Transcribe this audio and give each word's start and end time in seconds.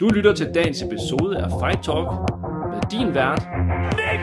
Du 0.00 0.08
lytter 0.08 0.34
til 0.34 0.46
dagens 0.54 0.82
episode 0.82 1.38
af 1.38 1.48
Fight 1.60 1.84
Talk 1.84 2.08
med 2.72 2.80
din 2.90 3.14
vært, 3.14 3.48
Nick 3.96 4.20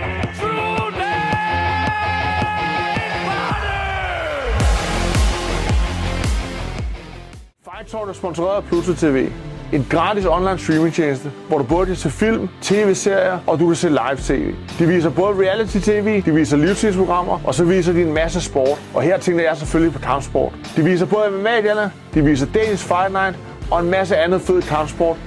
Fight 7.64 7.90
Talk 7.92 8.10
er 8.10 8.14
sponsoreret 8.14 8.56
af 8.56 8.64
Pluto 8.64 8.94
TV. 8.94 9.30
En 9.74 9.86
gratis 9.90 10.26
online 10.26 10.60
streamingtjeneste, 10.60 11.32
hvor 11.48 11.58
du 11.58 11.64
både 11.64 11.86
kan 11.86 11.96
se 11.96 12.10
film, 12.10 12.50
tv-serier 12.62 13.40
og 13.48 13.60
du 13.60 13.66
kan 13.66 13.76
se 13.76 13.90
live-tv. 13.90 14.56
De 14.80 14.88
viser 14.88 15.10
både 15.10 15.48
reality-tv, 15.48 16.22
de 16.26 16.34
viser 16.34 16.58
livstidsprogrammer, 16.58 17.40
og 17.48 17.56
så 17.56 17.64
viser 17.66 17.94
de 17.94 18.02
en 18.02 18.14
masse 18.14 18.42
sport. 18.42 18.82
Og 18.96 19.02
her 19.02 19.18
tænker 19.18 19.44
jeg 19.44 19.58
selvfølgelig 19.58 19.94
på 19.94 20.00
kampsport. 20.00 20.54
De 20.76 20.84
viser 20.84 21.06
både 21.06 21.30
MMA-derne, 21.32 21.92
de 22.14 22.24
viser 22.24 22.48
Danish 22.54 22.88
Fight 22.88 23.12
Night 23.12 23.40
og 23.72 23.80
en 23.80 23.90
masse 23.90 24.18
andet 24.18 24.42
fed 24.42 24.62
kampsport 24.62 25.18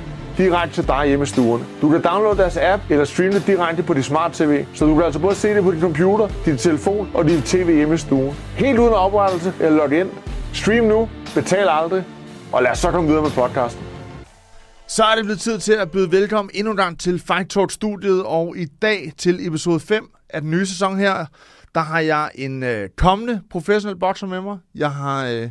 direkte 0.41 0.75
til 0.75 0.87
dig 0.87 1.07
hjemme 1.07 1.23
i 1.23 1.27
stuen. 1.27 1.67
Du 1.83 1.89
kan 1.89 2.03
downloade 2.03 2.39
deres 2.39 2.57
app 2.57 2.83
eller 2.91 3.05
streame 3.05 3.33
det 3.33 3.47
direkte 3.47 3.83
på 3.83 3.95
din 3.95 4.03
smart 4.03 4.33
TV, 4.33 4.65
så 4.75 4.87
du 4.87 4.95
kan 4.95 5.05
altså 5.05 5.21
både 5.21 5.35
se 5.35 5.49
det 5.49 5.63
på 5.63 5.73
din 5.73 5.81
computer, 5.81 6.29
din 6.45 6.57
telefon 6.57 7.11
og 7.15 7.25
din 7.25 7.43
tv 7.43 7.77
hjemme 7.77 7.95
i 7.95 7.99
stuen. 7.99 8.35
Helt 8.57 8.79
uden 8.79 8.93
oprettelse 8.93 9.53
eller 9.61 9.77
log 9.77 9.93
ind. 9.93 10.11
Stream 10.53 10.85
nu, 10.85 11.09
betal 11.35 11.69
aldrig, 11.69 12.05
og 12.53 12.63
lad 12.63 12.71
os 12.71 12.79
så 12.79 12.91
komme 12.91 13.09
videre 13.09 13.23
med 13.23 13.31
podcasten. 13.31 13.83
Så 14.89 15.05
er 15.05 15.15
det 15.15 15.25
blevet 15.25 15.41
tid 15.41 15.59
til 15.59 15.73
at 15.73 15.91
byde 15.91 16.13
velkommen 16.13 16.51
endnu 16.55 16.71
en 16.71 16.77
gang 16.77 17.01
til 17.01 17.23
Fight 17.27 17.51
Talk 17.51 17.71
studiet, 17.71 18.23
og 18.25 18.55
i 18.57 18.65
dag 18.83 19.13
til 19.19 19.47
episode 19.47 19.81
5 19.81 20.11
af 20.31 20.41
den 20.41 20.51
nye 20.51 20.67
sæson 20.67 20.99
her, 20.99 21.27
der 21.75 21.81
har 21.81 22.01
jeg 22.01 22.31
en 22.35 22.63
øh, 22.63 22.89
kommende 22.97 23.41
professionel 23.51 23.99
bokser 23.99 24.27
med 24.27 24.41
mig. 24.41 24.59
Jeg 24.75 24.91
har 24.91 25.27
øh, 25.27 25.49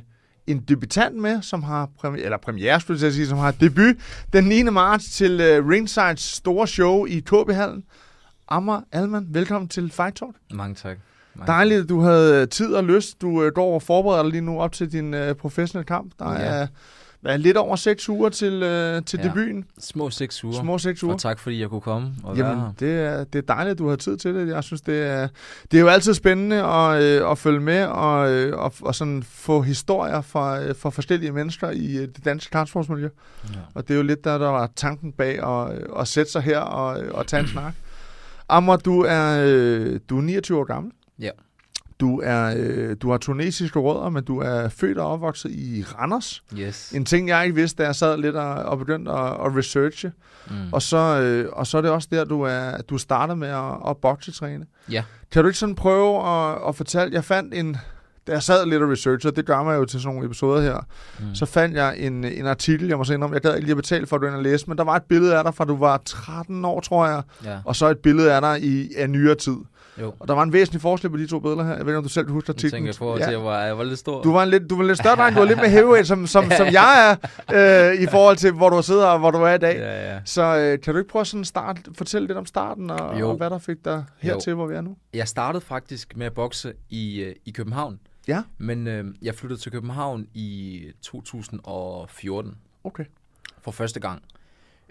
en 0.51 0.59
debutant 0.59 1.15
med, 1.15 1.41
som 1.41 1.63
har 1.63 1.89
premiere, 1.99 2.23
eller 2.25 2.37
premiere, 2.37 2.79
skulle 2.81 2.99
jeg 3.03 3.13
sige, 3.13 3.27
som 3.27 3.37
har 3.37 3.51
debut 3.51 3.95
den 4.33 4.43
9. 4.43 4.63
marts 4.63 5.09
til 5.09 5.41
øh, 5.41 5.67
Ringsides 5.67 6.19
store 6.19 6.67
show 6.67 7.05
i 7.05 7.19
KB-hallen. 7.19 7.83
Ammer 8.47 8.81
Alman, 8.91 9.27
velkommen 9.29 9.67
til 9.69 9.91
Fight 9.91 10.15
Talk. 10.15 10.35
Mange 10.53 10.75
tak. 10.75 10.97
Mange 11.35 11.51
Dejligt, 11.51 11.81
at 11.83 11.89
du 11.89 11.99
havde 12.01 12.45
tid 12.45 12.73
og 12.73 12.83
lyst. 12.83 13.21
Du 13.21 13.43
øh, 13.43 13.51
går 13.51 13.73
og 13.73 13.81
forbereder 13.81 14.23
dig 14.23 14.31
lige 14.31 14.41
nu 14.41 14.59
op 14.61 14.71
til 14.71 14.91
din 14.91 15.13
øh, 15.13 15.35
professionelle 15.35 15.85
kamp. 15.87 16.11
Der 16.19 16.31
Ja. 16.31 16.37
er 16.39 16.67
hvad, 17.21 17.37
lidt 17.37 17.57
over 17.57 17.75
6 17.75 18.09
uger 18.09 18.29
til, 18.29 18.53
øh, 18.63 19.01
til 19.05 19.19
Ja. 19.23 19.27
debuten. 19.27 19.65
Små 19.79 20.09
seks 20.09 20.43
uger. 20.43 20.59
Små 20.61 20.77
6 20.77 21.03
uger. 21.03 21.13
Og 21.13 21.19
tak 21.19 21.39
fordi 21.39 21.61
jeg 21.61 21.69
kunne 21.69 21.81
komme 21.81 22.11
og 22.23 22.37
være 22.37 22.47
Jamen, 22.47 22.63
her. 22.63 22.71
det 22.79 22.99
er, 22.99 23.23
det 23.23 23.39
er 23.39 23.53
dejligt, 23.53 23.71
at 23.71 23.77
du 23.79 23.89
har 23.89 23.95
tid 23.95 24.17
til 24.17 24.35
det. 24.35 24.47
Jeg 24.47 24.63
synes, 24.63 24.81
det 24.81 25.01
er, 25.07 25.27
det 25.71 25.77
er 25.77 25.81
jo 25.81 25.87
altid 25.87 26.13
spændende 26.13 26.63
at, 26.63 27.03
øh, 27.03 27.31
at 27.31 27.37
følge 27.37 27.59
med 27.59 27.85
og, 27.85 28.31
øh, 28.31 28.57
og, 28.59 28.73
og 28.81 28.95
sådan 28.95 29.23
få 29.23 29.61
historier 29.61 30.21
fra, 30.21 30.61
øh, 30.63 30.75
fra 30.75 30.89
forskellige 30.89 31.31
mennesker 31.31 31.69
i 31.69 31.95
øh, 31.97 32.01
det 32.07 32.25
danske 32.25 32.51
kampsportsmiljø. 32.51 33.09
Ja. 33.53 33.59
Og 33.73 33.87
det 33.87 33.93
er 33.93 33.97
jo 33.97 34.03
lidt 34.03 34.23
der, 34.23 34.37
der 34.37 34.49
var 34.49 34.69
tanken 34.75 35.11
bag 35.11 35.43
at, 35.43 35.77
øh, 35.77 35.83
at 35.99 36.07
sætte 36.07 36.31
sig 36.31 36.41
her 36.41 36.59
og, 36.59 37.01
øh, 37.03 37.11
og 37.13 37.27
tage 37.27 37.41
en 37.41 37.47
snak. 37.47 37.73
Ammer, 38.49 38.75
du 38.77 39.01
er, 39.01 39.43
øh, 39.47 39.99
du 40.09 40.17
er 40.17 40.21
29 40.21 40.57
år 40.59 40.63
gammel. 40.63 40.91
Ja. 41.19 41.29
Du, 41.99 42.21
er, 42.23 42.53
øh, 42.57 42.95
du 43.01 43.11
har 43.11 43.17
tunesiske 43.17 43.79
rødder, 43.79 44.09
men 44.09 44.23
du 44.23 44.39
er 44.39 44.69
født 44.69 44.97
og 44.97 45.07
opvokset 45.11 45.51
i 45.51 45.83
Randers. 45.99 46.43
Yes. 46.57 46.91
En 46.91 47.05
ting, 47.05 47.29
jeg 47.29 47.43
ikke 47.43 47.55
vidste, 47.55 47.83
da 47.83 47.87
jeg 47.87 47.95
sad 47.95 48.17
lidt 48.17 48.35
og, 48.35 48.53
og 48.53 48.77
begyndte 48.77 49.11
at, 49.11 49.25
at 49.31 49.55
researche. 49.57 50.11
Mm. 50.49 50.53
Og 50.71 50.81
så, 50.81 50.97
øh, 51.21 51.49
og 51.53 51.67
så 51.67 51.77
er 51.77 51.81
det 51.81 51.91
også 51.91 52.07
der, 52.11 52.25
du 52.25 52.41
er 52.41 52.81
du 52.89 52.97
starter 52.97 53.35
med 53.35 53.47
at, 53.47 53.89
at 53.89 53.97
boksetræne. 53.97 54.65
Ja. 54.91 55.03
Kan 55.31 55.41
du 55.43 55.47
ikke 55.47 55.59
sådan 55.59 55.75
prøve 55.75 56.27
at, 56.27 56.57
at 56.67 56.75
fortælle, 56.75 57.13
jeg 57.13 57.23
fandt 57.23 57.53
en, 57.53 57.77
da 58.27 58.31
jeg 58.31 58.43
sad 58.43 58.65
lidt 58.65 58.83
og 58.83 58.89
researchede, 58.89 59.35
det 59.35 59.45
gør 59.45 59.63
man 59.63 59.75
jo 59.77 59.85
til 59.85 60.01
sådan 60.01 60.13
nogle 60.15 60.25
episoder 60.27 60.61
her, 60.61 60.77
Mm. 61.19 61.35
så 61.35 61.45
fandt 61.45 61.75
jeg 61.75 61.95
en, 61.99 62.23
en 62.23 62.45
artikel, 62.47 62.87
jeg 62.87 62.97
må 62.97 63.03
sige 63.03 63.23
om, 63.23 63.33
jeg 63.33 63.41
gad 63.41 63.51
ikke 63.55 63.65
lige 63.65 63.71
at 63.71 63.77
betale 63.77 64.07
for, 64.07 64.15
at 64.15 64.21
du 64.21 64.27
og 64.27 64.43
læse, 64.43 64.67
men 64.67 64.77
der 64.77 64.83
var 64.83 64.95
et 64.95 65.03
billede 65.03 65.37
af 65.37 65.43
dig 65.43 65.55
fra 65.55 65.65
du 65.65 65.77
var 65.77 66.01
13 66.05 66.65
år, 66.65 66.79
tror 66.79 67.07
jeg, 67.07 67.21
Ja. 67.45 67.57
og 67.65 67.75
så 67.75 67.87
et 67.89 67.97
billede 67.97 68.33
af 68.33 68.41
dig 68.41 68.63
i 68.63 68.89
af 68.97 69.09
nyere 69.09 69.35
tid. 69.35 69.55
Jo. 70.01 70.13
Og 70.19 70.27
der 70.27 70.33
var 70.33 70.43
en 70.43 70.53
væsentlig 70.53 70.81
forskel 70.81 71.09
på 71.09 71.17
de 71.17 71.27
to 71.27 71.39
billeder 71.39 71.63
her. 71.63 71.75
Jeg 71.75 71.85
ved 71.85 71.91
ikke, 71.93 71.97
om 71.97 72.03
du 72.03 72.09
selv 72.09 72.29
husker 72.29 72.53
Jeg 72.53 72.55
artiklen. 72.55 72.71
tænker 72.83 72.97
på, 72.99 73.13
at 73.13 73.31
jeg 73.31 73.43
var, 73.43 73.63
jeg 73.65 73.77
var 73.77 73.83
lidt 73.83 73.99
stor. 73.99 74.21
Du 74.21 74.31
var 74.31 74.43
en 74.43 74.49
lidt, 74.49 74.69
du 74.69 74.75
var 74.77 74.83
lidt 74.83 74.97
større 74.97 75.15
dreng, 75.15 75.35
du 75.35 75.39
var 75.39 75.47
lidt 75.47 75.59
mere 75.59 75.69
heavyweight, 75.69 76.07
som, 76.07 76.27
som, 76.27 76.43
som 76.57 76.67
jeg 76.67 77.17
er, 77.51 77.91
øh, 77.93 78.01
i 78.01 78.07
forhold 78.07 78.37
til, 78.37 78.51
hvor 78.51 78.69
du 78.69 78.81
sidder 78.81 79.05
og 79.07 79.19
hvor 79.19 79.31
du 79.31 79.37
er 79.37 79.53
i 79.53 79.57
dag. 79.57 79.75
Ja, 79.77 80.13
ja. 80.13 80.19
Så 80.25 80.57
øh, 80.57 80.81
kan 80.81 80.93
du 80.93 80.99
ikke 80.99 81.09
prøve 81.11 81.25
sådan 81.25 81.45
start, 81.45 81.79
fortælle 81.97 82.27
lidt 82.27 82.37
om 82.37 82.45
starten, 82.45 82.89
og, 82.89 83.19
Jo. 83.19 83.29
og 83.29 83.35
hvad 83.37 83.49
der 83.49 83.57
fik 83.57 83.77
dig 83.85 84.05
hertil, 84.19 84.53
hvor 84.53 84.67
vi 84.67 84.75
er 84.75 84.81
nu? 84.81 84.97
Jeg 85.13 85.27
startede 85.27 85.65
faktisk 85.65 86.17
med 86.17 86.25
at 86.25 86.33
bokse 86.33 86.73
i, 86.89 87.21
øh, 87.21 87.35
i 87.45 87.51
København. 87.51 87.99
Ja. 88.27 88.43
Men 88.57 88.87
øh, 88.87 89.05
jeg 89.21 89.35
flyttede 89.35 89.61
til 89.61 89.71
København 89.71 90.25
i 90.33 90.81
2014 91.01 92.57
Okay. 92.83 93.03
for 93.61 93.71
første 93.71 93.99
gang. 93.99 94.21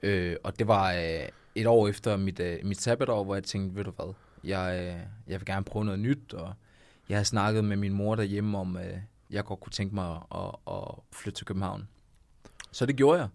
Øh, 0.02 0.36
og 0.44 0.58
det 0.58 0.68
var 0.68 0.92
øh, 0.92 1.28
et 1.54 1.66
år 1.66 1.88
efter 1.88 2.16
mit, 2.16 2.40
øh, 2.40 2.56
mit 2.64 2.80
sabbatår, 2.80 3.24
hvor 3.24 3.34
jeg 3.34 3.44
tænkte, 3.44 3.76
ved 3.76 3.84
du 3.84 3.90
hvad, 3.96 4.14
jeg, 4.44 4.78
øh, 4.80 5.00
jeg 5.26 5.40
vil 5.40 5.46
gerne 5.46 5.64
prøve 5.64 5.84
noget 5.84 6.00
nyt, 6.00 6.34
og 6.34 6.54
jeg 7.08 7.16
har 7.16 7.24
snakket 7.24 7.64
med 7.64 7.76
min 7.76 7.92
mor 7.92 8.14
derhjemme 8.14 8.58
om, 8.58 8.76
at 8.76 8.94
jeg 9.30 9.44
godt 9.44 9.60
kunne 9.60 9.72
tænke 9.72 9.94
mig 9.94 10.20
at, 10.34 10.54
at 10.66 10.94
flytte 11.12 11.38
til 11.38 11.46
København. 11.46 11.88
Så 12.72 12.86
det 12.86 12.96
gjorde 12.96 13.20
jeg. 13.20 13.28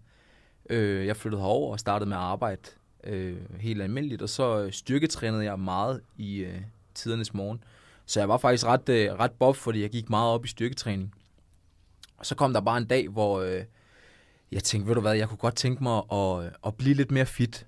Øh, 0.70 1.06
jeg 1.06 1.16
flyttede 1.16 1.42
herover 1.42 1.72
og 1.72 1.80
startede 1.80 2.08
med 2.08 2.16
at 2.16 2.22
arbejde 2.22 2.62
øh, 3.04 3.60
helt 3.60 3.82
almindeligt, 3.82 4.22
og 4.22 4.28
så 4.28 4.60
øh, 4.60 4.72
styrketrænede 4.72 5.44
jeg 5.44 5.58
meget 5.58 6.00
i 6.16 6.36
øh, 6.38 6.60
tidernes 6.94 7.34
morgen. 7.34 7.64
Så 8.06 8.20
jeg 8.20 8.28
var 8.28 8.38
faktisk 8.38 8.66
ret, 8.66 8.88
øh, 8.88 9.12
ret 9.12 9.32
bob, 9.32 9.56
fordi 9.56 9.82
jeg 9.82 9.90
gik 9.90 10.10
meget 10.10 10.30
op 10.30 10.44
i 10.44 10.48
styrketræning. 10.48 11.14
Og 12.16 12.26
så 12.26 12.34
kom 12.34 12.52
der 12.52 12.60
bare 12.60 12.78
en 12.78 12.86
dag, 12.86 13.08
hvor 13.08 13.40
øh, 13.40 13.64
jeg 14.52 14.64
tænkte, 14.64 14.88
ved 14.88 14.94
du 14.94 15.00
hvad, 15.00 15.14
jeg 15.14 15.28
kunne 15.28 15.38
godt 15.38 15.56
tænke 15.56 15.82
mig 15.82 16.02
at, 16.12 16.52
at 16.66 16.76
blive 16.76 16.94
lidt 16.94 17.10
mere 17.10 17.26
fit. 17.26 17.66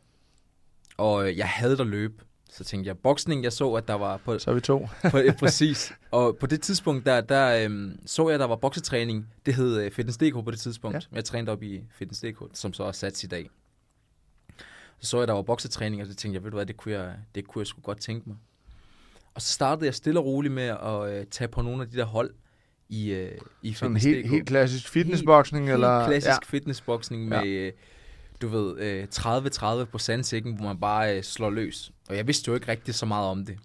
Og 0.97 1.29
øh, 1.29 1.39
jeg 1.39 1.49
havde 1.49 1.81
at 1.81 1.87
løbe. 1.87 2.25
Så 2.57 2.65
tænkte 2.65 2.89
jeg, 2.89 2.99
boksning, 2.99 3.45
jeg 3.45 3.53
så, 3.53 3.73
at 3.73 3.89
der 3.89 3.95
var 3.95 4.17
på, 4.17 4.39
Så 4.39 4.51
er 4.51 4.55
vi 4.55 4.61
to. 4.61 4.89
på, 5.11 5.19
ja, 5.19 5.33
præcis. 5.33 5.93
Og 6.11 6.37
på 6.41 6.47
det 6.47 6.61
tidspunkt, 6.63 7.07
der, 7.07 7.21
der 7.21 7.65
øhm, 7.65 7.99
så 8.07 8.29
jeg, 8.29 8.35
at 8.35 8.41
der 8.41 8.47
var 8.47 8.57
boksetræning. 8.57 9.27
Det 9.47 9.55
hed 9.55 9.81
øh, 9.81 9.91
Fitness.dk 9.91 10.45
på 10.45 10.51
det 10.51 10.59
tidspunkt. 10.61 10.95
Ja. 10.95 11.01
Ja. 11.11 11.17
Jeg 11.17 11.25
trænede 11.25 11.53
op 11.53 11.63
i 11.63 11.83
Fitness.dk, 11.91 12.43
som 12.53 12.73
så 12.73 12.85
er 12.85 12.93
sat 12.93 13.25
i 13.25 13.27
dag. 13.27 13.51
Så 14.99 15.11
så 15.11 15.17
jeg, 15.17 15.23
at 15.23 15.29
der 15.29 15.35
var 15.35 15.43
boksetræning, 15.43 16.03
og 16.03 16.09
så 16.09 16.15
tænkte 16.15 16.35
jeg, 16.37 16.45
ved 16.45 16.51
du 16.51 16.57
hvad, 16.57 16.67
det 16.67 16.77
kunne 16.77 16.95
jeg, 16.95 17.15
det 17.35 17.47
kunne 17.47 17.61
jeg 17.61 17.67
sgu 17.67 17.81
godt 17.81 18.01
tænke 18.01 18.29
mig. 18.29 18.37
Og 19.35 19.43
så 19.43 19.53
startede 19.53 19.87
jeg 19.87 19.95
stille 19.95 20.21
og 20.21 20.27
roligt 20.27 20.55
med 20.55 20.77
at 20.83 21.21
øh, 21.21 21.27
tage 21.31 21.49
på 21.49 21.63
nogle 21.63 21.83
af 21.83 21.89
de 21.89 21.97
der 21.97 22.05
hold 22.05 22.31
i, 22.89 23.11
øh, 23.11 23.39
i 23.63 23.73
Sådan 23.73 23.97
helt, 23.97 24.31
helt 24.31 24.47
klassisk 24.47 24.89
fitnessboksning, 24.89 25.65
Helt 25.65 25.75
eller... 25.75 26.07
klassisk 26.07 26.27
Ja. 26.27 26.33
ja. 26.33 26.39
fitnessboksning 26.45 27.29
med, 27.29 27.47
øh, 27.47 27.73
du 28.43 28.49
ved, 28.49 28.79
øh, 28.79 29.09
30-30 29.15 29.85
på 29.85 29.99
sandsækken, 29.99 30.57
hvor 30.57 30.65
man 30.65 30.81
bare 30.81 31.17
øh, 31.17 31.23
slår 31.23 31.51
løs. 31.51 31.93
Og 32.09 32.17
jeg 32.17 32.27
vidste 32.27 32.49
jo 32.49 32.55
ikke 32.55 32.69
rigtig 32.69 32.95
så 32.95 33.07
meget 33.07 33.29
om 33.29 33.45
det. 33.45 33.59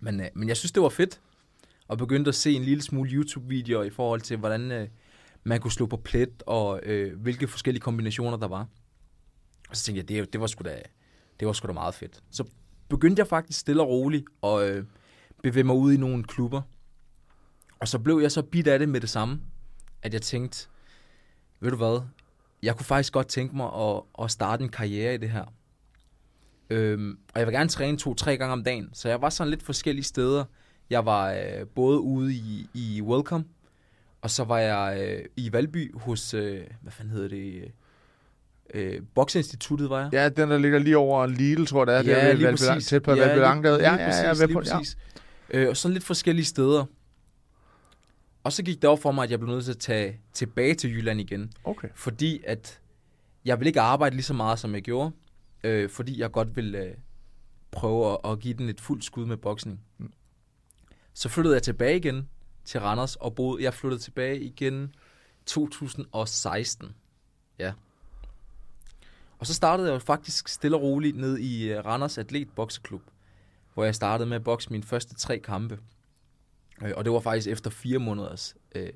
Men, 0.00 0.20
øh, 0.20 0.26
men 0.34 0.48
jeg 0.48 0.56
synes, 0.56 0.72
det 0.72 0.82
var 0.82 0.88
fedt. 0.88 1.20
Og 1.88 1.98
begyndte 1.98 2.28
at 2.28 2.34
se 2.34 2.52
en 2.52 2.62
lille 2.62 2.82
smule 2.82 3.10
YouTube-videoer 3.10 3.82
i 3.82 3.90
forhold 3.90 4.20
til, 4.20 4.36
hvordan 4.36 4.88
man 5.44 5.60
kunne 5.60 5.72
slå 5.72 5.86
på 5.86 5.96
plet, 5.96 6.42
og 6.46 6.80
øh, 6.82 7.20
hvilke 7.20 7.48
forskellige 7.48 7.82
kombinationer 7.82 8.36
der 8.36 8.48
var. 8.48 8.66
Og 9.70 9.76
så 9.76 9.84
tænkte 9.84 9.98
jeg, 9.98 10.08
det, 10.08 10.32
det, 10.32 10.40
var 10.40 10.46
sgu 10.46 10.62
da, 10.64 10.82
det 11.40 11.46
var 11.46 11.52
sgu 11.52 11.68
da 11.68 11.72
meget 11.72 11.94
fedt. 11.94 12.22
Så 12.30 12.44
begyndte 12.88 13.20
jeg 13.20 13.26
faktisk 13.26 13.58
stille 13.58 13.82
og 13.82 13.88
roligt 13.88 14.24
at 14.42 14.62
øh, 14.62 14.84
bevæge 15.42 15.64
mig 15.64 15.76
ud 15.76 15.92
i 15.92 15.96
nogle 15.96 16.24
klubber. 16.24 16.62
Og 17.80 17.88
så 17.88 17.98
blev 17.98 18.18
jeg 18.18 18.32
så 18.32 18.42
bit 18.42 18.66
af 18.66 18.78
det 18.78 18.88
med 18.88 19.00
det 19.00 19.08
samme, 19.08 19.40
at 20.02 20.14
jeg 20.14 20.22
tænkte, 20.22 20.68
ved 21.60 21.70
du 21.70 21.76
hvad, 21.76 22.00
jeg 22.62 22.76
kunne 22.76 22.86
faktisk 22.86 23.12
godt 23.12 23.26
tænke 23.28 23.56
mig 23.56 23.66
at, 23.74 24.02
at 24.24 24.30
starte 24.30 24.62
en 24.64 24.68
karriere 24.70 25.14
i 25.14 25.16
det 25.16 25.30
her. 25.30 25.44
Øhm, 26.70 27.18
og 27.34 27.38
jeg 27.40 27.46
vil 27.46 27.54
gerne 27.54 27.68
træne 27.68 27.98
to-tre 27.98 28.36
gange 28.36 28.52
om 28.52 28.64
dagen, 28.64 28.88
så 28.92 29.08
jeg 29.08 29.22
var 29.22 29.30
sådan 29.30 29.50
lidt 29.50 29.62
forskellige 29.62 30.04
steder. 30.04 30.44
Jeg 30.90 31.06
var 31.06 31.32
øh, 31.32 31.66
både 31.74 32.00
ude 32.00 32.34
i, 32.34 32.68
i 32.74 33.02
Welcome, 33.02 33.44
og 34.22 34.30
så 34.30 34.44
var 34.44 34.58
jeg 34.58 35.00
øh, 35.18 35.24
i 35.36 35.52
Valby 35.52 35.94
hos, 35.98 36.34
øh, 36.34 36.60
hvad 36.82 36.92
fanden 36.92 37.12
hedder 37.14 37.28
det, 37.28 37.72
øh, 38.74 39.00
Bokseinstituttet 39.14 39.90
var 39.90 40.00
jeg. 40.00 40.08
Ja, 40.12 40.28
den 40.28 40.50
der 40.50 40.58
ligger 40.58 40.78
lige 40.78 40.96
over 40.96 41.26
Lidl, 41.26 41.64
tror 41.66 41.90
jeg 41.90 42.04
det 42.04 42.12
er. 42.12 42.16
Ja, 42.16 42.20
der 42.20 42.28
ved 42.28 42.36
lige 42.36 42.48
Valby- 42.48 42.50
præcis. 42.68 42.88
Tæt 42.88 43.02
på 43.02 43.10
Ja, 43.12 43.18
Valby 43.18 43.32
lige- 43.32 43.40
Langgade. 43.40 43.74
Ja, 43.74 43.90
lige 43.90 43.92
ja, 43.92 44.10
ja, 44.10 44.22
er 44.22 44.28
præcis, 44.28 44.40
ved 44.40 44.46
lige 44.48 44.54
på, 44.54 44.62
ja. 44.66 44.76
præcis. 44.78 44.96
Øh, 45.50 45.68
og 45.68 45.76
sådan 45.76 45.92
lidt 45.92 46.04
forskellige 46.04 46.46
steder. 46.46 46.84
Og 48.42 48.52
så 48.52 48.62
gik 48.62 48.82
det 48.82 48.90
op 48.90 49.02
for 49.02 49.12
mig, 49.12 49.24
at 49.24 49.30
jeg 49.30 49.38
blev 49.38 49.50
nødt 49.50 49.64
til 49.64 49.72
at 49.72 49.78
tage 49.78 50.20
tilbage 50.32 50.74
til 50.74 50.90
Jylland 50.90 51.20
igen. 51.20 51.52
Okay. 51.64 51.88
Fordi 51.94 52.42
at 52.46 52.80
jeg 53.44 53.60
vil 53.60 53.66
ikke 53.66 53.80
arbejde 53.80 54.16
lige 54.16 54.24
så 54.24 54.34
meget, 54.34 54.58
som 54.58 54.74
jeg 54.74 54.82
gjorde. 54.82 55.12
Øh, 55.64 55.90
fordi 55.90 56.20
jeg 56.20 56.32
godt 56.32 56.56
vil 56.56 56.74
øh, 56.74 56.94
prøve 57.70 58.12
at, 58.12 58.18
at 58.24 58.38
give 58.38 58.54
den 58.54 58.68
et 58.68 58.80
fuldt 58.80 59.04
skud 59.04 59.26
med 59.26 59.36
boksning. 59.36 59.80
Så 61.14 61.28
flyttede 61.28 61.54
jeg 61.54 61.62
tilbage 61.62 61.96
igen 61.96 62.28
til 62.64 62.80
Randers, 62.80 63.16
og 63.16 63.34
boede, 63.34 63.62
jeg 63.62 63.74
flyttede 63.74 64.02
tilbage 64.02 64.40
igen 64.40 64.94
2016. 65.46 66.94
Ja. 67.58 67.72
Og 69.38 69.46
så 69.46 69.54
startede 69.54 69.88
jeg 69.88 69.94
jo 69.94 69.98
faktisk 69.98 70.48
stille 70.48 70.76
og 70.76 70.82
roligt 70.82 71.16
ned 71.16 71.38
i 71.38 71.72
øh, 71.72 71.84
Randers 71.84 72.18
Atlet 72.18 72.48
Bokseklub, 72.56 73.02
hvor 73.74 73.84
jeg 73.84 73.94
startede 73.94 74.28
med 74.28 74.36
at 74.36 74.44
bokse 74.44 74.70
mine 74.70 74.82
første 74.82 75.14
tre 75.14 75.38
kampe. 75.38 75.78
Øh, 76.84 76.92
Og 76.96 77.04
det 77.04 77.12
var 77.12 77.20
faktisk 77.20 77.48
efter 77.48 77.70
fire 77.70 77.98
måneders 77.98 78.54
øh, 78.74 78.88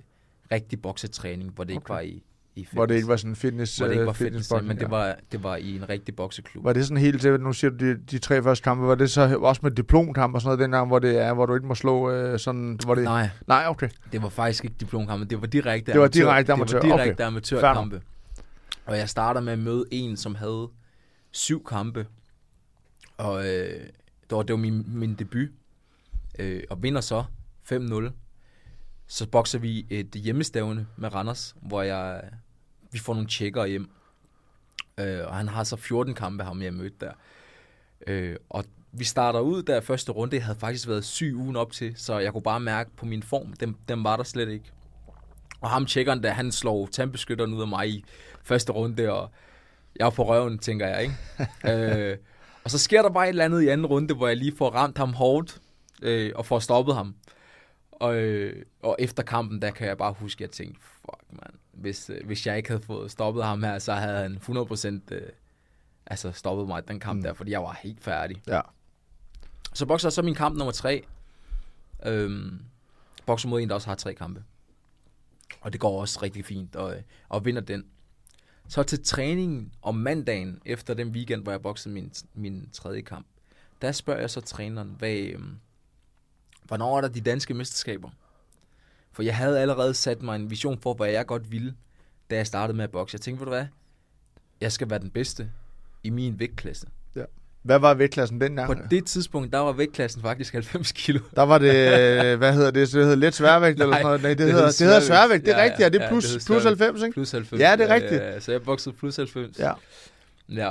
rigtig 0.52 0.82
boksetræning, 0.82 1.50
hvor 1.50 1.64
det 1.64 1.70
ikke 1.70 1.78
Okay. 1.80 1.94
var 1.94 2.00
i, 2.00 2.22
i 2.56 2.66
Hvor 2.72 2.86
det 2.86 2.94
fitness. 2.94 2.96
ikke 2.98 3.08
var 3.08 3.16
sådan 3.16 3.36
fitness, 3.36 3.76
hvor 3.78 3.86
det 3.86 3.92
ikke 3.92 4.00
øh, 4.00 4.06
var 4.06 4.12
fitness, 4.12 4.28
fitnessboxing, 4.48 4.68
men 4.68 4.78
det 4.78 4.90
var, 4.90 5.16
det 5.32 5.42
var 5.42 5.56
i 5.56 5.76
en 5.76 5.88
rigtig 5.88 6.16
bokseklub. 6.16 6.64
Var 6.64 6.72
det 6.72 6.84
sådan 6.86 6.96
helt 6.96 7.20
til, 7.20 7.40
nu 7.40 7.52
siger 7.52 7.70
du 7.70 7.76
de, 7.76 7.96
de 8.10 8.18
tre 8.18 8.42
første 8.42 8.62
kampe, 8.64 8.86
var 8.86 8.94
det 8.94 9.10
så 9.10 9.38
også 9.38 9.60
med 9.64 9.70
diplomkamp 9.70 10.34
og 10.34 10.40
sådan 10.40 10.48
noget 10.48 10.60
dengang, 10.60 10.86
hvor 10.86 10.98
det 10.98 11.18
er, 11.18 11.32
hvor 11.34 11.46
du 11.46 11.54
ikke 11.54 11.66
må 11.66 11.74
slå 11.74 12.10
øh, 12.10 12.38
sådan, 12.38 12.78
hvor 12.84 12.94
det... 12.94 13.04
Nej, 13.04 13.28
Nej, 13.46 13.64
okay. 13.68 13.88
det 14.12 14.22
var 14.22 14.28
faktisk 14.28 14.64
ikke 14.64 14.76
diplomkampe, 14.80 15.24
det 15.26 15.40
var 15.40 15.46
direkte 15.46 15.92
Det 15.92 16.00
var 16.00 16.04
amatør. 16.06 16.20
direkte 16.20 16.52
amatør, 16.52 16.80
Det 16.80 16.88
var 16.88 16.94
okay. 16.94 17.04
direkte 17.04 17.24
amatørkampe. 17.24 18.02
Og 18.86 18.98
jeg 18.98 19.08
starter 19.08 19.40
med 19.40 19.52
at 19.52 19.58
møde 19.58 19.84
en, 19.90 20.16
som 20.16 20.34
havde 20.34 20.68
syv 21.30 21.64
kampe. 21.64 22.06
Og 23.16 23.44
øh, 23.46 23.80
det, 24.30 24.36
var, 24.36 24.42
det 24.42 24.52
var 24.52 24.58
min, 24.60 24.84
min 24.86 25.14
debut. 25.14 25.48
Øh, 26.38 26.62
og 26.70 26.82
vinder 26.82 27.00
så 27.00 27.24
5-0. 27.72 28.10
Så 29.06 29.28
bokser 29.28 29.58
vi 29.58 29.86
et 29.90 30.10
hjemmestævne 30.10 30.86
med 30.96 31.14
Randers, 31.14 31.56
hvor 31.62 31.82
jeg, 31.82 32.22
vi 32.92 32.98
får 32.98 33.14
nogle 33.14 33.28
tjekker 33.28 33.64
hjem. 33.64 33.90
Øh, 34.98 35.26
og 35.26 35.34
han 35.34 35.48
har 35.48 35.64
så 35.64 35.76
14 35.76 36.14
kampe, 36.14 36.44
ham 36.44 36.62
jeg 36.62 36.74
mødte 36.74 36.96
der. 37.00 37.12
Øh, 38.06 38.36
og 38.50 38.64
vi 38.92 39.04
starter 39.04 39.40
ud 39.40 39.62
der 39.62 39.80
første 39.80 40.12
runde. 40.12 40.36
Jeg 40.36 40.44
havde 40.44 40.58
faktisk 40.58 40.88
været 40.88 41.04
syg 41.04 41.34
ugen 41.36 41.56
op 41.56 41.72
til, 41.72 41.94
så 41.96 42.18
jeg 42.18 42.32
kunne 42.32 42.42
bare 42.42 42.60
mærke 42.60 42.90
på 42.96 43.06
min 43.06 43.22
form, 43.22 43.52
den, 43.52 43.76
den 43.88 44.04
var 44.04 44.16
der 44.16 44.24
slet 44.24 44.48
ikke. 44.48 44.72
Og 45.60 45.70
ham 45.70 45.86
tjekkeren 45.86 46.22
der, 46.22 46.30
han 46.30 46.52
slår 46.52 46.86
tandbeskytteren 46.86 47.54
ud 47.54 47.60
af 47.60 47.68
mig 47.68 47.88
i 47.88 48.04
første 48.42 48.72
runde, 48.72 49.12
og 49.12 49.30
jeg 49.96 50.06
er 50.06 50.10
på 50.10 50.28
røven, 50.28 50.58
tænker 50.58 50.86
jeg, 50.86 51.02
ikke? 51.02 51.14
øh, 52.10 52.16
og 52.64 52.70
så 52.70 52.78
sker 52.78 53.02
der 53.02 53.10
bare 53.10 53.24
et 53.24 53.28
eller 53.28 53.44
andet 53.44 53.62
i 53.62 53.68
anden 53.68 53.86
runde, 53.86 54.14
hvor 54.14 54.28
jeg 54.28 54.36
lige 54.36 54.56
får 54.56 54.70
ramt 54.70 54.98
ham 54.98 55.12
hårdt, 55.12 55.60
øh, 56.02 56.32
og 56.34 56.46
får 56.46 56.58
stoppet 56.58 56.94
ham. 56.94 57.14
Og, 58.00 58.14
øh, 58.16 58.64
og 58.82 58.96
efter 58.98 59.22
kampen, 59.22 59.62
der 59.62 59.70
kan 59.70 59.86
jeg 59.86 59.98
bare 59.98 60.12
huske, 60.12 60.44
at 60.44 60.48
jeg 60.48 60.50
tænkte, 60.50 60.80
fuck 60.82 61.22
man, 61.30 61.50
hvis, 61.72 62.10
øh, 62.10 62.26
hvis 62.26 62.46
jeg 62.46 62.56
ikke 62.56 62.68
havde 62.68 62.82
fået 62.82 63.10
stoppet 63.10 63.44
ham 63.44 63.62
her, 63.62 63.78
så 63.78 63.92
havde 63.92 64.18
han 64.22 64.36
100% 64.36 65.12
øh, 65.14 65.22
altså 66.06 66.32
stoppet 66.32 66.66
mig 66.66 66.78
i 66.78 66.82
den 66.88 67.00
kamp 67.00 67.16
Mm. 67.16 67.22
der, 67.22 67.32
fordi 67.32 67.50
jeg 67.50 67.62
var 67.62 67.78
helt 67.82 68.04
færdig. 68.04 68.42
Ja. 68.46 68.60
Så 69.74 69.86
bokser 69.86 70.10
så 70.10 70.22
min 70.22 70.34
kamp 70.34 70.56
nummer 70.56 70.72
tre. 70.72 71.04
Øhm, 72.06 72.60
bokser 73.26 73.48
mod 73.48 73.60
en, 73.60 73.68
der 73.68 73.74
også 73.74 73.88
har 73.88 73.94
tre 73.94 74.14
kampe. 74.14 74.44
Og 75.60 75.72
det 75.72 75.80
går 75.80 76.00
også 76.00 76.18
rigtig 76.22 76.44
fint, 76.44 76.76
og, 76.76 76.94
og 77.28 77.44
vinder 77.44 77.60
den. 77.62 77.84
Så 78.68 78.82
til 78.82 79.04
træningen 79.04 79.72
om 79.82 79.94
mandagen, 79.94 80.60
efter 80.64 80.94
den 80.94 81.08
weekend, 81.08 81.42
hvor 81.42 81.52
jeg 81.52 81.62
boksede 81.62 81.94
min, 81.94 82.12
min 82.34 82.68
tredje 82.72 83.00
kamp, 83.00 83.26
der 83.82 83.92
spørger 83.92 84.20
jeg 84.20 84.30
så 84.30 84.40
træneren, 84.40 84.94
hvad, 84.98 85.16
øhm, 85.16 85.56
hvornår 86.64 86.96
er 86.96 87.00
der 87.00 87.08
de 87.08 87.20
danske 87.20 87.54
mesterskaber? 87.54 88.10
For 89.12 89.22
jeg 89.22 89.36
havde 89.36 89.60
allerede 89.60 89.94
sat 89.94 90.22
mig 90.22 90.36
en 90.36 90.50
vision 90.50 90.78
for, 90.82 90.94
hvad 90.94 91.08
jeg 91.10 91.26
godt 91.26 91.52
ville, 91.52 91.74
da 92.30 92.36
jeg 92.36 92.46
startede 92.46 92.76
med 92.76 92.84
at 92.84 92.90
bokse. 92.90 93.14
Jeg 93.14 93.20
tænkte, 93.20 93.40
ved 93.40 93.46
du 93.46 93.50
hvad? 93.52 93.66
Jeg 94.60 94.72
skal 94.72 94.90
være 94.90 94.98
den 94.98 95.10
bedste 95.10 95.50
i 96.02 96.10
min 96.10 96.38
vægtklasse. 96.38 96.86
Hvad 97.62 97.78
var 97.78 97.94
vægtklassen 97.94 98.40
dengang? 98.40 98.66
På 98.66 98.82
det 98.90 99.06
tidspunkt, 99.06 99.52
der 99.52 99.58
var 99.58 99.72
vægtklassen 99.72 100.22
faktisk 100.22 100.52
90 100.52 100.92
kilo. 100.92 101.20
Der 101.36 101.42
var 101.42 101.58
det, 101.58 101.72
hvad 102.38 102.54
hedder 102.54 102.70
det, 102.70 102.88
så 102.88 102.98
det 102.98 103.04
hedder 103.04 103.18
lidt 103.18 103.34
sværvægt 103.34 103.80
eller 103.80 103.94
sådan 103.94 104.04
noget. 104.06 104.22
Nej, 104.22 104.28
det, 104.30 104.38
det 104.38 104.52
hedder, 104.52 104.66
det 104.66 104.78
hedder 104.78 105.00
sværvægt. 105.00 105.44
det 105.46 105.54
er 105.54 105.58
Ja, 105.58 105.64
rigtigt, 105.64 105.80
ja, 105.80 105.88
det 105.88 106.00
er 106.00 106.04
ja, 106.04 106.10
plus, 106.10 106.24
det 106.24 106.32
hedder 106.32 106.46
plus 106.46 106.62
sværvægt. 106.62 106.80
90, 106.80 107.02
ikke? 107.02 107.14
Plus 107.14 107.30
90. 107.32 107.60
Ja, 107.60 107.76
det 107.76 107.90
er 107.90 107.94
rigtigt. 107.94 108.22
Ja, 108.22 108.40
så 108.40 108.52
jeg 108.52 108.62
boksede 108.62 108.94
plus 108.94 109.16
90. 109.16 109.58
Ja. 109.58 109.72
ja. 110.48 110.70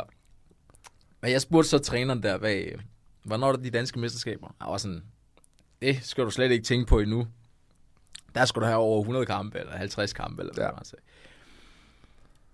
Men 1.21 1.31
jeg 1.31 1.41
spurgte 1.41 1.69
så 1.69 1.77
træneren 1.77 2.23
der, 2.23 2.37
hvad, 2.37 2.61
hvornår 3.23 3.47
er 3.47 3.51
der 3.51 3.63
de 3.63 3.69
danske 3.69 3.99
mesterskaber? 3.99 4.55
Jeg 4.61 4.67
var 4.71 4.77
sådan, 4.77 5.03
det 5.83 5.99
skal 6.03 6.23
du 6.23 6.29
slet 6.29 6.51
ikke 6.51 6.65
tænke 6.65 6.85
på 6.85 6.99
endnu. 6.99 7.27
Der 8.35 8.45
skal 8.45 8.61
du 8.61 8.65
have 8.65 8.77
over 8.77 8.99
100 9.01 9.25
kampe, 9.25 9.59
eller 9.59 9.77
50 9.77 10.13
kampe, 10.13 10.41
eller 10.41 10.53
hvad 10.53 10.63
Ja. 10.65 10.71
man 10.71 10.85
sagde. 10.85 11.03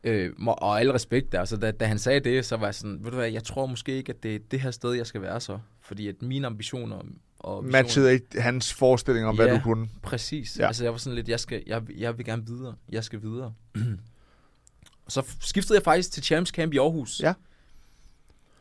Øh, 0.04 0.34
og 0.38 0.80
alle 0.80 0.94
respekt 0.94 1.32
der, 1.32 1.46
så 1.46 1.58
da, 1.58 1.72
da 1.72 1.86
han 1.86 2.00
sagde 2.00 2.20
det, 2.20 2.46
så 2.46 2.58
var 2.58 2.68
jeg 2.68 2.76
sådan, 2.76 3.04
ved 3.04 3.12
du 3.12 3.18
hvad, 3.18 3.32
jeg 3.32 3.44
tror 3.44 3.66
måske 3.66 3.92
ikke, 3.98 4.10
at 4.14 4.24
det 4.24 4.36
er 4.36 4.40
det 4.52 4.62
her 4.62 4.72
sted, 4.72 4.92
jeg 4.94 5.08
skal 5.08 5.22
være 5.22 5.40
så. 5.42 5.60
Fordi 5.82 6.08
at 6.08 6.22
mine 6.22 6.48
ambitioner 6.48 6.96
og 7.40 7.64
visioner- 7.64 7.72
Matchede 7.82 8.14
ikke 8.14 8.42
hans 8.42 8.74
forestilling 8.74 9.26
om, 9.28 9.36
hvad 9.36 9.46
Ja. 9.48 9.54
du 9.56 9.60
kunne. 9.64 9.90
Præcis. 10.02 10.58
Ja. 10.58 10.62
Ja. 10.64 10.68
Altså, 10.68 10.84
jeg 10.84 10.92
var 10.92 10.98
sådan 10.98 11.16
lidt, 11.16 11.30
jeg, 11.30 11.40
skal, 11.40 11.64
jeg, 11.68 11.84
jeg 11.98 12.18
vil 12.18 12.26
gerne 12.26 12.46
videre. 12.46 12.76
Jeg 12.92 13.04
skal 13.04 13.22
videre. 13.22 13.54
og 15.06 15.12
så 15.12 15.36
skiftede 15.42 15.78
jeg 15.78 15.84
faktisk 15.84 16.12
til 16.12 16.24
Champs 16.24 16.50
Camp 16.52 16.74
i 16.74 16.78
Aarhus. 16.78 17.20
Ja. 17.24 17.34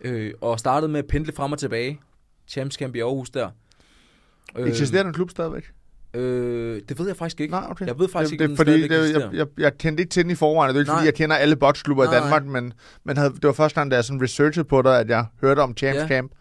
Øh, 0.01 0.35
og 0.41 0.59
startede 0.59 0.93
med 0.93 0.99
at 0.99 1.07
pendle 1.07 1.33
frem 1.33 1.53
og 1.53 1.59
tilbage. 1.59 2.01
Champs 2.49 2.77
Camp 2.77 2.95
i 2.97 3.01
Aarhus 3.01 3.31
der. 3.31 3.51
Øh, 4.57 4.69
Eksisterer 4.69 5.03
den 5.03 5.13
klub 5.13 5.31
stadigvæk? 5.31 5.71
Øh, 6.15 6.83
det 6.89 6.99
ved 6.99 7.07
jeg 7.07 7.17
faktisk 7.17 7.41
ikke. 7.41 7.51
Nej, 7.53 7.67
okay. 7.71 7.87
Jeg 7.87 7.99
ved 7.99 8.09
faktisk 8.09 8.31
det, 8.31 8.41
ikke, 8.41 8.51
det, 8.51 8.57
fordi 8.57 8.83
det, 8.89 9.13
jeg, 9.13 9.35
jeg, 9.35 9.47
jeg 9.59 9.79
kendte 9.79 10.01
ikke 10.01 10.11
til 10.11 10.23
den 10.23 10.31
i 10.31 10.35
forvejen, 10.35 10.69
det 10.69 10.77
er 10.77 10.81
ikke, 10.81 10.89
fordi 10.91 10.99
Nej. 11.01 11.05
jeg 11.05 11.15
kender 11.15 11.37
alle 11.37 11.57
botsklubber 11.57 12.05
i 12.05 12.07
Danmark, 12.15 12.45
men, 12.45 12.73
men 13.05 13.17
havde, 13.17 13.31
det 13.35 13.45
var 13.45 13.53
første 13.53 13.81
gang, 13.81 13.91
da 13.91 13.97
jeg 13.97 14.05
sådan 14.05 14.23
researchede 14.23 14.65
på 14.65 14.83
dig, 14.83 15.01
at 15.01 15.09
jeg 15.09 15.27
hørte 15.41 15.61
om 15.61 15.77
Champs 15.77 15.97
Ja. 15.99 16.09
Camp. 16.09 16.33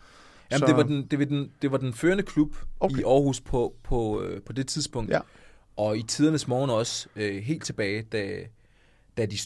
Jamen, 0.51 0.59
Så- 0.59 0.65
det, 0.65 0.75
var 0.75 0.83
den, 0.83 1.07
det, 1.11 1.19
var 1.19 1.25
den, 1.25 1.51
det 1.61 1.71
var 1.71 1.77
den 1.77 1.93
førende 1.93 2.23
klub 2.23 2.55
Okay. 2.79 2.99
i 2.99 3.03
Aarhus 3.03 3.41
på, 3.41 3.73
på, 3.83 4.21
øh, 4.21 4.41
på 4.41 4.53
det 4.53 4.67
tidspunkt. 4.67 5.11
Ja. 5.11 5.19
Og 5.77 5.97
i 5.97 6.03
tidernes 6.03 6.47
morgen 6.47 6.69
også, 6.69 7.07
øh, 7.15 7.35
helt 7.43 7.63
tilbage, 7.63 8.01
da, 8.11 8.27
da 9.17 9.25
de, 9.25 9.37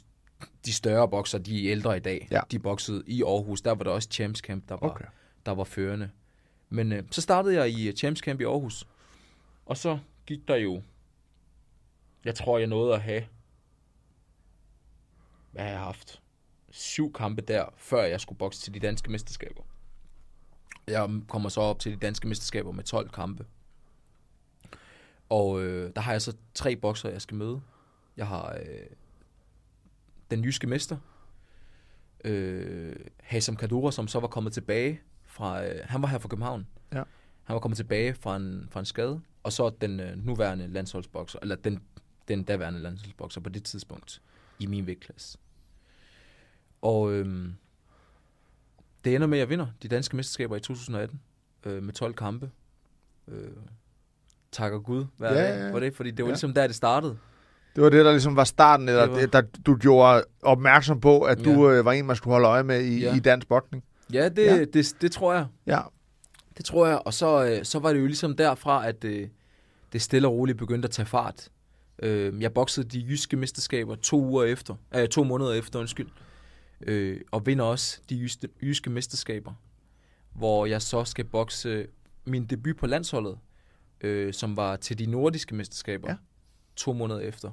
de 0.66 0.74
større 0.74 1.10
bokser, 1.10 1.38
de 1.38 1.66
ældre 1.66 1.98
i 1.98 2.00
dag, 2.00 2.28
Ja. 2.32 2.40
de 2.52 2.60
boksede 2.60 3.04
i 3.08 3.24
Aarhus. 3.24 3.62
Der 3.62 3.72
var 3.76 3.84
der 3.84 3.92
også 3.92 4.08
Champs 4.12 4.40
Camp, 4.40 4.64
der 4.70 4.78
var, 4.82 4.90
Okay. 4.90 5.06
der 5.46 5.52
var 5.56 5.64
førende. 5.64 6.10
Men 6.74 6.92
øh, 6.92 7.04
så 7.12 7.22
startede 7.22 7.56
jeg 7.56 7.70
i 7.70 7.88
øh, 7.88 7.94
Champs 7.94 8.22
Camp 8.22 8.42
i 8.42 8.44
Aarhus. 8.44 8.88
Og 9.66 9.78
så 9.78 10.00
gik 10.26 10.48
der 10.48 10.56
jo, 10.56 10.82
jeg 12.26 12.36
tror, 12.36 12.58
jeg 12.58 12.68
nåede 12.68 12.94
at 12.94 13.02
have, 13.02 13.24
hvad 15.52 15.64
har 15.64 15.70
jeg 15.70 15.80
haft? 15.80 16.22
Syv 16.70 17.14
kampe 17.14 17.42
der, 17.42 17.66
før 17.78 18.04
jeg 18.04 18.22
skulle 18.22 18.40
bokse 18.40 18.62
til 18.62 18.74
de 18.74 18.80
danske 18.80 19.12
mesterskaber. 19.12 19.64
Jeg 20.88 21.10
kommer 21.28 21.50
så 21.50 21.62
op 21.62 21.80
til 21.80 21.92
de 21.92 21.98
danske 21.98 22.28
mesterskaber 22.28 22.72
med 22.72 22.84
12 22.84 23.10
kampe. 23.10 23.46
Og 25.30 25.62
øh, 25.62 25.92
der 25.96 26.02
har 26.02 26.12
jeg 26.12 26.22
så 26.22 26.36
tre 26.54 26.76
bokser, 26.76 27.10
jeg 27.10 27.22
skal 27.22 27.38
møde. 27.38 27.62
Jeg 28.18 28.28
har 28.28 28.54
øh, 28.54 28.86
den 30.32 30.44
jyske 30.44 30.68
mester, 30.68 30.98
øh, 32.24 32.96
Hasam 33.20 33.56
Kadura, 33.56 33.92
som 33.92 34.08
så 34.08 34.20
var 34.20 34.28
kommet 34.28 34.54
tilbage 34.54 35.02
fra... 35.32 35.66
Øh, 35.66 35.80
han 35.84 36.02
var 36.02 36.08
her 36.08 36.18
fra 36.20 36.30
København. 36.30 36.68
Ja. 36.94 37.04
Han 37.44 37.54
var 37.54 37.60
kommet 37.60 37.78
tilbage 37.78 38.14
fra 38.14 38.36
en, 38.36 38.68
fra 38.72 38.80
en 38.80 38.86
skade. 38.86 39.22
Og 39.44 39.52
så 39.54 39.70
den 39.82 40.00
øh, 40.00 40.26
nuværende 40.26 40.68
landsholdsbokser, 40.68 41.40
eller 41.42 41.56
den, 41.56 41.80
den 42.28 42.44
daværende 42.44 42.80
landsholdsbokser 42.80 43.42
på 43.42 43.50
det 43.50 43.64
tidspunkt, 43.64 44.22
i 44.60 44.66
min 44.66 44.88
vægtklasse. 44.88 45.38
Og 46.82 47.12
øh, 47.12 47.50
det 49.06 49.16
ender 49.16 49.28
med, 49.28 49.38
at 49.38 49.40
jeg 49.40 49.50
vinder 49.50 49.68
de 49.84 49.88
danske 49.88 50.16
mesterskaber 50.16 50.56
i 50.56 50.60
2018 50.60 51.22
øh, 51.66 51.84
med 51.84 51.94
12 51.94 52.14
kampe. 52.14 52.52
Øh, 53.28 53.50
takker 54.52 54.80
Gud 54.80 55.06
hver 55.18 55.34
Ja, 55.34 55.64
dag 55.64 55.72
for 55.72 55.80
det, 55.80 55.96
fordi 55.96 56.12
det 56.12 56.24
var 56.24 56.30
Ja. 56.30 56.32
ligesom 56.32 56.54
der, 56.54 56.68
det 56.68 56.76
startede. 56.76 57.18
Det 57.76 57.84
var 57.84 57.90
det, 57.90 58.06
der 58.06 58.12
ligesom 58.12 58.36
var 58.36 58.44
starten, 58.44 58.90
eller 58.90 59.06
Det 59.06 59.34
var- 59.34 59.42
der 59.42 59.48
du 59.66 59.76
gjorde 59.76 60.24
opmærksom 60.42 61.00
på, 61.02 61.22
at 61.22 61.38
du 61.46 61.70
Ja. 61.70 61.78
øh, 61.80 61.86
var 61.86 61.92
en, 61.92 62.06
man 62.06 62.16
skulle 62.16 62.32
holde 62.32 62.48
øje 62.48 62.64
med 62.64 62.82
i, 62.82 63.00
Ja. 63.02 63.16
i 63.16 63.20
dansk 63.20 63.48
boksning. 63.48 63.84
Ja, 64.14 64.30
det, 64.30 64.46
Ja. 64.46 64.56
ja. 64.56 64.66
Det, 64.66 64.96
det 65.02 65.12
tror 65.12 65.34
jeg. 65.34 65.46
Ja, 65.66 65.82
Det 66.58 66.66
tror 66.66 66.88
jeg. 66.88 67.02
Og 67.06 67.14
så, 67.14 67.46
øh, 67.46 67.66
så 67.66 67.80
var 67.80 67.94
det 67.94 68.00
jo 68.00 68.06
ligesom 68.06 68.36
derfra, 68.36 68.88
at 68.88 69.04
øh, 69.04 69.30
det 69.94 70.02
stille 70.02 70.28
og 70.28 70.34
roligt 70.34 70.58
begyndte 70.58 70.86
at 70.86 70.92
tage 70.92 71.06
fart. 71.06 71.50
Øh, 72.00 72.42
jeg 72.42 72.54
boksede 72.54 72.90
de 72.90 73.00
jyske 73.10 73.38
mesterskaber 73.38 73.96
to 73.96 74.22
uger 74.22 74.44
efter, 74.44 74.76
øh, 74.96 75.08
to 75.08 75.24
måneder 75.24 75.54
efter, 75.54 75.80
undskyld. 75.80 76.10
Øh, 76.82 77.22
og 77.32 77.46
vinder 77.46 77.66
også 77.66 78.00
de 78.10 78.16
jyske, 78.20 78.48
jyske 78.62 78.90
mesterskaber, 78.90 79.54
hvor 80.36 80.66
jeg 80.66 80.82
så 80.82 81.04
skal 81.06 81.26
bokse 81.26 81.88
min 82.26 82.46
debut 82.46 82.78
på 82.78 82.88
landsholdet, 82.88 83.38
øh, 84.02 84.34
som 84.34 84.58
var 84.58 84.76
til 84.76 85.00
de 85.00 85.06
nordiske 85.06 85.56
mesterskaber, 85.56 86.10
Ja. 86.10 86.16
to 86.76 86.94
måneder 86.94 87.20
efter. 87.20 87.52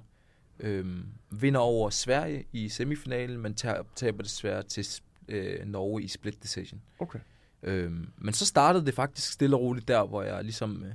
Øh, 0.60 0.86
vinder 1.30 1.60
over 1.60 1.90
Sverige 1.90 2.44
i 2.52 2.68
semifinalen, 2.68 3.38
men 3.38 3.54
taber 3.94 4.22
desværre 4.22 4.62
til 4.62 4.86
øh, 5.28 5.66
Norge 5.66 6.02
i 6.02 6.08
split 6.08 6.42
decision. 6.42 6.80
okay. 6.98 7.18
Øhm, 7.62 8.08
men 8.18 8.34
så 8.34 8.46
startede 8.46 8.86
det 8.86 8.94
faktisk 8.94 9.32
stille 9.32 9.56
og 9.56 9.60
roligt 9.62 9.88
der, 9.88 10.06
hvor 10.06 10.22
jeg 10.22 10.44
ligesom 10.44 10.82
øh, 10.84 10.92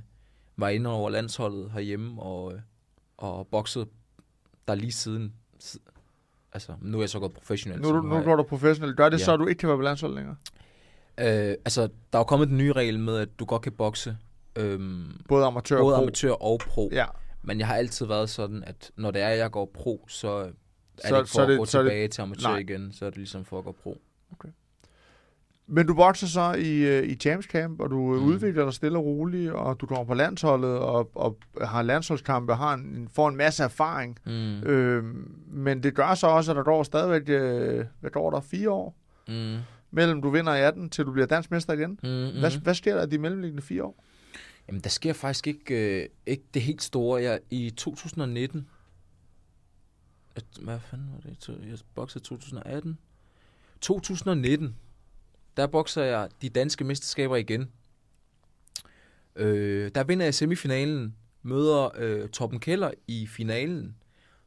var 0.56 0.68
inde 0.68 0.90
over 0.90 1.10
landsholdet 1.10 1.70
herhjemme 1.70 2.22
og, 2.22 2.52
øh, 2.54 2.60
og 3.16 3.46
boksede 3.46 3.86
der 4.68 4.74
lige 4.74 4.92
siden. 4.92 5.32
Si- 5.58 5.78
Altså, 6.52 6.72
nu 6.80 6.98
er 6.98 7.02
jeg 7.02 7.08
så 7.10 7.18
gået 7.18 7.32
professionelt. 7.32 7.82
Nu, 7.82 7.88
så 7.88 7.94
nu, 7.94 8.02
nu 8.02 8.22
går 8.22 8.36
du 8.36 8.42
professionelt. 8.42 8.96
Gør 8.96 9.08
det 9.08 9.18
Ja. 9.18 9.24
så, 9.24 9.32
at 9.32 9.38
du 9.40 9.46
ikke 9.46 9.58
kan 9.58 9.68
være 9.68 9.78
på 9.78 9.82
landsholdet 9.82 10.16
længere? 10.16 10.36
Øh, 11.18 11.54
altså, 11.64 11.82
der 11.82 12.18
er 12.18 12.20
jo 12.20 12.24
kommet 12.24 12.48
den 12.48 12.58
nye 12.58 12.72
regel 12.72 12.98
med, 13.00 13.18
at 13.18 13.28
du 13.38 13.44
godt 13.44 13.62
kan 13.62 13.72
bokse 13.72 14.16
øhm, 14.56 15.20
Både 15.28 15.46
amatør 15.46 15.78
både 15.80 15.94
og 15.94 15.98
pro. 15.98 16.02
amatør 16.02 16.30
og 16.32 16.58
pro. 16.58 16.88
Ja, 16.92 17.06
Men 17.42 17.58
jeg 17.58 17.66
har 17.66 17.74
altid 17.76 18.06
været 18.06 18.30
sådan, 18.30 18.64
at 18.64 18.90
når 18.96 19.10
det 19.10 19.22
er, 19.22 19.28
at 19.28 19.38
jeg 19.38 19.50
går 19.50 19.70
pro, 19.74 20.04
så 20.08 20.28
er 20.28 20.44
Så- 21.08 21.14
det 21.14 21.18
ikke 21.20 21.30
så 21.30 21.34
for 21.34 21.40
er 21.40 21.44
at 21.44 21.48
det- 21.50 21.58
gå 21.58 21.64
så 21.64 21.78
er 21.78 21.82
det- 21.82 21.90
tilbage 21.90 22.08
til 22.08 22.22
amatør 22.22 22.48
nej. 22.48 22.58
igen. 22.58 22.92
Så 22.92 23.06
er 23.06 23.10
det 23.10 23.16
ligesom 23.16 23.44
for 23.44 23.58
at 23.58 23.64
gå 23.64 23.72
pro. 23.82 23.98
Men 25.66 25.86
du 25.86 25.94
bokser 25.94 26.26
så 26.26 26.52
i, 26.54 26.78
øh, 26.98 27.08
i 27.08 27.14
Champs 27.14 27.46
Camp, 27.46 27.80
og 27.80 27.90
du 27.90 27.96
mm. 27.96 28.18
Mm. 28.18 28.24
udvikler 28.24 28.64
dig 28.64 28.74
stille 28.74 28.98
og 28.98 29.04
roligt, 29.04 29.52
og 29.52 29.80
du 29.80 29.86
kommer 29.86 30.04
på 30.04 30.14
landsholdet, 30.14 30.78
og, 30.78 31.10
og 31.14 31.38
har 31.62 31.82
landsholdskampe, 31.82 32.52
og 32.52 32.58
har 32.58 32.74
en, 32.74 33.08
får 33.12 33.28
en 33.28 33.36
masse 33.36 33.64
erfaring. 33.64 34.18
Mm. 34.26 34.62
Øh, 34.62 35.04
men 35.46 35.82
det 35.82 35.94
gør 35.94 36.14
så 36.14 36.26
også, 36.26 36.52
at 36.52 36.56
der 36.56 36.62
går 36.62 36.82
stadigvæk, 36.82 37.28
øh, 37.28 37.84
hvad 38.00 38.10
går 38.10 38.30
der, 38.30 38.40
fire 38.40 38.70
år, 38.70 38.96
Mm. 39.28 39.56
mellem 39.90 40.22
du 40.22 40.30
vinder 40.30 40.54
i 40.54 40.60
18, 40.62 40.90
til 40.90 41.04
du 41.04 41.12
bliver 41.12 41.26
dansk 41.26 41.50
mester 41.50 41.72
igen. 41.72 41.90
Mm. 42.02 42.08
Mm. 42.08 42.40
Hvad, 42.40 42.60
hvad 42.60 42.74
sker 42.74 42.94
der 42.94 43.06
i 43.06 43.10
de 43.10 43.18
mellemliggende 43.18 43.62
fire 43.62 43.84
år? 43.84 44.04
Jamen, 44.68 44.80
der 44.80 44.90
sker 44.90 45.12
faktisk 45.12 45.46
ikke, 45.46 46.00
øh, 46.02 46.08
ikke 46.26 46.44
det 46.54 46.62
helt 46.62 46.82
store. 46.82 47.22
Jeg, 47.22 47.40
I 47.50 47.70
2019... 47.70 48.68
at- 50.36 50.44
Hvad 50.62 50.78
fanden 50.80 51.08
var 51.14 51.20
det? 51.30 51.68
Jeg 51.70 51.78
boxede 51.94 52.24
2018. 52.24 52.98
2019, 53.84 54.76
der 55.56 55.66
bokser 55.66 56.02
jeg 56.04 56.28
de 56.42 56.48
danske 56.48 56.84
mesterskaber 56.84 57.36
igen. 57.36 57.70
Øh, 59.36 59.90
der 59.94 60.04
vinder 60.04 60.26
jeg 60.26 60.34
semifinalen, 60.34 61.16
møder 61.42 61.90
øh, 61.96 62.28
Torben 62.28 62.60
Keller 62.60 62.90
i 63.06 63.26
finalen. 63.26 63.96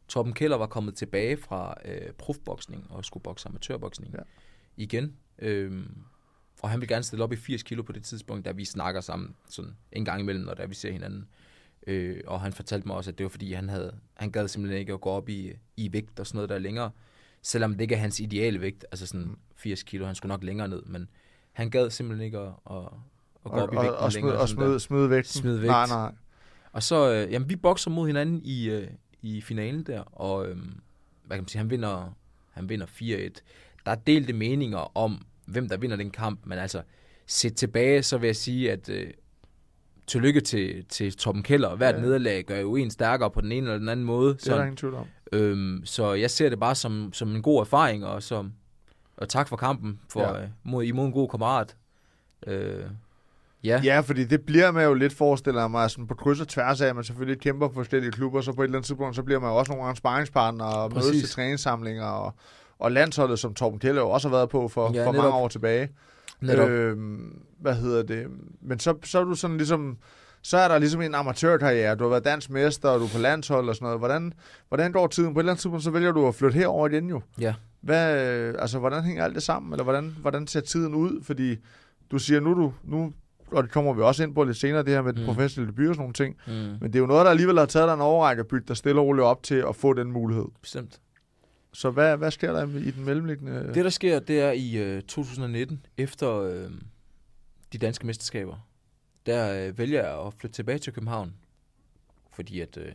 Torben 0.08 0.34
Keller 0.34 0.58
var 0.58 0.68
kommet 0.68 0.96
tilbage 0.96 1.38
fra 1.38 1.76
øh, 1.86 2.12
profboksning 2.18 2.88
og 2.90 3.06
skulle 3.06 3.24
bokse 3.24 3.50
amatørboksning 3.50 4.14
Ja. 4.14 4.20
igen. 4.78 5.16
Øhm, 5.40 5.98
og 6.62 6.70
han 6.70 6.80
vil 6.82 6.88
gerne 6.88 7.04
stille 7.04 7.24
op 7.24 7.34
i 7.34 7.36
80 7.36 7.64
kilo 7.64 7.84
på 7.84 7.92
det 7.92 8.04
tidspunkt, 8.04 8.46
da 8.46 8.52
vi 8.52 8.66
snakker 8.66 9.02
sammen 9.02 9.36
sådan 9.50 9.76
en 9.92 10.06
gang 10.06 10.22
imellem, 10.22 10.46
når 10.46 10.54
der 10.54 10.68
vi 10.68 10.76
ser 10.76 10.92
hinanden. 10.92 11.28
Øh, 11.88 12.22
og 12.28 12.42
han 12.42 12.54
fortalte 12.54 12.88
mig 12.88 12.96
også, 12.96 13.12
at 13.12 13.18
det 13.18 13.24
var 13.24 13.30
fordi, 13.30 13.54
han 13.54 13.70
havde 13.70 14.00
han 14.14 14.32
gad 14.32 14.48
simpelthen 14.48 14.80
ikke 14.80 14.94
at 14.94 15.02
gå 15.02 15.10
op 15.10 15.30
i, 15.30 15.54
i 15.78 15.94
vægt 15.94 16.20
og 16.20 16.28
sådan 16.28 16.38
noget 16.38 16.50
der 16.50 16.58
længere. 16.60 16.92
Selvom 17.48 17.74
det 17.74 17.82
ikke 17.82 17.96
er 17.96 18.00
hans 18.00 18.20
ideale 18.20 18.62
vægt, 18.62 18.86
altså 18.92 19.08
sådan 19.08 19.36
80 19.56 19.84
kilo, 19.84 20.06
han 20.06 20.16
skulle 20.16 20.30
nok 20.30 20.44
længere 20.44 20.68
ned, 20.68 20.82
men 20.86 21.08
han 21.54 21.70
gad 21.70 21.90
simpelthen 21.90 22.26
ikke 22.26 22.38
at, 22.38 22.48
at, 22.72 22.78
at 23.46 23.52
gå 23.52 23.58
op 23.60 23.74
i 23.74 23.78
og, 23.78 23.84
vægten 23.84 23.96
og, 24.00 24.12
smid, 24.12 24.22
længere. 24.24 24.40
og 24.42 24.50
sådan 24.50 24.64
der. 24.64 24.70
smid, 24.70 24.80
smid 24.80 25.08
vægten. 25.08 25.42
Smid 25.42 25.58
vægt. 25.58 25.68
Nej, 25.68 25.88
nej. 25.88 26.12
Og 26.72 26.84
så, 26.84 27.14
øh, 27.14 27.32
jamen, 27.32 27.50
vi 27.50 27.56
bokser 27.56 27.92
mod 27.92 28.08
hinanden 28.08 28.42
i, 28.44 28.70
øh, 28.70 28.88
i 29.22 29.42
finalen 29.42 29.84
der, 29.84 30.00
og 30.02 30.48
øh, 30.50 30.56
hvad 31.26 31.38
kan 31.38 31.42
man 31.44 31.48
sige, 31.48 31.60
han 31.60 31.70
vinder, 31.70 32.16
han 32.52 32.70
vinder 32.70 32.86
4-1. 32.86 33.42
Der 33.86 33.92
er 33.92 33.96
delte 33.96 34.34
meninger 34.34 34.98
om, 34.98 35.26
hvem 35.46 35.70
der 35.70 35.78
vinder 35.78 35.96
den 35.98 36.12
kamp, 36.12 36.40
men 36.46 36.58
altså, 36.58 36.82
set 37.26 37.56
tilbage, 37.56 38.04
så 38.04 38.18
vil 38.18 38.28
jeg 38.28 38.36
sige, 38.36 38.72
at 38.72 38.90
øh, 38.90 39.08
tillykke 40.08 40.42
til, 40.42 40.86
til 40.90 41.18
Torben 41.18 41.44
Keller. 41.44 41.76
Hvert 41.76 41.96
Ja. 41.96 42.02
nederlag 42.02 42.44
gør 42.46 42.60
jo 42.60 42.76
en 42.76 42.92
stærkere 42.92 43.32
på 43.32 43.42
den 43.42 43.52
ene 43.52 43.68
eller 43.68 43.78
den 43.80 43.90
anden 43.90 44.06
måde. 44.06 44.34
Det 44.34 44.48
er 44.48 44.52
der 44.52 44.58
Så, 44.58 44.62
ingen 44.62 44.78
tvivl 44.78 44.94
om. 44.94 45.06
Øhm, 45.32 45.82
så 45.86 46.14
jeg 46.14 46.32
ser 46.32 46.50
det 46.50 46.60
bare 46.60 46.76
som, 46.76 47.10
som 47.14 47.36
en 47.36 47.42
god 47.42 47.60
erfaring, 47.62 48.06
og, 48.06 48.24
som, 48.24 48.52
og 49.18 49.30
tak 49.30 49.48
for 49.48 49.56
kampen 49.56 50.00
for, 50.10 50.22
Ja. 50.22 50.42
øh, 50.42 50.48
mod, 50.64 50.84
imod 50.84 51.06
en 51.06 51.12
god 51.12 51.30
kammerat. 51.30 51.76
Øh, 52.48 52.84
ja. 53.64 53.82
Ja, 53.84 54.00
fordi 54.00 54.24
det 54.26 54.42
bliver 54.42 54.72
man 54.72 54.84
jo 54.86 54.94
lidt, 54.94 55.14
forestiller 55.14 55.68
mig, 55.68 55.92
sådan 55.92 56.08
på 56.08 56.16
kryds 56.16 56.40
og 56.42 56.48
tværs 56.48 56.82
af, 56.82 56.88
at 56.88 56.96
man 56.96 57.04
selvfølgelig 57.04 57.42
kæmper 57.42 57.68
for 57.68 57.74
forskellige 57.74 58.12
klubber, 58.12 58.42
så 58.42 58.54
på 58.54 58.62
et 58.62 58.66
eller 58.66 58.78
andet 58.78 58.88
tidspunkt, 58.88 59.16
så 59.16 59.24
bliver 59.24 59.40
man 59.40 59.50
jo 59.50 59.56
også 59.56 59.72
nogle 59.72 59.84
gange 59.86 59.98
sparringspartner 59.98 60.66
og 60.66 60.92
mødes 60.92 61.06
Præcis. 61.08 61.22
til 61.24 61.32
træningssamlinger, 61.32 62.06
og, 62.06 62.34
og 62.80 62.92
landsholdet, 62.92 63.40
som 63.40 63.54
Torben 63.54 63.80
Kjell 63.80 63.98
jo 63.98 64.10
også 64.10 64.30
har 64.30 64.36
været 64.36 64.50
på 64.50 64.68
for, 64.68 64.92
Ja, 64.94 65.06
for 65.08 65.12
mange 65.12 65.30
år 65.34 65.48
tilbage. 65.48 65.90
Netop. 66.42 66.70
Øhm, 66.70 67.42
hvad 67.60 67.76
hedder 67.76 68.04
det? 68.04 68.28
Men 68.62 68.80
så, 68.80 68.96
så 69.04 69.20
er 69.20 69.24
du 69.24 69.36
sådan 69.36 69.58
ligesom, 69.58 69.98
så 70.42 70.58
er 70.58 70.68
der 70.68 70.80
ligesom 70.80 71.02
en 71.02 71.16
amatørkarriere. 71.16 71.96
Du 71.96 72.04
har 72.04 72.10
været 72.10 72.26
dansk 72.26 72.50
mester, 72.50 72.90
og 72.90 73.00
du 73.00 73.06
er 73.06 73.10
på 73.10 73.20
landshold 73.20 73.70
og 73.70 73.76
sådan 73.76 73.86
noget. 73.86 74.00
Hvordan, 74.00 74.34
hvordan 74.68 74.92
går 74.92 75.08
tiden? 75.08 75.34
På 75.34 75.40
et 75.40 75.42
eller 75.44 75.52
andet 75.52 75.62
tidspunkt, 75.62 75.84
så 75.84 75.92
vælger 75.92 76.12
du 76.12 76.28
at 76.28 76.36
flytte 76.36 76.56
herover 76.58 76.88
igen 76.90 77.10
jo. 77.10 77.22
Ja. 77.40 77.54
Hvad, 77.82 78.28
øh, 78.28 78.56
altså, 78.60 78.80
hvordan 78.80 79.04
hænger 79.04 79.24
alt 79.24 79.36
det 79.36 79.44
sammen? 79.44 79.74
Eller 79.74 79.84
hvordan, 79.84 80.16
hvordan 80.22 80.48
ser 80.48 80.60
tiden 80.62 80.96
ud? 80.96 81.24
Fordi 81.24 81.56
du 82.12 82.20
siger, 82.20 82.40
nu, 82.40 82.54
du, 82.54 82.74
nu 82.84 83.14
og 83.52 83.64
det 83.64 83.72
kommer 83.72 83.94
vi 83.94 84.02
også 84.02 84.24
ind 84.24 84.36
på 84.36 84.44
lidt 84.44 84.58
senere, 84.58 84.84
det 84.84 84.94
her 84.94 85.02
med. 85.02 85.14
Mm. 85.14 85.26
professionelle 85.26 85.72
debut 85.72 85.88
og 85.90 85.96
sådan 85.96 86.02
nogle 86.02 86.14
ting. 86.14 86.36
Mm, 86.48 86.54
Men 86.54 86.82
det 86.84 86.96
er 86.96 87.00
jo 87.00 87.06
noget, 87.06 87.26
der 87.26 87.32
alligevel 87.32 87.58
har 87.58 87.66
taget 87.66 87.88
dig 87.88 87.94
en 87.94 88.02
overrække 88.02 88.40
at 88.40 88.48
bygge 88.48 88.66
dig 88.68 88.78
stille 88.78 89.02
og 89.02 89.06
roligt 89.08 89.24
op 89.24 89.44
til 89.44 89.64
at 89.70 89.76
få 89.76 89.94
den 89.94 90.12
mulighed. 90.12 90.46
bestemt. 90.62 91.00
Så 91.74 91.90
hvad, 91.90 92.18
hvad 92.18 92.32
sker 92.32 92.52
der 92.52 92.64
i 92.80 92.92
den 92.92 93.06
mellemliggende... 93.06 93.72
Det, 93.74 93.84
der 93.84 93.90
sker, 93.90 94.20
det 94.20 94.42
er 94.42 94.52
i 94.52 94.78
øh, 94.78 95.02
2019, 95.02 95.86
efter 95.98 96.42
øh, 96.42 96.72
de 97.74 97.78
danske 97.78 98.06
mesterskaber, 98.08 98.67
der 99.28 99.68
øh, 99.68 99.78
vælger 99.78 100.04
jeg 100.04 100.28
at 100.28 100.34
flytte 100.34 100.56
tilbage 100.56 100.80
til 100.80 100.94
København. 100.94 101.34
Fordi 102.32 102.60
at, 102.60 102.78
øh, 102.78 102.92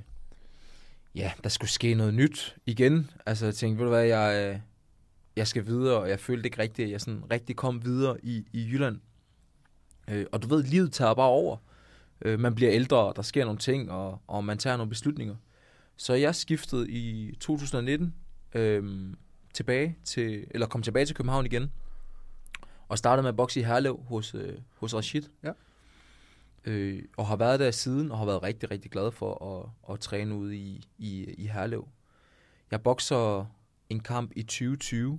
ja, 1.15 1.33
der 1.43 1.49
skulle 1.49 1.71
ske 1.71 1.95
noget 1.95 2.15
nyt 2.15 2.57
igen. 2.67 3.11
Altså, 3.27 3.45
jeg 3.47 3.55
tænkte, 3.55 3.79
ved 3.79 3.85
du 3.85 3.91
hvad, 3.91 4.05
jeg, 4.05 4.53
øh, 4.55 4.61
jeg 5.37 5.49
skal 5.49 5.67
videre, 5.67 5.99
og 5.99 6.09
jeg 6.09 6.21
følte 6.21 6.47
ikke 6.47 6.59
rigtigt, 6.59 6.87
at 6.87 6.93
jeg 6.93 7.01
sådan 7.01 7.23
rigtig 7.31 7.57
kom 7.57 7.85
videre 7.85 8.17
i, 8.23 8.47
i 8.53 8.69
Jylland. 8.73 9.01
Øh, 10.09 10.27
og 10.33 10.43
du 10.43 10.49
ved, 10.49 10.63
livet 10.63 10.93
tager 10.93 11.15
bare 11.15 11.29
over. 11.29 11.57
Øh, 12.23 12.41
man 12.41 12.55
bliver 12.55 12.73
ældre, 12.73 12.97
og 12.97 13.17
der 13.17 13.23
sker 13.23 13.45
nogle 13.45 13.59
ting, 13.59 13.91
og, 13.91 14.23
og 14.27 14.45
man 14.45 14.59
tager 14.59 14.77
nogle 14.77 14.91
beslutninger. 14.91 15.37
Så 15.97 16.15
jeg 16.15 16.35
skiftede 16.35 16.91
i 16.91 17.35
2019 17.41 18.15
øh, 18.55 19.15
tilbage 19.55 19.97
til, 20.05 20.47
eller 20.51 20.67
kom 20.67 20.83
tilbage 20.83 21.07
til 21.07 21.17
København 21.17 21.47
igen, 21.47 21.73
og 22.89 22.99
startede 22.99 23.23
med 23.23 23.29
at 23.29 23.37
bokse 23.37 23.61
i 23.61 23.63
Herlev 23.63 24.03
hos, 24.09 24.35
øh, 24.35 24.59
hos 24.77 24.95
Rashid. 24.95 25.23
Ja. 25.43 25.53
Øh, 26.65 27.03
og 27.17 27.27
har 27.27 27.37
været 27.37 27.61
der 27.61 27.71
siden, 27.71 28.11
og 28.11 28.19
har 28.19 28.25
været 28.25 28.43
rigtig, 28.43 28.71
rigtig 28.71 28.91
glad 28.91 29.11
for 29.11 29.61
at, 29.89 29.95
at 29.95 30.01
træne 30.01 30.35
ude 30.35 30.57
i, 30.57 30.85
i, 30.99 31.25
i 31.25 31.47
Herlev. 31.47 31.89
Jeg 32.71 32.83
bokser 32.83 33.47
en 33.89 34.01
kamp 34.01 34.33
i 34.37 34.43
2020, 34.43 35.19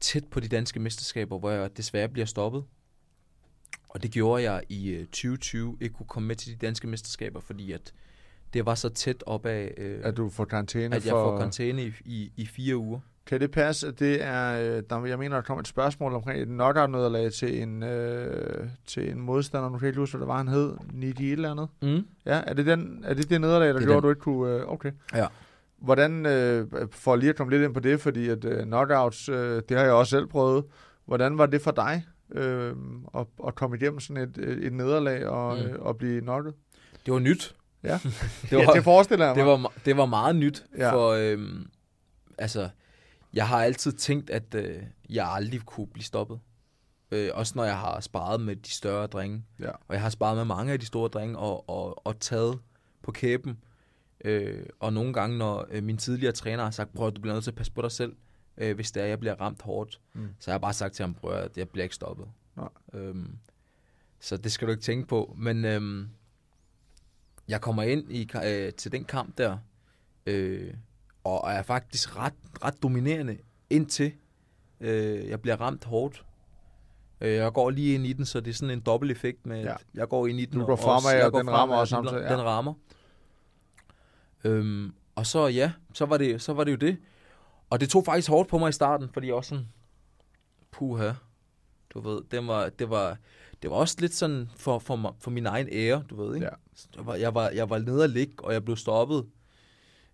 tæt 0.00 0.24
på 0.24 0.40
de 0.40 0.48
danske 0.48 0.80
mesterskaber, 0.80 1.38
hvor 1.38 1.50
jeg 1.50 1.76
desværre 1.76 2.08
bliver 2.08 2.26
stoppet. 2.26 2.64
Og 3.88 4.02
det 4.02 4.10
gjorde 4.10 4.42
jeg 4.42 4.62
i 4.68 4.88
øh, 4.88 5.06
2020, 5.06 5.78
ikke 5.80 5.94
kunne 5.94 6.06
komme 6.06 6.26
med 6.26 6.36
til 6.36 6.52
de 6.52 6.66
danske 6.66 6.86
mesterskaber, 6.86 7.40
fordi 7.40 7.72
at 7.72 7.92
det 8.52 8.66
var 8.66 8.74
så 8.74 8.88
tæt 8.88 9.24
op 9.26 9.46
af, 9.46 9.74
øh, 9.76 10.00
at 10.04 10.16
du 10.16 10.28
får 10.28 10.44
karantæne 10.44 10.96
at 10.96 11.06
jeg 11.06 11.10
for... 11.10 11.24
får 11.24 11.36
karantæne 11.36 11.86
i, 11.86 11.92
i, 12.04 12.32
i 12.36 12.46
fire 12.46 12.76
uger. 12.76 13.00
Kan 13.26 13.40
det 13.40 13.50
passe, 13.50 13.88
at 13.88 13.98
det 13.98 14.24
er... 14.24 14.76
øh, 14.76 14.82
Der, 14.90 15.06
jeg 15.06 15.18
mener, 15.18 15.36
der 15.36 15.42
kom 15.42 15.58
et 15.58 15.68
spørgsmål 15.68 16.14
omkring 16.14 16.42
et 16.42 16.48
knockout-nederlag 16.48 17.32
til 17.32 17.62
en, 17.62 17.82
øh, 17.82 18.66
til 18.86 19.10
en 19.10 19.20
modstander. 19.20 19.68
Nu 19.70 19.78
kan 19.78 19.84
jeg 19.86 19.88
ikke 19.90 20.00
huske, 20.00 20.16
hvad 20.16 20.26
det 20.26 20.28
var, 20.28 20.36
han 20.36 20.48
hed. 20.48 20.72
Nidi 20.92 21.26
et 21.26 21.32
eller 21.32 21.50
andet. 21.50 21.68
Mm. 21.82 22.06
Ja, 22.26 22.40
er 22.46 22.54
det, 22.54 22.66
den, 22.66 23.04
er 23.06 23.14
det 23.14 23.30
det 23.30 23.40
nederlag, 23.40 23.68
der 23.68 23.72
Det 23.74 23.82
gjorde, 23.82 23.94
den. 23.96 24.02
du 24.02 24.08
ikke 24.08 24.20
kunne... 24.20 24.52
Øh, 24.54 24.72
okay. 24.72 24.90
Ja. 25.14 25.26
Hvordan, 25.78 26.26
øh, 26.26 26.66
for 26.90 27.16
lige 27.16 27.30
at 27.30 27.36
komme 27.36 27.50
lidt 27.50 27.62
ind 27.62 27.74
på 27.74 27.80
det, 27.80 28.00
fordi 28.00 28.28
at 28.28 28.44
øh, 28.44 28.64
knockouts, 28.64 29.28
øh, 29.28 29.62
det 29.68 29.76
har 29.76 29.84
jeg 29.84 29.92
også 29.92 30.10
selv 30.10 30.26
prøvet. 30.26 30.64
Hvordan 31.06 31.38
var 31.38 31.46
det 31.46 31.60
for 31.62 31.70
dig 31.70 32.04
øh, 32.34 32.72
at, 33.14 33.26
at 33.46 33.54
komme 33.54 33.76
igennem 33.76 34.00
sådan 34.00 34.22
et, 34.22 34.38
et 34.38 34.66
et 34.66 34.72
nederlag 34.72 35.26
og, 35.26 35.56
Mm. 35.58 35.62
øh, 35.62 35.80
og 35.80 35.96
blive 35.96 36.20
knocket? 36.20 36.54
Det 37.06 37.12
var 37.14 37.20
nyt. 37.20 37.54
Ja. 37.82 37.98
det 38.02 38.52
var, 38.52 38.58
ja, 38.58 38.66
det 38.74 38.84
forestiller 38.84 39.26
jeg 39.26 39.36
mig. 39.36 39.44
det 39.44 39.52
var, 39.62 39.72
det 39.84 39.96
var 39.96 40.06
meget 40.06 40.36
nyt, 40.36 40.64
Ja. 40.78 40.92
for 40.94 41.08
øhm, 41.10 41.66
altså, 42.38 42.68
jeg 43.34 43.48
har 43.48 43.62
altid 43.64 43.92
tænkt, 43.92 44.30
at 44.30 44.54
øh, 44.54 44.82
jeg 45.10 45.28
aldrig 45.28 45.60
kunne 45.60 45.86
blive 45.86 46.04
stoppet. 46.04 46.40
Øh, 47.10 47.30
også 47.34 47.52
når 47.56 47.64
jeg 47.64 47.78
har 47.78 48.00
sparet 48.00 48.40
med 48.40 48.56
de 48.56 48.70
større 48.70 49.06
drenge. 49.06 49.44
Ja. 49.60 49.70
Og 49.70 49.94
jeg 49.94 50.02
har 50.02 50.10
sparet 50.10 50.36
med 50.36 50.44
mange 50.44 50.72
af 50.72 50.80
de 50.80 50.86
store 50.86 51.08
drenge 51.08 51.38
og, 51.38 51.68
og, 51.68 52.06
og 52.06 52.20
taget 52.20 52.58
på 53.02 53.12
kæben. 53.12 53.58
Øh, 54.24 54.66
og 54.80 54.92
nogle 54.92 55.12
gange, 55.12 55.38
når 55.38 55.66
øh, 55.70 55.82
min 55.82 55.96
tidligere 55.96 56.32
træner 56.32 56.64
har 56.64 56.70
sagt, 56.70 56.94
prøv 56.94 57.06
at 57.06 57.16
du 57.16 57.20
bliver 57.20 57.34
nødt 57.34 57.44
til 57.44 57.50
at 57.50 57.56
passe 57.56 57.72
på 57.72 57.82
dig 57.82 57.92
selv, 57.92 58.16
øh, 58.56 58.74
hvis 58.74 58.92
det 58.92 59.02
er, 59.02 59.06
jeg 59.06 59.20
bliver 59.20 59.34
ramt 59.40 59.62
hårdt. 59.62 60.00
Mm. 60.12 60.28
Så 60.38 60.50
jeg 60.50 60.54
har 60.54 60.58
bare 60.58 60.72
sagt 60.72 60.94
til 60.94 61.02
ham, 61.02 61.14
prøv 61.14 61.32
at 61.32 61.56
jeg 61.56 61.68
bliver 61.68 61.82
ikke 61.82 61.94
stoppet. 61.94 62.26
Nej. 62.56 62.68
Øhm, 62.94 63.38
så 64.20 64.36
det 64.36 64.52
skal 64.52 64.66
du 64.66 64.70
ikke 64.70 64.82
tænke 64.82 65.08
på. 65.08 65.36
Men 65.38 65.64
øhm, 65.64 66.08
jeg 67.48 67.60
kommer 67.60 67.82
ind 67.82 68.12
i, 68.12 68.30
øh, 68.44 68.72
til 68.72 68.92
den 68.92 69.04
kamp 69.04 69.38
der, 69.38 69.58
øh, 70.26 70.74
og 71.24 71.50
er 71.52 71.62
faktisk 71.62 72.16
ret, 72.16 72.34
ret 72.64 72.82
dominerende 72.82 73.38
indtil 73.70 74.12
øh, 74.80 75.28
jeg 75.28 75.40
bliver 75.40 75.60
ramt 75.60 75.84
hårdt. 75.84 76.24
Øh, 77.20 77.32
jeg 77.34 77.52
går 77.52 77.70
lige 77.70 77.94
ind 77.94 78.06
i 78.06 78.12
den, 78.12 78.24
så 78.24 78.40
det 78.40 78.50
er 78.50 78.54
sådan 78.54 78.70
en 78.78 78.80
dobbelt 78.80 79.12
effekt 79.12 79.46
med, 79.46 79.62
Ja. 79.62 79.72
at 79.74 79.84
jeg 79.94 80.08
går 80.08 80.26
ind 80.26 80.40
i 80.40 80.44
den. 80.44 80.60
Du 80.60 80.66
går 80.66 80.72
og- 80.72 80.78
fremad, 80.78 81.16
jeg 81.18 81.32
og 81.32 81.40
den 81.40 81.50
rammer 81.50 81.76
også 81.76 81.90
samtidig, 81.90 82.22
ja. 82.22 82.32
Den 82.36 82.42
rammer. 82.44 82.74
Øhm, 84.44 84.92
og 85.14 85.26
så 85.26 85.46
ja, 85.46 85.72
så 85.94 86.06
var, 86.06 86.16
det, 86.16 86.42
så 86.42 86.52
var 86.52 86.64
det 86.64 86.72
jo 86.72 86.76
det. 86.76 86.96
Og 87.70 87.80
det 87.80 87.88
tog 87.90 88.04
faktisk 88.04 88.28
hårdt 88.28 88.48
på 88.48 88.58
mig 88.58 88.68
i 88.68 88.72
starten, 88.72 89.08
fordi 89.12 89.26
jeg 89.26 89.34
også 89.34 89.48
sådan, 89.48 89.66
puha, 90.70 91.12
du 91.94 92.00
ved, 92.00 92.20
det 92.30 92.46
var, 92.46 92.68
det 92.68 92.90
var, 92.90 93.16
det 93.62 93.70
var 93.70 93.76
også 93.76 93.96
lidt 93.98 94.14
sådan 94.14 94.50
for, 94.56 94.78
for, 94.78 95.16
for 95.20 95.30
min 95.30 95.46
egen 95.46 95.68
ære, 95.72 96.04
du 96.10 96.22
ved, 96.22 96.34
ikke? 96.34 96.46
Ja. 96.46 96.52
Jeg, 96.96 97.06
var, 97.06 97.14
jeg, 97.14 97.34
var, 97.34 97.48
jeg 97.50 97.70
var 97.70 97.78
nede 97.78 98.04
at 98.04 98.10
ligge, 98.10 98.34
og 98.44 98.52
jeg 98.52 98.64
blev 98.64 98.76
stoppet. 98.76 99.26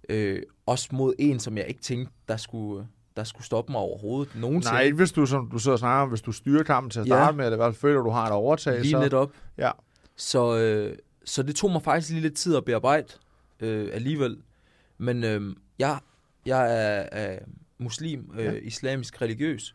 Øh, 0.08 0.42
også 0.66 0.88
mod 0.92 1.14
en, 1.18 1.40
som 1.40 1.56
jeg 1.58 1.66
ikke 1.68 1.80
tænkte, 1.80 2.12
der 2.28 2.36
skulle, 2.36 2.86
der 3.16 3.24
skulle 3.24 3.44
stoppe 3.46 3.72
mig 3.72 3.80
overhovedet 3.80 4.36
nogensinde. 4.36 4.74
Nej, 4.74 4.90
hvis 4.90 5.12
du, 5.12 5.26
som 5.26 5.50
du 5.50 5.58
sidder 5.58 5.74
og 5.74 5.78
snakker 5.78 6.08
hvis 6.08 6.20
du 6.22 6.32
styrer 6.32 6.62
kampen 6.62 6.90
til 6.90 7.00
at 7.00 7.06
Ja. 7.06 7.10
starte 7.10 7.36
med, 7.36 7.44
eller 7.44 7.56
i 7.56 7.58
hvert 7.58 7.74
fald 7.74 7.80
føler, 7.80 8.00
du 8.02 8.10
har 8.10 8.26
et 8.26 8.32
overtag. 8.32 8.80
Lige 8.80 8.90
så, 8.90 9.00
netop. 9.00 9.32
Ja. 9.58 9.70
Så, 10.16 10.56
øh, 10.58 10.96
så 11.24 11.42
det 11.42 11.56
tog 11.56 11.70
mig 11.72 11.82
faktisk 11.82 12.10
lige 12.12 12.22
lidt 12.22 12.34
tid 12.36 12.56
at 12.56 12.64
bearbejde 12.64 13.06
øh, 13.60 13.88
alligevel. 13.92 14.38
Men 14.98 15.24
øh, 15.24 15.56
jeg, 15.78 15.98
jeg 16.46 16.60
er, 16.62 17.08
er 17.12 17.38
muslim, 17.78 18.30
øh, 18.34 18.44
Ja. 18.44 18.52
ja. 18.52 18.58
islamisk 18.62 19.22
religiøs, 19.22 19.74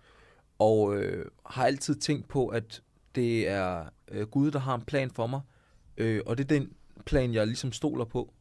og 0.59 0.95
øh, 0.97 1.25
har 1.45 1.65
altid 1.65 1.95
tænkt 1.95 2.27
på, 2.27 2.47
at 2.47 2.81
det 3.15 3.49
er 3.49 3.83
øh, 4.11 4.27
Gud, 4.27 4.51
der 4.51 4.59
har 4.59 4.75
en 4.75 4.81
plan 4.81 5.11
for 5.11 5.27
mig, 5.27 5.41
øh, 5.97 6.21
og 6.25 6.37
det 6.37 6.43
er 6.43 6.47
den 6.59 6.69
plan, 7.05 7.33
jeg 7.33 7.47
ligesom 7.47 7.71
stoler 7.71 8.05
på. 8.05 8.33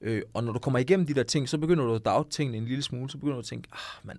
Øh, 0.00 0.22
og 0.34 0.44
når 0.44 0.52
du 0.52 0.58
kommer 0.58 0.78
igennem 0.78 1.06
de 1.06 1.14
der 1.14 1.22
ting, 1.22 1.48
så 1.48 1.58
begynder 1.58 1.84
du 1.84 1.94
at 1.94 2.04
dage 2.04 2.24
tingene 2.30 2.58
en 2.58 2.64
lille 2.64 2.82
smule, 2.82 3.10
så 3.10 3.18
begynder 3.18 3.34
du 3.34 3.40
at 3.40 3.44
tænke, 3.44 3.68
ah, 3.72 4.06
man, 4.06 4.18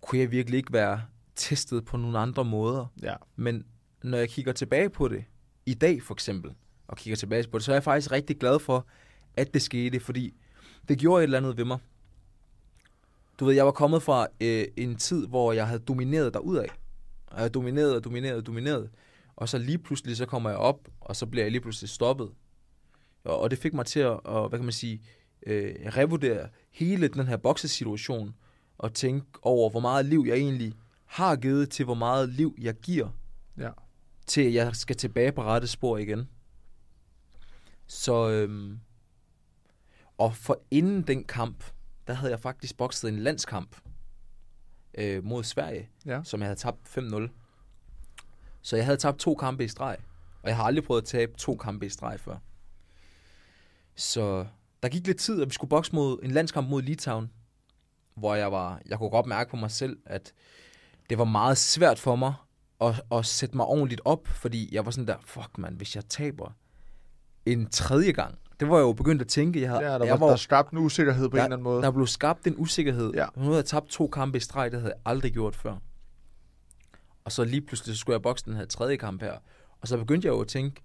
kunne 0.00 0.18
jeg 0.18 0.30
virkelig 0.30 0.56
ikke 0.56 0.72
være 0.72 1.02
testet 1.36 1.84
på 1.84 1.96
nogle 1.96 2.18
andre 2.18 2.44
måder? 2.44 2.86
Ja. 3.02 3.14
Men 3.36 3.64
når 4.02 4.18
jeg 4.18 4.28
kigger 4.28 4.52
tilbage 4.52 4.90
på 4.90 5.08
det, 5.08 5.24
i 5.66 5.74
dag 5.74 6.02
for 6.02 6.14
eksempel, 6.14 6.52
og 6.88 6.96
kigger 6.96 7.16
tilbage 7.16 7.48
på 7.48 7.58
det, 7.58 7.64
så 7.64 7.72
er 7.72 7.76
jeg 7.76 7.82
faktisk 7.82 8.12
rigtig 8.12 8.38
glad 8.38 8.58
for, 8.58 8.86
at 9.34 9.54
det 9.54 9.62
skete, 9.62 10.00
fordi 10.00 10.34
det 10.88 10.98
gjorde 10.98 11.22
et 11.22 11.24
eller 11.24 11.38
andet 11.38 11.56
ved 11.56 11.64
mig. 11.64 11.78
Du 13.40 13.44
ved, 13.44 13.54
jeg 13.54 13.66
var 13.66 13.72
kommet 13.72 14.02
fra 14.02 14.26
øh, 14.40 14.64
en 14.76 14.96
tid, 14.96 15.26
hvor 15.26 15.52
jeg 15.52 15.66
havde 15.66 15.80
domineret 15.80 16.34
derudad. 16.34 16.64
Og 17.26 17.32
jeg 17.32 17.38
havde 17.38 17.50
domineret 17.50 17.96
og 17.96 18.04
domineret 18.04 18.36
og 18.36 18.46
domineret. 18.46 18.90
Og 19.36 19.48
så 19.48 19.58
lige 19.58 19.78
pludselig, 19.78 20.16
så 20.16 20.26
kommer 20.26 20.50
jeg 20.50 20.58
op, 20.58 20.88
og 21.00 21.16
så 21.16 21.26
bliver 21.26 21.44
jeg 21.44 21.52
lige 21.52 21.60
pludselig 21.60 21.90
stoppet. 21.90 22.30
Og, 23.24 23.38
og 23.40 23.50
det 23.50 23.58
fik 23.58 23.74
mig 23.74 23.86
til 23.86 24.00
at, 24.00 24.20
og, 24.24 24.48
hvad 24.48 24.58
kan 24.58 24.64
man 24.66 24.72
sige, 24.72 25.02
øh, 25.46 25.74
revurdere 25.86 26.48
hele 26.70 27.08
den 27.08 27.26
her 27.26 27.36
boksesituation, 27.36 28.34
og 28.78 28.94
tænke 28.94 29.26
over, 29.42 29.70
hvor 29.70 29.80
meget 29.80 30.06
liv 30.06 30.24
jeg 30.28 30.36
egentlig 30.36 30.72
har 31.06 31.36
givet, 31.36 31.70
til 31.70 31.84
hvor 31.84 31.94
meget 31.94 32.28
liv 32.28 32.54
jeg 32.58 32.74
giver, 32.74 33.08
Ja. 33.58 33.70
til 34.26 34.40
at 34.42 34.54
jeg 34.54 34.76
skal 34.76 34.96
tilbage 34.96 35.32
på 35.32 35.42
rette 35.42 35.66
spor 35.68 35.98
igen. 35.98 36.28
Så, 37.86 38.30
øhm, 38.30 38.78
og 40.18 40.36
for 40.36 40.62
inden 40.70 41.02
den 41.02 41.24
kamp, 41.24 41.64
der 42.06 42.14
havde 42.14 42.30
jeg 42.32 42.40
faktisk 42.40 42.76
bokset 42.76 43.08
en 43.08 43.18
landskamp 43.18 43.76
øh, 44.98 45.24
mod 45.24 45.44
Sverige, 45.44 45.88
Ja. 46.06 46.20
som 46.24 46.40
jeg 46.40 46.46
havde 46.48 46.58
tabt 46.60 46.88
5-0. 46.98 47.28
Så 48.62 48.76
jeg 48.76 48.84
havde 48.84 48.96
tabt 48.98 49.18
to 49.18 49.34
kampe 49.34 49.64
i 49.64 49.68
streg, 49.68 49.96
og 50.42 50.48
jeg 50.48 50.56
har 50.56 50.64
aldrig 50.64 50.84
prøvet 50.84 51.02
at 51.02 51.08
tabe 51.08 51.32
to 51.38 51.56
kampe 51.56 51.86
i 51.86 51.88
streg 51.88 52.20
før. 52.20 52.36
Så 53.94 54.46
der 54.82 54.88
gik 54.88 55.06
lidt 55.06 55.18
tid, 55.18 55.40
og 55.42 55.46
vi 55.48 55.52
skulle 55.54 55.68
bokse 55.68 55.94
mod 55.94 56.18
en 56.22 56.30
landskamp 56.30 56.68
mod 56.68 56.82
Litauen, 56.82 57.30
hvor 58.14 58.34
jeg 58.34 58.52
var, 58.52 58.80
jeg 58.86 58.98
kunne 58.98 59.10
godt 59.10 59.26
mærke 59.26 59.50
på 59.50 59.56
mig 59.56 59.70
selv, 59.70 59.96
at 60.06 60.32
det 61.10 61.18
var 61.18 61.24
meget 61.24 61.58
svært 61.58 61.98
for 61.98 62.16
mig 62.16 62.34
at, 62.80 63.02
at 63.12 63.26
sætte 63.26 63.56
mig 63.56 63.66
ordentligt 63.66 64.00
op, 64.04 64.26
fordi 64.28 64.68
jeg 64.74 64.84
var 64.84 64.90
sådan 64.90 65.06
der, 65.06 65.16
fuck 65.24 65.58
man, 65.58 65.74
hvis 65.74 65.96
jeg 65.96 66.04
taber 66.08 66.50
en 67.46 67.70
tredje 67.70 68.12
gang, 68.12 68.38
det 68.60 68.68
var 68.70 68.76
jeg 68.76 68.82
jo 68.82 68.92
begyndt 68.92 69.22
at 69.22 69.28
tænke, 69.28 69.60
jeg 69.60 69.70
havde, 69.70 69.92
Ja, 69.92 69.98
der 69.98 70.04
jeg 70.04 70.20
var, 70.20 70.28
der 70.28 70.36
skabt 70.36 70.70
en 70.72 70.78
usikkerhed 70.78 71.28
på 71.28 71.36
en 71.36 71.42
eller 71.42 71.44
anden 71.56 71.64
måde. 71.64 71.82
der 71.82 71.90
blev 71.90 72.06
skabt 72.06 72.46
en 72.46 72.54
usikkerhed. 72.58 73.12
Ja. 73.14 73.26
Nu 73.36 73.42
havde 73.42 73.56
jeg 73.56 73.64
tabt 73.64 73.88
to 73.88 74.06
kampe 74.08 74.38
i 74.38 74.40
streg, 74.40 74.70
det 74.72 74.80
havde 74.80 74.92
jeg 74.94 75.02
aldrig 75.06 75.32
gjort 75.32 75.56
før. 75.56 75.76
Og 77.24 77.32
så 77.32 77.44
lige 77.44 77.60
pludselig 77.60 77.94
så 77.94 78.00
skulle 78.00 78.14
jeg 78.14 78.22
bokse 78.22 78.44
den 78.44 78.54
her 78.54 78.64
tredje 78.64 78.96
kamp 78.96 79.22
her. 79.22 79.34
Og 79.80 79.88
så 79.88 79.98
begyndte 79.98 80.26
jeg 80.26 80.32
jo 80.32 80.40
at 80.40 80.48
tænke, 80.48 80.82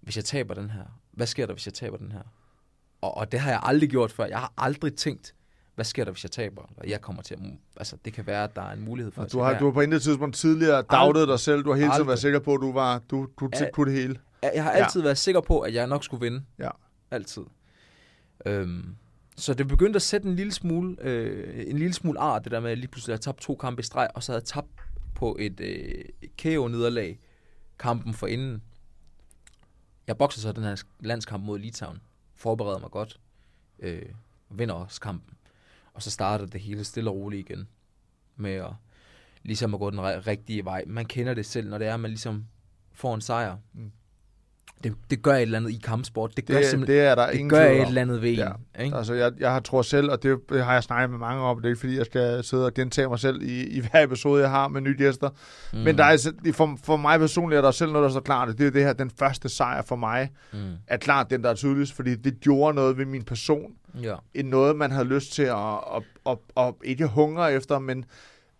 hvis 0.00 0.16
jeg 0.16 0.24
taber 0.24 0.54
den 0.54 0.70
her, 0.70 0.84
hvad 1.18 1.26
sker 1.26 1.46
der, 1.46 1.52
hvis 1.52 1.66
jeg 1.66 1.74
taber 1.74 1.96
den 1.96 2.12
her? 2.12 2.22
Og, 3.00 3.16
og 3.16 3.32
det 3.32 3.40
har 3.40 3.50
jeg 3.50 3.60
aldrig 3.62 3.90
gjort 3.90 4.12
før. 4.12 4.24
Jeg 4.24 4.38
har 4.38 4.52
aldrig 4.58 4.94
tænkt, 4.96 5.34
hvad 5.74 5.84
sker 5.84 6.04
der, 6.04 6.12
hvis 6.12 6.24
jeg 6.24 6.30
taber? 6.30 6.62
Og 6.76 6.88
jeg 6.88 7.00
kommer 7.00 7.22
til 7.22 7.34
at, 7.34 7.40
altså 7.76 7.96
det 8.04 8.12
kan 8.12 8.26
være, 8.26 8.44
at 8.44 8.56
der 8.56 8.62
er 8.62 8.72
en 8.72 8.80
mulighed 8.84 9.12
for, 9.12 9.20
Og 9.22 9.26
at 9.26 9.32
du 9.32 9.38
jeg 9.38 9.46
har, 9.46 9.58
du 9.58 9.64
har 9.64 9.72
på 9.72 9.80
intet 9.80 10.02
tidspunkt 10.02 10.36
tidligere 10.36 10.82
doubtet 10.82 11.28
dig 11.28 11.40
selv. 11.40 11.64
Du 11.64 11.70
har 11.70 11.76
hele 11.76 11.90
tiden 11.94 12.06
været 12.06 12.18
sikker 12.18 12.38
på, 12.38 12.54
at 12.54 12.60
du 12.60 12.72
var 12.72 12.98
du, 13.10 13.28
du 13.40 13.50
Ja. 13.60 13.70
kunne 13.72 13.92
det 13.92 14.00
hele. 14.00 14.16
Jeg, 14.42 14.52
jeg 14.54 14.64
har 14.64 14.72
Ja. 14.72 14.84
altid 14.84 15.00
været 15.02 15.18
sikker 15.18 15.40
på, 15.40 15.60
at 15.60 15.74
jeg 15.74 15.86
nok 15.86 16.04
skulle 16.04 16.20
vinde. 16.20 16.42
Ja. 16.58 16.70
Altid. 17.10 17.42
Øhm, 18.46 18.94
så 19.36 19.54
det 19.54 19.68
begyndte 19.68 19.96
at 19.96 20.02
sætte 20.02 20.28
en 20.28 20.36
lille 20.36 20.52
smule, 20.52 20.96
øh, 21.00 21.64
en 21.70 21.78
lille 21.78 21.94
smule 21.94 22.20
art, 22.20 22.44
det 22.44 22.52
der 22.52 22.60
med, 22.60 22.66
at 22.68 22.70
jeg 22.70 22.78
lige 22.78 22.90
pludselig 22.90 23.12
havde 23.12 23.22
tabt 23.22 23.40
to 23.40 23.54
kampe 23.54 23.80
i 23.80 23.82
streg, 23.82 24.08
og 24.14 24.22
så 24.22 24.32
havde 24.32 24.40
jeg 24.40 24.46
tabt 24.46 24.68
på 25.14 25.36
et 25.40 25.60
øh, 25.60 26.04
KO-nederlag 26.42 27.18
kampen 27.78 28.14
for 28.14 28.26
inden. 28.26 28.62
Jeg 30.08 30.18
bokser 30.18 30.40
så 30.40 30.52
den 30.52 30.62
her 30.62 30.82
landskamp 31.00 31.44
mod 31.44 31.58
Litauen. 31.58 32.00
Forbereder 32.34 32.78
mig 32.78 32.90
godt. 32.90 33.20
Øh, 33.78 34.02
vinder 34.50 34.74
også 34.74 35.00
kampen. 35.00 35.34
Og 35.92 36.02
så 36.02 36.10
starter 36.10 36.46
det 36.46 36.60
hele 36.60 36.84
stille 36.84 37.10
og 37.10 37.16
roligt 37.16 37.50
igen. 37.50 37.68
Med 38.36 38.54
at, 38.54 38.72
ligesom 39.42 39.74
at 39.74 39.80
gå 39.80 39.90
den 39.90 40.26
rigtige 40.26 40.64
vej. 40.64 40.84
Man 40.86 41.06
kender 41.06 41.34
det 41.34 41.46
selv, 41.46 41.68
når 41.68 41.78
det 41.78 41.86
er, 41.86 41.94
at 41.94 42.00
man 42.00 42.10
ligesom 42.10 42.46
får 42.92 43.14
en 43.14 43.20
sejr. 43.20 43.56
Mm. 43.72 43.92
Det, 44.84 44.94
det 45.10 45.22
gør 45.22 45.32
et 45.34 45.42
eller 45.42 45.58
andet 45.58 45.70
i 45.70 45.80
kampsport. 45.84 46.36
Det 46.36 46.46
gør 46.46 46.54
Det, 46.56 46.66
simpelthen 46.66 46.96
det 46.98 47.04
er 47.06 47.14
der 47.14 47.26
det 47.26 47.34
ingen 47.34 47.48
gør 47.50 47.64
et 47.64 47.86
eller 47.86 48.00
andet 48.02 48.22
ved 48.22 48.30
Ja. 48.32 48.46
en. 48.78 48.84
Ikke? 48.84 48.96
Altså, 48.96 49.14
jeg, 49.14 49.32
jeg 49.40 49.52
har 49.52 49.60
tror 49.60 49.82
selv, 49.82 50.10
og 50.10 50.22
det 50.22 50.38
har 50.50 50.72
jeg 50.72 50.82
snakket 50.82 51.10
med 51.10 51.18
mange 51.18 51.42
om, 51.42 51.56
det 51.56 51.64
er 51.64 51.68
ikke 51.68 51.80
fordi, 51.80 51.96
jeg 51.98 52.06
skal 52.06 52.44
sidde 52.44 52.66
og 52.66 52.74
gentage 52.74 53.08
mig 53.08 53.18
selv 53.18 53.42
i, 53.42 53.64
i 53.66 53.80
hver 53.80 54.02
episode, 54.02 54.42
jeg 54.42 54.50
har 54.50 54.68
med 54.68 54.80
nye 54.80 54.94
gæster. 54.98 55.30
Mm. 55.72 55.78
Men 55.78 55.98
der 55.98 56.04
er, 56.04 56.32
for, 56.52 56.78
for 56.84 56.96
mig 56.96 57.18
personligt 57.18 57.58
er 57.58 57.62
der 57.62 57.70
selv 57.70 57.92
noget, 57.92 58.04
der 58.04 58.10
står 58.10 58.20
klart. 58.20 58.58
Det 58.58 58.66
er 58.66 58.70
det 58.70 58.82
her, 58.84 58.92
den 58.92 59.10
første 59.18 59.48
sejr 59.48 59.82
for 59.82 59.96
mig, 59.96 60.30
Mm. 60.52 60.58
er 60.86 60.96
klart 60.96 61.30
den, 61.30 61.42
der 61.42 61.50
er 61.50 61.54
tydeligst, 61.54 61.92
fordi 61.92 62.14
det 62.14 62.40
gjorde 62.40 62.74
noget 62.74 62.98
ved 62.98 63.04
min 63.06 63.22
person, 63.22 63.72
Ja. 64.02 64.14
end 64.34 64.48
noget, 64.48 64.76
man 64.76 64.90
havde 64.90 65.04
lyst 65.06 65.32
til 65.32 65.42
at, 65.42 65.56
at, 65.96 66.02
at, 66.26 66.38
at 66.56 66.74
ikke 66.84 67.06
hungre 67.06 67.52
efter, 67.52 67.78
men, 67.78 68.04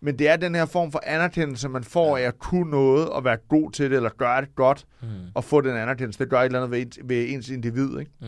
men 0.01 0.19
det 0.19 0.29
er 0.29 0.35
den 0.35 0.55
her 0.55 0.65
form 0.65 0.91
for 0.91 1.01
anerkendelse, 1.05 1.69
man 1.69 1.83
får 1.83 2.17
af 2.17 2.21
at 2.21 2.39
kunne 2.39 2.71
noget, 2.71 3.09
og 3.09 3.23
være 3.23 3.37
god 3.37 3.71
til 3.71 3.89
det, 3.89 3.95
eller 3.95 4.09
gøre 4.09 4.41
det 4.41 4.55
godt, 4.55 4.85
Mm. 5.01 5.07
og 5.35 5.43
få 5.43 5.61
den 5.61 5.77
anerkendelse. 5.77 6.19
Det 6.19 6.29
gør 6.29 6.39
et 6.41 6.45
eller 6.45 6.59
andet 6.59 6.71
ved 6.71 6.81
ens, 6.81 6.99
ved 7.03 7.25
ens 7.29 7.49
individ, 7.49 7.99
ikke? 7.99 8.11
Mm. 8.21 8.27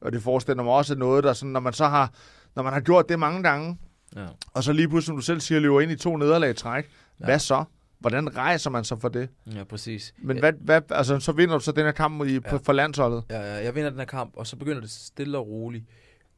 Og 0.00 0.12
det 0.12 0.22
forestiller 0.22 0.62
mig 0.62 0.72
også 0.72 0.94
noget, 0.94 1.24
der 1.24 1.32
sådan, 1.32 1.52
når 1.52 1.60
man 1.60 1.72
så 1.72 1.86
har, 1.86 2.12
når 2.56 2.62
man 2.62 2.72
har 2.72 2.80
gjort 2.80 3.08
det 3.08 3.18
mange 3.18 3.42
gange, 3.42 3.78
Ja. 4.16 4.26
og 4.54 4.64
så 4.64 4.72
lige 4.72 4.88
pludselig, 4.88 5.06
som 5.06 5.16
du 5.16 5.22
selv 5.22 5.40
siger, 5.40 5.60
løber 5.60 5.80
ind 5.80 5.92
i 5.92 5.96
to 5.96 6.16
nederlag 6.16 6.50
i 6.50 6.54
træk, 6.54 6.88
Ja. 7.20 7.24
hvad 7.24 7.38
så? 7.38 7.64
Hvordan 7.98 8.36
rejser 8.36 8.70
man 8.70 8.84
sig 8.84 8.98
for 9.00 9.08
det? 9.08 9.28
ja, 9.54 9.64
præcis. 9.64 10.14
Men 10.18 10.38
hvad, 10.38 10.52
hvad, 10.60 10.80
altså, 10.90 11.20
så 11.20 11.32
vinder 11.32 11.54
du 11.54 11.60
så 11.64 11.72
den 11.72 11.84
her 11.84 11.92
kamp 11.92 12.24
i, 12.24 12.32
Ja. 12.32 12.56
for 12.56 12.72
landsholdet. 12.72 13.24
Ja, 13.30 13.40
ja, 13.40 13.64
jeg 13.64 13.74
vinder 13.74 13.90
den 13.90 13.98
her 13.98 14.06
kamp, 14.06 14.32
og 14.36 14.46
så 14.46 14.56
begynder 14.56 14.80
det 14.80 14.90
stille 14.90 15.38
og 15.38 15.48
roligt 15.48 15.84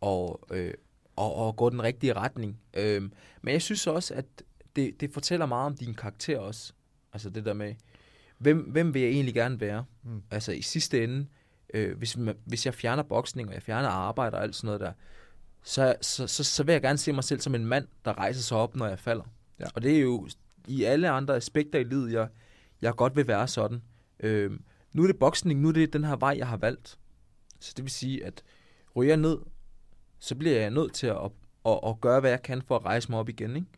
og, 0.00 0.40
øh, 0.50 0.70
og, 1.16 1.34
og 1.36 1.56
gå 1.56 1.70
den 1.70 1.82
rigtige 1.82 2.12
retning. 2.12 2.58
Øhm, 2.74 3.12
men 3.42 3.52
jeg 3.52 3.62
synes 3.62 3.86
også, 3.86 4.14
at 4.14 4.24
det, 4.76 5.00
det 5.00 5.12
fortæller 5.12 5.46
meget 5.46 5.66
om 5.66 5.76
din 5.76 5.94
karakter 5.94 6.38
også. 6.38 6.72
Altså 7.12 7.30
det 7.30 7.44
der 7.44 7.52
med, 7.52 7.74
hvem, 8.38 8.58
hvem 8.58 8.94
vil 8.94 9.02
jeg 9.02 9.10
egentlig 9.10 9.34
gerne 9.34 9.60
være? 9.60 9.84
Mm. 10.02 10.22
Altså 10.30 10.52
i 10.52 10.62
sidste 10.62 11.04
ende, 11.04 11.26
øh, 11.74 11.98
hvis, 11.98 12.16
man, 12.16 12.36
hvis 12.44 12.66
jeg 12.66 12.74
fjerner 12.74 13.02
boksning, 13.02 13.48
og 13.48 13.54
jeg 13.54 13.62
fjerner 13.62 13.88
arbejde 13.88 14.36
og 14.36 14.42
alt 14.42 14.56
sådan 14.56 14.66
noget 14.66 14.80
der, 14.80 14.92
så, 15.62 15.94
så, 16.00 16.26
så, 16.26 16.44
så 16.44 16.64
vil 16.64 16.72
jeg 16.72 16.82
gerne 16.82 16.98
se 16.98 17.12
mig 17.12 17.24
selv 17.24 17.40
som 17.40 17.54
en 17.54 17.66
mand, 17.66 17.86
der 18.04 18.18
rejser 18.18 18.42
sig 18.42 18.56
op, 18.56 18.76
når 18.76 18.86
jeg 18.86 18.98
falder. 18.98 19.24
Ja. 19.60 19.64
Og 19.74 19.82
det 19.82 19.96
er 19.96 20.00
jo 20.00 20.28
i 20.66 20.84
alle 20.84 21.10
andre 21.10 21.36
aspekter 21.36 21.78
i 21.78 21.84
livet, 21.84 22.12
jeg, 22.12 22.28
jeg 22.82 22.94
godt 22.94 23.16
vil 23.16 23.26
være 23.26 23.48
sådan. 23.48 23.82
Øhm, 24.20 24.64
nu 24.92 25.02
er 25.02 25.06
det 25.06 25.18
boksning, 25.18 25.60
nu 25.60 25.68
er 25.68 25.72
det 25.72 25.92
den 25.92 26.04
her 26.04 26.16
vej, 26.16 26.34
jeg 26.38 26.48
har 26.48 26.56
valgt. 26.56 26.98
Så 27.60 27.72
det 27.76 27.84
vil 27.84 27.90
sige, 27.90 28.24
at 28.26 28.42
ryger 28.96 29.10
jeg 29.10 29.16
ned, 29.16 29.38
så 30.18 30.34
bliver 30.34 30.60
jeg 30.60 30.70
nødt 30.70 30.92
til 30.92 31.06
at, 31.06 31.30
at, 31.66 31.80
at 31.86 32.00
gøre, 32.00 32.20
hvad 32.20 32.30
jeg 32.30 32.42
kan 32.42 32.62
for 32.62 32.76
at 32.76 32.84
rejse 32.84 33.10
mig 33.10 33.20
op 33.20 33.28
igen. 33.28 33.56
Ikke? 33.56 33.68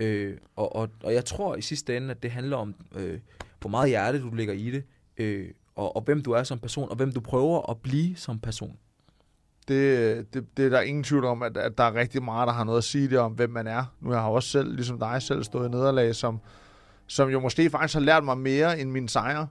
Øh, 0.00 0.36
og, 0.56 0.76
og, 0.76 0.88
og 1.02 1.14
jeg 1.14 1.24
tror 1.24 1.56
i 1.56 1.62
sidste 1.62 1.96
ende, 1.96 2.10
at 2.10 2.22
det 2.22 2.30
handler 2.30 2.56
om, 2.56 2.74
øh, 2.96 3.18
hvor 3.60 3.70
meget 3.70 3.88
hjerte 3.88 4.20
du 4.20 4.30
lægger 4.34 4.54
i 4.54 4.70
det, 4.70 4.84
øh, 5.16 5.48
og, 5.76 5.96
og 5.96 6.02
hvem 6.02 6.22
du 6.22 6.32
er 6.32 6.42
som 6.42 6.58
person, 6.58 6.90
og 6.90 6.96
hvem 6.96 7.12
du 7.12 7.20
prøver 7.20 7.70
at 7.70 7.76
blive 7.78 8.16
som 8.16 8.38
person. 8.38 8.76
Det, 9.68 10.34
det, 10.34 10.56
det 10.56 10.64
er 10.64 10.68
der 10.68 10.80
ingen 10.80 11.04
tvivl 11.04 11.24
om, 11.24 11.42
at, 11.42 11.56
at 11.56 11.78
der 11.78 11.84
er 11.84 11.94
rigtig 11.94 12.22
meget, 12.22 12.46
der 12.46 12.52
har 12.52 12.64
noget 12.64 12.78
at 12.78 12.84
sige 12.84 13.10
det 13.10 13.18
om, 13.18 13.32
hvem 13.32 13.50
man 13.50 13.66
er. 13.66 13.84
Nu 14.00 14.10
har 14.10 14.16
jeg 14.16 14.24
også 14.24 14.48
selv, 14.48 14.74
ligesom 14.74 14.98
dig 14.98 15.22
selv, 15.22 15.44
stået 15.44 15.68
i 15.68 15.70
nederlag, 15.70 16.14
som, 16.14 16.40
som 17.06 17.28
jo 17.28 17.40
måske 17.40 17.70
faktisk 17.70 17.94
har 17.94 18.00
lært 18.00 18.24
mig 18.24 18.38
mere 18.38 18.80
end 18.80 18.90
mine 18.90 19.08
sejre. 19.08 19.46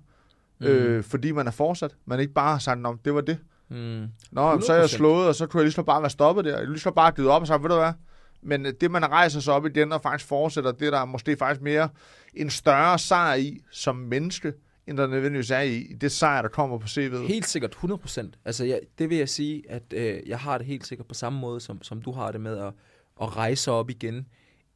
Mm. 0.60 0.66
Øh, 0.66 1.04
fordi 1.04 1.32
man 1.32 1.48
er 1.48 1.52
fortsat. 1.52 1.96
Man 2.06 2.20
ikke 2.20 2.34
bare 2.34 2.52
har 2.52 2.60
sagt, 2.60 2.80
Nå, 2.80 2.98
det 3.06 3.14
var 3.14 3.22
det. 3.22 3.38
Mm. 3.70 4.08
Nå, 4.32 4.48
jamen, 4.48 4.62
så 4.62 4.74
er 4.74 4.78
jeg 4.78 4.86
100%. 4.86 4.88
slået, 4.88 5.28
og 5.28 5.36
så 5.36 5.48
kunne 5.48 5.60
jeg 5.60 5.66
lige 5.66 5.74
så 5.74 5.84
bare 5.84 6.02
være 6.02 6.10
stoppet 6.10 6.46
der. 6.46 6.58
Jeg 6.58 6.68
lige 6.68 6.80
så 6.80 6.92
bare 6.92 7.12
givet 7.12 7.30
op 7.30 7.42
og 7.42 7.48
sagt, 7.48 7.64
ved 7.64 7.70
du 7.70 7.76
hvad? 7.76 7.94
Men 8.42 8.66
øh, 8.66 8.74
det, 8.82 8.92
man 8.92 9.06
rejser 9.06 9.40
sig 9.40 9.54
op 9.54 9.66
igen 9.66 9.92
og 9.92 10.02
faktisk 10.02 10.30
fortsætter, 10.30 10.72
det 10.72 10.94
er 10.94 11.06
måske 11.06 11.38
faktisk 11.38 11.62
mere 11.62 11.90
en 12.34 12.50
større 12.50 13.00
sejr 13.00 13.36
i 13.36 13.62
som 13.72 13.96
menneske, 13.96 14.54
end 14.88 14.98
der 14.98 15.08
nødvendigvis 15.08 15.52
er 15.52 15.60
i 15.60 15.84
det 16.02 16.12
sejr, 16.12 16.42
der 16.42 16.50
kommer 16.50 16.78
på 16.78 16.86
CV'et. 16.86 17.28
Helt 17.28 17.48
sikkert, 17.48 17.76
100%. 17.76 18.32
Altså, 18.46 18.66
jeg, 18.66 18.80
det 18.98 19.10
vil 19.10 19.18
jeg 19.18 19.30
sige, 19.30 19.64
at 19.70 19.94
øh, 19.94 20.22
jeg 20.28 20.40
har 20.40 20.58
det 20.58 20.68
helt 20.68 20.88
sikkert 20.88 21.08
på 21.08 21.14
samme 21.14 21.40
måde, 21.40 21.60
som, 21.60 21.84
som 21.84 22.02
du 22.02 22.12
har 22.12 22.32
det 22.32 22.42
med 22.42 22.58
at, 22.58 22.74
at 23.22 23.38
rejse 23.38 23.72
op 23.72 23.90
igen 23.90 24.28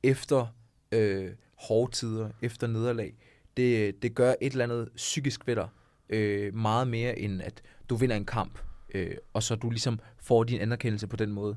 efter 0.03 0.47
øh, 0.91 1.31
hårde 1.57 1.91
tider, 1.91 2.29
efter 2.41 2.67
nederlag. 2.67 3.13
Det, 3.57 4.01
det 4.01 4.15
gør 4.15 4.33
et 4.41 4.51
eller 4.51 4.63
andet 4.63 4.89
psykisk 4.95 5.47
ved 5.47 5.55
dig 5.55 5.67
øh, 6.09 6.55
meget 6.55 6.87
mere, 6.87 7.19
end 7.19 7.41
at 7.41 7.61
du 7.89 7.95
vinder 7.95 8.15
en 8.15 8.25
kamp, 8.25 8.59
øh, 8.93 9.15
og 9.33 9.43
så 9.43 9.55
du 9.55 9.69
ligesom 9.69 9.99
får 10.21 10.43
din 10.43 10.61
anerkendelse 10.61 11.07
på 11.07 11.15
den 11.15 11.31
måde. 11.31 11.55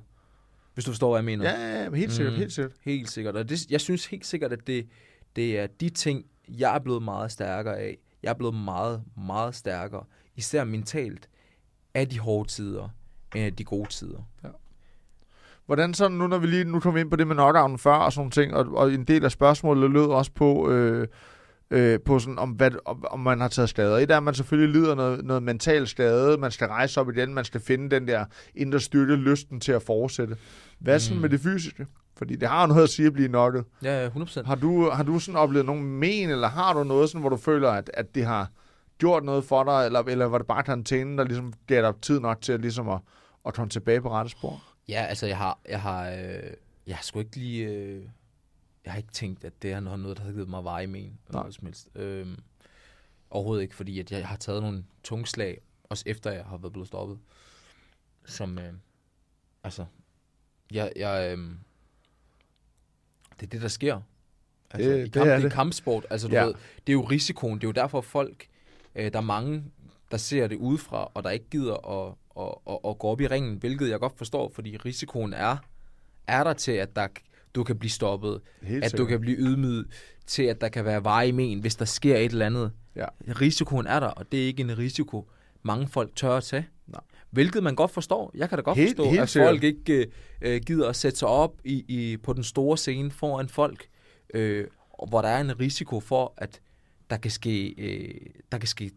Hvis 0.76 0.84
du 0.84 0.90
forstår, 0.90 1.10
hvad 1.10 1.18
jeg 1.18 1.24
mener. 1.24 1.50
Ja, 1.50 1.60
ja, 1.76 1.82
ja, 1.82 1.90
helt 1.90 2.12
sikkert, 2.12 2.32
Mm. 2.34 2.38
helt 2.38 2.52
sikkert. 2.52 2.72
Helt 2.84 3.10
sikkert. 3.10 3.36
Og 3.36 3.48
det, 3.48 3.70
jeg 3.70 3.80
synes 3.80 4.06
helt 4.06 4.26
sikkert, 4.26 4.52
at 4.52 4.66
det, 4.66 4.86
det 5.36 5.58
er 5.58 5.66
de 5.66 5.88
ting, 5.88 6.24
jeg 6.48 6.74
er 6.74 6.78
blevet 6.78 7.02
meget 7.02 7.32
stærkere 7.32 7.78
af. 7.78 7.98
Jeg 8.22 8.30
er 8.30 8.34
blevet 8.34 8.54
meget, 8.54 9.02
meget 9.26 9.54
stærkere, 9.54 10.04
især 10.36 10.64
mentalt, 10.64 11.28
af 11.94 12.08
de 12.08 12.18
hårde 12.18 12.48
tider, 12.48 12.88
end 13.34 13.44
af 13.44 13.52
de 13.56 13.64
gode 13.64 13.88
tider. 13.88 14.28
Hvordan 15.66 15.94
så 15.94 16.08
nu, 16.08 16.26
når 16.26 16.38
vi 16.38 16.46
lige 16.46 16.64
nu 16.64 16.80
kom 16.80 16.96
ind 16.96 17.10
på 17.10 17.16
det 17.16 17.26
med 17.26 17.36
knockouten 17.36 17.78
før 17.78 17.92
og 17.94 18.12
sådan 18.12 18.20
nogle 18.20 18.30
ting, 18.30 18.54
og, 18.54 18.76
og 18.76 18.92
en 18.92 19.04
del 19.04 19.24
af 19.24 19.30
spørgsmålet 19.32 19.90
lød 19.90 20.06
også 20.06 20.30
på, 20.32 20.70
øh, 20.70 21.08
øh, 21.70 22.00
på 22.00 22.18
sådan, 22.18 22.38
om, 22.38 22.50
hvad, 22.50 22.70
om, 22.84 23.04
om 23.10 23.20
man 23.20 23.40
har 23.40 23.48
taget 23.48 23.68
skader. 23.68 24.06
Er, 24.10 24.16
at 24.16 24.22
man 24.22 24.34
selvfølgelig 24.34 24.80
lider 24.80 24.94
noget, 24.94 25.24
noget 25.24 25.42
mental 25.42 25.86
skade, 25.86 26.38
man 26.38 26.50
skal 26.50 26.66
rejse 26.68 27.00
op 27.00 27.10
igen, 27.10 27.34
man 27.34 27.44
skal 27.44 27.60
finde 27.60 27.90
den 27.90 28.08
der 28.08 28.24
indre 28.54 28.80
styrke, 28.80 29.14
lysten 29.14 29.60
til 29.60 29.72
at 29.72 29.82
fortsætte. 29.82 30.36
Hvad 30.78 30.98
sådan 30.98 31.16
Mm. 31.16 31.22
med 31.22 31.30
det 31.30 31.40
fysiske? 31.40 31.86
Fordi 32.16 32.36
det 32.36 32.48
har 32.48 32.60
jo 32.60 32.66
noget 32.66 32.82
at 32.82 32.88
sige 32.90 33.06
at 33.06 33.12
blive 33.12 33.28
knocket. 33.28 33.64
Ja, 33.82 34.02
ja, 34.02 34.08
100%. 34.08 34.46
Har 34.46 34.54
du, 34.54 34.90
har 34.90 35.02
du 35.02 35.18
sådan 35.18 35.38
oplevet 35.38 35.66
nogle 35.66 35.82
men, 35.82 36.30
eller 36.30 36.48
har 36.48 36.72
du 36.72 36.84
noget, 36.84 37.08
sådan, 37.10 37.20
hvor 37.20 37.30
du 37.30 37.36
føler, 37.36 37.70
at, 37.70 37.90
at 37.94 38.14
det 38.14 38.24
har 38.26 38.50
gjort 38.98 39.24
noget 39.24 39.44
for 39.44 39.64
dig, 39.64 39.86
eller, 39.86 40.00
eller 40.00 40.24
var 40.26 40.38
det 40.38 40.46
bare 40.46 40.62
karantænen, 40.62 41.18
der 41.18 41.24
ligesom 41.24 41.52
gav 41.66 41.82
dig 41.82 41.94
tid 42.02 42.20
nok 42.20 42.40
til 42.40 42.52
at, 42.52 42.60
ligesom 42.60 42.88
at, 42.88 42.98
at 43.46 43.54
komme 43.54 43.68
tilbage 43.70 44.00
på 44.00 44.10
rette 44.10 44.30
spor? 44.30 44.62
Ja, 44.88 45.04
altså 45.08 45.26
jeg 45.26 45.36
har, 45.36 45.58
jeg 45.68 45.80
har, 45.80 46.08
øh, 46.10 46.50
jeg 46.86 46.96
har 46.96 47.02
sgu 47.02 47.18
ikke 47.18 47.36
lige, 47.36 47.68
øh, 47.68 48.02
jeg 48.86 48.92
har 48.92 48.98
ikke 48.98 49.12
tænkt, 49.12 49.44
at 49.44 49.62
det 49.62 49.72
er 49.72 49.80
noget, 49.80 50.16
der 50.16 50.22
har 50.24 50.32
givet 50.32 50.48
mig 50.48 50.64
veje 50.64 50.86
men, 50.86 51.02
eller 51.04 51.12
Nej. 51.32 51.42
noget 51.42 51.54
som 51.54 51.66
helst. 51.66 51.88
Øhm, 51.94 52.38
overhovedet 53.30 53.62
ikke, 53.62 53.74
fordi 53.74 54.00
at 54.00 54.12
jeg 54.12 54.28
har 54.28 54.36
taget 54.36 54.62
nogle 54.62 54.84
tunge 55.04 55.26
slag, 55.26 55.60
også 55.84 56.04
efter 56.06 56.30
jeg 56.32 56.44
har 56.44 56.56
været 56.56 56.72
blevet 56.72 56.88
stoppet, 56.88 57.18
som, 58.24 58.58
øh, 58.58 58.72
altså, 59.64 59.84
jeg, 60.72 60.92
jeg, 60.96 61.36
øh, 61.38 61.44
det 63.40 63.42
er 63.42 63.50
det, 63.50 63.62
der 63.62 63.68
sker. 63.68 64.00
Altså, 64.70 64.90
Det- 64.90 65.06
i 65.06 65.08
kamp, 65.08 65.24
det 65.26 65.32
er 65.34 65.38
det. 65.38 65.52
kampsport, 65.52 66.06
altså 66.10 66.28
du 66.28 66.34
ja. 66.34 66.44
ved, 66.44 66.54
det 66.86 66.88
er 66.88 66.92
jo 66.92 67.02
risikoen, 67.02 67.54
det 67.58 67.64
er 67.64 67.68
jo 67.68 67.72
derfor 67.72 68.00
folk, 68.00 68.48
øh, 68.94 69.12
der 69.12 69.18
er 69.18 69.22
mange, 69.22 69.64
der 70.10 70.16
ser 70.16 70.46
det 70.46 70.56
udefra, 70.56 71.10
og 71.14 71.22
der 71.22 71.30
ikke 71.30 71.46
gider 71.50 71.74
at, 72.06 72.14
at, 72.40 72.54
at, 72.74 72.78
at 72.90 72.98
gå 72.98 73.08
op 73.08 73.20
i 73.20 73.26
ringen, 73.26 73.56
hvilket 73.56 73.88
jeg 73.90 74.00
godt 74.00 74.18
forstår, 74.18 74.48
fordi 74.54 74.76
risikoen 74.76 75.32
er, 75.32 75.56
er 76.26 76.44
der 76.44 76.52
til, 76.52 76.72
at 76.72 76.96
der, 76.96 77.08
du 77.56 77.64
kan 77.64 77.78
blive 77.78 77.90
stoppet, 77.90 78.40
Helt 78.62 78.84
at 78.84 78.98
du 78.98 79.06
kan 79.06 79.20
blive 79.20 79.36
ydmyget, 79.36 79.86
til 80.26 80.42
at 80.42 80.60
der 80.60 80.68
kan 80.68 80.84
være 80.84 81.04
veje 81.04 81.28
i 81.28 81.32
men, 81.32 81.60
hvis 81.60 81.76
der 81.76 81.84
sker 81.84 82.16
et 82.16 82.32
eller 82.32 82.46
andet. 82.46 82.72
Ja. 82.96 83.06
Risikoen 83.40 83.86
er 83.86 84.00
der, 84.00 84.06
og 84.06 84.32
det 84.32 84.42
er 84.42 84.46
ikke 84.46 84.62
en 84.62 84.78
risiko, 84.78 85.28
mange 85.62 85.88
folk 85.88 86.16
tør 86.16 86.30
at 86.36 86.44
tage. 86.44 86.66
Nej. 86.86 87.00
Hvilket 87.30 87.62
man 87.62 87.74
godt 87.74 87.90
forstår. 87.90 88.30
Jeg 88.34 88.48
kan 88.48 88.58
da 88.58 88.62
godt 88.62 88.78
Helt- 88.78 88.96
forstå, 88.96 89.10
helt 89.10 89.20
at 89.22 89.28
sikkert. 89.28 89.48
folk 89.50 89.64
ikke 89.64 89.94
øh, 89.94 90.06
øh, 90.54 90.60
gider 90.66 90.88
at 90.88 90.96
sætte 90.96 91.18
sig 91.18 91.28
op 91.28 91.60
i, 91.64 91.84
i, 91.88 92.16
på 92.16 92.32
den 92.32 92.44
store 92.44 92.76
scene 92.76 93.10
foran 93.10 93.48
folk, 93.48 93.88
øh, 94.34 94.66
hvor 95.08 95.22
der 95.22 95.28
er 95.28 95.40
en 95.40 95.60
risiko 95.60 96.00
for, 96.00 96.34
at 96.36 96.60
der 97.10 97.16
kan 97.16 97.30
ske, 97.30 97.74
øh, 97.78 98.14
der 98.52 98.58
kan 98.58 98.68
ske 98.68 98.90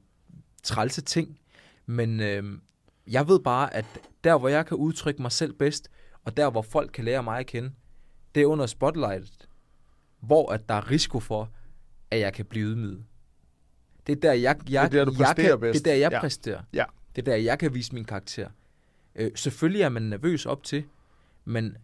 trælse 0.64 1.02
ting. 1.02 1.40
Men 1.86 2.20
øh, 2.20 2.44
jeg 3.08 3.28
ved 3.28 3.40
bare, 3.40 3.74
at 3.74 3.86
der, 4.24 4.38
hvor 4.38 4.48
jeg 4.50 4.66
kan 4.66 4.78
udtrykke 4.78 5.22
mig 5.22 5.32
selv 5.32 5.54
bedst, 5.54 5.90
og 6.26 6.38
der, 6.38 6.50
hvor 6.50 6.62
folk 6.62 6.92
kan 6.94 7.06
lære 7.06 7.24
mig 7.24 7.40
at 7.40 7.46
kende, 7.46 7.72
det 8.36 8.42
er 8.44 8.46
under 8.48 8.66
spotlightet, 8.66 9.48
hvor 10.20 10.52
at 10.52 10.70
der 10.70 10.76
er 10.76 10.92
risiko 10.92 11.20
for, 11.20 11.50
at 12.12 12.20
jeg 12.20 12.34
kan 12.34 12.46
blive 12.46 12.66
ydmyget. 12.70 13.04
Det 14.08 14.16
er 14.16 14.20
der, 14.20 14.34
jeg, 14.34 14.56
jeg, 14.70 14.92
der, 14.92 15.06
du 15.06 15.12
jeg 15.12 15.26
præsterer 15.26 15.50
kan, 15.50 15.60
bedst. 15.60 15.86
Det 15.86 15.92
er 15.92 15.94
der, 15.96 16.00
jeg 16.00 16.12
Ja. 16.12 16.20
præsterer. 16.20 16.62
Ja. 16.74 16.86
Det 17.16 17.22
er 17.28 17.32
der, 17.32 17.36
jeg 17.38 17.60
kan 17.60 17.74
vise 17.74 17.94
min 17.94 18.06
karakter. 18.06 18.50
Øh, 19.16 19.32
selvfølgelig 19.36 19.82
er 19.82 19.90
man 19.90 20.02
nervøs 20.02 20.46
op 20.46 20.64
til, 20.64 20.84
men 21.46 21.78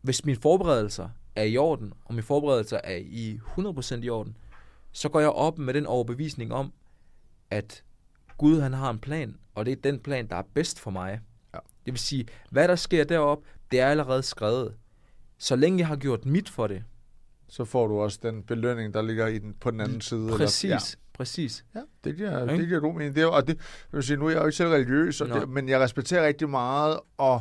hvis 0.00 0.24
mine 0.24 0.38
forberedelser 0.40 1.08
er 1.36 1.42
i 1.42 1.56
orden, 1.56 1.92
og 2.04 2.14
mine 2.14 2.22
forberedelser 2.22 2.80
er 2.84 2.96
i 2.96 3.40
100% 3.58 3.94
i 4.02 4.08
orden, 4.08 4.36
så 4.92 5.08
går 5.08 5.20
jeg 5.20 5.30
op 5.30 5.58
med 5.58 5.74
den 5.74 5.86
overbevisning 5.86 6.52
om, 6.54 6.72
at 7.50 7.84
Gud 8.38 8.60
han 8.60 8.72
har 8.72 8.90
en 8.90 8.98
plan, 8.98 9.36
og 9.54 9.66
det 9.66 9.72
er 9.72 9.76
den 9.76 9.98
plan, 10.00 10.28
der 10.28 10.36
er 10.36 10.42
bedst 10.54 10.80
for 10.80 10.90
mig. 10.90 11.20
Ja. 11.54 11.58
Det 11.86 11.92
vil 11.92 11.98
sige, 11.98 12.26
hvad 12.50 12.68
der 12.68 12.76
sker 12.76 13.04
derop, 13.04 13.42
det 13.70 13.80
er 13.80 13.86
allerede 13.88 14.22
skrevet. 14.22 14.74
Så 15.42 15.56
længe 15.56 15.78
jeg 15.78 15.86
har 15.86 15.96
gjort 15.96 16.26
mit 16.26 16.48
for 16.48 16.66
det, 16.66 16.82
Så 17.48 17.64
får 17.64 17.86
du 17.86 18.00
også 18.00 18.18
den 18.22 18.42
belønning, 18.42 18.94
der 18.94 19.02
ligger 19.02 19.26
i 19.26 19.38
den, 19.38 19.54
på 19.60 19.70
den 19.70 19.80
anden 19.80 20.00
side. 20.00 20.28
præcis, 20.36 20.64
Eller, 20.64 20.76
ja. 20.76 21.08
præcis. 21.14 21.64
ja. 21.74 21.80
det 22.04 22.16
giver, 22.16 22.42
Ikke? 22.42 22.56
det 22.60 22.68
giver 22.68 22.80
god 22.80 22.94
mening. 22.94 23.14
Det 23.14 23.22
er, 23.22 23.26
og 23.26 23.46
det, 23.46 23.54
jeg 23.56 23.92
vil 23.92 24.02
sige, 24.02 24.16
nu 24.16 24.26
er 24.26 24.30
jeg 24.30 24.38
jo 24.40 24.44
ikke 24.46 24.56
selv 24.56 24.68
religiøs, 24.68 25.20
og 25.20 25.28
det, 25.40 25.48
men 25.48 25.68
jeg 25.68 25.80
respekterer 25.80 26.26
rigtig 26.26 26.48
meget 26.48 26.98
at, 27.22 27.40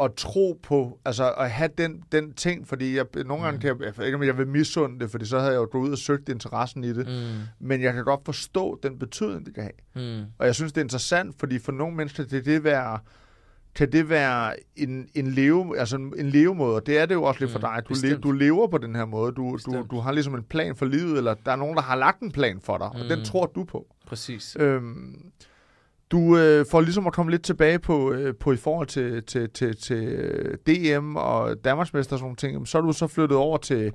at 0.00 0.14
tro 0.16 0.60
på, 0.62 1.00
altså 1.04 1.32
at 1.32 1.50
have 1.50 1.70
den, 1.78 2.02
den 2.12 2.34
ting, 2.34 2.68
fordi 2.68 2.96
jeg, 2.96 3.06
nogle 3.14 3.44
gange 3.44 3.56
Mm. 3.56 3.60
kan 3.60 3.80
jeg, 3.98 4.06
ikke, 4.06 4.16
om 4.16 4.22
jeg 4.22 4.38
vil 4.38 4.48
misunde 4.48 5.00
det, 5.00 5.10
fordi 5.10 5.24
så 5.24 5.38
havde 5.38 5.52
jeg 5.52 5.58
jo 5.58 5.68
gået 5.72 5.86
ud 5.86 5.92
og 5.92 5.98
søgt 5.98 6.28
interessen 6.28 6.84
i 6.84 6.92
det, 6.92 7.06
Mm, 7.06 7.66
men 7.66 7.82
jeg 7.82 7.92
kan 7.94 8.04
godt 8.04 8.20
forstå 8.24 8.78
den 8.82 8.98
betydning, 8.98 9.46
det 9.46 9.54
kan 9.54 9.62
have. 9.94 10.16
mm, 10.20 10.24
Og 10.38 10.46
jeg 10.46 10.54
synes, 10.54 10.72
det 10.72 10.80
er 10.80 10.84
interessant, 10.84 11.34
fordi 11.38 11.58
for 11.58 11.72
nogle 11.72 11.96
mennesker 11.96 12.24
kan 12.24 12.44
det 12.44 12.64
være, 12.64 12.98
kan 13.74 13.92
det 13.92 14.08
være 14.08 14.54
en, 14.76 15.08
en, 15.14 15.26
leve, 15.26 15.78
altså 15.78 15.96
en, 15.96 16.12
en 16.18 16.26
levemåde, 16.30 16.74
og 16.76 16.86
det 16.86 16.98
er 16.98 17.06
det 17.06 17.14
jo 17.14 17.22
også 17.22 17.40
lidt 17.40 17.50
for 17.52 17.58
Mm, 17.58 17.62
dig. 17.62 17.82
Du, 17.88 17.94
le, 18.06 18.16
du 18.18 18.30
lever 18.32 18.66
på 18.68 18.78
den 18.78 18.94
her 18.96 19.04
måde. 19.04 19.32
Du, 19.32 19.42
du, 19.50 19.52
Bestemt. 19.56 19.90
du 19.90 19.98
har 19.98 20.12
ligesom 20.12 20.34
en 20.34 20.42
plan 20.42 20.76
for 20.76 20.86
livet, 20.86 21.16
eller 21.18 21.34
der 21.46 21.52
er 21.52 21.56
nogen, 21.56 21.76
der 21.76 21.82
har 21.82 21.96
lagt 21.96 22.20
en 22.20 22.32
plan 22.32 22.60
for 22.60 22.78
dig, 22.78 22.86
og 22.86 22.96
Mm. 23.02 23.08
den 23.16 23.24
tror 23.24 23.46
du 23.54 23.64
på. 23.64 23.86
præcis. 24.06 24.56
Øhm, 24.60 25.14
du 26.10 26.36
øh, 26.38 26.66
får 26.70 26.80
ligesom 26.80 27.06
at 27.06 27.12
komme 27.12 27.30
lidt 27.30 27.42
tilbage 27.42 27.78
på, 27.78 28.12
øh, 28.12 28.34
på 28.34 28.52
i 28.52 28.56
forhold 28.56 28.86
til, 28.86 29.22
til, 29.24 29.50
til, 29.50 29.76
til 29.76 30.04
øh, 30.04 30.58
DM 30.66 31.16
og 31.16 31.64
Danmarksmester 31.64 32.14
og 32.14 32.18
sådan 32.18 32.24
nogle 32.24 32.36
ting. 32.36 32.68
Så 32.68 32.78
er 32.78 32.82
du 32.82 32.92
så 32.92 33.06
flyttet 33.06 33.38
over 33.38 33.56
til, 33.58 33.92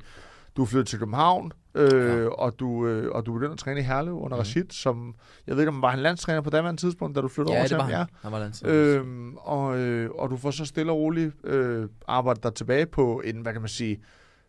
du 0.57 0.61
er 0.61 0.65
flyttet 0.65 0.87
til 0.87 0.99
København, 0.99 1.51
øh, 1.75 2.21
Ja. 2.23 2.27
og, 2.27 2.59
du, 2.59 2.87
øh, 2.87 3.11
og 3.11 3.25
du 3.25 3.33
begynder 3.33 3.51
at 3.53 3.59
træne 3.59 3.79
i 3.79 3.83
Herlev 3.83 4.13
under 4.13 4.35
Mhm. 4.37 4.39
Rashid, 4.39 4.65
som, 4.69 5.15
jeg 5.47 5.55
ved 5.55 5.63
ikke, 5.63 5.69
om 5.69 5.81
var 5.81 5.89
han 5.89 5.99
landstræner 5.99 6.41
på 6.41 6.49
daværende 6.49 6.81
tidspunkt, 6.81 7.15
da 7.15 7.21
du 7.21 7.27
flyttede 7.27 7.53
Ja, 7.55 7.59
over 7.61 7.67
til 7.67 7.77
ham? 7.77 7.89
han. 7.89 8.05
Han 8.21 8.31
var 8.31 8.39
landstræner. 8.39 8.99
Øhm, 8.99 9.35
og, 9.37 9.77
øh, 9.77 10.09
og 10.11 10.29
du 10.29 10.37
får 10.37 10.51
så 10.51 10.65
stille 10.65 10.91
og 10.91 10.97
roligt 10.97 11.35
øh, 11.43 11.89
arbejdet 12.07 12.43
dig 12.43 12.53
tilbage 12.53 12.85
på 12.85 13.21
en, 13.25 13.41
hvad 13.41 13.53
kan 13.53 13.61
man 13.61 13.69
sige, 13.69 13.99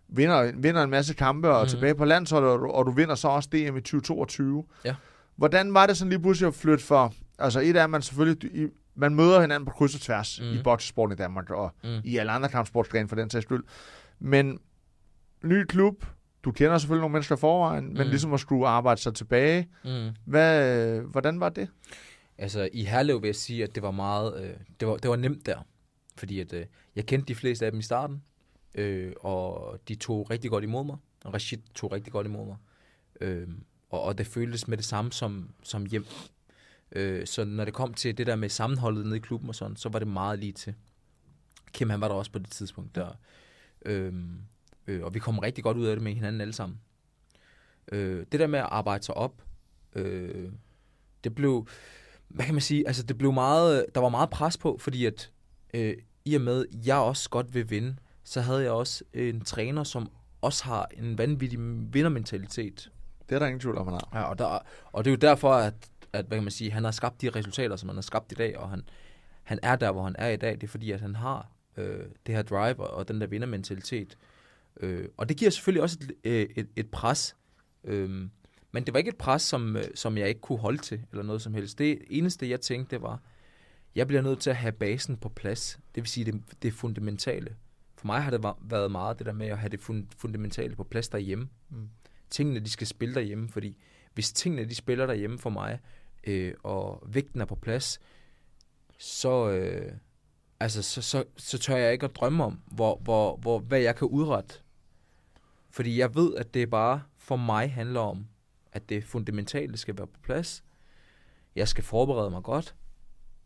vinder, 0.09 0.53
vinder 0.57 0.83
en 0.83 0.91
masse 0.91 1.15
kampe 1.15 1.49
og 1.51 1.55
Mhm. 1.61 1.65
mm. 1.65 1.69
tilbage 1.69 1.95
på 1.95 2.05
landsholdet, 2.05 2.51
og, 2.51 2.59
du- 2.59 2.71
og 2.71 2.87
du 2.87 2.91
vinder 2.91 3.15
så 3.15 3.29
også 3.29 3.49
DM 3.53 3.77
i 3.77 3.81
2022. 3.81 4.65
Ja. 4.85 4.95
Hvordan 5.37 5.75
var 5.75 5.87
det 5.87 5.97
sådan 5.97 6.09
lige 6.11 6.21
pludselig 6.21 6.47
at 6.49 6.55
flytte 6.55 6.85
for, 6.85 7.13
altså 7.39 7.61
et 7.61 7.77
er, 7.77 7.85
at 7.85 7.91
man 7.91 8.03
selvfølgelig, 8.03 8.55
i, 8.55 8.69
man 8.95 9.15
møder 9.15 9.41
hinanden 9.41 9.67
på 9.67 9.73
kryds 9.73 9.95
og 9.95 10.01
tværs 10.01 10.41
mm. 10.41 10.47
Mhm. 10.47 10.57
i 10.59 10.63
boksesporten 10.63 11.13
i 11.13 11.17
Danmark, 11.17 11.51
og 11.51 11.73
Mm. 11.85 11.91
i 12.05 12.17
alle 12.17 12.33
andre 12.33 12.49
kampsportsgrene 12.49 13.09
for 13.09 13.17
den 13.17 13.31
sags 13.31 13.43
skyld. 13.45 13.65
Men 14.21 14.59
ny 15.43 15.65
klub, 15.65 16.05
du 16.45 16.53
kender 16.53 16.79
selvfølgelig 16.79 17.01
nogle 17.01 17.13
mennesker 17.13 17.37
forvejen, 17.37 17.85
mm. 17.85 17.93
men 17.93 18.07
ligesom 18.07 18.35
at 18.35 18.41
skulle 18.41 18.69
arbejde 18.69 19.01
sig 19.01 19.15
tilbage. 19.15 19.69
Mm. 19.85 20.09
Hvad, 20.25 21.01
hvordan 21.01 21.41
var 21.41 21.49
det? 21.49 21.69
Altså, 22.39 22.69
i 22.73 22.85
Herlev 22.85 23.23
vil 23.23 23.29
jeg 23.29 23.37
sige, 23.37 23.65
at 23.65 23.75
det 23.75 23.83
var 23.83 23.91
meget, 23.91 24.43
øh, 24.43 24.57
det, 24.81 24.89
var, 24.89 24.97
det 24.97 25.11
var 25.11 25.17
nemt 25.17 25.47
der. 25.47 25.67
Fordi 26.17 26.41
at, 26.41 26.53
øh, 26.53 26.67
jeg 26.97 27.07
kendte 27.07 27.29
de 27.29 27.35
fleste 27.35 27.67
af 27.67 27.73
dem 27.73 27.81
i 27.81 27.83
starten, 27.83 28.23
øh, 28.75 29.13
og 29.21 29.79
de 29.89 29.95
tog 29.95 30.31
rigtig 30.31 30.51
godt 30.51 30.65
imod 30.65 30.85
mig, 30.85 30.97
og 31.25 31.35
Rashid 31.35 31.59
tog 31.75 31.93
rigtig 31.93 32.13
godt 32.13 32.27
imod 32.27 32.47
mig. 32.47 32.57
Øh, 33.21 33.49
og, 33.91 34.03
og 34.03 34.19
det 34.19 34.27
føltes 34.27 34.69
med 34.69 34.77
det 34.77 34.85
samme 34.85 35.13
som, 35.13 35.51
som 35.63 35.87
hjem. 35.87 36.07
Øh, 36.93 37.27
så 37.27 37.45
når 37.45 37.65
det 37.65 37.75
kom 37.75 37.95
til 37.95 38.19
det 38.19 38.27
der 38.27 38.37
med 38.37 38.49
sammenholdet 38.49 39.05
nede 39.05 39.17
i 39.17 39.21
klubben 39.21 39.49
og 39.49 39.55
sådan, 39.55 39.77
så 39.77 39.89
var 39.89 39.99
det 39.99 40.09
meget 40.09 40.39
lige 40.39 40.53
til. 40.53 40.75
Kim, 41.73 41.91
han 41.91 42.01
var 42.01 42.09
der 42.09 42.15
også 42.15 42.33
på 42.33 42.39
det 42.39 42.51
tidspunkt 42.51 42.95
der. 42.95 43.09
Øh, 43.87 44.13
øh, 44.89 45.05
og 45.05 45.15
vi 45.15 45.19
kom 45.19 45.39
rigtig 45.39 45.65
godt 45.65 45.77
ud 45.77 45.87
af 45.87 45.97
det 45.97 46.03
med 46.03 46.15
hinanden 46.15 46.41
alle 46.41 46.53
sammen. 46.53 46.81
Øh, 47.93 48.27
det 48.33 48.41
der 48.41 48.47
med 48.47 48.59
at 48.59 48.69
arbejde 48.71 49.05
sig 49.05 49.15
op, 49.15 49.43
øh, 49.95 50.49
det 51.25 51.35
blev, 51.35 51.67
hvad 52.29 52.45
kan 52.45 52.55
man 52.55 52.61
sige, 52.61 52.87
altså 52.87 53.03
det 53.03 53.19
blev 53.19 53.33
meget, 53.33 53.87
der 53.95 54.01
var 54.01 54.09
meget 54.09 54.31
pres 54.31 54.59
på, 54.59 54.79
fordi 54.81 55.07
at 55.07 55.31
øh, 55.75 55.97
i 56.25 56.35
og 56.35 56.41
med, 56.41 56.65
jeg 56.87 56.97
også 56.97 57.31
godt 57.31 57.55
vil 57.55 57.71
vinde, 57.71 57.97
så 58.25 58.41
havde 58.41 58.63
jeg 58.63 58.71
også 58.71 59.05
en 59.13 59.41
træner, 59.41 59.85
som 59.85 60.11
også 60.41 60.65
har 60.65 60.89
en 60.93 61.19
vanvittig 61.19 61.59
vindermentalitet. 61.95 62.91
Det 63.29 63.35
er 63.35 63.39
der 63.39 63.47
ingen 63.47 63.61
tvivl 63.61 63.79
om, 63.79 63.87
han 63.87 63.95
har. 63.95 64.19
Ja, 64.21 64.23
og, 64.23 64.39
der, 64.39 64.59
og 64.93 65.05
det 65.05 65.11
er 65.11 65.13
jo 65.13 65.19
derfor, 65.31 65.53
at, 65.53 65.75
at 66.13 66.25
hvad 66.25 66.37
kan 66.37 66.45
man 66.45 66.51
sige, 66.51 66.71
han 66.71 66.85
har 66.85 66.91
skabt 66.91 67.23
de 67.23 67.31
resultater, 67.31 67.77
som 67.77 67.89
han 67.89 67.97
har 67.97 68.03
skabt 68.03 68.33
i 68.33 68.35
dag, 68.35 68.59
og 68.59 68.71
han, 68.71 68.83
han 69.43 69.59
er 69.63 69.77
der, 69.77 69.93
hvor 69.93 70.03
han 70.03 70.17
er 70.19 70.29
i 70.29 70.37
dag. 70.37 70.53
Det 70.53 70.63
er 70.63 70.69
fordi, 70.69 70.91
at 70.91 71.01
han 71.01 71.17
har 71.17 71.51
øh, 71.77 72.05
det 72.27 72.35
her 72.35 72.43
drive 72.43 72.81
og, 72.81 72.91
og 72.91 73.09
den 73.09 73.21
der 73.21 73.27
vindermentalitet. 73.27 74.17
Øh, 74.81 75.09
og 75.17 75.29
det 75.29 75.37
giver 75.37 75.51
selvfølgelig 75.51 75.83
også 75.83 75.99
et, 76.03 76.13
øh, 76.25 76.49
et, 76.57 76.69
et 76.77 76.91
pres. 76.91 77.37
Øh, 77.85 78.29
men 78.73 78.85
det 78.87 78.95
var 78.95 78.99
ikke 78.99 79.09
et 79.09 79.17
pres, 79.17 79.43
som, 79.43 79.77
øh, 79.77 79.85
som 79.95 80.19
jeg 80.19 80.29
ikke 80.29 80.41
kunne 80.41 80.59
holde 80.59 80.79
til, 80.79 81.05
eller 81.11 81.25
noget 81.25 81.43
som 81.43 81.55
helst. 81.55 81.79
Det 81.79 81.99
eneste, 82.11 82.51
jeg 82.51 82.61
tænkte, 82.61 82.97
det 82.97 83.03
var, 83.03 83.23
jeg 83.95 84.07
bliver 84.07 84.23
nødt 84.23 84.41
til 84.41 84.51
at 84.51 84.57
have 84.57 84.73
basen 84.73 85.17
på 85.17 85.29
plads. 85.29 85.79
Det 85.95 86.03
vil 86.03 86.09
sige, 86.09 86.33
det, 86.33 86.43
det 86.63 86.73
fundamentale. 86.73 87.57
For 87.97 88.07
mig 88.07 88.23
har 88.23 88.31
det 88.31 88.55
været 88.63 88.91
meget 88.91 89.19
det 89.19 89.27
der 89.27 89.33
med 89.33 89.47
at 89.47 89.59
have 89.59 89.69
det 89.69 89.81
fun- 89.81 90.07
fundamentale 90.17 90.77
på 90.77 90.85
plads 90.85 91.09
derhjemme. 91.09 91.49
Mm. 91.71 91.89
Tingene, 92.31 92.61
de 92.61 92.71
skal 92.71 92.87
spille 92.87 93.15
derhjemme, 93.15 93.49
fordi 93.49 93.77
hvis 94.15 94.33
tingene, 94.33 94.65
de 94.65 94.75
spiller 94.75 95.07
derhjemme 95.07 95.39
for 95.39 95.51
mig, 95.51 95.79
øh, 96.25 96.55
og 96.63 97.03
vægten 97.07 97.41
er 97.41 97.45
på 97.45 97.55
plads, 97.55 98.01
så, 98.99 99.51
øh, 99.51 99.93
altså, 100.61 100.83
så, 100.83 101.03
så, 101.03 101.25
så 101.37 101.59
tør 101.59 101.77
jeg 101.77 101.93
ikke 101.93 102.05
at 102.05 102.17
drømme 102.17 102.45
om, 102.45 102.61
hvor, 102.67 102.97
hvor, 102.97 103.37
hvor, 103.37 103.59
hvad 103.59 103.81
jeg 103.81 103.97
kan 103.97 104.09
udrette. 104.09 104.55
Fordi 105.79 105.99
jeg 105.99 106.15
ved, 106.15 106.35
at 106.35 106.55
det 106.55 106.71
bare 106.71 107.03
for 107.19 107.37
mig 107.37 107.73
handler 107.73 108.01
om, 108.01 108.27
at 108.73 108.89
det 108.89 109.05
fundamentale 109.05 109.77
skal 109.77 109.97
være 109.99 110.07
på 110.07 110.21
plads. 110.23 110.65
Jeg 111.57 111.69
skal 111.69 111.85
forberede 111.85 112.31
mig 112.31 112.43
godt, 112.43 112.75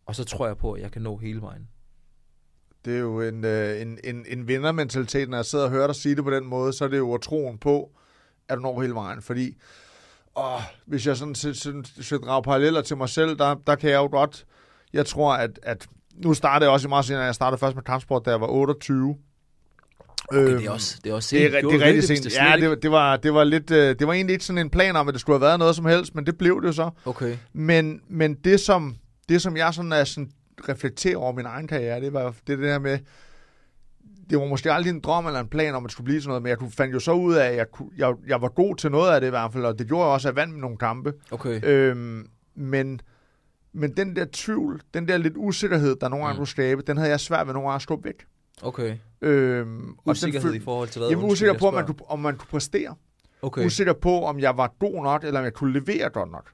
og 0.06 0.14
så 0.14 0.24
tror 0.24 0.46
jeg 0.46 0.56
på, 0.56 0.72
at 0.72 0.82
jeg 0.82 0.92
kan 0.92 1.02
nå 1.02 1.16
hele 1.16 1.42
vejen. 1.42 1.68
Det 2.84 2.94
er 2.94 2.98
jo 2.98 3.20
en, 3.20 3.44
øh, 3.44 3.80
en, 3.80 3.98
en, 4.04 4.26
en 4.28 4.48
vindermentalitet, 4.48 5.28
når 5.28 5.36
jeg 5.38 5.44
sidder 5.44 5.64
og 5.64 5.70
hører 5.70 5.86
dig 5.86 5.96
sige 5.96 6.14
det 6.14 6.24
på 6.24 6.30
den 6.30 6.46
måde, 6.46 6.72
så 6.72 6.84
er 6.84 6.88
det 6.88 6.98
jo 6.98 7.16
troen 7.16 7.58
på, 7.58 7.90
at 8.48 8.56
du 8.56 8.62
når 8.62 8.80
hele 8.80 8.94
vejen. 8.94 9.22
Fordi 9.22 9.56
åh, 10.36 10.60
hvis 10.86 11.06
jeg 11.06 11.16
sådan 11.16 11.34
skal, 11.34 11.54
sådan, 11.54 11.84
skal 11.84 12.18
drage 12.18 12.42
paralleller 12.42 12.82
til 12.82 12.96
mig 12.96 13.08
selv, 13.08 13.38
der, 13.38 13.54
der 13.66 13.74
kan 13.74 13.90
jeg 13.90 13.98
jo 13.98 14.08
godt, 14.10 14.46
jeg 14.92 15.06
tror, 15.06 15.34
at, 15.34 15.60
at 15.62 15.88
nu 16.14 16.34
startede 16.34 16.68
jeg 16.68 16.72
også 16.72 16.88
i 16.88 16.88
meget 16.88 17.04
senere, 17.04 17.22
jeg 17.22 17.34
startede 17.34 17.58
først 17.58 17.74
med 17.74 17.82
kampsport, 17.82 18.24
da 18.24 18.30
jeg 18.30 18.40
var 18.40 18.46
28. 18.46 19.16
Okay, 20.28 20.40
det 20.56 20.66
er 20.66 20.70
også, 20.70 20.98
det 21.04 21.10
er 21.10 21.14
også 21.14 21.36
det 21.36 21.42
er, 21.44 21.50
sent. 21.50 21.52
det 21.54 21.60
Gjorde 21.62 21.76
er 21.76 21.80
rigtig 21.86 22.08
det, 22.08 22.08
sent. 22.08 22.24
det 22.24 22.36
Ja, 22.36 22.56
det, 22.60 22.68
var- 22.68 22.74
det, 22.74 22.90
var, 22.90 23.16
det 23.16 23.34
var 23.34 23.44
lidt, 23.44 23.70
øh, 23.70 23.98
det 23.98 24.06
var 24.06 24.12
egentlig 24.12 24.32
ikke 24.32 24.44
sådan 24.44 24.58
en 24.58 24.70
plan 24.70 24.96
om, 24.96 25.08
at 25.08 25.14
det 25.14 25.20
skulle 25.20 25.34
have 25.38 25.46
været 25.46 25.58
noget 25.58 25.76
som 25.76 25.84
helst, 25.86 26.14
men 26.14 26.26
det 26.26 26.38
blev 26.38 26.60
det 26.60 26.66
jo 26.68 26.72
så. 26.72 26.90
Okay. 27.04 27.36
Men, 27.52 28.00
men 28.08 28.34
det, 28.34 28.60
som, 28.60 28.94
det, 29.28 29.42
som 29.42 29.56
jeg 29.56 29.74
sådan 29.74 29.92
er 29.92 30.04
sådan 30.04 30.30
reflekterer 30.68 31.16
over 31.16 31.32
min 31.32 31.46
egen 31.46 31.66
karriere, 31.66 32.00
det 32.00 32.12
var 32.12 32.30
det, 32.30 32.46
det 32.46 32.58
der 32.58 32.78
med, 32.78 32.98
det 34.30 34.38
var 34.38 34.46
måske 34.46 34.72
aldrig 34.72 34.90
en 34.90 35.00
drøm 35.00 35.26
eller 35.26 35.40
en 35.40 35.48
plan 35.48 35.74
om, 35.74 35.84
at 35.84 35.88
det 35.88 35.92
skulle 35.92 36.04
blive 36.04 36.20
sådan 36.20 36.28
noget, 36.28 36.42
men 36.42 36.50
jeg 36.50 36.58
kunne- 36.58 36.70
fandt 36.70 36.94
jo 36.94 37.00
så 37.00 37.12
ud 37.12 37.34
af, 37.34 37.46
at 37.48 37.56
jeg, 37.56 37.66
kunne, 37.72 37.88
jeg, 37.98 38.14
jeg 38.26 38.42
var 38.42 38.48
god 38.48 38.76
til 38.76 38.90
noget 38.90 39.14
af 39.14 39.20
det 39.20 39.26
i 39.28 39.30
hvert 39.30 39.52
fald, 39.52 39.64
og 39.64 39.78
det 39.78 39.86
gjorde 39.86 40.04
jeg 40.04 40.12
også, 40.12 40.28
at 40.28 40.36
jeg 40.36 40.40
vandt 40.46 40.58
nogle 40.60 40.76
kampe. 40.76 41.12
Okay. 41.30 41.60
Øhm, 41.64 42.26
men, 42.54 43.00
men 43.72 43.96
den 43.96 44.16
der 44.16 44.26
tvivl, 44.32 44.80
den 44.94 45.08
der 45.08 45.16
lidt 45.18 45.34
usikkerhed, 45.36 45.96
der 46.00 46.08
nogle 46.08 46.24
gange 46.24 46.34
Mm. 46.34 46.38
kunne 46.38 46.46
skabe, 46.48 46.82
den 46.86 46.96
havde 46.96 47.10
jeg 47.10 47.20
svært 47.20 47.46
ved 47.46 47.54
nogle 47.54 47.68
gange 47.68 47.76
at 47.76 47.82
skubbe 47.82 48.04
væk. 48.04 48.24
Okay. 48.62 48.96
Øhm, 49.22 49.88
og 49.90 49.96
den 50.04 50.10
Usikkerhed 50.10 50.54
i 50.54 50.60
forhold 50.60 50.88
til 50.88 50.98
hvad? 51.00 51.08
Undskyld, 51.08 51.32
usikker 51.32 51.58
på, 51.58 51.66
om 51.68 51.74
man, 51.74 51.86
kunne, 51.86 51.96
om 52.08 52.18
man 52.18 52.36
kunne 52.36 52.48
præstere. 52.50 52.94
Okay. 53.42 53.66
Usikker 53.66 53.92
på, 53.92 54.24
om 54.24 54.40
jeg 54.40 54.56
var 54.56 54.74
god 54.78 55.02
nok, 55.02 55.24
eller 55.24 55.40
om 55.40 55.44
jeg 55.44 55.52
kunne 55.52 55.72
levere 55.80 56.10
godt 56.10 56.30
nok. 56.30 56.50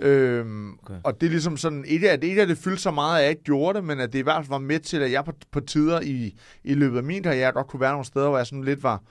Øhm, 0.00 0.72
Okay. 0.72 0.94
Og 1.04 1.20
det 1.20 1.26
er 1.26 1.30
ligesom 1.30 1.56
sådan, 1.56 1.84
ikke 1.84 2.10
at, 2.10 2.24
ikke 2.24 2.42
at 2.42 2.48
det 2.48 2.58
fyldte 2.58 2.82
så 2.82 2.90
meget, 2.90 3.16
at 3.18 3.22
jeg 3.22 3.30
ikke 3.30 3.42
gjorde 3.42 3.76
det, 3.76 3.84
men 3.84 4.00
at 4.00 4.12
det 4.12 4.18
i 4.18 4.22
hvert 4.22 4.36
fald 4.36 4.48
var 4.48 4.58
med 4.58 4.78
til, 4.80 5.02
at 5.02 5.12
jeg 5.12 5.24
på, 5.24 5.32
på 5.50 5.60
tider 5.60 6.00
i, 6.00 6.36
i 6.64 6.74
løbet 6.74 6.96
af 6.96 7.02
min 7.04 7.22
karriere 7.22 7.52
godt 7.52 7.66
kunne 7.66 7.80
være 7.80 7.92
nogle 7.92 8.04
steder, 8.04 8.28
hvor 8.28 8.36
jeg 8.38 8.46
sådan 8.46 8.64
lidt 8.64 8.82
var, 8.82 9.02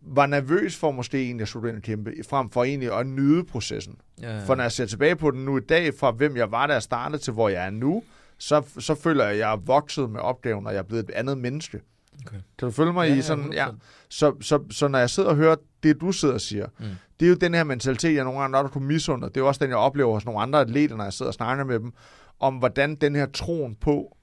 var 0.00 0.26
nervøs 0.26 0.76
for 0.76 0.90
måske 0.90 1.22
egentlig 1.22 1.42
at 1.42 1.48
skulle 1.48 1.68
ind 1.68 1.76
og 1.76 1.82
kæmpe, 1.82 2.12
frem 2.28 2.50
for 2.50 2.64
egentlig 2.64 2.98
at 2.98 3.06
nyde 3.06 3.44
processen. 3.44 3.96
Ja, 4.22 4.36
ja. 4.36 4.44
For 4.44 4.54
når 4.54 4.64
jeg 4.64 4.72
ser 4.72 4.86
tilbage 4.86 5.16
på 5.16 5.30
den 5.30 5.44
nu 5.44 5.56
i 5.56 5.60
dag, 5.60 5.94
fra 5.94 6.10
hvem 6.10 6.36
jeg 6.36 6.50
var, 6.50 6.66
da 6.66 6.72
jeg 6.72 6.82
startede, 6.82 7.22
til 7.22 7.32
hvor 7.32 7.48
jeg 7.48 7.66
er 7.66 7.70
nu, 7.70 8.02
så, 8.44 8.62
så 8.78 8.94
føler 8.94 9.24
jeg, 9.24 9.32
at 9.32 9.38
jeg 9.38 9.52
er 9.52 9.56
vokset 9.56 10.10
med 10.10 10.20
opgaven, 10.20 10.66
og 10.66 10.72
jeg 10.72 10.78
er 10.78 10.82
blevet 10.82 11.04
et 11.04 11.10
andet 11.10 11.38
menneske. 11.38 11.80
Okay. 12.26 12.36
Kan 12.58 12.68
du 12.68 12.70
følge 12.70 12.92
mig 12.92 13.08
Ja, 13.08 13.14
i 13.14 13.22
sådan, 13.22 13.52
ja. 13.52 13.68
100%. 13.68 13.72
Så, 14.08 14.34
så, 14.40 14.64
så 14.70 14.88
når 14.88 14.98
jeg 14.98 15.10
sidder 15.10 15.28
og 15.28 15.36
hører 15.36 15.56
det, 15.82 16.00
du 16.00 16.12
sidder 16.12 16.34
og 16.34 16.40
siger, 16.40 16.66
mm. 16.78 16.84
det 17.20 17.26
er 17.26 17.30
jo 17.30 17.34
den 17.34 17.54
her 17.54 17.64
mentalitet, 17.64 18.14
jeg 18.14 18.24
nogle 18.24 18.40
gange 18.40 18.52
nok 18.52 18.70
kunne 18.70 18.86
misunde. 18.86 19.28
Det 19.28 19.36
er 19.36 19.40
jo 19.40 19.46
også 19.48 19.64
den, 19.64 19.70
jeg 19.70 19.78
oplever 19.78 20.12
hos 20.12 20.24
nogle 20.24 20.40
andre 20.40 20.60
atleter, 20.60 20.96
når 20.96 21.04
jeg 21.04 21.12
sidder 21.12 21.30
og 21.30 21.34
snakker 21.34 21.64
med 21.64 21.80
dem, 21.80 21.92
om 22.40 22.54
hvordan 22.54 22.94
den 22.94 23.16
her 23.16 23.26
troen 23.26 23.74
på, 23.74 24.16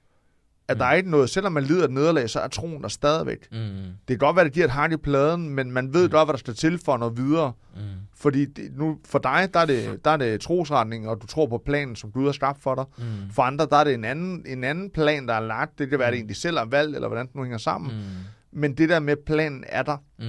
at 0.72 0.76
Mm. 0.76 0.78
der 0.78 0.86
er 0.86 0.92
ikke 0.92 1.10
noget, 1.10 1.30
selvom 1.30 1.52
man 1.52 1.62
lider 1.62 1.84
et 1.84 1.90
nederlag, 1.90 2.30
så 2.30 2.40
er 2.40 2.48
troen 2.48 2.82
der 2.82 2.88
stadigvæk. 2.88 3.48
Mm. 3.52 3.58
Det 3.58 3.92
kan 4.08 4.18
godt 4.18 4.36
være, 4.36 4.44
at 4.44 4.46
det 4.46 4.52
giver 4.54 4.66
et 4.66 4.72
hak 4.72 4.92
i 4.92 4.96
pladen, 4.96 5.48
men 5.48 5.72
man 5.72 5.94
ved 5.94 6.04
Mm. 6.04 6.10
godt, 6.10 6.26
hvad 6.26 6.32
der 6.32 6.38
skal 6.38 6.54
til 6.54 6.78
for 6.84 6.96
noget 6.96 7.16
videre. 7.16 7.52
Mm. 7.76 7.80
Fordi 8.16 8.44
det, 8.44 8.64
nu, 8.76 8.98
for 9.04 9.18
dig, 9.18 9.48
der 9.54 9.60
er, 9.60 9.66
det, 9.66 10.04
der 10.04 10.10
er 10.10 10.16
det 10.16 10.40
trosretning, 10.40 11.08
og 11.08 11.22
du 11.22 11.26
tror 11.26 11.46
på 11.46 11.62
planen, 11.66 11.96
som 11.96 12.10
Gud 12.12 12.24
har 12.24 12.32
skabt 12.32 12.62
for 12.62 12.74
dig. 12.74 12.84
Mm. 12.98 13.04
For 13.32 13.42
andre, 13.42 13.66
der 13.70 13.76
er 13.76 13.84
det 13.84 13.94
en 13.94 14.04
anden, 14.04 14.42
en 14.46 14.64
anden 14.64 14.90
plan, 14.90 15.28
der 15.28 15.34
er 15.34 15.40
lagt. 15.40 15.78
Det 15.78 15.90
kan 15.90 15.98
være, 15.98 16.10
Mm. 16.10 16.16
det 16.16 16.22
en, 16.22 16.28
de 16.28 16.34
selv 16.34 16.58
har 16.58 16.64
valgt, 16.64 16.94
eller 16.94 17.08
hvordan 17.08 17.26
det 17.26 17.34
nu 17.34 17.42
hænger 17.42 17.58
sammen. 17.58 17.90
Mm. 17.92 17.96
Mm. 17.98 18.60
Men 18.60 18.74
det 18.74 18.88
der 18.88 19.00
med 19.00 19.16
planen 19.26 19.64
er 19.66 19.82
der. 19.82 19.96
Mm. 20.18 20.24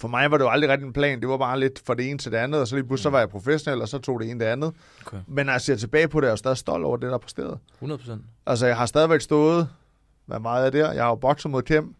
For 0.00 0.08
mig 0.08 0.30
var 0.30 0.38
det 0.38 0.44
jo 0.44 0.50
aldrig 0.50 0.70
rigtig 0.70 0.86
en 0.86 0.92
plan. 0.92 1.20
Det 1.20 1.28
var 1.28 1.36
bare 1.36 1.60
lidt 1.60 1.82
fra 1.86 1.94
det 1.94 2.10
ene 2.10 2.18
til 2.18 2.32
det 2.32 2.38
andet, 2.38 2.60
og 2.60 2.68
så 2.68 2.76
lige 2.76 2.86
pludselig 2.86 3.02
så 3.02 3.10
var 3.10 3.18
jeg 3.18 3.28
professionel, 3.28 3.82
og 3.82 3.88
så 3.88 3.98
tog 3.98 4.20
det 4.20 4.30
ene 4.30 4.40
det 4.40 4.46
andet. 4.46 4.72
Okay. 5.06 5.16
Men 5.26 5.46
når 5.46 5.52
jeg 5.52 5.60
ser 5.60 5.76
tilbage 5.76 6.08
på 6.08 6.20
det, 6.20 6.26
er 6.26 6.30
jeg 6.30 6.38
stadig 6.38 6.56
stolt 6.56 6.84
over 6.84 6.96
det, 6.96 7.08
der 7.08 7.14
er 7.14 7.18
præsteret. 7.18 7.58
100 7.74 7.98
procent. 7.98 8.22
Altså, 8.46 8.66
jeg 8.66 8.76
har 8.76 8.86
stadigvæk 8.86 9.20
stået, 9.20 9.68
hvad 10.26 10.40
meget 10.40 10.66
er 10.66 10.70
det? 10.70 10.78
Jeg 10.78 11.02
har 11.02 11.08
jo 11.08 11.14
bokset 11.14 11.50
mod 11.50 11.62
Kjem 11.62 11.94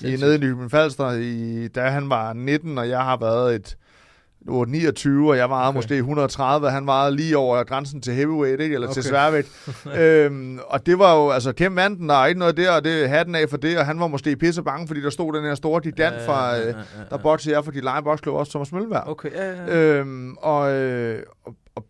i, 0.00 0.16
nede 0.16 0.34
i 0.34 0.38
Nykøbing 0.38 0.70
Falster, 0.70 1.10
i, 1.10 1.68
da 1.68 1.88
han 1.88 2.10
var 2.10 2.32
19, 2.32 2.78
og 2.78 2.88
jeg 2.88 3.00
har 3.00 3.16
været 3.16 3.54
et 3.54 3.60
8, 3.60 3.76
29, 4.46 5.30
og 5.30 5.36
jeg 5.36 5.48
vejede 5.48 5.68
Okay. 5.68 5.76
måske 5.76 5.96
130, 5.96 6.66
og 6.66 6.72
han 6.72 6.86
vejede 6.86 7.16
lige 7.16 7.38
over 7.38 7.64
grænsen 7.64 8.00
til 8.00 8.12
heavyweight, 8.12 8.60
ikke? 8.60 8.74
eller 8.74 8.88
okay. 8.88 8.94
til 8.94 9.02
sværvægt. 9.02 9.48
øhm, 10.00 10.58
og 10.66 10.86
det 10.86 10.98
var 10.98 11.14
jo, 11.16 11.30
altså 11.30 11.52
Kjem 11.52 11.76
vandt 11.76 11.98
den, 11.98 12.08
der 12.08 12.14
er 12.14 12.26
ikke 12.26 12.38
noget 12.38 12.56
der, 12.56 12.70
og 12.70 12.84
det 12.84 13.08
hatten 13.08 13.34
af 13.34 13.48
for 13.50 13.56
det, 13.56 13.78
og 13.78 13.86
han 13.86 14.00
var 14.00 14.06
måske 14.06 14.36
pisse 14.36 14.62
bange, 14.62 14.86
fordi 14.86 15.02
der 15.02 15.10
stod 15.10 15.32
den 15.32 15.44
her 15.44 15.54
store 15.54 15.80
gigant 15.80 16.22
fra, 16.26 16.58
øh, 16.58 16.74
der 17.10 17.16
boxede 17.16 17.54
jeg 17.54 17.64
for 17.64 17.72
de 17.72 17.80
lege 17.80 18.02
boksklub 18.02 18.34
også, 18.34 18.50
Thomas 18.50 18.72
Møllenberg. 18.72 19.02
Okay, 19.06 19.30
ja, 19.30 19.50
ja. 19.50 19.64
ja. 19.64 19.98
Øhm, 19.98 20.36
og, 20.36 20.72
øh, 20.72 21.22
og, 21.44 21.54
og 21.74 21.84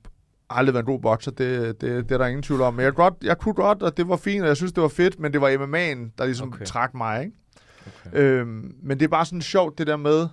aldrig 0.50 0.74
været 0.74 0.82
en 0.82 0.92
god 0.92 1.00
bokser, 1.00 1.30
det, 1.30 1.80
det, 1.80 2.08
det 2.08 2.14
er 2.14 2.18
der 2.18 2.26
ingen 2.26 2.42
tvivl 2.42 2.60
om. 2.60 2.74
Men 2.74 2.84
jeg, 2.84 2.94
godt, 2.94 3.14
jeg 3.22 3.38
kunne 3.38 3.54
godt, 3.54 3.82
og 3.82 3.96
det 3.96 4.08
var 4.08 4.16
fint, 4.16 4.42
og 4.42 4.48
jeg 4.48 4.56
synes, 4.56 4.72
det 4.72 4.82
var 4.82 4.88
fedt, 4.88 5.20
men 5.20 5.32
det 5.32 5.40
var 5.40 5.48
MMA'en, 5.48 6.14
der 6.18 6.24
ligesom 6.24 6.48
okay. 6.48 6.64
trak 6.64 6.94
mig. 6.94 7.20
Ikke? 7.20 7.32
Okay. 8.06 8.18
Øhm, 8.18 8.74
men 8.82 8.98
det 8.98 9.04
er 9.04 9.08
bare 9.08 9.24
sådan 9.24 9.42
sjovt, 9.42 9.78
det 9.78 9.86
der 9.86 9.96
med 9.96 10.28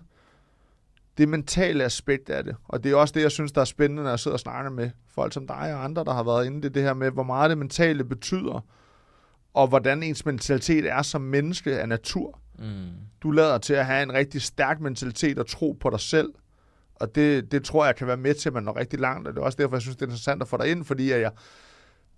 det 1.17 1.29
mentale 1.29 1.83
aspekt 1.83 2.29
af 2.29 2.43
det. 2.43 2.55
Og 2.67 2.83
det 2.83 2.91
er 2.91 2.95
også 2.95 3.11
det, 3.11 3.21
jeg 3.21 3.31
synes, 3.31 3.51
der 3.51 3.61
er 3.61 3.65
spændende, 3.65 4.03
når 4.03 4.09
jeg 4.09 4.19
sidder 4.19 4.35
og 4.35 4.39
snakker 4.39 4.71
med 4.71 4.89
folk 5.07 5.33
som 5.33 5.47
dig 5.47 5.75
og 5.75 5.83
andre, 5.83 6.03
der 6.03 6.13
har 6.13 6.23
været 6.23 6.45
inde 6.45 6.57
i 6.57 6.61
det, 6.61 6.73
det 6.73 6.83
her 6.83 6.93
med, 6.93 7.11
hvor 7.11 7.23
meget 7.23 7.49
det 7.49 7.57
mentale 7.57 8.03
betyder, 8.03 8.65
og 9.53 9.67
hvordan 9.67 10.03
ens 10.03 10.25
mentalitet 10.25 10.91
er 10.91 11.01
som 11.01 11.21
menneske 11.21 11.79
af 11.79 11.89
natur 11.89 12.37
Mm. 12.59 12.89
du 13.21 13.31
lader 13.31 13.57
til 13.57 13.73
at 13.73 13.85
have 13.85 14.03
en 14.03 14.13
rigtig 14.13 14.41
stærk 14.41 14.79
mentalitet 14.79 15.39
og 15.39 15.47
tro 15.47 15.77
på 15.79 15.89
dig 15.89 15.99
selv. 15.99 16.29
Og 16.95 17.15
det, 17.15 17.51
det 17.51 17.63
tror 17.63 17.85
jeg 17.85 17.95
kan 17.95 18.07
være 18.07 18.17
med 18.17 18.33
til, 18.33 18.49
at 18.49 18.53
man 18.53 18.63
når 18.63 18.77
rigtig 18.77 18.99
langt. 18.99 19.27
Og 19.27 19.33
det 19.33 19.41
er 19.41 19.45
også 19.45 19.57
derfor, 19.61 19.75
jeg 19.75 19.81
synes, 19.81 19.95
det 19.95 20.01
er 20.01 20.05
interessant 20.05 20.41
at 20.41 20.47
få 20.47 20.57
dig 20.57 20.71
ind, 20.71 20.85
fordi 20.85 21.11
jeg, 21.11 21.31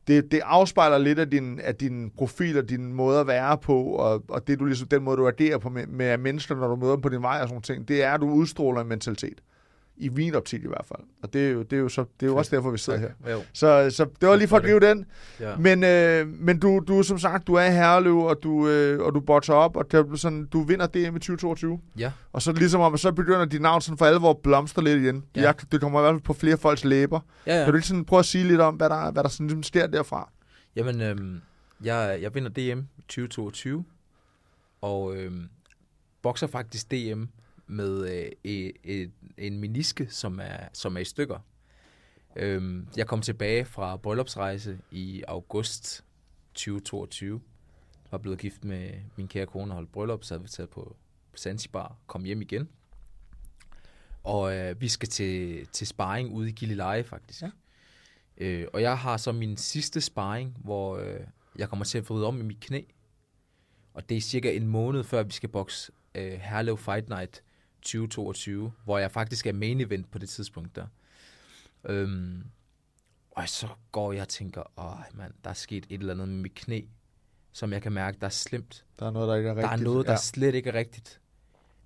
det, 0.07 0.31
det 0.31 0.41
afspejler 0.43 0.97
lidt 0.97 1.19
af 1.19 1.29
din, 1.29 1.59
af 1.59 1.75
din 1.75 2.11
profil 2.17 2.57
og 2.57 2.69
din 2.69 2.93
måde 2.93 3.19
at 3.19 3.27
være 3.27 3.57
på, 3.57 3.83
og, 3.83 4.23
og 4.29 4.47
det 4.47 4.59
du 4.59 4.65
ligesom, 4.65 4.87
den 4.87 5.03
måde, 5.03 5.17
du 5.17 5.27
agerer 5.27 5.57
på 5.57 5.69
med, 5.69 5.87
med 5.87 6.17
mennesker, 6.17 6.55
når 6.55 6.67
du 6.67 6.75
møder 6.75 6.93
dem 6.93 7.01
på 7.01 7.09
din 7.09 7.21
vej 7.21 7.39
og 7.41 7.47
sådan 7.47 7.61
ting, 7.61 7.87
det 7.87 8.03
er, 8.03 8.13
at 8.13 8.21
du 8.21 8.29
udstråler 8.29 8.81
en 8.81 8.87
mentalitet. 8.87 9.41
I 9.97 10.09
min 10.09 10.35
optik 10.35 10.63
i 10.63 10.67
hvert 10.67 10.85
fald. 10.85 10.99
Og 11.23 11.33
det 11.33 11.47
er 11.47 11.51
jo, 11.51 11.63
det 11.63 11.73
er 11.73 11.79
jo, 11.81 11.89
så, 11.89 12.05
det 12.19 12.25
er 12.25 12.29
jo 12.31 12.35
også 12.37 12.55
derfor, 12.55 12.71
vi 12.71 12.77
sidder 12.77 12.99
her. 12.99 13.31
Jo. 13.31 13.41
Så, 13.53 13.89
så 13.89 14.05
det 14.21 14.29
var 14.29 14.35
lige 14.35 14.47
for 14.47 14.57
at 14.57 14.63
Tak 14.63 14.71
gribe 14.71 14.85
den. 14.87 15.05
Ja. 15.39 15.55
Men, 15.57 15.83
øh, 15.83 16.27
men 16.27 16.59
du, 16.59 16.83
du, 16.87 17.03
som 17.03 17.19
sagt, 17.19 17.47
du 17.47 17.53
er 17.53 17.63
i 17.63 17.71
Herlev, 17.71 18.17
og 18.17 18.43
du, 18.43 18.67
øh, 18.67 18.99
og 19.05 19.13
du 19.13 19.19
botcher 19.19 19.55
op, 19.55 19.75
og 19.75 19.91
det 19.91 20.19
sådan, 20.19 20.45
du 20.45 20.61
vinder 20.63 20.87
DM 20.87 20.97
i 21.15 21.19
2022. 21.19 21.79
Ja. 21.97 22.11
Og 22.33 22.41
så 22.41 22.51
ligesom 22.51 22.81
om, 22.81 22.97
så 22.97 23.11
begynder 23.11 23.45
dit 23.45 23.61
navn 23.61 23.81
sådan 23.81 23.97
for 23.97 24.05
alvor 24.05 24.29
at 24.29 24.37
blomstre 24.37 24.83
lidt 24.83 25.01
igen. 25.01 25.23
Ja. 25.35 25.41
Jeg, 25.41 25.55
det 25.71 25.81
kommer 25.81 25.99
i 25.99 26.01
hvert 26.01 26.13
fald 26.13 26.21
på 26.21 26.33
flere 26.33 26.57
folks 26.57 26.85
læber. 26.85 27.19
Ja, 27.47 27.57
Ja. 27.57 27.63
Kan 27.63 27.73
du 27.73 27.77
ikke 27.77 27.87
sådan 27.87 28.05
prøve 28.05 28.19
at 28.19 28.25
sige 28.25 28.43
lidt 28.43 28.61
om, 28.61 28.75
hvad 28.75 28.89
der, 28.89 29.11
hvad 29.11 29.23
der 29.23 29.29
sådan 29.29 29.47
ligesom 29.47 29.63
sker 29.63 29.87
derfra? 29.87 30.29
Jamen, 30.75 31.01
øhm, 31.01 31.41
jeg, 31.83 32.19
jeg 32.21 32.35
vinder 32.35 32.49
DM 32.49 32.79
i 32.97 33.01
2022, 33.01 33.85
og 34.81 35.15
øhm, 35.15 35.49
bokser 36.21 36.47
faktisk 36.47 36.91
DM 36.91 37.23
med 37.67 38.09
øh, 38.09 38.31
et, 38.83 39.11
en 39.37 39.59
meniske, 39.59 40.07
som 40.09 40.39
er, 40.39 40.67
som 40.73 40.95
er 40.95 41.01
i 41.01 41.05
stykker. 41.05 41.39
Øhm, 42.35 42.87
jeg 42.97 43.07
kom 43.07 43.21
tilbage 43.21 43.65
fra 43.65 43.97
bryllupsrejse 43.97 44.79
i 44.91 45.23
august 45.27 46.05
2022. 46.53 47.41
Var 48.11 48.17
blevet 48.17 48.39
gift 48.39 48.63
med 48.63 48.89
min 49.15 49.27
kære 49.27 49.45
kone 49.45 49.71
og 49.71 49.75
holdt 49.75 49.91
bryllup, 49.91 50.23
så 50.23 50.33
havde 50.33 50.43
vi 50.43 50.49
taget 50.49 50.69
på 50.69 50.95
Zanzibar, 51.37 51.97
kom 52.07 52.23
hjem 52.23 52.41
igen. 52.41 52.69
Og 54.23 54.55
øh, 54.55 54.81
vi 54.81 54.87
skal 54.87 55.09
til, 55.09 55.65
til 55.67 55.87
sparring 55.87 56.33
ude 56.33 56.49
i 56.49 56.51
Gilleleje, 56.51 57.03
faktisk. 57.03 57.41
Ja. 57.41 57.49
Øh, 58.37 58.67
og 58.73 58.81
jeg 58.81 58.97
har 58.97 59.17
så 59.17 59.31
min 59.31 59.57
sidste 59.57 60.01
sparring, 60.01 60.57
hvor 60.63 60.97
øh, 60.97 61.19
jeg 61.55 61.69
kommer 61.69 61.85
til 61.85 61.97
at 61.97 62.09
vride 62.09 62.27
om 62.27 62.39
i 62.39 62.43
mit 62.43 62.59
knæ. 62.59 62.81
Og 63.93 64.09
det 64.09 64.17
er 64.17 64.21
cirka 64.21 64.51
en 64.51 64.67
måned 64.67 65.03
før, 65.03 65.23
vi 65.23 65.31
skal 65.31 65.49
bokse 65.49 65.91
øh, 66.15 66.31
Herlev 66.31 66.77
Fight 66.77 67.09
Night 67.09 67.43
2022, 67.83 68.71
hvor 68.85 68.97
jeg 68.97 69.11
faktisk 69.11 69.45
er 69.45 69.53
main 69.53 69.81
event 69.81 70.11
på 70.11 70.17
det 70.17 70.29
tidspunkt 70.29 70.75
der. 70.75 70.85
Øhm, 71.83 72.43
og 73.31 73.49
så 73.49 73.67
går 73.91 74.11
jeg 74.13 74.21
og 74.21 74.27
tænker, 74.29 74.79
åh 74.79 75.17
mand, 75.17 75.33
der 75.43 75.49
er 75.49 75.53
sket 75.53 75.85
et 75.89 75.99
eller 75.99 76.13
andet 76.13 76.27
med 76.29 76.37
mit 76.37 76.55
knæ, 76.55 76.81
som 77.51 77.73
jeg 77.73 77.81
kan 77.81 77.91
mærke, 77.91 78.17
der 78.21 78.25
er 78.25 78.31
slemt. 78.31 78.85
Der 78.99 79.05
er 79.05 79.11
noget, 79.11 79.27
der 79.29 79.35
ikke 79.35 79.49
er 79.49 79.53
Der 79.53 79.61
rigtigt. 79.63 79.81
er 79.81 79.83
noget, 79.91 80.05
der 80.05 80.11
ja. 80.11 80.17
slet 80.17 80.55
ikke 80.55 80.69
er 80.69 80.73
rigtigt. 80.73 81.19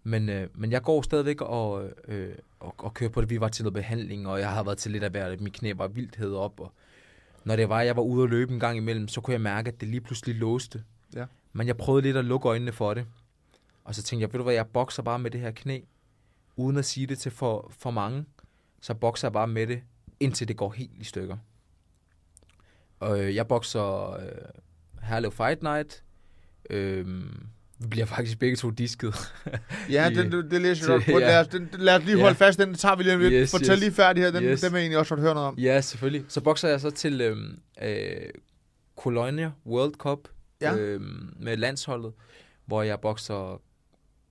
Men, 0.04 0.30
øh, 0.30 0.50
men 0.54 0.72
jeg 0.72 0.82
går 0.82 1.02
stadigvæk 1.02 1.42
og, 1.42 1.90
øh, 2.08 2.36
og, 2.60 2.76
og 2.78 2.94
kører 2.94 3.10
på 3.10 3.22
det. 3.22 3.30
Vi 3.30 3.40
var 3.40 3.48
til 3.48 3.64
noget 3.64 3.74
behandling, 3.74 4.28
og 4.28 4.40
jeg 4.40 4.52
har 4.52 4.64
været 4.64 4.78
til 4.78 4.92
lidt 4.92 5.04
af 5.04 5.12
hvert. 5.12 5.42
Mit 5.42 5.54
knæ 5.54 5.74
var 5.74 5.88
vildt 5.88 6.16
hed 6.16 6.34
op. 6.34 6.60
Og 6.60 6.74
når 7.44 7.56
det 7.56 7.70
var, 7.70 7.82
jeg 7.82 7.96
var 7.96 8.02
ude 8.02 8.24
at 8.24 8.30
løbe 8.30 8.54
en 8.54 8.60
gang 8.60 8.78
imellem, 8.78 9.08
så 9.08 9.22
kunne 9.22 9.32
jeg 9.34 9.42
mærke, 9.42 9.68
at 9.68 9.82
det 9.82 9.88
lige 9.90 10.02
pludselig 10.02 10.36
låste. 10.36 10.84
Ja. 11.16 11.26
Men 11.54 11.68
jeg 11.68 11.78
prøvede 11.78 12.02
lidt 12.02 12.18
at 12.18 12.26
lukke 12.26 12.48
øjnene 12.48 12.72
for 12.72 12.94
det. 12.94 13.06
Og 13.88 13.96
så 13.96 14.04
tænkte 14.04 14.22
jeg, 14.22 14.34
ved 14.34 14.38
du 14.38 14.44
hvad, 14.44 14.54
jeg 14.54 14.68
bokser 14.68 15.04
bare 15.04 15.20
med 15.20 15.32
det 15.32 15.42
her 15.42 15.52
knæ, 15.52 15.80
uden 16.56 16.78
at 16.78 16.86
sige 16.86 17.08
det 17.08 17.20
til 17.20 17.32
for, 17.32 17.72
for 17.80 17.92
mange. 17.92 18.26
Så 18.82 18.94
bokser 18.94 19.28
jeg 19.28 19.34
bare 19.34 19.48
med 19.48 19.68
det, 19.68 19.82
indtil 20.20 20.48
det 20.48 20.58
går 20.58 20.72
helt 20.72 20.92
i 21.00 21.04
stykker. 21.04 21.38
Og 23.00 23.24
øh, 23.24 23.36
jeg 23.36 23.48
bokser 23.48 24.12
øh, 24.14 24.28
Herlev 25.04 25.32
Fight 25.32 25.64
Night. 25.64 26.04
Øhm, 26.70 27.48
vi 27.80 27.88
bliver 27.88 28.06
faktisk 28.06 28.40
begge 28.40 28.56
to 28.56 28.70
disket. 28.70 29.16
Ja, 29.90 30.10
i- 30.10 30.14
den, 30.14 30.32
det, 30.32 30.52
det 30.52 30.62
læser 30.62 30.94
jeg 30.94 31.02
godt 31.02 31.06
på. 31.16 31.20
ja. 31.20 31.28
Lad 31.28 31.40
os, 31.40 31.48
den, 31.48 31.70
lad 31.74 31.96
os 31.98 32.04
lige 32.06 32.18
Ja. 32.18 32.24
holde 32.24 32.36
fast, 32.38 32.60
den 32.60 32.74
tager 32.74 32.96
vi 32.96 33.04
lige 33.04 33.18
lidt. 33.20 33.34
Yes, 33.34 33.52
Fortæl 33.52 33.74
yes. 33.74 33.80
lige 33.80 33.92
færdig 33.92 34.24
her, 34.24 34.32
den, 34.32 34.44
Yes. 34.44 34.62
den 34.62 34.72
vil 34.74 34.78
jeg 34.78 34.84
egentlig 34.84 34.98
også 35.00 35.16
godt 35.16 35.22
høre 35.22 35.34
noget 35.34 35.48
om. 35.48 35.58
ja, 35.60 35.82
selvfølgelig. 35.82 36.26
Så 36.28 36.42
bokser 36.42 36.70
jeg 36.70 36.82
så 36.82 36.90
til 36.90 37.22
øhm, 37.22 37.60
øh, 37.82 38.30
Colonia 38.98 39.52
World 39.66 39.94
Cup 39.94 40.20
Ja. 40.62 40.76
øhm, 40.76 41.34
med 41.40 41.58
landsholdet, 41.58 42.14
hvor 42.66 42.82
jeg 42.84 43.00
bokser 43.00 43.62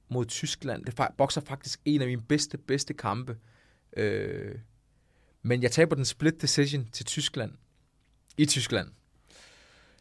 mod 0.08 0.26
Tyskland. 0.26 0.84
Det 0.84 1.00
bokser 1.18 1.40
faktisk 1.40 1.80
en 1.84 2.00
af 2.00 2.06
mine 2.06 2.22
bedste, 2.22 2.58
bedste 2.58 2.94
kampe. 2.94 3.36
Øh, 3.96 4.54
men 5.42 5.62
jeg 5.62 5.70
taber 5.70 5.96
den 5.96 6.04
split 6.04 6.42
decision 6.42 6.88
til 6.92 7.06
Tyskland. 7.06 7.52
I 8.38 8.46
Tyskland. 8.46 8.88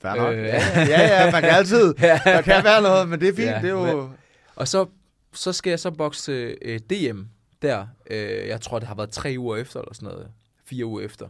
Fair 0.02 0.16
nok. 0.16 0.34
Øh. 0.34 0.46
Ja, 0.46 0.86
ja, 0.88 1.24
ja, 1.26 1.32
man 1.32 1.42
kan 1.42 1.52
altid. 1.52 1.94
Der 2.26 2.42
kan 2.42 2.64
være 2.64 2.82
noget, 2.82 3.10
men 3.10 3.22
det 3.22 3.30
er 3.30 3.34
fint. 3.34 3.48
Ja, 3.48 3.56
det 3.56 3.66
er 3.66 3.70
jo... 3.70 4.10
Og 4.56 4.68
så, 4.68 4.86
så 5.34 5.54
skal 5.54 5.70
jeg 5.70 5.80
så 5.80 5.92
bokse 5.92 6.32
øh, 6.62 6.80
DM 6.80 7.22
der. 7.62 7.88
Øh, 8.10 8.48
jeg 8.48 8.62
tror, 8.62 8.80
det 8.80 8.88
har 8.88 8.96
været 8.96 9.10
tre 9.10 9.36
uger 9.38 9.58
efter, 9.58 9.80
eller 9.80 9.94
sådan 9.94 10.10
noget. 10.10 10.32
Fire 10.66 10.86
uger 10.86 11.02
efter. 11.02 11.30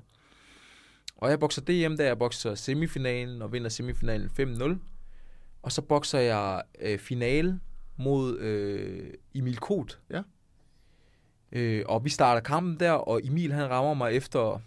Og 1.17 1.29
jeg 1.29 1.39
bokser 1.39 1.61
DM 1.61 1.97
der. 1.97 2.05
Jeg 2.05 2.17
bokser 2.17 2.55
semifinalen 2.55 3.41
og 3.41 3.53
vinder 3.53 3.69
semifinalen 3.69 4.29
5-0. 4.39 4.77
Og 5.61 5.71
så 5.71 5.81
bokser 5.81 6.19
jeg 6.19 6.61
øh, 6.81 6.99
finale 6.99 7.59
mod 7.97 8.37
øh, 8.37 9.13
Emil 9.33 9.57
Koht. 9.57 9.99
Ja. 10.09 10.21
Øh, 11.51 11.83
og 11.87 12.03
vi 12.03 12.09
starter 12.09 12.41
kampen 12.41 12.79
der, 12.79 12.91
og 12.91 13.21
Emil 13.23 13.53
han 13.53 13.69
rammer 13.69 13.93
mig 13.93 14.13
efter 14.13 14.61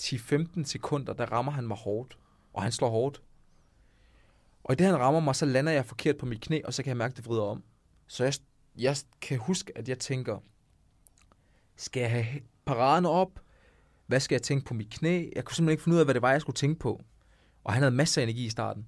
10-15 0.00 0.64
sekunder. 0.64 1.12
Der 1.12 1.32
rammer 1.32 1.52
han 1.52 1.66
mig 1.66 1.76
hårdt. 1.76 2.18
Og 2.52 2.62
han 2.62 2.72
slår 2.72 2.90
hårdt. 2.90 3.22
Og 4.64 4.72
i 4.72 4.76
det 4.76 4.86
han 4.86 4.98
rammer 4.98 5.20
mig, 5.20 5.36
så 5.36 5.46
lander 5.46 5.72
jeg 5.72 5.86
forkert 5.86 6.16
på 6.16 6.26
mit 6.26 6.40
knæ, 6.40 6.60
og 6.64 6.74
så 6.74 6.82
kan 6.82 6.88
jeg 6.88 6.96
mærke, 6.96 7.14
det 7.14 7.26
vrider 7.26 7.42
om. 7.42 7.62
Så 8.06 8.24
jeg, 8.24 8.34
jeg 8.78 8.96
kan 9.20 9.38
huske, 9.38 9.78
at 9.78 9.88
jeg 9.88 9.98
tænker, 9.98 10.38
skal 11.76 12.00
jeg 12.00 12.10
have 12.10 12.26
paraderne 12.64 13.08
op? 13.08 13.40
Hvad 14.06 14.20
skal 14.20 14.34
jeg 14.34 14.42
tænke 14.42 14.64
på 14.64 14.74
mit 14.74 14.90
knæ? 14.90 15.30
Jeg 15.36 15.44
kunne 15.44 15.54
simpelthen 15.54 15.72
ikke 15.72 15.82
finde 15.82 15.94
ud 15.94 16.00
af, 16.00 16.06
hvad 16.06 16.14
det 16.14 16.22
var, 16.22 16.32
jeg 16.32 16.40
skulle 16.40 16.56
tænke 16.56 16.78
på. 16.78 17.00
Og 17.64 17.72
han 17.72 17.82
havde 17.82 17.94
masser 17.94 18.20
af 18.20 18.22
energi 18.22 18.46
i 18.46 18.50
starten. 18.50 18.86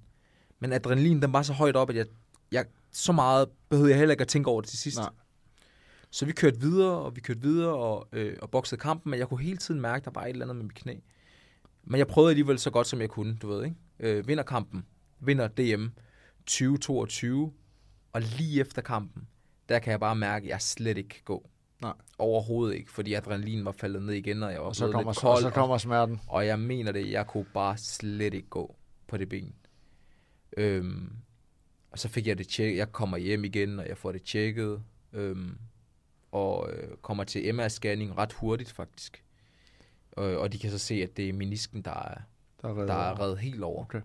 Men 0.59 0.73
adrenalin, 0.73 1.21
den 1.21 1.33
var 1.33 1.41
så 1.41 1.53
højt 1.53 1.75
op, 1.75 1.89
at 1.89 1.95
jeg, 1.95 2.05
jeg 2.51 2.65
så 2.95 3.11
meget 3.11 3.49
behøvede 3.69 3.91
jeg 3.91 3.99
heller 3.99 4.13
ikke 4.13 4.21
at 4.21 4.27
tænke 4.27 4.49
over 4.49 4.61
det 4.61 4.69
til 4.69 4.79
sidst. 4.79 4.97
Nej. 4.97 5.09
Så 6.11 6.25
vi 6.25 6.31
kørte 6.31 6.59
videre, 6.59 6.97
og 6.97 7.15
vi 7.15 7.21
kørte 7.21 7.41
videre 7.41 7.73
og, 7.75 8.07
øh, 8.11 8.37
og 8.41 8.49
boksede 8.49 8.81
kampen, 8.81 9.09
men 9.09 9.19
jeg 9.19 9.27
kunne 9.27 9.41
hele 9.43 9.57
tiden 9.57 9.81
mærke, 9.81 10.01
at 10.01 10.05
der 10.05 10.19
var 10.19 10.25
et 10.25 10.29
eller 10.29 10.45
andet 10.45 10.55
med 10.55 10.63
mit 10.63 10.73
knæ. 10.73 10.95
Men 11.83 11.97
jeg 11.97 12.07
prøvede 12.07 12.29
alligevel 12.29 12.59
så 12.59 12.69
godt, 12.69 12.87
som 12.87 13.01
jeg 13.01 13.09
kunne, 13.09 13.37
du 13.41 13.47
ved, 13.47 13.63
ikke? 13.63 13.75
Øh, 13.99 14.27
vinder 14.27 14.43
kampen, 14.43 14.85
vinder 15.19 15.47
DM 15.47 15.85
2022, 16.45 17.53
og 18.13 18.21
lige 18.21 18.61
efter 18.61 18.81
kampen, 18.81 19.27
der 19.69 19.79
kan 19.79 19.91
jeg 19.91 19.99
bare 19.99 20.15
mærke, 20.15 20.43
at 20.43 20.49
jeg 20.49 20.61
slet 20.61 20.97
ikke 20.97 21.21
gå. 21.25 21.49
Nej. 21.81 21.93
Overhovedet 22.17 22.75
ikke, 22.75 22.91
fordi 22.91 23.13
adrenalin 23.13 23.65
var 23.65 23.71
faldet 23.71 24.01
ned 24.03 24.13
igen, 24.13 24.43
og 24.43 24.51
jeg 24.51 24.59
var 24.59 24.65
Og 24.67 24.75
så 24.75 24.85
kommer, 24.91 25.11
lidt 25.11 25.17
og 25.17 25.21
kold. 25.21 25.41
så 25.41 25.49
kommer 25.49 25.77
smerten. 25.77 26.21
Og 26.27 26.47
jeg 26.47 26.59
mener 26.59 26.91
det, 26.91 27.11
jeg 27.11 27.27
kunne 27.27 27.45
bare 27.53 27.77
slet 27.77 28.33
ikke 28.33 28.49
gå 28.49 28.75
på 29.07 29.17
det 29.17 29.29
ben. 29.29 29.55
Øhm, 30.57 31.11
og 31.95 31.99
så 31.99 32.09
fik 32.09 32.27
jeg 32.27 32.37
det 32.37 32.47
tjekket. 32.47 32.77
Jeg 32.77 32.91
kommer 32.91 33.17
hjem 33.17 33.43
igen, 33.43 33.79
og 33.79 33.87
jeg 33.87 33.97
får 33.97 34.11
det 34.11 34.23
tjekket. 34.23 34.83
Øhm, 35.13 35.57
og 36.31 36.71
øh, 36.73 36.97
kommer 37.01 37.23
til 37.23 37.51
MR-scanning 37.53 38.17
ret 38.17 38.33
hurtigt, 38.33 38.71
faktisk. 38.71 39.23
Øh, 40.17 40.37
og 40.37 40.53
de 40.53 40.59
kan 40.59 40.71
så 40.71 40.77
se, 40.77 40.95
at 40.95 41.17
det 41.17 41.29
er 41.29 41.33
menisken, 41.33 41.81
der 41.81 41.91
er, 41.91 42.17
Der 42.61 42.69
er 42.69 42.73
reddet 42.73 42.87
der 42.87 42.93
er 42.93 43.19
reddet 43.19 43.39
helt 43.39 43.63
over. 43.63 43.83
Okay. 43.83 44.01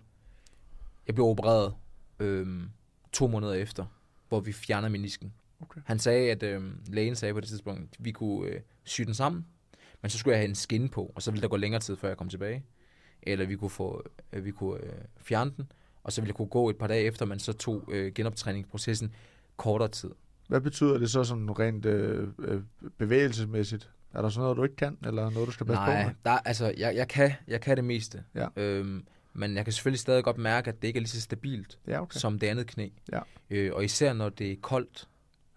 Jeg 1.07 1.15
blev 1.15 1.27
opereret 1.27 1.75
øhm, 2.19 2.71
to 3.13 3.27
måneder 3.27 3.55
efter, 3.55 3.87
hvor 4.29 4.41
vi 4.41 4.53
fjerner 4.53 4.89
menisken. 4.89 5.33
Okay. 5.61 5.81
Han 5.85 5.99
sagde, 5.99 6.31
at 6.31 6.43
øhm, 6.43 6.83
lægen 6.87 7.17
sagde 7.17 7.35
på 7.35 7.41
det 7.41 7.49
tidspunkt, 7.49 7.81
at 7.81 8.05
vi 8.05 8.13
kunne 8.13 8.49
øh, 8.49 8.61
sy 8.85 9.03
den 9.03 9.15
sammen, 9.15 9.47
men 10.03 10.11
så 10.11 10.19
skulle 10.19 10.33
jeg 10.33 10.41
have 10.41 10.49
en 10.49 10.55
skinne 10.55 10.89
på, 10.89 11.13
og 11.15 11.23
så 11.23 11.31
ville 11.31 11.43
der 11.43 11.49
gå 11.49 11.57
længere 11.57 11.81
tid, 11.81 11.97
før 11.97 12.09
jeg 12.09 12.17
kom 12.17 12.29
tilbage. 12.29 12.65
Eller 13.23 13.47
vi 13.47 13.57
kunne, 13.57 13.71
få, 13.71 14.05
øh, 14.33 14.45
vi 14.45 14.51
kunne 14.51 14.85
øh, 14.85 14.93
fjerne 15.19 15.53
den, 15.57 15.73
og 16.03 16.13
så 16.13 16.21
ville 16.21 16.29
jeg 16.29 16.35
kunne 16.37 16.49
gå 16.49 16.71
et 16.71 16.77
par 16.79 16.87
dage 16.87 17.03
efter, 17.05 17.27
men 17.27 17.39
så 17.39 17.53
tog 17.53 17.85
øh, 17.93 18.13
genoptræningsprocessen 18.15 19.15
kortere 19.57 19.89
tid. 19.89 20.11
Hvad 20.49 20.61
betyder 20.61 20.99
det 20.99 21.11
så 21.11 21.25
sådan 21.25 21.59
rent 21.59 21.87
øh, 21.87 22.29
øh, 22.39 22.63
bevægelsesmæssigt? 22.99 23.91
Er 24.15 24.23
der 24.23 24.29
sådan 24.29 24.43
noget, 24.43 24.57
du 24.57 24.63
ikke 24.63 24.77
kan, 24.77 24.99
eller 25.07 25.31
noget, 25.31 25.47
du 25.47 25.53
skal 25.53 25.67
passe 25.67 25.81
på 25.81 25.91
Nej, 25.91 26.05
med? 26.07 26.15
der, 26.25 26.31
altså, 26.31 26.75
jeg, 26.79 26.97
jeg, 26.97 27.09
kan, 27.09 27.33
jeg 27.49 27.61
kan 27.61 27.77
det 27.77 27.85
meste. 27.85 28.25
Ja. 28.35 28.47
Øhm, 28.57 29.07
men 29.33 29.57
jeg 29.57 29.65
kan 29.65 29.73
selvfølgelig 29.73 30.01
stadig 30.01 30.25
godt 30.25 30.39
mærke, 30.39 30.69
at 30.69 30.83
det 30.83 30.89
ikke 30.89 30.97
er 30.99 31.01
lige 31.01 31.09
så 31.11 31.21
stabilt, 31.21 31.79
Ja, 31.87 32.03
okay. 32.03 32.19
som 32.19 32.39
det 32.39 32.47
andet 32.47 32.67
knæ. 32.67 32.89
Ja. 33.13 33.21
Øh, 33.51 33.75
og 33.75 33.85
især 33.85 34.13
når 34.13 34.29
det 34.29 34.53
er 34.53 34.57
koldt, 34.63 35.09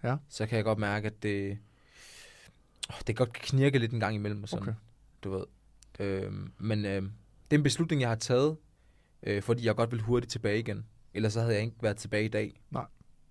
Ja. 0.03 0.15
så 0.29 0.45
kan 0.45 0.55
jeg 0.55 0.63
godt 0.63 0.79
mærke, 0.79 1.07
at 1.07 1.23
det, 1.23 1.57
åh, 2.89 2.95
det 3.07 3.15
godt 3.15 3.33
kan 3.33 3.41
knirke 3.43 3.79
lidt 3.79 3.91
en 3.91 3.99
gang 3.99 4.15
imellem. 4.15 4.43
Og 4.43 4.49
sådan, 4.49 4.63
Okay. 4.63 4.73
Du 5.23 5.31
ved. 5.31 5.43
Øhm, 5.99 6.51
men 6.57 6.85
øh, 6.85 7.01
det 7.01 7.11
er 7.51 7.55
en 7.57 7.63
beslutning, 7.63 8.01
jeg 8.01 8.09
har 8.09 8.15
taget, 8.15 8.57
øh, 9.23 9.41
fordi 9.41 9.65
jeg 9.65 9.75
godt 9.75 9.91
vil 9.91 10.01
hurtigt 10.01 10.31
tilbage 10.31 10.59
igen. 10.59 10.85
Ellers 11.13 11.33
så 11.33 11.39
havde 11.41 11.53
jeg 11.53 11.63
ikke 11.63 11.75
været 11.81 11.97
tilbage 11.97 12.25
i 12.25 12.27
dag. 12.27 12.61
Nej. 12.71 12.85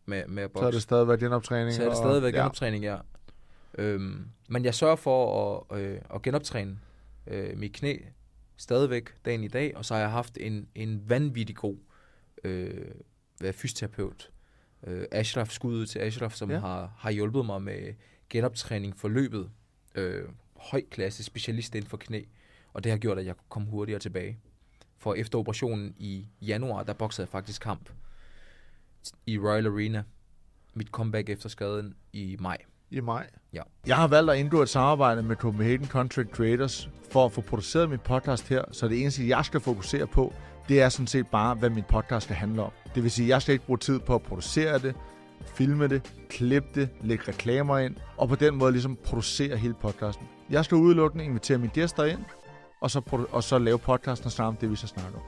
Med, 0.06 0.26
med 0.26 0.42
at 0.42 0.50
Så 0.54 0.58
er 0.58 0.64
det 0.64 0.72
bokse. 0.72 0.80
stadigvæk 0.80 1.18
genoptræning. 1.20 1.72
Så 1.74 1.82
er 1.82 1.86
det 1.86 1.90
og- 1.90 1.96
stadigvæk 1.96 2.34
ja. 2.34 2.38
genoptræning, 2.38 2.84
ja. 2.84 2.98
Øhm, 3.78 4.28
men 4.48 4.64
jeg 4.64 4.74
sørger 4.74 4.96
for 4.96 5.60
at, 5.72 5.80
øh, 5.80 5.98
at 6.14 6.22
genoptræne 6.22 6.78
øh, 7.26 7.58
mit 7.58 7.72
knæ 7.72 7.96
stadigvæk 8.56 9.10
dagen 9.24 9.44
i 9.44 9.48
dag, 9.48 9.76
og 9.76 9.84
så 9.84 9.94
har 9.94 10.00
jeg 10.00 10.10
haft 10.10 10.38
en, 10.40 10.68
en 10.74 11.02
vanvittig 11.08 11.56
god 11.56 11.76
øh, 12.44 12.74
fysioterapeut. 13.52 14.30
Øh, 14.86 15.04
Ashraf, 15.12 15.48
skud 15.50 15.86
til 15.86 15.98
Ashraf, 15.98 16.32
som 16.32 16.50
Ja. 16.50 16.58
har, 16.58 16.92
har 16.98 17.10
hjulpet 17.10 17.46
mig 17.46 17.62
med 17.62 17.94
genoptræning 18.30 18.96
for 18.98 19.08
løbet. 19.08 19.50
Øh, 19.94 20.24
høj 20.56 20.82
klasse 20.90 21.22
specialist 21.24 21.74
inden 21.74 21.88
for 21.90 21.96
knæ, 21.96 22.22
og 22.72 22.84
det 22.84 22.92
har 22.92 22.98
gjort, 22.98 23.18
at 23.18 23.26
jeg 23.26 23.36
kunne 23.36 23.46
komme 23.48 23.68
hurtigere 23.68 23.98
tilbage. 24.00 24.38
For 25.02 25.14
efter 25.14 25.38
operationen 25.38 25.94
i 25.98 26.26
januar, 26.42 26.82
der 26.82 26.92
boksede 26.92 27.24
jeg 27.24 27.28
faktisk 27.28 27.62
kamp 27.62 27.90
i 29.26 29.38
Royal 29.38 29.66
Arena. 29.66 30.02
Mit 30.74 30.88
comeback 30.88 31.28
efter 31.28 31.48
skaden 31.48 31.94
i 32.12 32.36
maj. 32.40 32.56
I 32.90 33.00
maj. 33.00 33.26
Ja. 33.52 33.62
Jeg 33.86 33.96
har 33.96 34.06
valgt 34.06 34.30
at 34.30 34.38
indgå 34.38 34.62
et 34.62 34.68
samarbejde 34.68 35.22
med 35.22 35.36
Copenhagen 35.36 35.86
Content 35.86 36.30
Creators 36.30 36.90
for 37.10 37.24
at 37.24 37.32
få 37.32 37.40
produceret 37.40 37.90
min 37.90 37.98
podcast 37.98 38.48
her, 38.48 38.64
så 38.72 38.88
det 38.88 39.00
eneste, 39.00 39.28
jeg 39.28 39.44
skal 39.44 39.60
fokusere 39.60 40.06
på, 40.06 40.32
det 40.68 40.82
er 40.82 40.88
sådan 40.88 41.06
set 41.06 41.26
bare, 41.26 41.54
hvad 41.54 41.70
min 41.70 41.84
podcast 41.88 42.24
skal 42.24 42.36
handle 42.36 42.62
om. 42.62 42.70
Det 42.94 43.02
vil 43.02 43.10
sige, 43.10 43.26
at 43.26 43.28
jeg 43.28 43.42
skal 43.42 43.52
ikke 43.52 43.66
bruge 43.66 43.78
tid 43.78 43.98
på 43.98 44.14
at 44.14 44.22
producere 44.22 44.78
det, 44.78 44.94
filme 45.46 45.88
det, 45.88 46.14
klippe 46.28 46.68
det, 46.74 46.88
lægge 47.00 47.24
reklamer 47.28 47.78
ind, 47.78 47.96
og 48.16 48.28
på 48.28 48.34
den 48.34 48.54
måde 48.54 48.72
ligesom 48.72 48.96
producere 49.04 49.56
hele 49.56 49.74
podcasten. 49.74 50.28
Jeg 50.50 50.64
skal 50.64 50.76
udelukkende 50.76 51.24
invitere 51.24 51.58
mine 51.58 51.72
gæster 51.72 52.04
ind, 52.04 52.24
og 52.82 52.90
så, 52.90 53.26
og 53.32 53.42
så 53.42 53.58
lave 53.58 53.78
podcasten 53.78 54.26
og 54.26 54.32
snakke 54.32 54.48
om 54.48 54.56
det, 54.56 54.70
vi 54.70 54.76
så 54.76 54.86
snakker 54.86 55.18
om. 55.18 55.22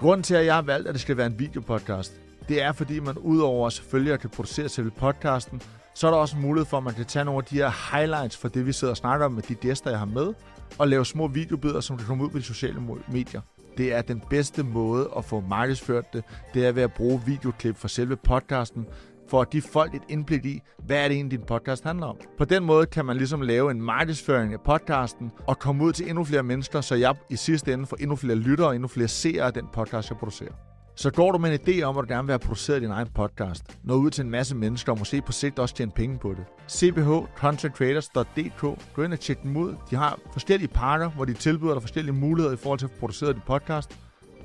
Grunden 0.00 0.22
til, 0.22 0.34
at 0.34 0.46
jeg 0.46 0.54
har 0.54 0.62
valgt, 0.62 0.88
at 0.88 0.94
det 0.94 1.02
skal 1.02 1.16
være 1.16 1.26
en 1.26 1.38
videopodcast, 1.38 2.12
det 2.48 2.62
er, 2.62 2.72
fordi 2.72 3.00
man 3.00 3.18
udover 3.18 3.70
selvfølgelig 3.70 4.12
at 4.12 4.20
kan 4.20 4.30
producere 4.30 4.68
selve 4.68 4.90
podcasten, 4.90 5.62
så 5.94 6.06
er 6.06 6.10
der 6.10 6.18
også 6.18 6.36
en 6.36 6.42
mulighed 6.42 6.66
for, 6.66 6.76
at 6.76 6.82
man 6.82 6.94
kan 6.94 7.04
tage 7.04 7.24
nogle 7.24 7.38
af 7.38 7.44
de 7.44 7.56
her 7.56 7.96
highlights 7.96 8.36
for 8.36 8.48
det, 8.48 8.66
vi 8.66 8.72
sidder 8.72 8.92
og 8.92 8.96
snakker 8.96 9.26
om 9.26 9.32
med 9.32 9.42
de 9.42 9.54
gæster, 9.54 9.90
jeg 9.90 9.98
har 9.98 10.06
med, 10.06 10.34
og 10.78 10.88
lave 10.88 11.06
små 11.06 11.26
videobidder, 11.26 11.80
som 11.80 11.96
kan 11.96 12.06
komme 12.06 12.24
ud 12.24 12.30
på 12.30 12.38
de 12.38 12.42
sociale 12.42 12.80
medier. 13.08 13.40
Det 13.76 13.94
er 13.94 14.02
den 14.02 14.22
bedste 14.30 14.62
måde 14.62 15.10
at 15.16 15.24
få 15.24 15.40
markedsført 15.40 16.12
det. 16.12 16.24
Det 16.54 16.66
er 16.66 16.72
ved 16.72 16.82
at 16.82 16.92
bruge 16.92 17.22
videoklip 17.26 17.76
fra 17.76 17.88
selve 17.88 18.16
podcasten, 18.16 18.86
for 19.30 19.40
at 19.40 19.50
give 19.50 19.62
folk 19.62 19.94
et 19.94 20.02
indblik 20.08 20.44
i, 20.44 20.60
hvad 20.86 20.96
er 20.96 21.08
det 21.08 21.14
egentlig, 21.14 21.38
din 21.38 21.46
podcast 21.46 21.84
handler 21.84 22.06
om. 22.06 22.16
På 22.38 22.44
den 22.44 22.64
måde 22.64 22.86
kan 22.86 23.04
man 23.04 23.16
ligesom 23.16 23.40
lave 23.40 23.70
en 23.70 23.82
markedsføring 23.82 24.52
af 24.52 24.60
podcasten, 24.60 25.32
og 25.46 25.58
komme 25.58 25.84
ud 25.84 25.92
til 25.92 26.08
endnu 26.08 26.24
flere 26.24 26.42
mennesker, 26.42 26.80
så 26.80 26.94
jeg 26.94 27.14
i 27.30 27.36
sidste 27.36 27.72
ende 27.72 27.86
får 27.86 27.96
endnu 28.00 28.16
flere 28.16 28.36
lyttere 28.36 28.66
og 28.66 28.74
endnu 28.74 28.88
flere 28.88 29.08
seere 29.08 29.44
af 29.44 29.52
den 29.52 29.64
podcast, 29.72 30.10
jeg 30.10 30.18
producerer. 30.18 30.52
Så 30.98 31.10
går 31.10 31.32
du 31.32 31.38
med 31.38 31.50
en 31.50 31.60
idé 31.60 31.82
om, 31.82 31.98
at 31.98 32.02
du 32.02 32.14
gerne 32.14 32.26
vil 32.26 32.32
have 32.32 32.38
produceret 32.38 32.82
din 32.82 32.90
egen 32.90 33.08
podcast, 33.14 33.78
nå 33.84 33.94
ud 33.94 34.10
til 34.10 34.24
en 34.24 34.30
masse 34.30 34.56
mennesker 34.56 34.92
og 34.92 34.98
måske 34.98 35.22
på 35.22 35.32
sigt 35.32 35.58
også 35.58 35.74
tjene 35.74 35.90
penge 35.90 36.18
på 36.18 36.34
det. 36.34 36.44
cbhcontentcreators.dk 36.70 38.60
Gå 38.94 39.02
ind 39.02 39.12
og 39.12 39.20
tjek 39.20 39.42
dem 39.42 39.56
ud. 39.56 39.74
De 39.90 39.96
har 39.96 40.18
forskellige 40.32 40.68
pakker, 40.68 41.10
hvor 41.10 41.24
de 41.24 41.32
tilbyder 41.32 41.72
dig 41.72 41.82
forskellige 41.82 42.14
muligheder 42.14 42.54
i 42.54 42.58
forhold 42.58 42.78
til 42.78 42.86
at 42.86 42.92
få 42.92 42.98
produceret 43.00 43.34
din 43.34 43.42
podcast. 43.46 43.98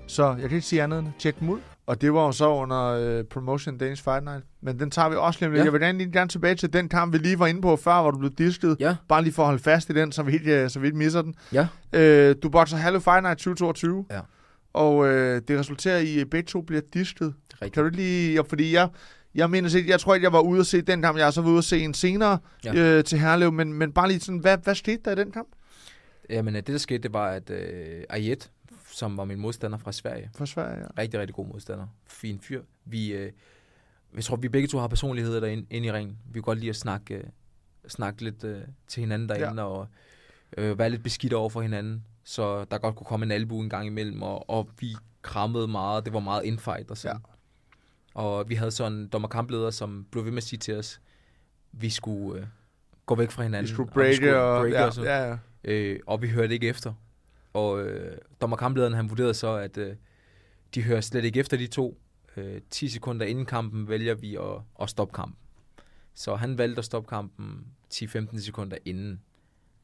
Så 0.08 0.26
jeg 0.28 0.50
kan 0.50 0.52
ikke 0.52 0.62
sige 0.62 0.84
andet 0.84 1.00
end 1.00 1.08
tjek 1.20 1.40
dem 1.40 1.50
ud. 1.50 1.60
Og 1.92 2.02
det 2.02 2.14
var 2.14 2.26
jo 2.26 2.32
så 2.32 2.50
under 2.50 3.20
uh, 3.20 3.26
Promotion 3.26 3.78
Danish 3.78 4.04
Fight 4.04 4.24
Night. 4.24 4.46
Men 4.62 4.80
den 4.80 4.92
tager 4.92 5.10
vi 5.10 5.16
også 5.16 5.40
lige 5.40 5.48
om 5.48 5.54
lidt. 5.54 5.60
Ja. 5.60 5.64
Jeg 5.64 5.74
vil 5.74 5.82
gerne, 5.82 6.12
gerne 6.12 6.30
tilbage 6.30 6.56
til 6.56 6.74
den 6.74 6.90
kamp, 6.90 7.14
vi 7.14 7.18
lige 7.18 7.40
var 7.40 7.48
inde 7.48 7.62
på 7.62 7.76
før, 7.76 8.02
hvor 8.02 8.12
du 8.12 8.18
blev 8.18 8.32
disket. 8.32 8.78
Ja. 8.80 8.96
Bare 9.10 9.24
lige 9.24 9.34
for 9.34 9.44
at 9.44 9.48
holde 9.48 9.64
fast 9.64 9.90
i 9.90 9.94
den, 9.94 10.12
så 10.12 10.24
vi 10.24 10.34
ikke, 10.34 10.64
øh, 10.64 10.70
så 10.70 10.80
vi 10.80 10.88
ikke 10.88 10.98
misser 10.98 11.22
den. 11.22 11.36
Ja. 11.54 11.68
Øh, 11.94 12.36
du 12.44 12.50
bokser 12.50 12.78
Hello 12.78 13.00
Fight 13.00 13.24
Night 13.24 13.38
2022. 13.38 14.06
Ja. 14.12 14.20
Og 14.74 15.08
øh, 15.08 15.42
det 15.48 15.60
resulterer 15.60 15.98
i, 16.00 16.20
at 16.20 16.30
begge 16.30 16.48
to 16.48 16.62
bliver 16.62 16.82
disket. 16.94 17.34
Rigtigt. 17.54 17.74
Kan 17.74 17.84
du 17.84 17.88
ikke 17.88 17.98
lige... 17.98 18.34
Ja, 18.34 18.42
fordi 18.42 18.74
jeg, 18.74 18.90
jeg 19.36 19.50
mener 19.50 19.70
set, 19.70 19.88
jeg 19.88 20.00
tror 20.00 20.14
ikke, 20.14 20.26
jeg 20.26 20.34
var 20.34 20.42
ude 20.42 20.60
at 20.60 20.66
se 20.66 20.82
den 20.82 21.02
kamp. 21.02 21.18
Jeg 21.18 21.26
har 21.26 21.32
så 21.32 21.42
ude 21.42 21.58
at 21.58 21.64
se 21.64 21.80
en 21.80 21.94
senere 21.94 22.38
ja. 22.66 22.74
Ja. 22.74 22.98
øh, 22.98 23.04
til 23.04 23.20
Herlev. 23.20 23.52
Men, 23.52 23.74
men 23.74 23.92
bare 23.92 24.08
lige 24.08 24.20
sådan, 24.20 24.40
hvad, 24.40 24.58
hvad 24.64 24.76
skete 24.76 25.00
der 25.06 25.12
i 25.12 25.16
den 25.16 25.32
kamp 25.32 25.48
Jamen, 26.30 26.56
øh, 26.56 26.62
det 26.62 26.68
der 26.68 26.78
skete, 26.78 27.04
det 27.04 27.14
var, 27.14 27.28
at 27.28 27.50
øh, 27.50 28.04
Ayet, 28.10 28.52
som 28.92 29.18
var 29.18 29.26
min 29.26 29.40
modstander 29.40 29.78
fra 29.78 29.92
Sverige, 29.92 30.30
for 30.36 30.46
Sverige? 30.46 30.80
Ja. 30.80 31.02
rigtig, 31.02 31.20
rigtig 31.20 31.36
god 31.36 31.48
modstander, 31.48 31.88
fin 32.08 32.40
fyr, 32.40 32.62
vi, 32.86 33.14
øh, 33.14 33.32
jeg 34.16 34.24
tror, 34.24 34.36
vi 34.36 34.50
begge 34.50 34.68
to 34.68 34.80
har 34.80 34.88
personligheder 34.88 35.40
derinde 35.40 35.66
inde 35.70 35.88
i 35.88 35.92
ringen. 35.92 36.18
Vi 36.26 36.34
kan 36.34 36.42
godt 36.42 36.60
lide 36.60 36.70
at 36.70 36.76
snakke, 36.76 37.14
øh, 37.14 37.24
snakke 37.88 38.24
lidt 38.24 38.44
øh, 38.44 38.62
til 38.88 39.02
hinanden 39.02 39.30
derinde, 39.30 39.62
ja. 39.62 39.68
og 39.68 39.88
øh, 40.58 40.80
være 40.80 40.90
lidt 40.90 41.04
beskidt 41.04 41.34
over 41.34 41.50
for 41.50 41.62
hinanden, 41.62 42.06
så 42.24 42.64
der 42.64 42.78
godt 42.78 42.96
kunne 42.96 43.06
komme 43.06 43.26
en 43.26 43.32
albu 43.32 43.62
en 43.62 43.70
gang 43.70 43.88
imellem, 43.88 44.22
og, 44.22 44.50
og 44.50 44.70
vi 44.80 44.96
krammede 45.22 45.68
meget, 45.68 46.06
det 46.06 46.14
var 46.14 46.20
meget 46.20 46.44
infight 46.44 46.92
og 46.92 46.98
sådan. 46.98 47.22
Og 48.14 48.50
vi 48.50 48.56
havde 48.56 48.72
sådan 48.72 48.94
en 48.94 49.08
dommerkampleder, 49.08 49.70
som 49.70 50.06
blev 50.12 50.26
ved 50.26 50.32
med 50.32 50.38
at 50.38 50.44
sige 50.44 50.60
til 50.60 50.78
os, 50.78 51.02
vi 51.72 51.90
skulle 51.90 52.42
øh, 52.42 52.48
gå 53.06 53.16
væk 53.16 53.32
fra 53.32 53.44
hinanden. 53.44 53.68
Vi 53.68 53.74
skulle 53.74 53.90
og 53.90 53.94
break, 53.94 54.22
og, 54.22 54.62
breake 54.62 54.78
ja, 54.78 54.86
og 54.86 54.94
sådan. 54.94 55.10
ja, 55.10 55.30
ja. 55.30 55.38
Øh, 55.64 56.00
og 56.08 56.22
vi 56.22 56.28
hørte 56.28 56.54
ikke 56.54 56.68
efter. 56.68 56.94
Og 57.54 57.82
øh, 57.82 58.18
dommerkamplederen, 58.42 58.94
han 58.94 59.10
vurderede 59.10 59.34
så, 59.34 59.56
at 59.56 59.78
øh, 59.78 59.96
de 60.76 60.84
hører 60.84 61.02
slet 61.02 61.26
ikke 61.26 61.40
efter 61.40 61.58
de 61.58 61.68
to. 61.68 61.98
Øh, 62.38 62.62
10 62.70 62.88
sekunder 62.90 63.26
inden 63.26 63.46
kampen 63.46 63.88
vælger 63.88 64.16
vi 64.16 64.36
at, 64.36 64.62
at 64.82 64.90
stoppe 64.90 65.14
kampen. 65.14 65.36
Så 66.14 66.36
han 66.36 66.58
valgte 66.58 66.80
at 66.80 66.86
stoppe 66.86 67.10
kampen 67.10 67.66
10-15 67.94 68.40
sekunder 68.40 68.78
inden 68.86 69.22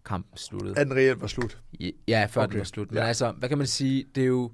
kampen 0.06 0.38
sluttede. 0.38 0.80
At 0.80 0.88
den 0.88 0.96
reelt 0.96 1.22
var 1.22 1.28
slut. 1.28 1.58
Ja, 2.08 2.28
før 2.30 2.44
okay. 2.44 2.52
Den 2.52 2.58
var 2.60 2.64
slut. 2.64 2.92
Men 2.92 2.98
ja. 2.98 3.08
altså, 3.08 3.32
hvad 3.32 3.50
kan 3.50 3.58
man 3.58 3.68
sige? 3.68 4.06
Det 4.16 4.24
er 4.24 4.28
jo, 4.28 4.52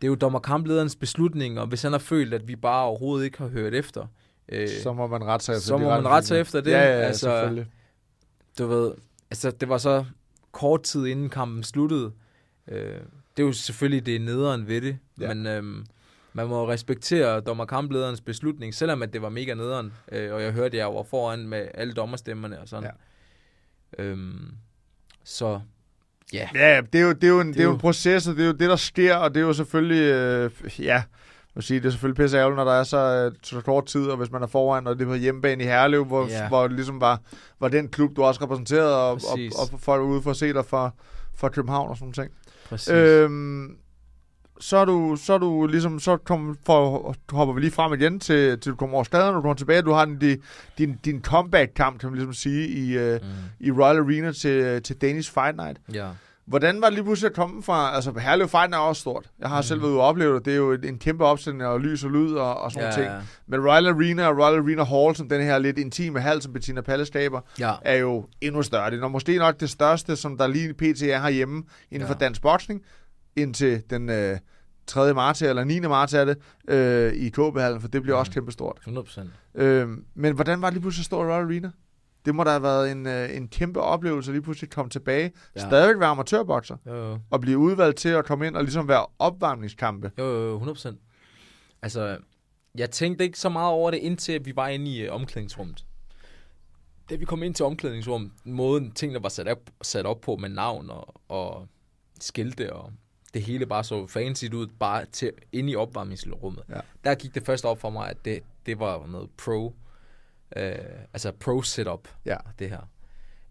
det 0.00 0.06
er 0.06 0.08
jo 0.08 0.14
dommerkamplederens 0.14 0.96
beslutning, 0.96 1.60
og 1.60 1.66
hvis 1.66 1.82
han 1.82 1.92
har 1.92 1.98
følt, 1.98 2.34
at 2.34 2.48
vi 2.48 2.56
bare 2.56 2.84
overhovedet 2.84 3.24
ikke 3.24 3.38
har 3.38 3.48
hørt 3.48 3.74
efter, 3.74 4.06
øh, 4.48 4.68
Så 4.82 4.92
må 4.92 5.06
man 5.06 5.24
rette 5.24 5.46
sig 5.46 5.52
efter 5.52 5.66
så 5.66 5.76
de 5.76 5.82
må 5.82 5.88
man 5.88 6.08
rette 6.08 6.28
sig 6.28 6.40
efter 6.40 6.60
det. 6.60 6.70
Ja, 6.70 6.78
ja, 6.82 6.98
ja 6.98 7.06
Altså, 7.06 7.20
selvfølgelig. 7.20 7.66
du 8.58 8.66
ved, 8.66 8.92
altså 9.30 9.50
det 9.50 9.68
var 9.68 9.78
så 9.78 10.04
kort 10.52 10.82
tid 10.82 11.06
inden 11.06 11.30
kampen 11.30 11.62
sluttede. 11.62 12.12
Øh, 12.68 13.00
det 13.36 13.42
er 13.42 13.46
jo 13.46 13.52
selvfølgelig 13.52 14.06
det 14.06 14.20
nederen 14.20 14.68
ved 14.68 14.80
det, 14.80 14.98
Ja. 15.20 15.34
men 15.34 15.46
øhm, 15.46 15.86
man 16.32 16.46
må 16.46 16.68
respektere 16.68 17.40
dommerkamplederens 17.40 18.20
beslutning, 18.20 18.74
selvom 18.74 19.02
at 19.02 19.12
det 19.12 19.22
var 19.22 19.28
mega 19.28 19.54
nederen, 19.54 19.92
øh, 20.12 20.34
og 20.34 20.42
jeg 20.42 20.52
hørte, 20.52 20.66
at 20.66 20.74
jeg 20.74 20.86
var 20.94 21.02
foran 21.02 21.48
med 21.48 21.68
alle 21.74 21.92
dommerstemmerne 21.92 22.60
og 22.60 22.68
sådan. 22.68 22.90
Ja. 23.98 24.02
Øhm, 24.04 24.48
så 25.24 25.60
ja, 26.32 26.48
Ja, 26.54 26.80
det 26.92 27.00
er 27.00 27.04
jo, 27.04 27.12
det 27.12 27.24
er 27.24 27.28
jo, 27.28 27.40
en, 27.40 27.48
det 27.52 27.60
er 27.60 27.64
jo 27.64 27.72
en 27.72 27.78
proces, 27.78 28.28
og 28.28 28.36
det 28.36 28.42
er 28.42 28.46
jo 28.46 28.52
det, 28.52 28.70
der 28.70 28.76
sker, 28.76 29.16
og 29.16 29.34
det 29.34 29.40
er 29.40 29.44
jo 29.46 29.52
selvfølgelig, 29.52 30.02
øh, 30.12 30.50
ja, 30.78 31.02
vil 31.54 31.64
sige, 31.64 31.80
det 31.80 31.86
er 31.86 31.90
selvfølgelig 31.90 32.24
pisse 32.24 32.36
ærgerligt, 32.38 32.56
når 32.56 32.64
der 32.64 32.72
er 32.72 32.84
så, 32.84 32.96
øh, 32.98 33.32
så 33.42 33.60
kort 33.60 33.86
tid, 33.86 34.06
og 34.06 34.16
hvis 34.16 34.30
man 34.30 34.42
er 34.42 34.46
foran, 34.46 34.86
og 34.86 34.98
det 34.98 35.02
er 35.04 35.08
på 35.08 35.14
hjemmebane 35.14 35.62
i 35.64 35.66
Herlev, 35.66 36.04
hvor, 36.04 36.26
Ja. 36.28 36.48
hvor 36.48 36.62
det 36.62 36.76
ligesom 36.76 37.00
var, 37.00 37.20
var 37.60 37.68
den 37.68 37.88
klub, 37.88 38.16
du 38.16 38.22
også 38.22 38.44
repræsenterede, 38.44 38.96
og, 38.96 39.10
og, 39.12 39.20
Præcis. 39.30 39.52
og, 39.72 39.80
folk 39.80 40.02
ude 40.02 40.22
for 40.22 40.30
at 40.30 40.36
se 40.36 40.52
dig 40.52 40.64
fra, 40.66 40.90
fra 41.34 41.48
København 41.48 41.88
og 41.90 41.96
sådan 41.96 42.04
nogle 42.04 42.14
ting. 42.14 42.32
Præcis. 42.72 42.92
Øh, 42.92 43.24
Øhm, 43.24 43.76
så 44.60 44.76
er 44.76 44.84
du, 44.84 45.16
så 45.20 45.32
er 45.32 45.38
du 45.38 45.66
ligesom, 45.66 46.00
så 46.00 46.16
kom, 46.16 46.58
for, 46.66 47.14
hopper 47.32 47.54
vi 47.54 47.60
lige 47.60 47.70
frem 47.70 47.92
igen 47.92 48.20
til, 48.20 48.60
til 48.60 48.72
du 48.72 48.76
kommer 48.76 48.94
over 48.94 49.04
staden, 49.04 49.28
og 49.28 49.34
du 49.34 49.40
kommer 49.40 49.54
tilbage, 49.54 49.82
du 49.82 49.92
har 49.92 50.04
din, 50.04 50.42
din, 50.78 50.98
din, 51.04 51.22
comeback-kamp, 51.22 52.00
kan 52.00 52.08
man 52.08 52.18
ligesom 52.18 52.34
sige, 52.34 52.68
i, 52.68 52.98
øh, 52.98 53.20
mm, 53.22 53.28
i 53.60 53.70
Royal 53.70 53.96
Arena 53.96 54.32
til, 54.32 54.82
til 54.82 54.96
Danish 54.96 55.32
Fight 55.32 55.56
Night. 55.56 55.78
ja. 55.94 56.08
Hvordan 56.46 56.80
var 56.80 56.86
det 56.86 56.94
lige 56.94 57.04
pludselig 57.04 57.28
at 57.30 57.34
komme 57.36 57.62
fra... 57.62 57.94
Altså, 57.94 58.12
Herlev 58.18 58.48
Fight 58.48 58.74
er 58.74 58.78
også 58.78 59.00
stort. 59.00 59.30
Jeg 59.40 59.48
har 59.48 59.56
mm. 59.58 59.62
Selv 59.62 59.82
været 59.82 59.90
ude 59.90 59.98
og 60.00 60.06
opleve 60.06 60.34
det. 60.34 60.44
Det 60.44 60.52
er 60.52 60.56
jo 60.56 60.72
en, 60.72 60.84
en 60.84 60.98
kæmpe 60.98 61.24
opstilling 61.24 61.64
og 61.66 61.80
lys 61.80 62.04
og 62.04 62.10
lyd 62.10 62.32
og, 62.34 62.60
og 62.60 62.72
sådan 62.72 62.88
ja, 62.88 62.94
ting. 63.02 63.28
Men 63.46 63.60
Royal 63.68 63.86
Arena 63.86 64.26
og 64.26 64.38
Royal 64.38 64.58
Arena 64.58 64.84
Hall, 64.84 65.16
som 65.16 65.28
den 65.28 65.42
her 65.42 65.58
lidt 65.58 65.78
intime 65.78 66.20
hal, 66.20 66.42
som 66.42 66.52
Bettina 66.52 66.80
Palle 66.80 67.06
skaber, 67.06 67.40
ja. 67.58 67.74
er 67.82 67.96
jo 67.96 68.26
endnu 68.40 68.62
større. 68.62 68.90
Det 68.90 69.02
er 69.02 69.08
måske 69.08 69.38
nok 69.38 69.60
det 69.60 69.70
største, 69.70 70.16
som 70.16 70.38
der 70.38 70.46
lige 70.46 70.74
pt. 70.74 71.02
er 71.02 71.20
herhjemme 71.20 71.62
inden 71.90 72.06
for 72.08 72.14
Ja. 72.20 72.24
dansk 72.24 72.42
boksning, 72.42 72.82
indtil 73.36 73.82
den 73.90 74.10
øh, 74.10 74.38
3. 74.86 75.14
marts 75.14 75.42
eller 75.42 75.64
9. 75.64 75.80
marts 75.80 76.14
er 76.14 76.24
det, 76.24 76.36
øh, 76.68 77.12
i 77.12 77.28
KB-hallen, 77.28 77.80
for 77.80 77.88
det 77.88 78.02
bliver 78.02 78.16
Mm. 78.16 78.20
også 78.20 78.32
kæmpe 78.32 78.52
stort. 78.52 78.78
100%. 78.86 79.20
Øh, 79.54 79.88
men 80.14 80.34
hvordan 80.34 80.62
var 80.62 80.66
det 80.68 80.74
lige 80.74 80.80
pludselig 80.82 81.02
at 81.02 81.06
stå 81.06 81.22
i 81.22 81.26
Royal 81.26 81.44
Arena? 81.44 81.70
Det 82.24 82.34
må 82.34 82.44
da 82.44 82.50
have 82.50 82.62
været 82.62 82.92
en, 82.92 83.06
øh, 83.06 83.36
en 83.36 83.48
kæmpe 83.48 83.80
oplevelse 83.80 84.30
at 84.30 84.34
lige 84.34 84.42
pludselig 84.42 84.70
komme 84.70 84.90
tilbage. 84.90 85.32
Ja. 85.56 85.60
Stadigvæk 85.60 86.00
være 86.00 86.08
amatørbokser 86.08 86.76
Jo, 86.86 86.94
jo. 86.94 87.18
og 87.30 87.40
blive 87.40 87.58
udvalgt 87.58 87.98
til 87.98 88.08
at 88.08 88.24
komme 88.24 88.46
ind 88.46 88.56
og 88.56 88.62
ligesom 88.62 88.88
være 88.88 89.06
opvarmningskampe. 89.18 90.10
Jo, 90.18 90.24
jo, 90.24 90.48
jo, 90.50 90.58
100%. 90.74 90.96
Altså, 91.82 92.18
jeg 92.74 92.90
tænkte 92.90 93.24
ikke 93.24 93.38
så 93.38 93.48
meget 93.48 93.70
over 93.72 93.90
det, 93.90 93.98
indtil 93.98 94.44
vi 94.44 94.56
var 94.56 94.68
inde 94.68 94.90
i 94.90 95.00
øh, 95.02 95.12
omklædningsrummet. 95.14 95.84
Da 97.10 97.14
vi 97.14 97.24
kom 97.24 97.42
ind 97.42 97.54
til 97.54 97.64
omklædningsrummet, 97.64 98.30
måden 98.44 98.92
tingene 98.92 99.22
var 99.22 99.28
sat 99.28 99.48
op, 99.48 99.58
sat 99.82 100.06
op 100.06 100.20
på 100.20 100.36
med 100.36 100.48
navn 100.48 100.90
og, 100.90 101.14
og 101.28 101.66
skilte, 102.20 102.72
og 102.72 102.92
det 103.34 103.42
hele 103.42 103.66
bare 103.66 103.84
så 103.84 104.06
fancy 104.06 104.44
ud, 104.54 104.66
bare 104.66 105.04
til 105.04 105.32
inde 105.52 105.72
i 105.72 105.76
opvarmningsrummet. 105.76 106.62
Ja. 106.68 106.80
Der 107.04 107.14
gik 107.14 107.34
det 107.34 107.46
først 107.46 107.64
op 107.64 107.80
for 107.80 107.90
mig, 107.90 108.10
at 108.10 108.24
det, 108.24 108.42
det 108.66 108.78
var 108.78 109.06
noget 109.06 109.30
pro, 109.44 109.74
øh, 110.56 110.74
altså 111.12 111.32
pro 111.40 111.62
setup, 111.62 112.08
Ja. 112.24 112.36
det 112.58 112.68
her. 112.70 112.90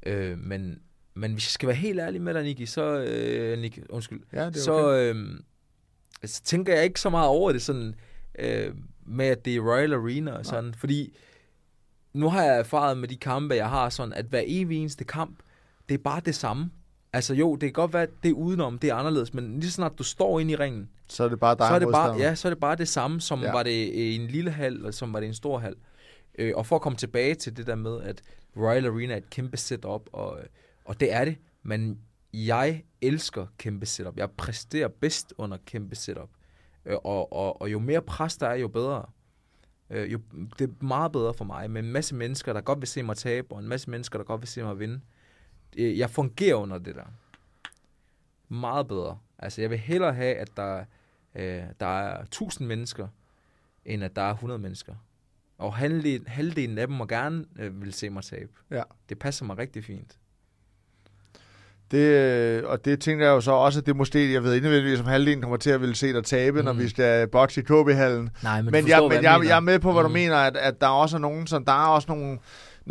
Øh, 0.05 0.37
men, 0.39 0.79
men 1.13 1.33
hvis 1.33 1.45
jeg 1.45 1.51
skal 1.51 1.67
være 1.67 1.75
helt 1.77 1.99
ærlig 1.99 2.21
med 2.21 2.33
dig, 2.33 2.43
Niki, 2.43 2.65
så, 2.65 2.83
øh, 3.03 3.59
Nick, 3.59 3.79
undskyld, 3.89 4.21
Ja, 4.33 4.45
det 4.45 4.55
så, 4.57 4.73
okay. 4.73 5.13
øh, 5.15 5.39
så 6.25 6.41
tænker 6.43 6.73
jeg 6.75 6.83
ikke 6.83 6.99
så 6.99 7.09
meget 7.09 7.27
over 7.27 7.51
det 7.51 7.61
sådan, 7.61 7.95
øh, 8.39 8.73
med 9.05 9.25
at 9.25 9.45
det 9.45 9.55
er 9.55 9.59
Royal 9.59 9.93
Arena 9.93 10.31
og 10.31 10.45
sådan, 10.45 10.73
fordi 10.73 11.17
nu 12.13 12.29
har 12.29 12.43
jeg 12.43 12.59
erfaret 12.59 12.97
med 12.97 13.07
de 13.07 13.17
kampe, 13.17 13.55
jeg 13.55 13.69
har 13.69 13.89
sådan, 13.89 14.13
at 14.13 14.25
hver 14.25 14.43
evig 14.45 14.77
eneste 14.77 15.03
kamp, 15.03 15.39
det 15.89 15.93
er 15.95 16.03
bare 16.03 16.21
det 16.25 16.35
samme. 16.35 16.71
Altså 17.13 17.33
jo, 17.33 17.53
det 17.55 17.61
kan 17.61 17.73
godt 17.73 17.93
være, 17.93 18.03
at 18.03 18.09
det 18.23 18.29
er 18.29 18.33
udenom, 18.33 18.79
det 18.79 18.89
er 18.89 18.95
anderledes, 18.95 19.33
men 19.33 19.59
lige 19.59 19.69
så 19.71 19.75
snart 19.75 19.91
du 19.97 20.03
står 20.03 20.39
ind 20.39 20.51
i 20.51 20.55
ringen, 20.55 20.89
Så 21.07 21.23
er 21.23 21.29
det 21.29 21.39
bare 21.39 21.55
dig 21.55 21.67
så 21.67 21.73
er 21.73 21.79
det 21.79 21.87
bare, 21.91 22.15
ja, 22.17 22.35
så 22.35 22.47
er 22.47 22.49
det 22.49 22.59
bare 22.59 22.75
det 22.75 22.87
samme, 22.87 23.21
som 23.21 23.41
Ja. 23.41 23.51
var 23.51 23.63
det 23.63 24.15
en 24.15 24.27
lille 24.27 24.51
hal, 24.51 24.73
eller 24.73 24.91
som 24.91 25.13
var 25.13 25.19
det 25.19 25.27
en 25.27 25.33
stor 25.33 25.59
hal. 25.59 25.75
Øh, 26.37 26.53
og 26.55 26.65
for 26.65 26.75
at 26.75 26.81
komme 26.81 26.97
tilbage 26.97 27.35
til 27.35 27.57
det 27.57 27.67
der 27.67 27.75
med, 27.75 28.01
at 28.01 28.21
Royal 28.57 28.85
Arena 28.85 29.13
er 29.13 29.17
et 29.17 29.29
kæmpe 29.29 29.57
setup, 29.57 30.09
og, 30.13 30.39
øh, 30.39 30.45
og 30.85 30.99
det 30.99 31.13
er 31.13 31.25
det, 31.25 31.37
men 31.63 32.01
jeg 32.33 32.83
elsker 33.01 33.47
kæmpe 33.57 33.85
setup. 33.85 34.17
Jeg 34.17 34.31
præsterer 34.31 34.87
bedst 34.87 35.33
under 35.37 35.57
kæmpe 35.65 35.95
setup. 35.95 36.29
Øh, 36.85 36.97
og, 37.03 37.33
og, 37.33 37.61
og 37.61 37.71
jo 37.71 37.79
mere 37.79 38.01
pres 38.01 38.37
der 38.37 38.47
er, 38.47 38.55
jo 38.55 38.67
bedre. 38.67 39.05
Øh, 39.89 40.11
jo, 40.11 40.19
det 40.59 40.69
er 40.69 40.85
meget 40.85 41.11
bedre 41.11 41.33
for 41.33 41.45
mig, 41.45 41.71
med 41.71 41.83
en 41.83 41.91
masse 41.91 42.15
mennesker, 42.15 42.53
der 42.53 42.61
godt 42.61 42.81
vil 42.81 42.87
se 42.87 43.03
mig 43.03 43.17
tabe, 43.17 43.51
og 43.51 43.59
en 43.59 43.67
masse 43.67 43.89
mennesker, 43.89 44.19
der 44.19 44.25
godt 44.25 44.41
vil 44.41 44.47
se 44.47 44.63
mig 44.63 44.79
vinde. 44.79 45.01
Øh, 45.77 45.97
jeg 45.97 46.09
fungerer 46.09 46.55
under 46.55 46.77
det 46.77 46.95
der. 46.95 47.05
Meget 48.47 48.87
bedre. 48.87 49.19
Altså, 49.37 49.61
jeg 49.61 49.69
vil 49.69 49.77
hellere 49.77 50.13
have, 50.13 50.35
at 50.35 50.57
der, 50.57 50.85
øh, 51.35 51.63
der 51.79 51.85
er 51.85 52.21
1000 52.23 52.67
mennesker, 52.67 53.07
end 53.85 54.03
at 54.03 54.15
der 54.15 54.21
er 54.21 54.33
100 54.33 54.59
mennesker. 54.59 54.95
Og 55.61 55.75
halvdelen, 55.75 56.27
halvdelen 56.27 56.77
af 56.77 56.87
dem 56.87 56.95
må 56.95 57.05
gerne 57.05 57.45
øh, 57.59 57.81
vil 57.81 57.93
se 57.93 58.09
mig 58.09 58.23
tabe. 58.23 58.49
Ja. 58.71 58.81
Det 59.09 59.19
passer 59.19 59.45
mig 59.45 59.57
rigtig 59.57 59.83
fint. 59.83 60.17
Det, 61.91 61.97
øh, 61.97 62.63
og 62.65 62.85
det 62.85 62.99
tænker 63.01 63.25
jeg 63.25 63.31
jo 63.31 63.41
så 63.41 63.51
også, 63.51 63.79
at 63.79 63.85
det 63.85 63.95
måske, 63.95 64.33
jeg 64.33 64.43
ved 64.43 64.53
ikke 64.53 64.67
nødvendigvis, 64.67 64.99
om 64.99 65.05
halvdelen 65.05 65.41
kommer 65.41 65.57
til 65.57 65.69
at 65.69 65.81
ville 65.81 65.95
se 65.95 66.13
dig 66.13 66.23
tabe, 66.23 66.59
mm. 66.59 66.65
når 66.65 66.73
Mm. 66.73 66.79
vi 66.79 66.89
skal 66.89 67.27
bokse 67.27 67.61
i 67.61 67.63
KB-hallen. 67.63 68.29
Nej, 68.43 68.61
Men, 68.61 68.71
men, 68.71 68.87
jeg, 68.87 69.01
men 69.09 69.23
jeg, 69.23 69.41
jeg 69.45 69.55
er 69.55 69.59
med 69.59 69.79
på, 69.79 69.91
hvad 69.91 70.03
mm. 70.03 70.07
du 70.09 70.13
mener, 70.13 70.35
at, 70.35 70.57
at 70.57 70.81
der 70.81 70.87
er 70.87 70.91
også 70.91 71.17
nogen, 71.17 71.47
som 71.47 71.65
der 71.65 71.71
er 71.71 71.87
også 71.87 72.05
nogle, 72.11 72.39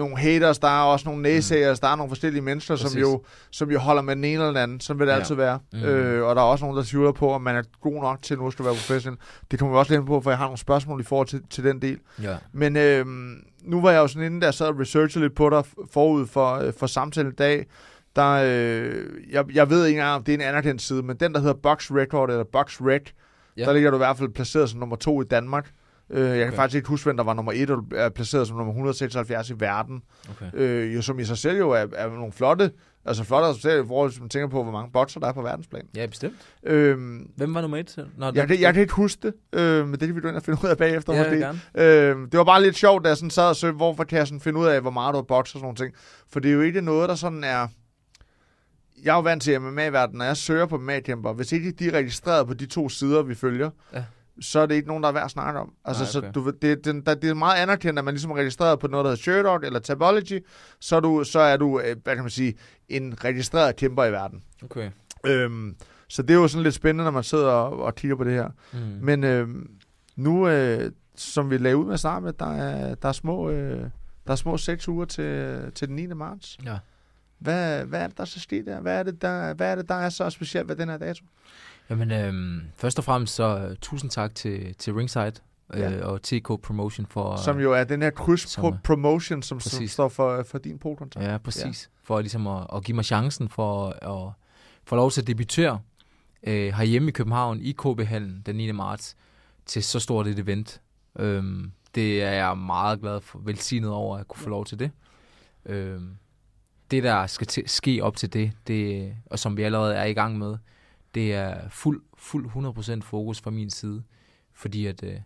nogle 0.00 0.18
haters, 0.18 0.58
der 0.58 0.68
er 0.68 0.82
også 0.82 1.08
nogle 1.08 1.22
naysayers, 1.22 1.78
mm. 1.78 1.80
der 1.80 1.88
er 1.92 1.96
nogle 1.96 2.10
forskellige 2.10 2.42
mennesker, 2.42 2.76
som 2.76 3.00
jo, 3.00 3.22
som 3.50 3.70
jo 3.70 3.78
holder 3.78 4.02
med 4.02 4.16
den 4.16 4.24
ene 4.24 4.32
eller 4.34 4.46
den 4.46 4.56
anden. 4.56 4.80
Sådan 4.80 4.98
vil 4.98 5.06
det 5.06 5.12
Ja. 5.12 5.18
altid 5.18 5.34
være. 5.34 5.58
Mm. 5.72 5.82
Øh, 5.82 6.26
og 6.28 6.36
der 6.36 6.42
er 6.42 6.46
også 6.46 6.64
nogen, 6.64 6.76
der 6.76 6.82
tvivler 6.84 7.12
på, 7.12 7.32
om 7.32 7.42
man 7.42 7.56
er 7.56 7.62
god 7.80 8.00
nok 8.02 8.22
til 8.22 8.38
nu 8.38 8.46
at 8.46 8.52
skal 8.52 8.64
være 8.64 8.74
professionel. 8.74 9.18
Det 9.50 9.58
kommer 9.58 9.74
vi 9.74 9.78
også 9.78 9.92
lidt 9.92 10.00
ind 10.00 10.06
på, 10.06 10.20
for 10.20 10.30
jeg 10.30 10.38
har 10.38 10.44
nogle 10.44 10.58
spørgsmål 10.58 11.00
i 11.00 11.04
forhold 11.04 11.26
til, 11.26 11.42
til 11.50 11.64
den 11.64 11.82
del. 11.82 11.98
Ja. 12.22 12.36
Men 12.52 12.76
øh, 12.76 13.06
nu 13.64 13.80
var 13.80 13.90
jeg 13.90 13.98
jo 13.98 14.06
sådan 14.06 14.32
inde, 14.32 14.40
der 14.40 14.50
sad 14.50 14.66
og 14.66 14.80
researchede 14.80 15.24
lidt 15.24 15.34
på 15.34 15.50
dig 15.50 15.64
forud 15.92 16.26
for, 16.26 16.54
øh, 16.54 16.72
for 16.78 16.86
samtalen 16.86 17.32
i 17.32 17.34
dag. 17.34 17.66
Der, 18.16 18.30
øh, 18.44 19.04
jeg, 19.30 19.44
jeg 19.54 19.70
ved 19.70 19.86
ikke 19.86 19.98
engang, 19.98 20.14
om 20.16 20.24
det 20.24 20.32
er 20.34 20.38
en 20.38 20.44
anerkendt 20.44 20.82
side, 20.82 21.02
men 21.02 21.16
den, 21.16 21.32
der 21.34 21.40
hedder 21.40 21.54
Box 21.62 21.90
Record, 21.90 22.30
eller 22.30 22.44
Box 22.52 22.80
Rec. 22.80 23.02
Ja. 23.56 23.64
der 23.64 23.72
ligger 23.72 23.90
du 23.90 23.96
i 23.96 23.98
hvert 23.98 24.18
fald 24.18 24.28
placeret 24.28 24.70
som 24.70 24.80
nummer 24.80 24.96
to 24.96 25.22
i 25.22 25.24
Danmark. 25.24 25.70
Øh, 26.10 26.28
jeg 26.28 26.36
kan 26.38 26.46
Okay. 26.46 26.56
faktisk 26.56 26.76
ikke 26.76 26.88
huske, 26.88 27.04
hvem 27.04 27.16
der 27.16 27.24
var 27.24 27.34
nummer 27.34 27.52
et, 27.54 27.70
og 27.70 27.76
du 27.76 27.96
er 27.96 28.08
placeret 28.08 28.48
som 28.48 28.56
nummer 28.56 28.72
176 28.72 29.50
i 29.50 29.54
verden. 29.58 30.02
Okay. 30.30 30.50
Øh, 30.54 30.94
jo, 30.94 31.02
som 31.02 31.18
i 31.18 31.24
sig 31.24 31.38
selv 31.38 31.58
jo 31.58 31.70
er, 31.70 31.86
er 31.96 32.08
nogle 32.10 32.32
flotte, 32.32 32.70
altså 33.04 33.24
flotte 33.24 33.48
resultater 33.48 33.84
i 33.84 33.86
forhold 33.86 34.10
til, 34.10 34.14
hvis 34.14 34.20
man 34.20 34.28
tænker 34.28 34.48
på, 34.48 34.62
hvor 34.62 34.72
mange 34.72 34.92
bokser 34.92 35.20
der 35.20 35.26
er 35.26 35.32
på 35.32 35.42
verdensplan. 35.42 35.82
Ja, 35.96 36.06
bestemt. 36.06 36.34
Øh, 36.62 36.98
Hvem 37.36 37.54
var 37.54 37.60
nummer 37.60 37.76
et? 37.76 37.86
til? 37.86 38.06
Nå, 38.18 38.32
jeg, 38.34 38.48
kan- 38.48 38.60
jeg 38.60 38.72
kan 38.74 38.82
ikke 38.82 38.94
huske 38.94 39.32
det, 39.52 39.60
øh, 39.60 39.84
men 39.88 40.00
det 40.00 40.08
kan 40.08 40.16
vi 40.16 40.20
gå 40.20 40.28
ind 40.28 40.36
og 40.36 40.42
finde 40.42 40.58
ud 40.64 40.68
af 40.68 40.78
bagefter. 40.78 41.12
ja, 41.14 41.22
måske. 41.22 41.36
gerne. 41.38 41.60
Øh, 41.74 42.16
det 42.32 42.38
var 42.38 42.44
bare 42.44 42.62
lidt 42.62 42.76
sjovt, 42.76 43.04
da 43.04 43.08
jeg 43.08 43.16
sådan 43.16 43.30
sad 43.30 43.48
og 43.48 43.56
søgte, 43.56 43.76
hvorfor 43.76 44.04
kan 44.04 44.18
jeg 44.18 44.26
sådan 44.26 44.40
finde 44.40 44.58
ud 44.60 44.66
af, 44.66 44.80
hvor 44.80 44.90
meget 44.90 45.12
du 45.12 45.16
har 45.18 45.22
bokset 45.22 45.54
og 45.54 45.58
sådan 45.58 45.64
nogle 45.64 45.76
ting. 45.76 45.94
For 46.32 46.40
det 46.40 46.48
er 46.48 46.54
jo 46.54 46.60
ikke 46.60 46.80
noget, 46.80 47.08
der 47.08 47.14
sådan 47.14 47.44
er... 47.44 47.66
Jeg 49.04 49.10
er 49.12 49.14
jo 49.16 49.20
vant 49.20 49.42
til 49.42 49.60
MMA-verdenen, 49.60 50.18
når 50.18 50.24
jeg 50.24 50.36
søger 50.36 50.66
på 50.66 50.78
MMA-kæmper. 50.78 51.32
Hvis 51.32 51.52
ikke 51.52 51.70
de 51.72 51.86
er 51.88 51.92
registreret 51.92 52.46
på 52.46 52.54
de 52.54 52.66
to 52.66 52.88
sider, 52.88 53.22
vi 53.22 53.34
følger, 53.34 53.70
Ja. 53.94 54.04
Så 54.40 54.60
er 54.60 54.66
det 54.66 54.74
ikke 54.74 54.88
nogen, 54.88 55.02
der 55.02 55.08
er 55.08 55.12
værd 55.12 55.24
at 55.24 55.30
snakke 55.30 55.60
om. 55.60 55.72
Altså, 55.84 56.02
Nej, 56.02 56.28
okay. 56.28 56.28
så 56.28 56.40
du, 56.40 56.50
det, 56.62 56.84
det, 56.84 57.06
der, 57.06 57.14
det 57.14 57.30
er 57.30 57.34
meget 57.34 57.62
anerkendt, 57.62 57.98
at 57.98 58.04
man 58.04 58.14
ligesom 58.14 58.30
er 58.30 58.34
registreret 58.34 58.78
på 58.78 58.86
noget, 58.86 59.04
der 59.04 59.10
hedder 59.10 59.22
Sherdog 59.22 59.60
eller 59.64 59.80
Tabology, 59.80 60.44
så 60.80 60.96
er 60.96 61.00
du, 61.00 61.24
så 61.24 61.40
er 61.40 61.56
du 61.56 61.80
øh, 61.80 61.96
hvad 62.04 62.14
kan 62.14 62.24
man 62.24 62.30
sige, 62.30 62.54
en 62.88 63.24
registreret 63.24 63.76
kæmper 63.76 64.04
i 64.04 64.12
verden. 64.12 64.42
Okay. 64.64 64.90
Øhm, 65.26 65.76
så 66.08 66.22
det 66.22 66.30
er 66.30 66.34
jo 66.34 66.48
sådan 66.48 66.62
lidt 66.62 66.74
spændende, 66.74 67.04
når 67.04 67.10
man 67.10 67.22
sidder 67.24 67.50
og, 67.50 67.82
og 67.82 67.94
kigger 67.94 68.16
på 68.16 68.24
det 68.24 68.32
her. 68.32 68.48
Mm. 68.72 68.78
Men 68.78 69.24
øh, 69.24 69.48
nu, 70.16 70.48
øh, 70.48 70.92
som 71.16 71.50
vi 71.50 71.58
lagde 71.58 71.76
ud 71.76 71.84
med 71.84 72.20
med, 72.20 72.32
der 72.32 72.52
er, 72.52 72.94
der 72.94 73.08
er 73.08 73.12
små, 73.12 73.50
øh, 73.50 73.80
der 74.26 74.32
er 74.32 74.36
små 74.36 74.56
seks 74.56 74.88
uger 74.88 75.04
til, 75.04 75.58
til 75.74 75.88
den 75.88 75.96
9. 75.96 76.06
marts. 76.06 76.58
Ja. 76.64 76.78
Hvad, 77.40 77.84
hvad 77.84 78.00
er 78.02 78.06
det, 78.06 78.18
der 78.18 78.24
så 78.24 78.40
sker 78.40 78.62
der? 78.64 78.80
Hvad 78.80 78.98
er, 78.98 79.02
det, 79.02 79.22
der? 79.22 79.54
hvad 79.54 79.70
er 79.70 79.74
det, 79.74 79.88
der 79.88 79.94
er 79.94 80.08
så 80.08 80.30
specielt 80.30 80.68
ved 80.68 80.76
den 80.76 80.88
her 80.88 80.96
dato? 80.98 81.24
Jamen, 81.90 82.10
øhm, 82.10 82.60
først 82.76 82.98
og 82.98 83.04
fremmest 83.04 83.34
så 83.34 83.66
uh, 83.70 83.76
tusind 83.80 84.10
tak 84.10 84.34
til, 84.34 84.74
til 84.74 84.94
Ringside 84.94 85.32
øh, 85.74 85.80
Ja. 85.80 86.04
og 86.04 86.22
TK 86.22 86.46
Promotion 86.62 87.06
for... 87.06 87.36
Som 87.36 87.60
jo 87.60 87.72
er 87.72 87.84
den 87.84 88.02
her 88.02 88.10
kryds 88.10 88.48
som 88.50 88.64
pro- 88.64 88.76
promotion, 88.84 89.42
som, 89.42 89.60
står 89.60 90.08
for, 90.08 90.42
for 90.42 90.58
din 90.58 90.78
polkontrakt. 90.78 91.26
Ja, 91.26 91.38
præcis. 91.38 91.90
Ja. 91.92 91.98
For 92.02 92.20
ligesom 92.20 92.46
at, 92.46 92.66
at 92.74 92.84
give 92.84 92.94
mig 92.94 93.04
chancen 93.04 93.48
for 93.48 93.88
at 93.88 94.32
få 94.84 94.96
lov 94.96 95.10
til 95.10 95.20
at 95.20 95.26
debutere 95.26 95.80
øh, 96.42 96.72
herhjemme 96.74 97.08
i 97.08 97.12
København 97.12 97.60
i 97.60 97.72
KB-hallen 97.72 98.42
den 98.46 98.56
9. 98.56 98.72
marts 98.72 99.16
til 99.66 99.84
så 99.84 100.00
stort 100.00 100.26
et 100.26 100.38
event. 100.38 100.80
Øhm, 101.18 101.72
det 101.94 102.22
er 102.22 102.30
jeg 102.30 102.58
meget 102.58 103.00
glad 103.00 103.20
for, 103.20 103.38
velsignet 103.38 103.90
over 103.90 104.18
at 104.18 104.28
kunne 104.28 104.42
få 104.42 104.48
lov 104.50 104.64
til 104.64 104.78
det. 104.78 104.90
Øhm, 105.66 106.10
det, 106.90 107.02
der 107.02 107.26
skal 107.26 107.46
til, 107.46 107.68
ske 107.68 108.00
op 108.02 108.16
til 108.16 108.32
det, 108.32 108.52
det, 108.66 109.14
og 109.26 109.38
som 109.38 109.56
vi 109.56 109.62
allerede 109.62 109.94
er 109.94 110.04
i 110.04 110.12
gang 110.12 110.38
med, 110.38 110.56
det 111.14 111.34
er 111.34 111.68
fuld, 111.68 112.02
fuld 112.18 112.96
100% 113.00 113.00
fokus 113.00 113.40
fra 113.40 113.50
min 113.50 113.70
side, 113.70 114.02
fordi 114.52 114.86
at 114.86 115.02
øh, 115.02 115.20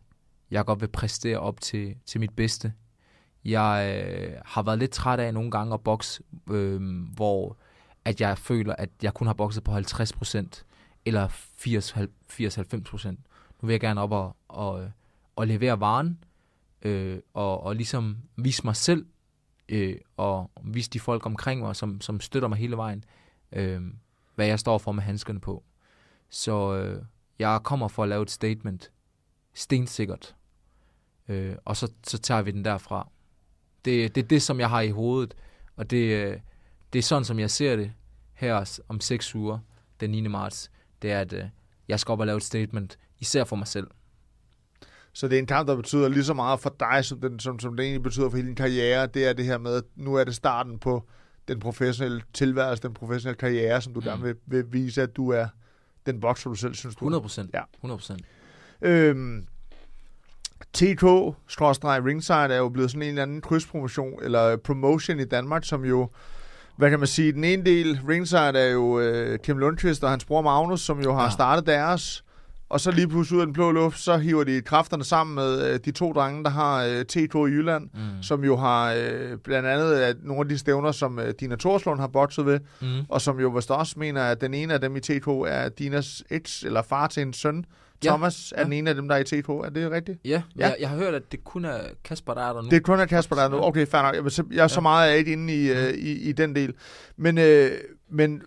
jeg 0.51 0.65
godt 0.65 0.81
vil 0.81 0.89
præstere 0.89 1.39
op 1.39 1.61
til, 1.61 1.97
til 2.07 2.21
mit 2.21 2.37
bedste. 2.37 2.73
Jeg 3.45 4.05
øh, 4.07 4.33
har 4.45 4.63
været 4.63 4.79
lidt 4.79 4.91
træt 4.91 5.21
af 5.21 5.35
nogle 5.35 5.51
gange 5.51 5.75
at 5.75 5.81
bokse, 5.81 6.23
øh, 6.51 7.03
hvor 7.15 7.57
at 8.05 8.21
jeg 8.21 8.39
føler, 8.39 8.75
at 8.79 8.91
jeg 9.03 9.15
kun 9.15 9.27
har 9.27 9.35
bokset 9.35 9.65
på 9.65 9.77
50% 9.77 10.65
eller 11.05 11.29
80-90%. 11.29 13.09
Nu 13.63 13.67
vil 13.67 13.73
jeg 13.73 13.81
gerne 13.81 14.01
op 14.01 14.13
og, 14.13 14.37
og, 14.49 14.83
øh, 14.83 14.91
og 15.37 15.47
levere 15.47 15.81
varen, 15.81 16.25
øh, 16.83 17.19
og, 17.35 17.63
og 17.63 17.77
ligesom 17.77 18.17
vise 18.37 18.65
mig 18.65 18.77
selv, 18.77 19.07
øh, 19.69 19.97
og 20.17 20.51
vise 20.63 20.91
de 20.91 21.01
folk 21.01 21.27
omkring 21.27 21.61
mig, 21.61 21.77
som, 21.77 22.01
som 22.01 22.21
støtter 22.21 22.49
mig 22.49 22.59
hele 22.59 22.77
vejen, 22.77 23.05
øh, 23.53 23.83
hvad 24.35 24.47
jeg 24.47 24.59
står 24.61 24.79
for 24.79 24.93
med 24.93 25.03
handskerne 25.03 25.41
på. 25.41 25.65
Så 26.29 26.75
øh, 26.75 27.03
jeg 27.39 27.61
kommer 27.63 27.89
for 27.89 28.03
at 28.03 28.09
lave 28.09 28.23
et 28.23 28.31
statement, 28.31 28.91
stensikkert, 29.55 30.35
øh, 31.29 31.57
og 31.65 31.77
så, 31.77 31.93
så 32.05 32.19
tager 32.19 32.43
vi 32.43 32.51
den 32.51 32.65
derfra. 32.65 33.09
Det, 33.85 34.15
det 34.15 34.25
er 34.25 34.29
det, 34.29 34.43
som 34.43 34.61
jeg 34.61 34.71
har 34.71 34.81
i 34.81 34.91
hovedet, 34.91 35.35
og 35.77 35.91
det, 35.91 36.27
øh, 36.27 36.41
det 36.93 36.99
er 36.99 37.03
sådan, 37.03 37.25
som 37.25 37.39
jeg 37.39 37.51
ser 37.51 37.77
det 37.77 37.93
her 38.35 38.81
om 38.89 39.01
seks 39.01 39.35
uger, 39.35 39.59
den 40.01 40.11
9. 40.11 40.21
marts. 40.21 40.71
Det 41.03 41.13
er, 41.13 41.21
at 41.21 41.33
øh, 41.33 41.45
jeg 41.89 42.01
skal 42.01 42.13
op 42.13 42.21
og 42.21 42.27
lave 42.27 42.37
et 42.37 42.43
statement, 42.43 42.99
især 43.19 43.45
for 43.45 43.57
mig 43.57 43.67
selv. 43.67 43.87
Så 45.15 45.29
det 45.29 45.35
er 45.35 45.39
en 45.39 45.47
kamp, 45.47 45.69
der 45.69 45.77
betyder 45.77 46.09
lige 46.09 46.25
så 46.25 46.35
meget 46.35 46.61
for 46.61 46.77
dig, 46.81 47.05
som, 47.05 47.21
den, 47.21 47.39
som, 47.41 47.59
som 47.59 47.77
det 47.77 47.85
egentlig 47.85 48.03
betyder 48.03 48.31
for 48.31 48.37
hele 48.37 48.49
din 48.49 48.57
karriere. 48.57 49.07
Det 49.07 49.29
er 49.29 49.33
det 49.33 49.45
her 49.45 49.59
med, 49.59 49.75
at 49.77 49.85
nu 49.97 50.15
er 50.15 50.25
det 50.25 50.35
starten 50.35 50.79
på 50.79 51.05
den 51.49 51.61
professionelle 51.61 52.23
tilværelse, 52.33 52.83
den 52.83 52.95
professionelle 52.95 53.39
karriere, 53.39 53.81
som 53.81 53.95
du 53.95 54.01
Mm. 54.01 54.07
gerne 54.07 54.23
vil, 54.23 54.35
vil 54.47 54.65
vise, 54.71 55.03
at 55.03 55.17
du 55.17 55.29
er 55.31 55.47
den 56.07 56.21
bokser, 56.21 56.51
du 56.51 56.57
selv 56.57 56.75
synes, 56.75 56.95
du 56.97 57.05
er. 57.05 57.09
100 57.09 57.21
procent. 57.23 57.51
Ja. 57.55 57.61
100 57.77 57.99
procent. 57.99 58.23
Øhm, 58.83 59.47
TK-ringside 60.73 62.37
er 62.55 62.57
jo 62.57 62.69
blevet 62.69 62.91
sådan 62.91 63.03
en 63.03 63.09
eller 63.09 63.23
anden 63.23 63.41
krydspromotion, 63.41 64.23
eller 64.23 64.57
promotion 64.57 65.21
i 65.21 65.25
Danmark, 65.25 65.65
som 65.65 65.85
jo, 65.85 66.11
hvad 66.77 66.91
kan 66.91 66.99
man 66.99 67.09
sige, 67.09 67.33
den 67.33 67.45
ene 67.45 67.65
del, 67.65 68.01
ringside 68.09 68.59
er 68.59 68.71
jo 68.73 69.01
øh, 69.01 69.39
Kim 69.39 69.59
Lundqvist 69.59 70.05
og 70.05 70.11
hans 70.11 70.25
bror 70.25 70.43
Magnus, 70.43 70.81
som 70.81 71.01
jo 71.01 71.15
har. 71.15 71.23
Ja. 71.25 71.31
startet 71.31 71.67
deres, 71.67 72.24
og 72.75 72.81
så 72.81 72.91
lige 72.91 73.09
pludselig 73.09 73.37
ud 73.37 73.41
af 73.41 73.47
den 73.47 73.53
blå 73.53 73.71
luft, 73.73 73.99
så 74.01 74.17
hiver 74.17 74.45
de 74.45 74.61
kræfterne 74.61 75.05
sammen 75.05 75.35
med 75.35 75.73
øh, 75.73 75.81
de 75.85 75.91
to 75.91 76.13
drenge, 76.13 76.45
der 76.45 76.51
har 76.51 76.85
øh, 76.85 77.05
TK 77.05 77.35
i 77.35 77.39
Jylland, 77.39 77.85
Mm. 77.95 78.23
som 78.23 78.45
jo 78.45 78.57
har 78.57 78.93
øh, 78.93 79.39
blandt 79.45 79.69
andet 79.69 79.95
at 79.95 80.17
nogle 80.23 80.41
af 80.41 80.49
de 80.49 80.59
stævner, 80.59 80.93
som 80.93 81.19
øh, 81.19 81.35
Dina 81.41 81.57
Torslund 81.57 82.01
har 82.01 82.07
bokset 82.07 82.47
ved, 82.47 82.61
Mm. 82.81 82.87
og 83.09 83.21
som 83.21 83.41
jo 83.41 83.49
vist 83.49 83.71
også 83.71 83.95
mener, 83.99 84.23
at 84.23 84.41
den 84.41 84.55
ene 84.55 84.75
af 84.75 84.81
dem 84.81 84.97
i 84.97 85.01
TK 85.01 85.27
er 85.29 85.69
Dinas 85.79 86.23
eks, 86.31 86.63
eller 86.63 86.83
far 86.83 87.07
til 87.07 87.23
en 87.23 87.33
søn. 87.33 87.65
Ja, 88.05 88.09
Thomas 88.09 88.53
er 88.57 88.61
ja. 88.61 88.65
den 88.65 88.73
ene 88.73 88.91
af 88.91 88.97
dem, 88.97 89.09
der 89.09 89.15
er 89.15 89.19
i 89.21 89.25
TK. 89.25 89.49
Er 89.49 89.71
det 89.75 89.91
rigtigt? 89.91 90.19
Ja, 90.25 90.31
Ja. 90.31 90.43
ja. 90.59 90.67
Jeg, 90.67 90.77
jeg 90.81 90.89
har 90.89 90.97
hørt, 90.97 91.15
at 91.15 91.33
det 91.33 91.45
kun 91.45 91.65
er 91.65 91.79
Kasper, 92.05 92.35
der 92.35 92.43
er 92.49 92.53
der 92.53 92.63
nu. 92.63 92.69
Det 92.69 92.77
er 92.77 92.81
kun 92.81 93.01
af 93.01 93.09
Kasper, 93.09 93.37
der 93.37 93.43
er 93.43 93.49
nu. 93.49 93.63
Okay, 93.63 93.87
fair 93.87 94.03
nok. 94.03 94.15
Jeg, 94.15 94.25
er 94.25 94.29
så- 94.29 94.45
jeg 94.53 94.63
er 94.65 94.69
så 94.69 94.75
Ja. 94.77 94.81
meget 94.81 95.11
af 95.11 95.19
ikke 95.19 95.33
inde 95.33 95.55
i, 95.55 95.71
øh, 95.71 95.91
i, 95.95 96.13
i 96.29 96.33
den 96.33 96.55
del. 96.57 96.75
Men, 97.17 97.39
øh, 97.39 97.71
men 98.11 98.43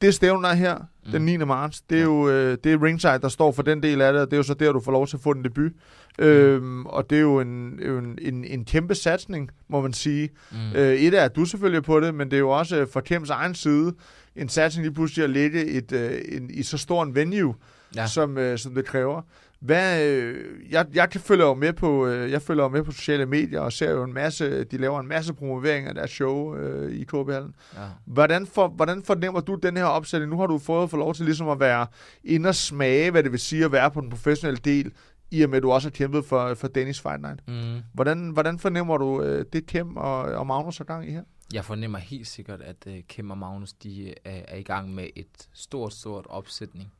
det 0.00 0.14
stævne 0.14 0.42
der 0.42 0.48
er 0.48 0.54
her, 0.54 0.76
mm. 1.06 1.12
den 1.12 1.24
9. 1.24 1.36
marts, 1.36 1.80
det 1.80 1.96
er 1.96 2.00
Ja. 2.00 2.04
jo 2.06 2.28
øh, 2.28 2.58
det 2.64 2.72
er 2.72 2.82
ringside, 2.82 3.18
der 3.22 3.28
står 3.28 3.52
for 3.52 3.62
den 3.62 3.82
del 3.82 4.00
af 4.00 4.12
det, 4.12 4.22
og 4.22 4.26
det 4.26 4.32
er 4.32 4.36
jo 4.36 4.42
så 4.42 4.54
der, 4.54 4.72
du 4.72 4.80
får 4.80 4.92
lov 4.92 5.06
til 5.06 5.16
at 5.16 5.22
få 5.22 5.30
en 5.30 5.44
debut. 5.44 5.72
Mm. 6.18 6.24
Øhm, 6.24 6.86
og 6.86 7.10
det 7.10 7.18
er 7.18 7.22
jo 7.22 7.40
en, 7.40 7.80
en, 7.82 8.18
en, 8.22 8.44
en 8.44 8.64
kæmpe 8.64 8.94
satsning, 8.94 9.50
må 9.68 9.80
man 9.80 9.92
sige. 9.92 10.28
Mm. 10.50 10.56
Øh, 10.74 10.94
et 10.94 11.14
er, 11.14 11.22
at 11.24 11.36
du 11.36 11.44
selvfølgelig 11.44 11.78
er 11.78 11.82
på 11.82 12.00
det, 12.00 12.14
men 12.14 12.30
det 12.30 12.36
er 12.36 12.40
jo 12.40 12.50
også 12.50 12.76
øh, 12.76 12.86
fra 12.92 13.00
Kims 13.00 13.30
egen 13.30 13.54
side 13.54 13.94
en 14.36 14.48
satsning 14.48 14.86
lige 14.86 14.94
pludselig 14.94 15.24
at 15.24 15.30
lægge 15.30 15.64
et, 15.66 15.92
øh, 15.92 16.20
en, 16.28 16.50
i 16.50 16.62
så 16.62 16.78
stor 16.78 17.02
en 17.02 17.14
venue, 17.14 17.54
ja. 17.96 18.06
som, 18.06 18.38
øh, 18.38 18.58
som 18.58 18.74
det 18.74 18.84
kræver. 18.84 19.22
Hvad, 19.60 20.06
øh, 20.06 20.72
jeg, 20.72 20.86
jeg 20.94 21.10
kan 21.10 21.20
følge 21.20 21.44
jo 21.44 21.54
med 21.54 21.72
på, 21.72 22.06
øh, 22.06 22.30
jeg 22.30 22.42
følger 22.42 22.64
jo 22.64 22.68
med 22.68 22.82
på 22.82 22.92
sociale 22.92 23.26
medier 23.26 23.60
og 23.60 23.72
ser 23.72 23.90
jo 23.90 24.04
en 24.04 24.12
masse, 24.12 24.64
de 24.64 24.76
laver 24.76 25.00
en 25.00 25.08
masse 25.08 25.34
promovering 25.34 25.86
af 25.86 25.94
deres 25.94 26.10
show 26.10 26.56
øh, 26.56 26.92
i 26.92 27.04
KB-hallen. 27.04 27.54
ja. 27.76 27.80
Hvordan, 28.04 28.46
for, 28.46 28.68
hvordan 28.68 29.02
fornemmer 29.02 29.40
du 29.40 29.54
den 29.54 29.76
her 29.76 29.84
opsætning? 29.84 30.30
Nu 30.30 30.38
har 30.38 30.46
du 30.46 30.58
fået 30.58 30.90
for 30.90 30.96
lov 30.96 31.14
til 31.14 31.24
ligesom 31.24 31.48
at 31.48 31.60
være 31.60 31.86
inde 32.24 32.48
og 32.48 32.54
smage, 32.54 33.10
hvad 33.10 33.22
det 33.22 33.32
vil 33.32 33.40
sige 33.40 33.64
at 33.64 33.72
være 33.72 33.90
på 33.90 34.00
den 34.00 34.10
professionelle 34.10 34.60
del, 34.64 34.92
i 35.30 35.42
og 35.42 35.50
med 35.50 35.56
at 35.56 35.62
du 35.62 35.72
også 35.72 35.88
har 35.88 35.90
kæmpet 35.90 36.24
for, 36.24 36.54
for 36.54 36.68
Danish 36.68 37.02
Fight 37.02 37.20
Night. 37.20 37.48
Mm. 37.48 37.82
Hvordan, 37.92 38.30
hvordan 38.30 38.58
fornemmer 38.58 38.96
du 38.96 39.22
øh, 39.22 39.44
det 39.52 39.66
Kim 39.66 39.96
og, 39.96 40.20
og 40.20 40.46
Magnus 40.46 40.78
har 40.78 40.84
gang 40.84 41.08
i 41.08 41.10
her? 41.12 41.22
Jeg 41.52 41.64
fornemmer 41.64 41.98
helt 41.98 42.26
sikkert, 42.26 42.60
at 42.60 42.76
uh, 42.86 42.94
Kim 43.08 43.30
og 43.30 43.38
Magnus 43.38 43.72
de 43.72 44.08
er, 44.08 44.14
er 44.24 44.56
i 44.56 44.62
gang 44.62 44.94
med 44.94 45.06
et 45.16 45.48
stort, 45.52 45.92
stort 45.92 46.26
opsætning 46.28 46.92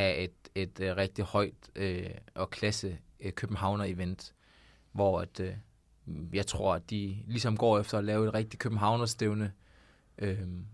af 0.00 0.24
et, 0.24 0.62
et 0.62 0.90
uh, 0.90 0.96
rigtig 0.96 1.24
højt 1.24 1.70
uh, 1.80 2.10
og 2.34 2.50
klasse 2.50 2.98
uh, 3.24 3.30
Københavner-event, 3.30 4.32
hvor 4.92 5.20
at, 5.20 5.40
uh, 5.40 6.36
jeg 6.36 6.46
tror, 6.46 6.74
at 6.74 6.90
de 6.90 7.16
ligesom 7.26 7.56
går 7.56 7.78
efter 7.78 7.98
at 7.98 8.04
lave 8.04 8.28
et 8.28 8.34
rigtig 8.34 8.58
Københavner-stævne, 8.58 9.52
uh, 10.22 10.28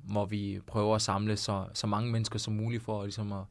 hvor 0.05 0.25
vi 0.25 0.61
prøver 0.67 0.95
at 0.95 1.03
samle 1.03 1.37
så, 1.37 1.67
så 1.75 1.87
mange 1.87 2.13
mennesker 2.13 2.39
som 2.39 2.55
muligt 2.55 2.83
for 2.83 3.03
ligesom 3.03 3.33
at 3.33 3.45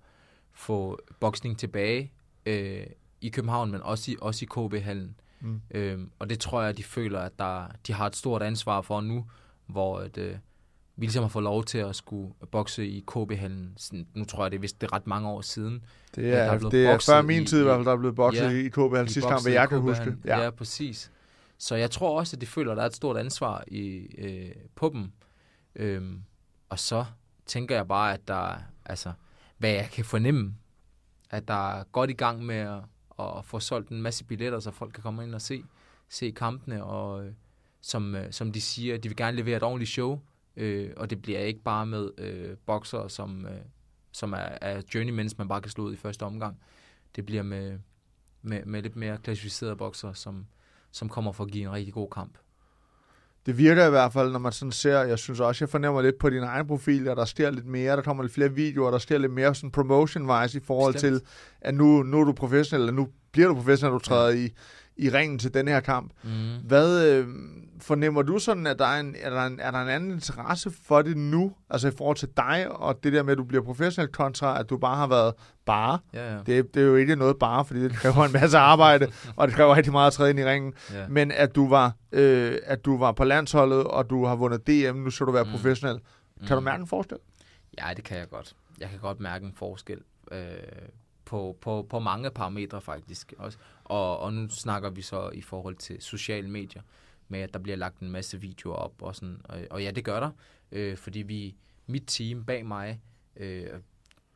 få 0.52 1.00
boksning 1.20 1.60
tilbage 1.60 2.12
uh, 2.50 2.88
i 3.22 3.30
København, 3.30 3.72
men 3.72 3.82
også 3.82 4.12
i, 4.12 4.16
også 4.22 4.46
i 4.46 4.48
KB-hallen. 4.52 5.16
Mm. 5.40 5.62
Øhm, 5.72 6.12
og 6.20 6.30
det 6.30 6.40
tror 6.40 6.62
jeg, 6.62 6.70
at 6.70 6.78
de 6.78 6.84
føler, 6.84 7.20
at 7.20 7.40
der, 7.40 7.68
de 7.88 7.94
har 7.94 8.08
et 8.08 8.16
stort 8.16 8.42
ansvar 8.44 8.82
for 8.82 9.02
nu, 9.02 9.26
hvor 9.66 10.00
at, 10.00 10.18
øh, 10.18 10.38
vi 10.98 11.06
ligesom 11.06 11.24
har 11.24 11.30
fået 11.30 11.44
lov 11.44 11.64
til 11.64 11.78
at 11.78 11.96
skulle 11.96 12.34
bokse 12.52 12.88
i 12.88 13.04
KB-hallen. 13.08 13.78
Nu 14.14 14.26
tror 14.26 14.44
jeg, 14.44 14.52
det 14.52 14.58
er 14.58 14.62
vist 14.62 14.82
det 14.82 14.88
er 14.88 14.94
ret 14.94 15.08
mange 15.08 15.30
år 15.30 15.42
siden. 15.42 15.84
Det 16.16 16.24
Ja, 16.24 16.30
der 16.30 16.38
er, 16.38 16.52
er 16.52 16.70
det 16.70 16.86
er 16.86 17.00
før 17.00 17.22
min 17.22 17.44
i- 17.44 17.46
tid 17.46 17.60
i 17.60 17.64
hvert 17.64 17.76
fald, 17.78 17.86
der 17.86 17.92
er 17.92 17.98
blevet 17.98 18.16
bokset 18.16 18.44
Ja, 18.44 18.50
i 18.50 18.70
KB-hallen 18.70 19.08
sidste 19.08 19.30
kamp, 19.30 19.44
hvad 19.44 19.52
i 19.52 19.56
jeg 19.56 19.70
kan 19.70 19.80
huske. 19.80 20.16
Ja. 20.26 20.44
ja, 20.44 20.50
præcis. 20.50 21.12
Så 21.58 21.76
jeg 21.76 21.92
tror 21.92 22.20
også, 22.20 22.36
at 22.38 22.42
de 22.42 22.46
føler, 22.46 22.72
at 22.72 22.76
der 22.78 22.84
er 22.84 22.88
et 22.88 22.96
stort 22.96 23.18
ansvar 23.18 23.64
i, 23.68 23.98
øh, 24.18 24.52
på 24.76 24.90
dem. 24.94 25.12
Øhm, 25.76 26.22
og 26.70 26.80
så 26.80 27.06
tænker 27.46 27.76
jeg 27.76 27.88
bare, 27.88 28.14
at 28.14 28.28
der, 28.28 28.56
altså, 28.86 29.12
hvad 29.58 29.70
jeg 29.70 29.90
kan 29.92 30.06
fornemme, 30.06 30.56
at 31.30 31.48
der 31.48 31.72
er 31.80 31.84
godt 31.84 32.10
i 32.10 32.14
gang 32.14 32.46
med 32.46 32.56
at, 32.56 32.80
at 33.20 33.46
få 33.46 33.60
solgt 33.60 33.90
en 33.90 34.02
masse 34.02 34.24
billetter, 34.26 34.60
så 34.60 34.72
folk 34.72 34.94
kan 34.94 35.04
komme 35.04 35.24
ind 35.24 35.36
og 35.36 35.42
se, 35.42 35.64
se 36.10 36.32
kampene, 36.32 36.84
og 36.84 37.26
øh, 37.26 37.32
som, 37.82 38.16
øh, 38.16 38.32
som 38.32 38.52
de 38.52 38.62
siger, 38.62 38.98
de 38.98 39.08
vil 39.08 39.18
gerne 39.18 39.38
levere 39.38 39.58
et 39.58 39.64
ordentligt 39.64 39.92
show, 39.92 40.20
øh, 40.58 40.90
og 40.98 41.10
det 41.10 41.22
bliver 41.22 41.40
ikke 41.40 41.64
bare 41.64 41.86
med 41.86 42.10
øh, 42.18 42.58
bokser, 42.66 43.08
som, 43.08 43.46
øh, 43.46 43.62
som 44.12 44.34
er, 44.34 44.58
er 44.62 44.82
journeymans, 44.96 45.38
man 45.38 45.48
bare 45.48 45.62
kan 45.62 45.72
slå 45.72 45.84
ud 45.84 45.94
i 45.94 45.98
første 45.98 46.24
omgang. 46.24 46.58
Det 47.16 47.26
bliver 47.26 47.44
med, 47.44 47.80
med, 48.42 48.66
med 48.66 48.82
lidt 48.82 48.96
mere 48.96 49.18
klassificerede 49.18 49.76
bokser, 49.76 50.14
som, 50.14 50.46
som 50.92 51.10
kommer 51.10 51.32
for 51.32 51.44
at 51.44 51.52
give 51.52 51.64
en 51.64 51.72
rigtig 51.72 51.94
god 51.94 52.10
kamp. 52.10 52.38
Det 53.46 53.58
virker 53.58 53.88
i 53.88 53.90
hvert 53.90 54.14
fald, 54.14 54.32
når 54.32 54.40
man 54.40 54.52
sådan 54.52 54.72
ser, 54.72 55.00
jeg 55.00 55.20
synes 55.20 55.40
også, 55.40 55.66
jeg 55.66 55.70
fornemmer 55.70 56.02
lidt 56.02 56.18
på 56.20 56.30
din 56.30 56.44
egen 56.44 56.68
profil, 56.68 57.08
at 57.08 57.18
der 57.18 57.26
sker 57.26 57.52
lidt 57.52 57.66
mere, 57.66 57.96
der 57.96 58.02
kommer 58.02 58.24
lidt 58.24 58.34
flere 58.34 58.54
videoer, 58.54 58.92
der 58.92 58.98
sker 58.98 59.18
lidt 59.18 59.32
mere 59.32 59.56
sådan 59.56 59.72
promotion-wise 59.72 60.58
i 60.58 60.62
forhold 60.62 60.94
Bestemt. 60.94 61.22
til, 61.22 61.28
at 61.62 61.74
nu, 61.74 62.04
nu 62.04 62.20
er 62.20 62.24
du 62.24 62.34
professionel, 62.34 62.82
eller 62.82 62.94
nu 62.94 63.08
bliver 63.32 63.48
du 63.48 63.56
professionel, 63.56 63.92
når 63.92 64.00
du 64.00 64.06
træder 64.06 64.30
i, 64.30 64.50
i 64.98 65.10
ringen 65.10 65.40
til 65.40 65.54
den 65.54 65.68
her 65.68 65.80
kamp. 65.80 66.12
Mm. 66.24 66.30
Hvad 66.64 67.10
øh, 67.12 67.28
fornemmer 67.82 68.22
du 68.22 68.40
sådan, 68.40 68.68
at 68.68 68.80
der 68.80 68.86
er, 68.86 69.00
en, 69.00 69.16
er, 69.20 69.30
der 69.30 69.46
en, 69.46 69.60
er 69.60 69.72
der 69.72 69.82
en 69.82 69.90
anden 69.90 70.12
interesse 70.12 70.72
for 70.84 71.02
det 71.02 71.18
nu, 71.18 71.54
altså 71.70 71.88
i 71.88 71.92
forhold 71.98 72.18
til 72.18 72.30
dig, 72.38 72.72
og 72.72 73.04
det 73.04 73.14
der 73.14 73.24
med, 73.24 73.32
at 73.32 73.38
du 73.38 73.44
bliver 73.44 73.64
professionel 73.64 74.12
kontra, 74.12 74.60
at 74.60 74.70
du 74.70 74.78
bare 74.78 74.96
har 74.96 75.08
været 75.08 75.34
bare? 75.66 76.00
Ja, 76.14 76.34
ja. 76.34 76.40
Det, 76.46 76.74
det 76.74 76.82
er 76.82 76.86
jo 76.88 76.96
ikke 76.96 77.16
noget 77.16 77.40
bare, 77.40 77.66
fordi 77.66 77.84
det 77.84 77.92
kræver 77.94 78.26
en 78.26 78.32
masse 78.34 78.58
arbejde, 78.58 79.08
og 79.38 79.48
det 79.48 79.56
kræver 79.56 79.76
rigtig 79.76 79.92
meget 79.92 80.08
at 80.08 80.14
træde 80.14 80.30
ind 80.30 80.40
i 80.40 80.46
ringen. 80.46 80.74
ja. 80.94 81.08
Men 81.08 81.32
at 81.32 81.56
du 81.56 81.70
var, 81.70 81.94
øh, 82.12 82.58
at 82.64 82.86
du 82.86 82.98
var 82.98 83.12
på 83.12 83.24
landsholdet, 83.24 83.84
og 83.84 84.10
du 84.10 84.26
har 84.26 84.36
vundet 84.36 84.68
DM, 84.68 84.98
nu 84.98 85.10
skal 85.10 85.28
du 85.28 85.32
være 85.32 85.44
Mm. 85.44 85.50
mm. 85.50 85.56
professionel. 85.56 86.00
Kan 86.48 86.56
du 86.56 86.62
mærke 86.62 86.82
en 86.82 86.88
forskel? 86.88 87.18
Ja, 87.78 87.94
det 87.96 88.04
kan 88.04 88.18
jeg 88.18 88.30
godt. 88.30 88.56
Jeg 88.80 88.90
kan 88.90 89.00
godt 89.00 89.20
mærke 89.20 89.46
en 89.46 89.54
forskel 89.56 89.98
øh, 90.32 90.38
på, 91.26 91.58
på, 91.62 91.88
på 91.90 92.00
mange 92.00 92.30
parametre 92.30 92.82
faktisk. 92.82 93.34
Også. 93.38 93.58
Og, 93.86 94.20
og 94.20 94.34
nu 94.34 94.50
snakker 94.50 94.90
vi 94.90 95.02
så 95.02 95.30
i 95.30 95.42
forhold 95.42 95.76
til 95.76 96.02
sociale 96.02 96.50
medier, 96.50 96.82
med 97.28 97.40
at 97.40 97.54
der 97.54 97.60
bliver 97.60 97.76
lagt 97.76 98.00
en 98.00 98.12
masse 98.12 98.42
videoer 98.42 98.76
op. 98.76 99.02
Og, 99.02 99.16
sådan, 99.16 99.42
og, 99.44 99.60
og 99.70 99.84
ja, 99.84 99.92
det 99.92 100.06
gør 100.06 100.20
der, 100.20 100.32
øh, 100.72 100.98
fordi 100.98 101.20
vi, 101.20 101.56
mit 101.88 102.04
team 102.08 102.46
bag 102.46 102.66
mig, 102.66 103.02
øh, 103.36 103.70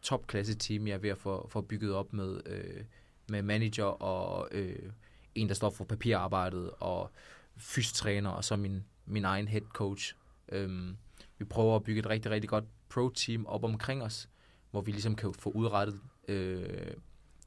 topklasse 0.01 0.55
team, 0.55 0.87
jeg 0.87 0.93
er 0.93 0.97
ved 0.97 1.09
at 1.09 1.17
få, 1.17 1.47
få 1.47 1.61
bygget 1.61 1.93
op 1.93 2.13
med, 2.13 2.41
øh, 2.45 2.83
med 3.29 3.41
manager 3.41 3.83
og 3.83 4.47
øh, 4.51 4.91
en, 5.35 5.47
der 5.47 5.53
står 5.53 5.69
for 5.69 5.85
papirarbejdet, 5.85 6.71
og 6.79 7.11
fysiotræner, 7.57 8.29
og 8.29 8.43
så 8.43 8.55
min, 8.55 8.83
min 9.05 9.25
egen 9.25 9.47
head 9.47 9.61
coach. 9.61 10.15
Øhm, 10.51 10.97
vi 11.37 11.45
prøver 11.45 11.75
at 11.75 11.83
bygge 11.83 11.99
et 11.99 12.09
rigtig, 12.09 12.31
rigtig 12.31 12.49
godt 12.49 12.65
pro-team 12.89 13.45
op 13.45 13.63
omkring 13.63 14.03
os, 14.03 14.29
hvor 14.71 14.81
vi 14.81 14.91
ligesom 14.91 15.15
kan 15.15 15.33
få 15.33 15.49
udrettet 15.49 15.99
øh, 16.27 16.93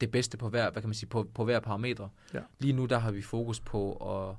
det 0.03 0.11
bedste 0.11 0.37
på 0.37 0.49
hver, 0.49 0.71
hvad 0.71 0.81
kan 0.81 0.89
man 0.89 0.95
sige, 0.95 1.09
på, 1.09 1.23
på 1.33 1.43
hver 1.43 1.59
parameter. 1.59 2.09
Ja. 2.33 2.39
Lige 2.59 2.73
nu 2.73 2.85
der 2.85 2.97
har 2.97 3.11
vi 3.11 3.21
fokus 3.21 3.59
på 3.59 3.93
at 3.93 4.35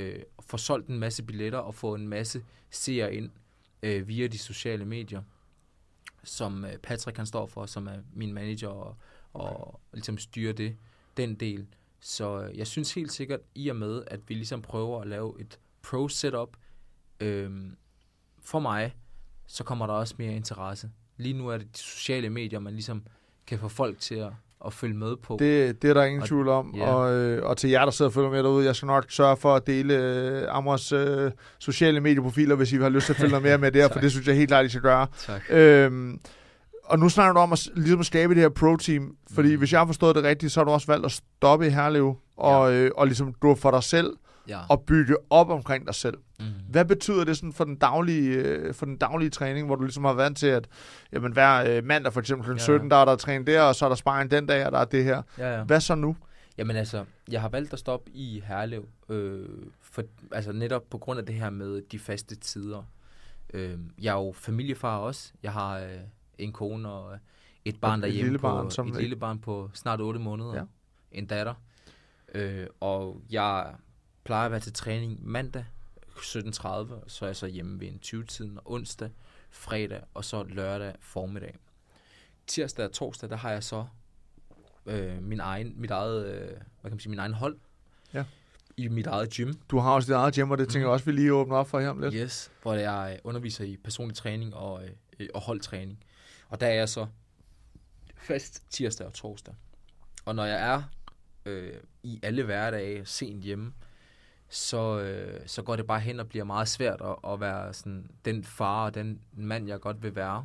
øh, 0.00 0.22
få 0.40 0.56
solgt 0.56 0.88
en 0.88 0.98
masse 0.98 1.22
billetter 1.22 1.58
og 1.58 1.74
få 1.74 1.94
en 1.94 2.08
masse 2.08 2.44
seere 2.70 3.14
ind 3.14 3.30
øh, 3.82 4.08
via 4.08 4.26
de 4.26 4.38
sociale 4.38 4.84
medier, 4.84 5.22
som 6.24 6.64
øh, 6.64 6.76
Patrick 6.76 7.16
han 7.16 7.26
står 7.26 7.46
for, 7.46 7.66
som 7.66 7.86
er 7.86 7.98
min 8.12 8.32
manager 8.32 8.68
og, 8.68 8.96
og 9.32 9.80
ligesom 9.92 10.18
styrer 10.18 10.52
det, 10.52 10.76
den 11.16 11.34
del. 11.34 11.66
Så 12.00 12.42
øh, 12.42 12.58
jeg 12.58 12.66
synes 12.66 12.94
helt 12.94 13.12
sikkert, 13.12 13.40
i 13.54 13.68
og 13.68 13.76
med, 13.76 14.02
at 14.06 14.20
vi 14.28 14.34
ligesom 14.34 14.62
prøver 14.62 15.00
at 15.00 15.06
lave 15.06 15.40
et 15.40 15.58
pro-setup, 15.82 16.56
øh, 17.20 17.70
for 18.40 18.58
mig, 18.58 18.96
så 19.46 19.64
kommer 19.64 19.86
der 19.86 19.94
også 19.94 20.14
mere 20.18 20.32
interesse. 20.32 20.90
Lige 21.16 21.34
nu 21.34 21.48
er 21.48 21.58
det 21.58 21.76
de 21.76 21.78
sociale 21.78 22.30
medier, 22.30 22.58
man 22.58 22.72
ligesom 22.72 23.02
kan 23.46 23.58
få 23.58 23.68
folk 23.68 23.98
til 23.98 24.14
at, 24.14 24.32
at 24.66 24.72
følge 24.72 24.94
med 24.94 25.16
på. 25.22 25.36
Det, 25.38 25.82
det 25.82 25.90
er 25.90 25.94
der 25.94 26.04
ingen 26.04 26.22
Og- 26.22 26.28
tvivl 26.28 26.48
om. 26.48 26.74
ja. 26.76 26.94
Og, 26.94 27.12
øh, 27.14 27.44
og 27.46 27.56
til 27.56 27.70
jer, 27.70 27.84
der 27.84 27.90
sidder 27.92 28.08
og 28.08 28.12
følger 28.14 28.30
med 28.30 28.42
derude, 28.42 28.66
jeg 28.66 28.76
skal 28.76 28.86
nok 28.86 29.04
sørge 29.08 29.36
for 29.36 29.54
at 29.54 29.66
dele 29.66 29.94
øh, 29.94 30.42
Amors 30.48 30.92
øh, 30.92 31.30
sociale 31.58 32.00
medieprofiler, 32.00 32.54
hvis 32.54 32.72
I 32.72 32.76
har 32.76 32.88
lyst 32.88 33.06
til 33.06 33.12
at 33.12 33.16
følge 33.16 33.30
noget 33.30 33.42
mere 33.44 33.58
med 33.58 33.72
der, 33.80 33.88
for 33.92 34.00
det 34.00 34.10
synes 34.10 34.26
jeg 34.26 34.36
helt 34.36 34.48
klart, 34.48 34.66
I 34.66 34.68
skal 34.68 34.80
gøre. 34.82 35.06
tak. 35.26 35.40
Øhm, 35.50 36.18
og 36.84 36.98
nu 36.98 37.08
snakker 37.08 37.32
du 37.32 37.38
om 37.40 37.52
at 37.52 37.68
ligesom 37.76 38.00
at 38.00 38.06
skabe 38.06 38.34
det 38.34 38.42
her 38.42 38.48
pro-team, 38.48 39.16
fordi 39.34 39.52
Mm. 39.52 39.58
hvis 39.58 39.72
jeg 39.72 39.80
har 39.80 39.86
forstået 39.86 40.16
det 40.16 40.24
rigtigt, 40.24 40.52
så 40.52 40.60
har 40.60 40.64
du 40.64 40.70
også 40.70 40.86
valgt 40.86 41.06
at 41.06 41.12
stoppe 41.12 41.66
i 41.66 41.70
Herlev, 41.70 42.14
og, 42.36 42.72
øh, 42.74 42.90
og 42.96 43.06
ligesom 43.06 43.34
du 43.42 43.54
for 43.54 43.70
dig 43.70 43.82
selv, 43.82 44.10
Ja. 44.48 44.60
og 44.68 44.82
bygge 44.82 45.16
op 45.30 45.50
omkring 45.50 45.86
dig 45.86 45.94
selv. 45.94 46.18
Mm. 46.40 46.46
Hvad 46.68 46.84
betyder 46.84 47.24
det 47.24 47.36
sådan 47.36 47.52
for 47.52 47.64
den 47.64 47.76
daglige, 47.76 48.34
øh, 48.34 48.74
for 48.74 48.86
den 48.86 48.96
daglige 48.96 49.30
træning, 49.30 49.66
hvor 49.66 49.76
du 49.76 49.82
ligesom 49.82 50.04
har 50.04 50.12
vant 50.12 50.38
til, 50.38 50.46
at 50.46 50.68
jamen, 51.12 51.32
hver 51.32 51.76
øh, 51.76 51.84
mandag 51.84 52.12
for 52.12 52.20
eksempel 52.20 52.46
kl. 52.46 52.52
Ja. 52.52 52.58
17, 52.58 52.90
der 52.90 52.96
er 52.96 53.04
der 53.04 53.16
træning 53.16 53.46
der, 53.46 53.62
og 53.62 53.74
så 53.74 53.84
er 53.84 53.88
der 53.88 53.96
sparring 53.96 54.30
den 54.30 54.46
dag, 54.46 54.66
og 54.66 54.72
der 54.72 54.78
er 54.78 54.84
det 54.84 55.04
her. 55.04 55.22
Ja, 55.38 55.56
ja. 55.56 55.64
Hvad 55.64 55.80
så 55.80 55.94
nu? 55.94 56.16
Jamen 56.58 56.76
altså, 56.76 57.04
jeg 57.30 57.40
har 57.40 57.48
valgt 57.48 57.72
at 57.72 57.78
stoppe 57.78 58.10
i 58.14 58.42
Herlev, 58.46 58.84
øh, 59.08 59.48
for, 59.80 60.02
altså 60.32 60.52
netop 60.52 60.82
på 60.90 60.98
grund 60.98 61.20
af 61.20 61.26
det 61.26 61.34
her 61.34 61.50
med 61.50 61.82
de 61.92 61.98
faste 61.98 62.34
tider. 62.36 62.82
Øh, 63.54 63.78
jeg 64.02 64.10
er 64.10 64.26
jo 64.26 64.32
familiefar 64.32 64.98
også. 64.98 65.32
Jeg 65.42 65.52
har 65.52 65.78
øh, 65.78 65.98
en 66.38 66.52
kone 66.52 66.88
og 66.88 67.18
et 67.64 67.80
barn 67.80 67.98
Et 67.98 68.02
derhjemme 68.02 68.24
lille 68.24 68.38
på, 68.38 68.48
barn, 68.48 68.70
som 68.70 68.88
et 68.88 68.96
lille 68.96 69.16
barn 69.16 69.38
på 69.38 69.70
snart 69.74 70.00
8 70.00 70.20
måneder. 70.20 70.54
Ja. 70.54 70.62
En 71.12 71.26
datter. 71.26 71.54
Øh, 72.34 72.66
og 72.80 73.22
jeg 73.30 73.74
plejer 74.24 74.44
at 74.44 74.50
være 74.50 74.60
til 74.60 74.72
træning 74.72 75.26
mandag 75.26 75.64
17.30, 76.16 77.08
så 77.08 77.18
er 77.22 77.26
jeg 77.26 77.36
så 77.36 77.46
hjemme 77.46 77.80
ved 77.80 77.88
en 77.88 78.00
20-tiden, 78.04 78.58
og 78.58 78.72
onsdag, 78.72 79.10
fredag 79.50 80.00
og 80.14 80.24
så 80.24 80.42
lørdag 80.42 80.94
formiddag. 81.00 81.56
Tirsdag 82.46 82.84
og 82.84 82.92
torsdag, 82.92 83.30
der 83.30 83.36
har 83.36 83.50
jeg 83.50 83.64
så 83.64 83.86
øh, 84.86 85.22
min 85.22 85.40
egen, 85.40 85.74
mit 85.76 85.90
eget, 85.90 86.26
øh, 86.26 86.48
hvad 86.48 86.56
kan 86.82 86.90
man 86.90 87.00
sige, 87.00 87.10
min 87.10 87.18
egen 87.18 87.34
hold. 87.34 87.58
Ja. 88.14 88.24
I 88.76 88.88
mit 88.88 89.06
eget 89.06 89.30
gym. 89.30 89.52
Du 89.68 89.78
har 89.78 89.90
også 89.90 90.06
dit 90.06 90.16
eget 90.16 90.34
hjem, 90.34 90.50
og 90.50 90.58
det 90.58 90.68
tænker 90.68 90.88
jeg 90.88 90.92
også, 90.92 91.04
vi 91.04 91.12
lige 91.12 91.34
åbner 91.34 91.56
op 91.56 91.68
for 91.68 91.80
her 91.80 91.88
om 91.88 92.00
lidt. 92.00 92.14
Yes, 92.14 92.50
hvor 92.62 92.74
jeg 92.74 93.12
øh, 93.12 93.18
underviser 93.24 93.64
i 93.64 93.76
personlig 93.76 94.16
træning 94.16 94.54
og, 94.54 94.82
øh, 95.18 95.28
og 95.34 95.40
holdtræning. 95.40 96.04
Og 96.48 96.60
der 96.60 96.66
er 96.66 96.74
jeg 96.74 96.88
så 96.88 97.06
fast 98.16 98.62
tirsdag 98.70 99.06
og 99.06 99.12
torsdag. 99.12 99.54
Og 100.24 100.34
når 100.34 100.44
jeg 100.44 100.72
er 100.72 100.82
øh, 101.46 101.74
i 102.02 102.20
alle 102.22 102.42
hverdage 102.42 103.06
sent 103.06 103.42
hjemme, 103.42 103.72
så, 104.52 105.00
øh, 105.00 105.40
så 105.46 105.62
går 105.62 105.76
det 105.76 105.86
bare 105.86 106.00
hen 106.00 106.20
og 106.20 106.28
bliver 106.28 106.44
meget 106.44 106.68
svært 106.68 107.00
at, 107.00 107.32
at 107.32 107.40
være 107.40 107.74
sådan 107.74 108.10
den 108.24 108.44
far 108.44 108.84
og 108.84 108.94
den 108.94 109.20
mand, 109.32 109.68
jeg 109.68 109.80
godt 109.80 110.02
vil 110.02 110.14
være. 110.14 110.44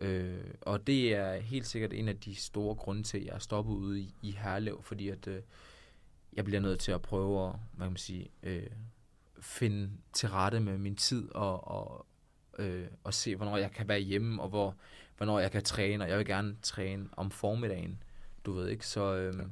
Øh, 0.00 0.54
og 0.60 0.86
det 0.86 1.14
er 1.14 1.40
helt 1.40 1.66
sikkert 1.66 1.92
en 1.92 2.08
af 2.08 2.16
de 2.16 2.34
store 2.34 2.74
grunde 2.74 3.02
til, 3.02 3.18
at 3.18 3.24
jeg 3.24 3.34
er 3.34 3.38
stoppet 3.38 3.72
ude 3.72 4.00
i, 4.00 4.14
i 4.22 4.30
Herlev, 4.30 4.82
fordi 4.82 5.08
at 5.08 5.26
øh, 5.26 5.42
jeg 6.32 6.44
bliver 6.44 6.60
nødt 6.60 6.80
til 6.80 6.92
at 6.92 7.02
prøve 7.02 7.48
at, 7.48 7.54
hvad 7.72 7.86
kan 7.86 7.92
man 7.92 7.96
sige, 7.96 8.28
øh, 8.42 8.66
finde 9.40 9.90
til 10.12 10.28
rette 10.28 10.60
med 10.60 10.78
min 10.78 10.96
tid 10.96 11.34
og, 11.34 11.68
og, 11.68 12.06
øh, 12.58 12.86
og 13.04 13.14
se, 13.14 13.36
hvornår 13.36 13.56
jeg 13.56 13.72
kan 13.72 13.88
være 13.88 14.00
hjemme, 14.00 14.42
og 14.42 14.48
hvor, 14.48 14.76
hvornår 15.16 15.40
jeg 15.40 15.50
kan 15.50 15.62
træne, 15.62 16.04
og 16.04 16.10
jeg 16.10 16.18
vil 16.18 16.26
gerne 16.26 16.56
træne 16.62 17.08
om 17.12 17.30
formiddagen, 17.30 18.02
du 18.44 18.52
ved 18.52 18.68
ikke, 18.68 18.86
så 18.86 19.14
øh, 19.14 19.46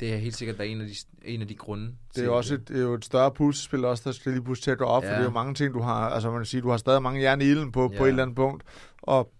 det 0.00 0.12
er 0.14 0.16
helt 0.16 0.36
sikkert 0.36 0.58
der 0.58 0.64
er 0.64 0.68
en 0.68 0.80
af 0.80 0.86
de, 0.86 0.94
en 1.32 1.40
af 1.40 1.48
de 1.48 1.54
grunde. 1.54 1.92
Det 2.14 2.20
er 2.20 2.24
jo 2.24 2.36
også 2.36 2.54
et, 2.54 2.68
det 2.68 2.76
er 2.76 2.82
jo 2.82 2.94
et 2.94 3.04
større 3.04 3.30
puslespil 3.30 3.84
også, 3.84 4.02
der 4.06 4.12
skal 4.12 4.32
lige 4.32 4.42
pludselig 4.42 4.64
til 4.64 4.70
at 4.70 4.78
gå 4.78 4.84
op, 4.84 5.02
ja. 5.02 5.08
for 5.08 5.14
det 5.14 5.20
er 5.20 5.24
jo 5.24 5.30
mange 5.30 5.54
ting, 5.54 5.74
du 5.74 5.80
har, 5.80 6.08
altså 6.10 6.30
man 6.30 6.38
kan 6.40 6.46
sige, 6.46 6.60
du 6.60 6.70
har 6.70 6.76
stadig 6.76 7.02
mange 7.02 7.20
jern 7.22 7.40
i 7.40 7.44
ilden 7.44 7.72
på, 7.72 7.90
ja. 7.92 7.98
på 7.98 8.04
et 8.04 8.08
eller 8.08 8.22
andet 8.22 8.36
punkt, 8.36 8.62
og, 9.02 9.32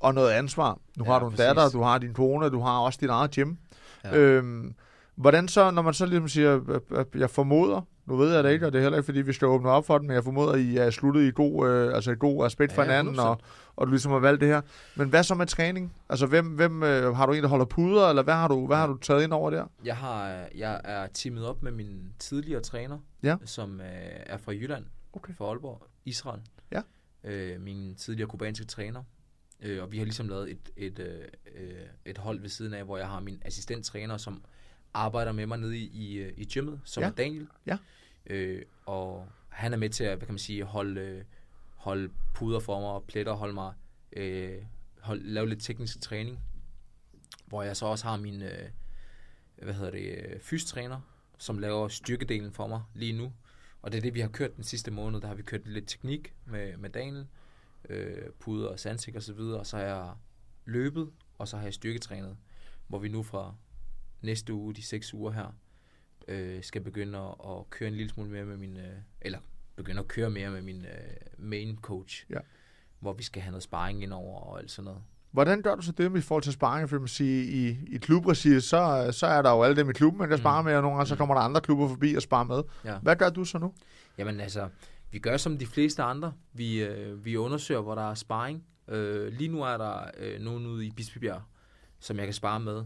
og 0.00 0.14
noget 0.14 0.30
ansvar. 0.30 0.78
Nu 0.96 1.04
Ja, 1.04 1.10
har 1.12 1.18
du 1.18 1.26
en 1.26 1.30
præcis. 1.32 1.44
datter, 1.46 1.68
du 1.68 1.82
har 1.82 1.98
din 1.98 2.14
kone, 2.14 2.50
du 2.50 2.60
har 2.60 2.78
også 2.78 2.98
dit 3.02 3.10
eget 3.10 3.30
gym. 3.30 3.54
Ja. 4.04 4.16
Øhm, 4.18 4.74
hvordan 5.16 5.48
så, 5.48 5.70
når 5.70 5.82
man 5.82 5.94
så 5.94 6.06
ligesom 6.06 6.28
siger, 6.28 6.80
jeg 7.14 7.30
formoder, 7.30 7.80
nu 8.06 8.16
ved 8.16 8.34
jeg 8.34 8.44
det 8.44 8.52
ikke, 8.52 8.66
og 8.66 8.72
det 8.72 8.78
er 8.78 8.82
heller 8.82 8.98
ikke, 8.98 9.04
fordi 9.04 9.20
vi 9.22 9.32
skal 9.32 9.46
åbne 9.48 9.70
op 9.70 9.86
for 9.86 9.98
den, 9.98 10.06
men 10.06 10.14
jeg 10.14 10.24
formoder, 10.24 10.52
at 10.52 10.60
I 10.60 10.76
er 10.76 10.90
sluttet 10.90 11.22
i 11.22 11.30
god, 11.30 11.68
øh, 11.68 11.94
altså 11.94 12.10
i 12.10 12.14
god 12.18 12.44
respekt 12.44 12.72
for 12.72 12.82
Ja, 12.82 12.88
hinanden, 12.88 13.14
100%. 13.14 13.20
og, 13.22 13.40
og 13.76 13.86
du 13.86 13.90
ligesom 13.90 14.12
har 14.12 14.18
valgt 14.18 14.40
det 14.40 14.48
her. 14.48 14.60
Men 14.96 15.08
hvad 15.08 15.22
så 15.22 15.34
med 15.34 15.46
træning? 15.46 15.94
Altså, 16.08 16.26
hvem, 16.26 16.46
hvem 16.46 16.82
øh, 16.82 17.16
har 17.16 17.26
du 17.26 17.32
en, 17.32 17.42
der 17.42 17.48
holder 17.48 17.64
puder, 17.64 18.08
eller 18.08 18.22
hvad 18.22 18.34
har 18.34 18.48
du, 18.48 18.66
hvad 18.66 18.76
har 18.76 18.86
du 18.86 18.96
taget 18.96 19.22
ind 19.22 19.32
over 19.32 19.50
der? 19.50 19.66
Jeg, 19.84 19.96
har, 19.96 20.44
jeg 20.54 20.80
er 20.84 21.06
teamet 21.06 21.46
op 21.46 21.62
med 21.62 21.72
min 21.72 22.12
tidligere 22.18 22.60
træner, 22.60 22.98
Ja. 23.22 23.36
som 23.44 23.80
øh, 23.80 23.86
er 24.26 24.36
fra 24.36 24.52
Jylland, 24.52 24.84
Okay. 25.12 25.32
fra 25.38 25.44
Aalborg, 25.44 25.86
Israel. 26.04 26.40
Ja. 26.72 26.80
Øh, 27.24 27.60
min 27.60 27.94
tidligere 27.94 28.28
kubanske 28.28 28.64
træner. 28.66 29.02
Øh, 29.62 29.82
og 29.82 29.92
vi 29.92 29.98
har 29.98 30.04
ligesom 30.04 30.28
lavet 30.28 30.50
et, 30.50 30.70
et, 30.76 30.98
øh, 30.98 31.14
øh, 31.56 31.70
et 32.06 32.18
hold 32.18 32.40
ved 32.40 32.48
siden 32.48 32.74
af, 32.74 32.84
hvor 32.84 32.96
jeg 32.98 33.08
har 33.08 33.20
min 33.20 33.42
assistenttræner, 33.44 34.16
som 34.16 34.42
arbejder 34.94 35.32
med 35.32 35.46
mig 35.46 35.58
nede 35.58 35.78
i, 35.78 35.84
i, 35.92 36.14
øh, 36.18 36.32
i 36.36 36.44
gymmet, 36.44 36.80
som 36.84 37.02
Ja. 37.02 37.08
er 37.08 37.12
Daniel. 37.12 37.48
Ja. 37.66 37.78
Øh, 38.26 38.62
og 38.86 39.28
han 39.48 39.72
er 39.72 39.76
med 39.76 39.90
til 39.90 40.04
at, 40.04 40.16
hvad 40.18 40.26
kan 40.26 40.32
man 40.34 40.38
sige, 40.38 40.64
holde, 40.64 41.24
holde 41.74 42.10
puder 42.34 42.60
for 42.60 42.80
mig 42.80 42.88
og 42.90 43.04
pletter, 43.04 43.32
holde 43.32 43.54
mig, 43.54 43.74
øh, 44.12 44.62
hold, 45.00 45.22
lave 45.22 45.48
lidt 45.48 45.62
teknisk 45.62 46.00
træning. 46.00 46.40
Hvor 47.46 47.62
jeg 47.62 47.76
så 47.76 47.86
også 47.86 48.04
har 48.06 48.16
min, 48.16 48.42
øh, 48.42 48.68
hvad 49.62 49.74
hedder 49.74 49.90
det, 49.90 50.18
øh, 50.18 50.40
fystræner, 50.40 51.00
som 51.38 51.58
laver 51.58 51.88
styrkedelen 51.88 52.52
for 52.52 52.66
mig 52.66 52.82
lige 52.94 53.12
nu. 53.12 53.32
Og 53.82 53.92
det 53.92 53.98
er 53.98 54.02
det, 54.02 54.14
vi 54.14 54.20
har 54.20 54.28
kørt 54.28 54.56
den 54.56 54.64
sidste 54.64 54.90
måned. 54.90 55.20
Der 55.20 55.26
har 55.28 55.34
vi 55.34 55.42
kørt 55.42 55.68
lidt 55.68 55.88
teknik 55.88 56.34
med, 56.46 56.76
med 56.76 56.90
Daniel, 56.90 57.26
øh, 57.88 58.30
puder 58.40 58.68
og 58.68 58.80
sandsik 58.80 59.14
og 59.14 59.22
så 59.22 59.32
videre. 59.32 59.58
Og 59.58 59.66
så 59.66 59.76
har 59.76 59.84
jeg 59.84 60.12
løbet, 60.64 61.10
og 61.38 61.48
så 61.48 61.56
har 61.56 61.64
jeg 61.64 61.74
styrketrænet, 61.74 62.36
hvor 62.88 62.98
vi 62.98 63.08
nu 63.08 63.22
fra 63.22 63.54
næste 64.22 64.52
uge, 64.52 64.74
de 64.74 64.82
seks 64.82 65.14
uger 65.14 65.32
her, 65.32 65.54
øh, 66.28 66.62
skal 66.62 66.80
begynde 66.82 67.18
at, 67.18 67.34
at 67.50 67.70
køre 67.70 67.88
en 67.88 67.94
lille 67.94 68.10
smule 68.10 68.30
mere 68.30 68.44
med 68.44 68.56
min, 68.56 68.76
øh, 68.76 68.92
eller 69.20 69.38
begynde 69.76 70.00
at 70.00 70.08
køre 70.08 70.30
mere 70.30 70.50
med 70.50 70.62
min 70.62 70.84
øh, 70.84 70.90
main 71.38 71.78
coach. 71.82 72.26
Ja. 72.30 72.38
Hvor 73.00 73.12
vi 73.12 73.22
skal 73.22 73.42
have 73.42 73.50
noget 73.50 73.62
sparring 73.62 74.02
indover 74.02 74.40
og 74.40 74.58
alt 74.58 74.70
sådan 74.70 74.84
noget. 74.84 75.00
Hvordan 75.30 75.62
gør 75.62 75.74
du 75.74 75.82
så 75.82 75.92
det 75.92 76.12
med 76.12 76.18
i 76.20 76.22
forhold 76.22 76.42
til 76.42 76.52
sparring? 76.52 76.88
For 76.90 76.98
man 76.98 77.08
sige, 77.08 77.44
i, 77.44 77.78
i 77.94 77.98
klubregi, 77.98 78.60
så, 78.60 79.08
så 79.12 79.26
er 79.26 79.42
der 79.42 79.50
jo 79.50 79.62
alle 79.62 79.76
dem 79.76 79.90
i 79.90 79.92
klubben, 79.92 80.18
man 80.18 80.28
kan 80.28 80.38
spare 80.38 80.62
Mm. 80.62 80.66
med, 80.66 80.74
og 80.76 80.82
nogle 80.82 80.96
gange 80.96 81.08
så 81.08 81.14
Mm. 81.14 81.18
kommer 81.18 81.34
der 81.34 81.42
andre 81.42 81.60
klubber 81.60 81.88
forbi 81.88 82.14
og 82.14 82.22
sparer 82.22 82.44
med. 82.44 82.62
Ja. 82.84 82.98
Hvad 82.98 83.16
gør 83.16 83.30
du 83.30 83.44
så 83.44 83.58
nu? 83.58 83.72
Jamen 84.18 84.40
altså, 84.40 84.68
vi 85.10 85.18
gør 85.18 85.36
som 85.36 85.58
de 85.58 85.66
fleste 85.66 86.02
andre. 86.02 86.32
Vi, 86.52 86.82
øh, 86.82 87.24
vi 87.24 87.36
undersøger, 87.36 87.80
hvor 87.80 87.94
der 87.94 88.10
er 88.10 88.14
sparring. 88.14 88.64
Øh, 88.88 89.32
lige 89.32 89.48
nu 89.48 89.62
er 89.62 89.76
der 89.76 89.98
øh, 90.18 90.40
nogen 90.40 90.66
ude 90.66 90.86
i 90.86 90.90
Bispebjerg, 90.90 91.42
som 92.00 92.16
jeg 92.18 92.26
kan 92.26 92.34
spare 92.34 92.60
med. 92.60 92.84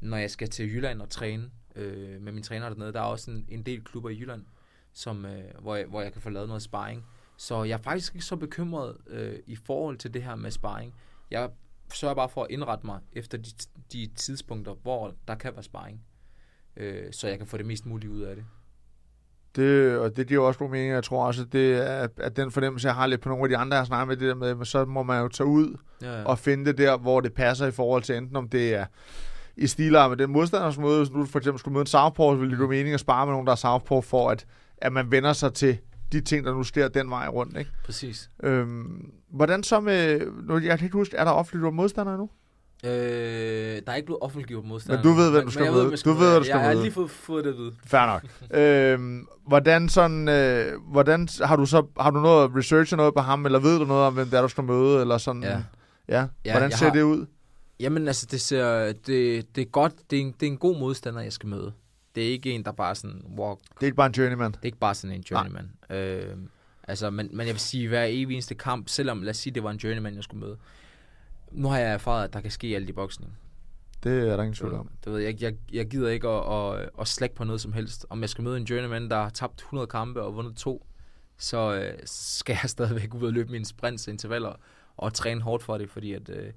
Når 0.00 0.16
jeg 0.16 0.30
skal 0.30 0.48
til 0.48 0.74
Jylland 0.74 1.02
og 1.02 1.10
træne 1.10 1.50
øh, 1.76 2.20
med 2.20 2.32
min 2.32 2.42
træner 2.42 2.68
dernede, 2.68 2.92
der 2.92 3.00
er 3.00 3.04
også 3.04 3.30
en, 3.30 3.44
en 3.48 3.62
del 3.62 3.84
klubber 3.84 4.10
i 4.10 4.18
Jylland, 4.20 4.44
som, 4.92 5.24
øh, 5.24 5.44
hvor, 5.60 5.76
jeg, 5.76 5.86
hvor 5.86 6.02
jeg 6.02 6.12
kan 6.12 6.22
få 6.22 6.30
lavet 6.30 6.48
noget 6.48 6.62
sparring. 6.62 7.06
Så 7.36 7.62
jeg 7.64 7.74
er 7.74 7.82
faktisk 7.82 8.14
ikke 8.14 8.26
så 8.26 8.36
bekymret 8.36 8.96
øh, 9.06 9.38
i 9.46 9.56
forhold 9.56 9.96
til 9.96 10.14
det 10.14 10.22
her 10.22 10.34
med 10.34 10.50
sparring. 10.50 10.94
Jeg 11.30 11.50
sørger 11.94 12.14
bare 12.14 12.28
for 12.28 12.44
at 12.44 12.50
indrette 12.50 12.86
mig 12.86 13.00
efter 13.12 13.38
de, 13.38 13.50
de 13.92 14.10
tidspunkter, 14.16 14.74
hvor 14.82 15.14
der 15.28 15.34
kan 15.34 15.52
være 15.54 15.62
sparring. 15.62 16.00
Øh, 16.76 17.12
så 17.12 17.28
jeg 17.28 17.38
kan 17.38 17.46
få 17.46 17.56
det 17.56 17.66
mest 17.66 17.86
mulige 17.86 18.10
ud 18.10 18.20
af 18.20 18.36
det. 18.36 18.44
Det, 19.56 19.98
og 19.98 20.16
det 20.16 20.26
giver 20.26 20.46
også 20.46 20.58
god 20.58 20.70
mening, 20.70 20.92
jeg 20.92 21.04
tror 21.04 21.26
også, 21.26 21.42
at, 21.42 21.52
det 21.52 21.90
er, 21.90 22.08
at 22.16 22.36
den 22.36 22.50
fornemmelse, 22.50 22.86
jeg 22.88 22.94
har 22.94 23.06
lidt 23.06 23.20
på 23.20 23.28
nogle 23.28 23.44
af 23.44 23.48
de 23.48 23.56
andre, 23.56 23.74
jeg 23.74 23.80
har 23.80 23.86
snakket 23.86 24.08
med 24.08 24.16
det 24.16 24.28
der 24.28 24.34
med, 24.34 24.54
men 24.54 24.64
så 24.64 24.84
må 24.84 25.02
man 25.02 25.22
jo 25.22 25.28
tage 25.28 25.46
ud 25.46 25.76
Ja, 26.02 26.18
ja. 26.18 26.24
og 26.24 26.38
finde 26.38 26.64
det 26.64 26.78
der, 26.78 26.98
hvor 26.98 27.20
det 27.20 27.34
passer 27.34 27.66
i 27.66 27.70
forhold 27.70 28.02
til 28.02 28.16
enten 28.16 28.36
om 28.36 28.48
det 28.48 28.74
er 28.74 28.86
i 29.56 29.66
stilar 29.66 30.08
med 30.08 30.16
den 30.16 30.30
modstanders 30.30 30.78
møde, 30.78 30.98
hvis 30.98 31.10
nu 31.10 31.26
for 31.26 31.38
eksempel 31.38 31.58
skulle 31.58 31.72
møde 31.72 31.82
en 31.82 31.86
Southpaw, 31.86 32.32
så 32.32 32.36
ville 32.36 32.50
det 32.50 32.58
give 32.58 32.68
mening 32.68 32.94
at 32.94 33.00
spare 33.00 33.26
med 33.26 33.32
nogen, 33.32 33.46
der 33.46 33.52
er 33.52 33.56
Southpaw, 33.56 34.00
for 34.00 34.30
at, 34.30 34.46
at 34.78 34.92
man 34.92 35.10
vender 35.10 35.32
sig 35.32 35.52
til 35.54 35.78
de 36.12 36.20
ting, 36.20 36.44
der 36.46 36.54
nu 36.54 36.62
sker 36.62 36.88
den 36.88 37.10
vej 37.10 37.28
rundt. 37.28 37.56
Ikke? 37.58 37.70
Præcis. 37.84 38.30
Øhm, 38.42 39.10
hvordan 39.30 39.62
så 39.62 39.80
med, 39.80 40.20
nu, 40.48 40.58
jeg 40.58 40.78
kan 40.78 40.86
ikke 40.86 40.96
huske, 40.96 41.16
er 41.16 41.24
der 41.24 41.30
offentligt 41.30 41.74
modstandere 41.74 42.18
nu? 42.18 42.30
Øh, 42.84 42.90
der 42.90 43.82
er 43.86 43.94
ikke 43.94 44.06
blevet 44.06 44.22
offentliggjort 44.22 44.64
modstander. 44.64 45.04
Men 45.04 45.12
du 45.12 45.20
ved, 45.20 45.30
hvem 45.30 45.44
du 45.44 45.50
skal 45.50 45.66
skal 45.66 46.12
Du 46.12 46.18
ved, 46.18 46.28
hvad 46.28 46.38
du 46.38 46.44
skal 46.44 46.56
Jeg 46.56 46.66
har 46.66 46.72
lige 46.74 46.92
fået, 46.92 47.10
fået 47.10 47.44
det 47.44 47.50
at 47.50 47.56
vide. 47.56 47.72
Fair 47.86 48.06
nok. 48.06 48.22
øhm, 48.60 49.26
hvordan 49.46 49.88
sådan, 49.88 50.28
øh, 50.28 50.72
hvordan, 50.92 51.28
har 51.44 51.56
du 51.56 51.66
så, 51.66 51.86
har 52.00 52.10
du 52.10 52.20
noget 52.20 52.50
research 52.56 52.96
noget 52.96 53.14
på 53.14 53.20
ham, 53.20 53.46
eller 53.46 53.58
ved 53.58 53.78
du 53.78 53.84
noget 53.84 54.04
om, 54.04 54.14
hvem 54.14 54.26
det 54.28 54.38
er, 54.38 54.42
du 54.42 54.48
skal 54.48 54.64
møde, 54.64 55.00
eller 55.00 55.18
sådan? 55.18 55.42
Ja. 55.42 55.58
ja. 56.08 56.26
Ja, 56.44 56.52
hvordan 56.52 56.70
ser 56.72 56.86
har- 56.86 56.92
det 56.92 57.02
ud? 57.02 57.26
Jamen 57.80 58.06
altså, 58.06 58.26
det, 58.30 58.40
ser, 58.40 58.92
det, 58.92 59.56
det 59.56 59.62
er 59.62 59.66
godt. 59.66 60.10
Det 60.10 60.16
er, 60.16 60.20
en, 60.22 60.32
det 60.40 60.46
er 60.46 60.50
en 60.50 60.58
god 60.58 60.78
modstander, 60.78 61.20
jeg 61.20 61.32
skal 61.32 61.48
møde. 61.48 61.72
Det 62.14 62.26
er 62.26 62.32
ikke 62.32 62.52
en, 62.52 62.64
der 62.64 62.72
bare 62.72 62.94
sådan 62.94 63.22
walk. 63.38 63.60
Det 63.60 63.82
er 63.82 63.86
ikke 63.86 63.96
bare 63.96 64.06
en 64.06 64.12
journeyman. 64.12 64.52
Det 64.52 64.58
er 64.58 64.66
ikke 64.66 64.78
bare 64.78 64.94
sådan 64.94 65.16
en 65.16 65.24
journeyman. 65.30 65.72
Øh, 65.90 66.36
altså, 66.88 67.10
men, 67.10 67.28
men 67.32 67.46
jeg 67.46 67.54
vil 67.54 67.60
sige, 67.60 67.88
hver 67.88 68.04
evig 68.04 68.34
eneste 68.34 68.54
kamp, 68.54 68.88
selvom, 68.88 69.22
lad 69.22 69.30
os 69.30 69.36
sige, 69.36 69.54
det 69.54 69.62
var 69.62 69.70
en 69.70 69.76
journeyman, 69.76 70.14
jeg 70.14 70.24
skulle 70.24 70.46
møde. 70.46 70.56
Nu 71.52 71.68
har 71.68 71.78
jeg 71.78 71.92
erfaret, 71.92 72.24
at 72.24 72.32
der 72.32 72.40
kan 72.40 72.50
ske 72.50 72.66
alt 72.66 72.88
i 72.88 72.92
boksning. 72.92 73.38
Det 74.04 74.28
er 74.28 74.36
der 74.36 74.42
ingen 74.42 74.54
tvivl 74.54 74.74
om. 74.74 74.90
Du 75.04 75.10
ved, 75.10 75.20
jeg, 75.20 75.42
jeg, 75.42 75.54
jeg 75.72 75.86
gider 75.86 76.08
ikke 76.08 76.28
at, 76.28 76.52
at, 76.52 76.90
at 77.00 77.08
slække 77.08 77.34
på 77.34 77.44
noget 77.44 77.60
som 77.60 77.72
helst. 77.72 78.06
Om 78.10 78.20
jeg 78.20 78.28
skal 78.28 78.44
møde 78.44 78.56
en 78.56 78.64
journeyman, 78.64 79.10
der 79.10 79.16
har 79.16 79.30
tabt 79.30 79.60
100 79.60 79.86
kampe 79.86 80.22
og 80.22 80.34
vundet 80.34 80.56
to, 80.56 80.86
så 81.38 81.74
øh, 81.74 81.98
skal 82.04 82.58
jeg 82.62 82.70
stadigvæk 82.70 83.14
ud 83.14 83.26
og 83.26 83.32
løbe 83.32 83.52
mine 83.52 83.64
sprints 83.64 84.08
intervaller 84.08 84.52
og 84.96 85.14
træne 85.14 85.40
hårdt 85.40 85.62
for 85.62 85.78
det, 85.78 85.90
fordi 85.90 86.12
at, 86.12 86.28
øh, 86.28 86.52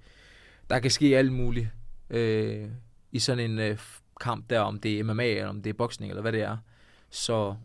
der 0.69 0.79
kan 0.79 0.91
ske 0.91 1.17
alt 1.17 1.33
muligt 1.33 1.67
øh, 2.09 2.69
i 3.11 3.19
sådan 3.19 3.51
en 3.51 3.59
øh, 3.59 3.77
kamp 4.21 4.49
der, 4.49 4.59
om 4.59 4.79
det 4.79 4.99
er 4.99 5.03
MMA, 5.03 5.25
eller 5.25 5.49
om 5.49 5.61
det 5.61 5.69
er 5.69 5.73
boksning, 5.73 6.11
eller 6.11 6.21
hvad 6.21 6.31
det 6.31 6.41
er. 6.41 6.57
Så 7.09 7.55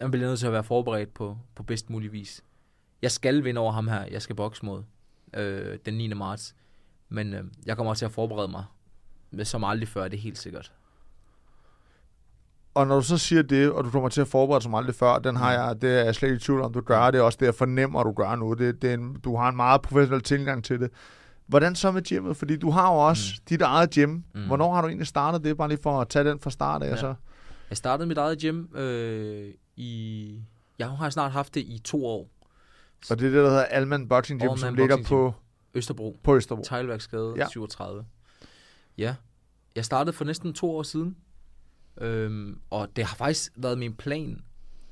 jeg 0.00 0.10
bliver 0.10 0.26
nødt 0.26 0.38
til 0.38 0.46
at 0.46 0.52
være 0.52 0.64
forberedt 0.64 1.14
på, 1.14 1.38
på 1.54 1.62
bedst 1.62 1.90
mulig 1.90 2.12
vis. 2.12 2.42
Jeg 3.02 3.10
skal 3.10 3.44
vinde 3.44 3.60
over 3.60 3.72
ham 3.72 3.88
her, 3.88 4.04
jeg 4.10 4.22
skal 4.22 4.36
bokse 4.36 4.66
mod 4.66 4.82
øh, 5.34 5.78
den 5.86 5.94
9. 5.94 6.08
marts. 6.08 6.54
Men 7.08 7.34
øh, 7.34 7.44
jeg 7.66 7.76
kommer 7.76 7.94
til 7.94 8.04
at 8.04 8.12
forberede 8.12 8.48
mig 8.48 8.64
med 9.30 9.44
som 9.44 9.64
aldrig 9.64 9.88
før, 9.88 10.08
det 10.08 10.16
er 10.16 10.20
helt 10.20 10.38
sikkert. 10.38 10.72
Og 12.74 12.86
når 12.86 12.94
du 12.94 13.02
så 13.02 13.18
siger 13.18 13.42
det, 13.42 13.70
og 13.70 13.84
du 13.84 13.90
kommer 13.90 14.08
til 14.08 14.20
at 14.20 14.28
forberede 14.28 14.62
som 14.62 14.74
aldrig 14.74 14.94
før, 14.94 15.18
den 15.18 15.36
har 15.36 15.52
jeg, 15.52 15.82
det 15.82 15.90
er 15.90 16.04
jeg 16.04 16.14
slet 16.14 16.28
ikke 16.28 16.36
i 16.36 16.40
tvivl 16.40 16.60
om, 16.60 16.72
du 16.72 16.80
gør. 16.80 17.10
Det 17.10 17.18
er 17.18 17.22
også 17.22 17.36
det, 17.40 17.46
jeg 17.46 17.54
fornemmer, 17.54 18.00
at 18.00 18.04
du 18.06 18.12
gør 18.12 18.36
nu. 18.36 18.54
Det, 18.54 18.82
det 18.82 18.90
er 18.90 18.94
en, 18.94 19.20
du 19.24 19.36
har 19.36 19.48
en 19.48 19.56
meget 19.56 19.82
professionel 19.82 20.22
tilgang 20.22 20.64
til 20.64 20.80
det. 20.80 20.90
Hvordan 21.46 21.74
så 21.74 21.90
med 21.90 22.02
gymmet? 22.02 22.36
Fordi 22.36 22.56
du 22.56 22.70
har 22.70 22.92
jo 22.92 22.98
også 22.98 23.34
mm. 23.36 23.44
dit 23.48 23.62
eget 23.62 23.90
gym. 23.90 24.10
Mm. 24.10 24.46
Hvornår 24.46 24.74
har 24.74 24.82
du 24.82 24.88
egentlig 24.88 25.06
startet 25.06 25.44
det? 25.44 25.56
Bare 25.56 25.68
lige 25.68 25.82
for 25.82 26.00
at 26.00 26.08
tage 26.08 26.24
den 26.24 26.40
fra 26.40 26.50
start 26.50 26.82
af. 26.82 26.90
Ja. 26.90 26.96
Så. 26.96 27.14
Jeg 27.70 27.76
startede 27.76 28.08
mit 28.08 28.18
eget 28.18 28.38
gym 28.38 28.76
øh, 28.76 29.54
i... 29.76 30.42
Jeg 30.78 30.90
har 30.90 31.10
snart 31.10 31.32
haft 31.32 31.54
det 31.54 31.60
i 31.60 31.80
to 31.84 32.06
år. 32.06 32.28
Og 33.10 33.18
det 33.18 33.26
er 33.26 33.30
det, 33.30 33.44
der 33.44 33.48
hedder 33.48 33.64
Alman 33.64 34.08
Boxing 34.08 34.40
Gym, 34.40 34.44
Allman 34.44 34.58
som 34.58 34.74
ligger 34.74 34.96
Boxing 34.96 35.08
på, 35.08 35.34
Østerbro. 35.74 36.16
på 36.22 36.36
Østerbro. 36.36 36.62
Teglværksgade 36.62 37.34
ja. 37.36 37.48
37. 37.48 38.04
Ja. 38.98 39.14
Jeg 39.76 39.84
startede 39.84 40.16
for 40.16 40.24
næsten 40.24 40.54
to 40.54 40.76
år 40.76 40.82
siden. 40.82 41.16
Øhm, 42.00 42.60
og 42.70 42.88
det 42.96 43.04
har 43.04 43.16
faktisk 43.16 43.52
været 43.56 43.78
min 43.78 43.94
plan 43.94 44.40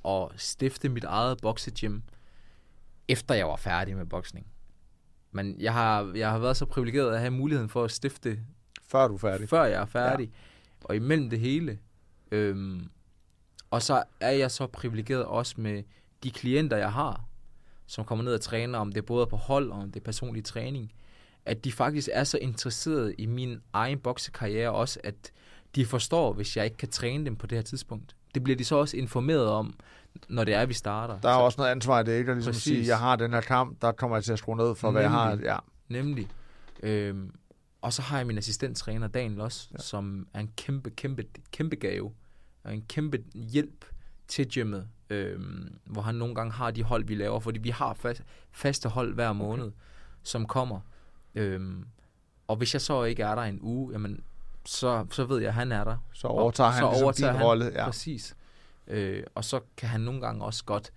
at 0.09 0.29
stifte 0.37 0.89
mit 0.89 1.05
eget 1.05 1.39
boksegym, 1.43 2.01
efter 3.09 3.35
jeg 3.35 3.47
var 3.47 3.57
færdig 3.57 3.97
med 3.97 4.07
boksning. 4.07 4.47
Men 5.35 5.57
jeg 5.61 5.73
har, 5.73 6.13
jeg 6.15 6.31
har 6.31 6.39
været 6.39 6.57
så 6.57 6.67
privilegeret 6.67 7.15
at 7.15 7.21
have 7.21 7.31
muligheden 7.31 7.69
for 7.69 7.85
at 7.85 7.91
stifte 7.91 8.39
Før 8.89 9.09
du 9.09 9.15
er 9.15 9.19
færdig. 9.19 9.49
før 9.49 9.65
jeg 9.65 9.83
er 9.83 9.87
færdig. 9.87 10.27
Ja. 10.27 10.85
Og 10.85 10.97
imellem 10.97 11.31
det 11.31 11.41
hele. 11.41 11.79
Øhm, 12.31 12.89
og 13.71 13.83
så 13.83 14.03
er 14.21 14.31
jeg 14.31 14.51
så 14.51 14.67
privilegeret 14.67 15.25
også 15.25 15.55
med 15.59 15.83
de 16.23 16.31
klienter, 16.31 16.77
jeg 16.77 16.93
har, 16.93 17.25
som 17.87 18.05
kommer 18.05 18.25
ned 18.25 18.35
og 18.35 18.41
træner, 18.41 18.79
om 18.79 18.93
det 18.93 18.99
er 19.01 19.07
både 19.07 19.27
på 19.27 19.37
hold 19.37 19.71
og 19.71 19.79
om 19.79 19.91
det 19.93 20.01
er 20.01 20.05
personlig 20.05 20.45
træning, 20.45 20.93
at 21.47 21.65
de 21.65 21.73
faktisk 21.73 22.09
er 22.13 22.25
så 22.25 22.39
interesserede 22.39 23.15
i 23.15 23.27
min 23.27 23.61
egen 23.73 23.99
boksekarriere 23.99 24.71
også, 24.71 25.01
at 25.05 25.33
de 25.75 25.87
forstår, 25.87 26.33
hvis 26.33 26.57
jeg 26.57 26.65
ikke 26.65 26.77
kan 26.77 26.89
træne 26.91 27.25
dem 27.25 27.37
på 27.37 27.47
det 27.47 27.59
her 27.59 27.63
tidspunkt. 27.63 28.17
Det 28.35 28.45
bliver 28.45 28.57
de 28.57 28.65
så 28.65 28.77
også 28.77 28.97
informeret 28.97 29.47
om, 29.49 29.75
når 30.29 30.45
det 30.45 30.55
er, 30.55 30.67
vi 30.67 30.75
starter. 30.75 31.21
Der 31.21 31.29
er 31.29 31.35
så, 31.35 31.41
også 31.41 31.61
noget 31.61 31.71
ansvar 31.71 32.01
i 32.01 32.05
det, 32.05 32.19
ikke? 32.19 32.31
At 32.31 32.37
ligesom 32.37 32.53
Præcis. 32.53 32.63
sige, 32.63 32.87
jeg 32.87 32.99
har 32.99 33.17
den 33.17 33.33
her 33.33 33.41
kamp, 33.41 33.83
der 33.83 33.93
kommer 33.93 34.17
jeg 34.17 34.25
til 34.25 34.33
at 34.33 34.39
skrue 34.39 34.57
ned 34.57 34.75
for, 34.75 34.91
hvad 34.91 35.03
jeg 35.03 35.11
har. 35.11 35.31
Nemlig. 35.31 35.45
Ja. 35.45 35.59
Nemlig. 35.89 36.29
Øhm, 36.83 37.35
og 37.83 37.93
så 37.93 38.03
har 38.03 38.17
jeg 38.17 38.27
min 38.27 38.39
assistenttræner, 38.39 39.07
Daniel 39.07 39.41
også, 39.41 39.69
ja. 39.73 39.79
som 39.79 40.27
er 40.35 40.41
en 40.41 40.51
kæmpe, 40.57 40.91
kæmpe, 40.91 41.25
kæmpe 41.53 41.77
gave. 41.77 42.13
Og 42.65 42.75
en 42.75 42.85
kæmpe 42.89 43.19
hjælp 43.35 43.85
til 44.29 44.51
gymmet. 44.51 44.89
Øhm, 45.11 45.79
hvor 45.85 46.03
han 46.03 46.15
nogle 46.15 46.35
gange 46.35 46.53
har 46.53 46.71
de 46.71 46.83
hold, 46.83 47.05
vi 47.05 47.15
laver. 47.15 47.41
Fordi 47.41 47.59
vi 47.59 47.71
har 47.71 47.95
fast, 47.95 48.23
faste 48.53 48.89
hold 48.89 49.15
hver 49.15 49.33
måned, 49.33 49.65
okay. 49.65 49.77
som 50.23 50.47
kommer. 50.47 50.81
Øhm, 51.35 51.85
og 52.49 52.57
hvis 52.57 52.75
jeg 52.75 52.81
så 52.81 53.05
ikke 53.05 53.23
er 53.23 53.35
der 53.35 53.43
en 53.43 53.59
uge, 53.63 53.93
jamen, 53.93 54.21
så, 54.65 55.07
så 55.11 55.25
ved 55.25 55.39
jeg, 55.39 55.49
at 55.49 55.55
han 55.55 55.73
er 55.73 55.85
der. 55.85 55.97
Så 56.13 56.27
overtager 56.27 56.71
han 56.71 56.81
så 56.83 56.89
ligesom 56.89 57.05
overtager 57.05 57.33
din 57.33 57.39
han, 57.39 57.47
rolle. 57.47 57.65
Ja. 57.75 57.85
Præcis. 57.85 58.37
Øh, 58.87 59.23
og 59.35 59.45
så 59.45 59.61
kan 59.77 59.89
han 59.89 60.01
nogle 60.01 60.21
gange 60.21 60.45
også 60.45 60.65
godt 60.65 60.93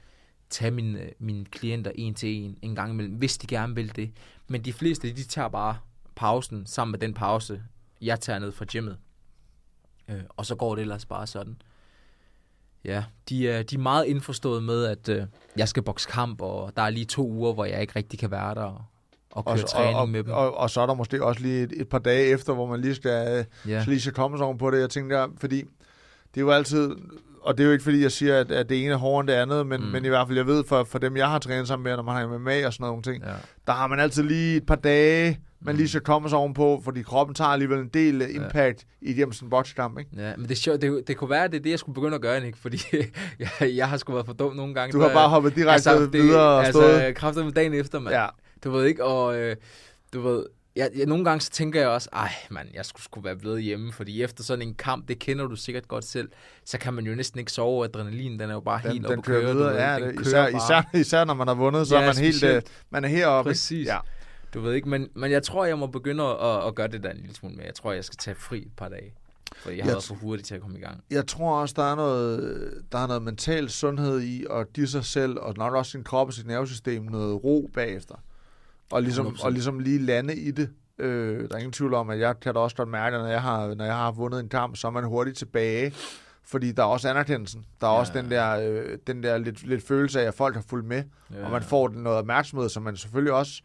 tage 0.49 0.71
mine, 0.71 1.09
mine 1.19 1.45
klienter 1.45 1.91
en 1.95 2.13
til 2.13 2.29
en 2.29 2.57
en 2.61 2.75
gang 2.75 2.91
imellem, 2.91 3.15
hvis 3.15 3.37
de 3.37 3.47
gerne 3.47 3.75
vil 3.75 3.95
det. 3.95 4.11
Men 4.47 4.65
de 4.65 4.73
fleste, 4.73 5.13
de 5.13 5.23
tager 5.23 5.47
bare 5.47 5.77
pausen 6.15 6.65
sammen 6.65 6.91
med 6.91 6.99
den 6.99 7.13
pause, 7.13 7.63
jeg 8.01 8.19
tager 8.19 8.39
ned 8.39 8.51
fra 8.51 8.65
gymmet. 8.65 8.97
Øh, 10.09 10.21
og 10.29 10.45
så 10.45 10.55
går 10.55 10.75
det 10.75 10.81
ellers 10.81 11.05
bare 11.05 11.27
sådan. 11.27 11.61
Ja, 12.85 13.03
de 13.29 13.49
er, 13.49 13.63
de 13.63 13.75
er 13.75 13.79
meget 13.79 14.05
indforstået 14.05 14.63
med, 14.63 14.85
at 14.85 15.09
øh, 15.09 15.23
jeg 15.57 15.67
skal 15.67 15.83
bokse 15.83 16.09
kamp, 16.09 16.41
og 16.41 16.71
der 16.75 16.81
er 16.81 16.89
lige 16.89 17.05
to 17.05 17.27
uger, 17.27 17.53
hvor 17.53 17.65
jeg 17.65 17.81
ikke 17.81 17.93
rigtig 17.95 18.19
kan 18.19 18.31
være 18.31 18.55
der 18.55 18.63
og, 18.63 18.81
og 19.31 19.45
køre 19.45 19.53
Og, 19.53 19.59
og, 19.63 19.69
træning 19.69 19.95
og, 19.95 20.01
og, 20.01 20.09
med 20.09 20.23
dem. 20.23 20.33
og, 20.33 20.57
og, 20.57 20.69
så 20.69 20.81
er 20.81 20.85
der 20.85 20.93
måske 20.93 21.25
også 21.25 21.41
lige 21.41 21.63
et, 21.63 21.81
et 21.81 21.89
par 21.89 21.99
dage 21.99 22.25
efter, 22.25 22.53
hvor 22.53 22.65
man 22.65 22.81
lige 22.81 22.95
skal, 22.95 23.45
ja. 23.65 23.71
ja. 23.73 23.83
så 23.83 23.89
lige 23.89 24.01
skal 24.01 24.13
komme 24.13 24.37
sig 24.37 24.45
oven 24.45 24.57
på 24.57 24.71
det. 24.71 24.79
Jeg 24.79 24.89
tænker, 24.89 25.27
fordi 25.37 25.57
det 26.33 26.37
er 26.37 26.41
jo 26.41 26.51
altid, 26.51 26.95
og 27.47 27.57
det 27.57 27.63
er 27.63 27.67
jo 27.67 27.71
ikke 27.71 27.83
fordi, 27.83 28.01
jeg 28.01 28.11
siger, 28.11 28.39
at, 28.39 28.51
at 28.51 28.69
det 28.69 28.83
ene 28.83 28.93
er 28.93 28.97
hårdere 28.97 29.19
end 29.21 29.27
det 29.27 29.33
andet, 29.33 29.67
men, 29.67 29.79
mm. 29.81 29.85
Mm. 29.85 29.91
men 29.91 30.05
i 30.05 30.07
hvert 30.07 30.27
fald, 30.27 30.37
jeg 30.37 30.47
ved 30.47 30.63
for, 30.67 30.83
for 30.83 30.99
dem, 30.99 31.17
jeg 31.17 31.27
har 31.29 31.39
trænet 31.39 31.67
sammen 31.67 31.83
med, 31.83 31.95
når 31.95 32.03
man 32.03 32.15
har 32.15 32.37
MMA 32.37 32.67
og 32.67 32.73
sådan 32.73 32.87
nogle 32.87 33.01
ting, 33.03 33.23
ja. 33.23 33.31
der 33.67 33.73
har 33.73 33.87
man 33.87 33.99
altid 33.99 34.23
lige 34.23 34.57
et 34.57 34.65
par 34.65 34.75
dage, 34.75 35.39
man 35.61 35.75
Mm. 35.75 35.77
lige 35.77 35.87
skal 35.89 36.01
komme 36.01 36.29
sig 36.29 36.37
ovenpå, 36.37 36.81
fordi 36.83 37.01
kroppen 37.01 37.35
tager 37.35 37.49
alligevel 37.49 37.79
en 37.79 37.87
del 37.87 38.17
ja. 38.17 38.27
impact 38.27 38.85
i 39.01 39.21
et 39.21 39.35
sådan 39.35 39.45
en 39.45 39.49
boksekamp, 39.49 39.99
ikke? 39.99 40.11
Ja, 40.17 40.35
men 40.35 40.43
det, 40.43 40.51
er 40.51 40.55
sjovt, 40.55 40.81
det, 40.81 41.07
det 41.07 41.17
kunne 41.17 41.29
være, 41.29 41.43
at 41.43 41.51
det 41.51 41.57
er 41.59 41.63
det, 41.63 41.69
jeg 41.69 41.79
skulle 41.79 41.93
begynde 41.93 42.15
at 42.15 42.21
gøre, 42.21 42.45
ikke? 42.45 42.57
Fordi 42.57 42.77
jeg, 43.39 43.75
jeg 43.75 43.89
har 43.89 43.97
sgu 43.97 44.13
været 44.13 44.25
for 44.25 44.33
dum 44.33 44.55
nogle 44.55 44.73
gange. 44.73 44.93
Du 44.93 45.01
har 45.01 45.13
bare 45.13 45.29
hoppet 45.29 45.55
direkte 45.55 45.71
altså, 45.73 45.89
altså, 45.89 46.09
videre 46.09 46.41
og 46.41 46.65
altså, 46.65 46.81
stået. 46.81 47.15
kræfter 47.15 47.43
med 47.43 47.51
dagen 47.51 47.73
efter, 47.73 47.99
mand. 47.99 48.15
Ja. 48.15 48.27
Du 48.63 48.71
ved 48.71 48.85
ikke, 48.85 49.03
og 49.03 49.37
øh, 49.39 49.55
du 50.13 50.21
ved, 50.21 50.45
jeg, 50.77 50.89
jeg, 50.97 51.05
nogle 51.05 51.25
gange 51.25 51.41
så 51.41 51.51
tænker 51.51 51.79
jeg 51.79 51.89
også, 51.89 52.09
ej 52.13 52.29
mand, 52.49 52.67
jeg 52.73 52.85
skulle, 52.85 53.03
skulle 53.03 53.25
være 53.25 53.35
blevet 53.35 53.63
hjemme, 53.63 53.93
fordi 53.93 54.23
efter 54.23 54.43
sådan 54.43 54.67
en 54.67 54.73
kamp, 54.75 55.07
det 55.07 55.19
kender 55.19 55.45
du 55.47 55.55
sikkert 55.55 55.87
godt 55.87 56.05
selv, 56.05 56.29
så 56.65 56.77
kan 56.77 56.93
man 56.93 57.05
jo 57.05 57.15
næsten 57.15 57.39
ikke 57.39 57.51
sove, 57.51 57.85
adrenalin, 57.85 58.39
den 58.39 58.49
er 58.49 58.53
jo 58.53 58.59
bare 58.59 58.81
Den, 58.83 58.91
helt 58.91 59.03
den 59.07 59.17
oppe 59.17 59.21
kører 59.31 59.41
køre. 59.41 59.53
videre, 59.53 59.69
du 59.69 59.73
ved, 59.73 59.81
ja, 59.81 59.99
den 60.07 60.17
kører 60.17 60.47
især, 60.47 60.81
især, 60.91 60.99
især 60.99 61.25
når 61.25 61.33
man 61.33 61.47
har 61.47 61.55
vundet, 61.55 61.87
så 61.87 61.95
Ja, 61.95 62.01
er 62.01 62.05
man 62.05 62.15
helt, 62.17 62.27
øh, 62.27 62.33
specielt. 62.39 62.71
man 62.89 63.03
er 63.03 63.07
heroppe. 63.09 63.49
Præcis. 63.49 63.87
Ja. 63.87 63.97
Du 64.53 64.59
ved 64.61 64.73
ikke, 64.73 64.89
men, 64.89 65.07
men 65.15 65.31
jeg 65.31 65.43
tror, 65.43 65.65
jeg 65.65 65.77
må 65.77 65.87
begynde 65.87 66.23
at, 66.23 66.67
at 66.67 66.75
gøre 66.75 66.87
det 66.87 67.03
der 67.03 67.09
en 67.11 67.17
lille 67.17 67.35
smule 67.35 67.55
mere. 67.55 67.65
Jeg 67.65 67.75
tror, 67.75 67.91
jeg 67.91 68.03
skal 68.05 68.17
tage 68.17 68.35
fri 68.35 68.57
et 68.57 68.71
par 68.77 68.89
dage, 68.89 69.13
for 69.55 69.69
jeg 69.69 69.77
har 69.83 69.89
Jeg 69.89 69.93
været 69.93 70.03
for 70.03 70.15
hurtig 70.15 70.45
til 70.45 70.55
at 70.55 70.61
komme 70.61 70.77
i 70.77 70.81
gang. 70.81 71.03
Jeg 71.11 71.27
tror 71.27 71.61
også, 71.61 71.73
der 71.77 71.91
er 71.91 71.95
noget, 71.95 72.73
der 72.91 72.97
er 72.97 73.07
noget 73.07 73.21
mental 73.23 73.69
sundhed 73.69 74.21
i 74.21 74.45
at 74.51 74.73
give 74.73 74.87
sig 74.87 75.05
selv, 75.05 75.37
og 75.39 75.53
nok 75.57 75.73
også 75.73 75.91
sin 75.91 76.03
krop 76.03 76.27
og 76.27 76.33
sit 76.33 76.47
nervesystem, 76.47 77.03
noget 77.03 77.43
ro 77.43 77.69
bagefter. 77.73 78.15
Og 78.91 79.01
ligesom, 79.03 79.27
100%. 79.27 79.45
og 79.45 79.51
ligesom 79.51 79.79
lige 79.79 79.99
lande 79.99 80.35
i 80.35 80.51
det. 80.51 80.69
Øh, 80.99 81.39
der 81.49 81.55
er 81.55 81.57
ingen 81.57 81.71
tvivl 81.71 81.93
om, 81.93 82.09
at 82.09 82.19
jeg 82.19 82.39
kan 82.39 82.53
da 82.53 82.59
også 82.59 82.75
godt 82.75 82.89
mærke, 82.89 83.15
at 83.15 83.21
når 83.21 83.29
jeg 83.29 83.41
har, 83.41 83.75
når 83.75 83.85
jeg 83.85 83.95
har 83.95 84.11
vundet 84.11 84.39
en 84.39 84.49
kamp, 84.49 84.75
så 84.77 84.87
er 84.87 84.91
man 84.91 85.03
hurtigt 85.03 85.37
tilbage. 85.37 85.93
Fordi 86.43 86.71
der 86.71 86.83
er 86.83 86.87
også 86.87 87.09
anerkendelsen. 87.09 87.65
Der 87.81 87.87
er 87.87 87.91
Ja. 87.91 87.99
også 87.99 88.13
den 88.15 88.31
der, 88.31 88.59
øh, 88.69 88.97
den 89.07 89.23
der 89.23 89.37
lidt, 89.37 89.67
lidt 89.67 89.87
følelse 89.87 90.21
af, 90.21 90.25
at 90.27 90.33
folk 90.33 90.55
har 90.55 90.63
fulgt 90.69 90.87
med. 90.87 91.03
Ja. 91.33 91.45
Og 91.45 91.51
man 91.51 91.61
får 91.63 91.89
noget 91.89 92.17
opmærksomhed, 92.19 92.69
som 92.69 92.83
man 92.83 92.97
selvfølgelig 92.97 93.33
også 93.33 93.61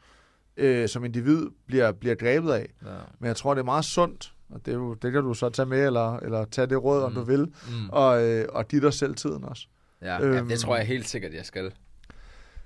øh, 0.57 0.89
som 0.89 1.05
individ 1.05 1.47
bliver, 1.66 1.93
bliver 1.93 2.14
grebet 2.14 2.53
af. 2.53 2.66
Ja. 2.85 2.89
Men 3.18 3.27
jeg 3.29 3.37
tror, 3.37 3.55
det 3.55 3.61
er 3.61 3.64
meget 3.64 3.85
sundt, 3.85 4.33
og 4.51 4.66
det, 4.66 4.73
er 4.73 4.77
jo, 4.79 4.95
det 4.95 5.12
kan 5.12 5.23
du 5.23 5.35
så 5.35 5.49
tage 5.49 5.66
med, 5.66 5.87
eller, 5.87 6.16
eller 6.16 6.45
tage 6.45 6.66
det 6.66 6.85
råd, 6.85 6.99
mm. 7.01 7.05
om 7.05 7.12
du 7.14 7.23
vil, 7.23 7.41
Mm. 7.41 7.89
og, 7.93 8.25
øh, 8.29 8.45
og 8.49 8.68
give 8.68 8.83
dig 8.83 8.93
selv 8.93 9.14
tiden 9.14 9.45
også. 9.45 9.66
Ja, 10.03 10.20
Øhm. 10.23 10.35
ja, 10.49 10.55
det 10.55 10.61
tror 10.61 10.77
jeg 10.77 10.87
helt 10.87 11.09
sikkert, 11.09 11.35
jeg 11.35 11.45
skal. 11.45 11.73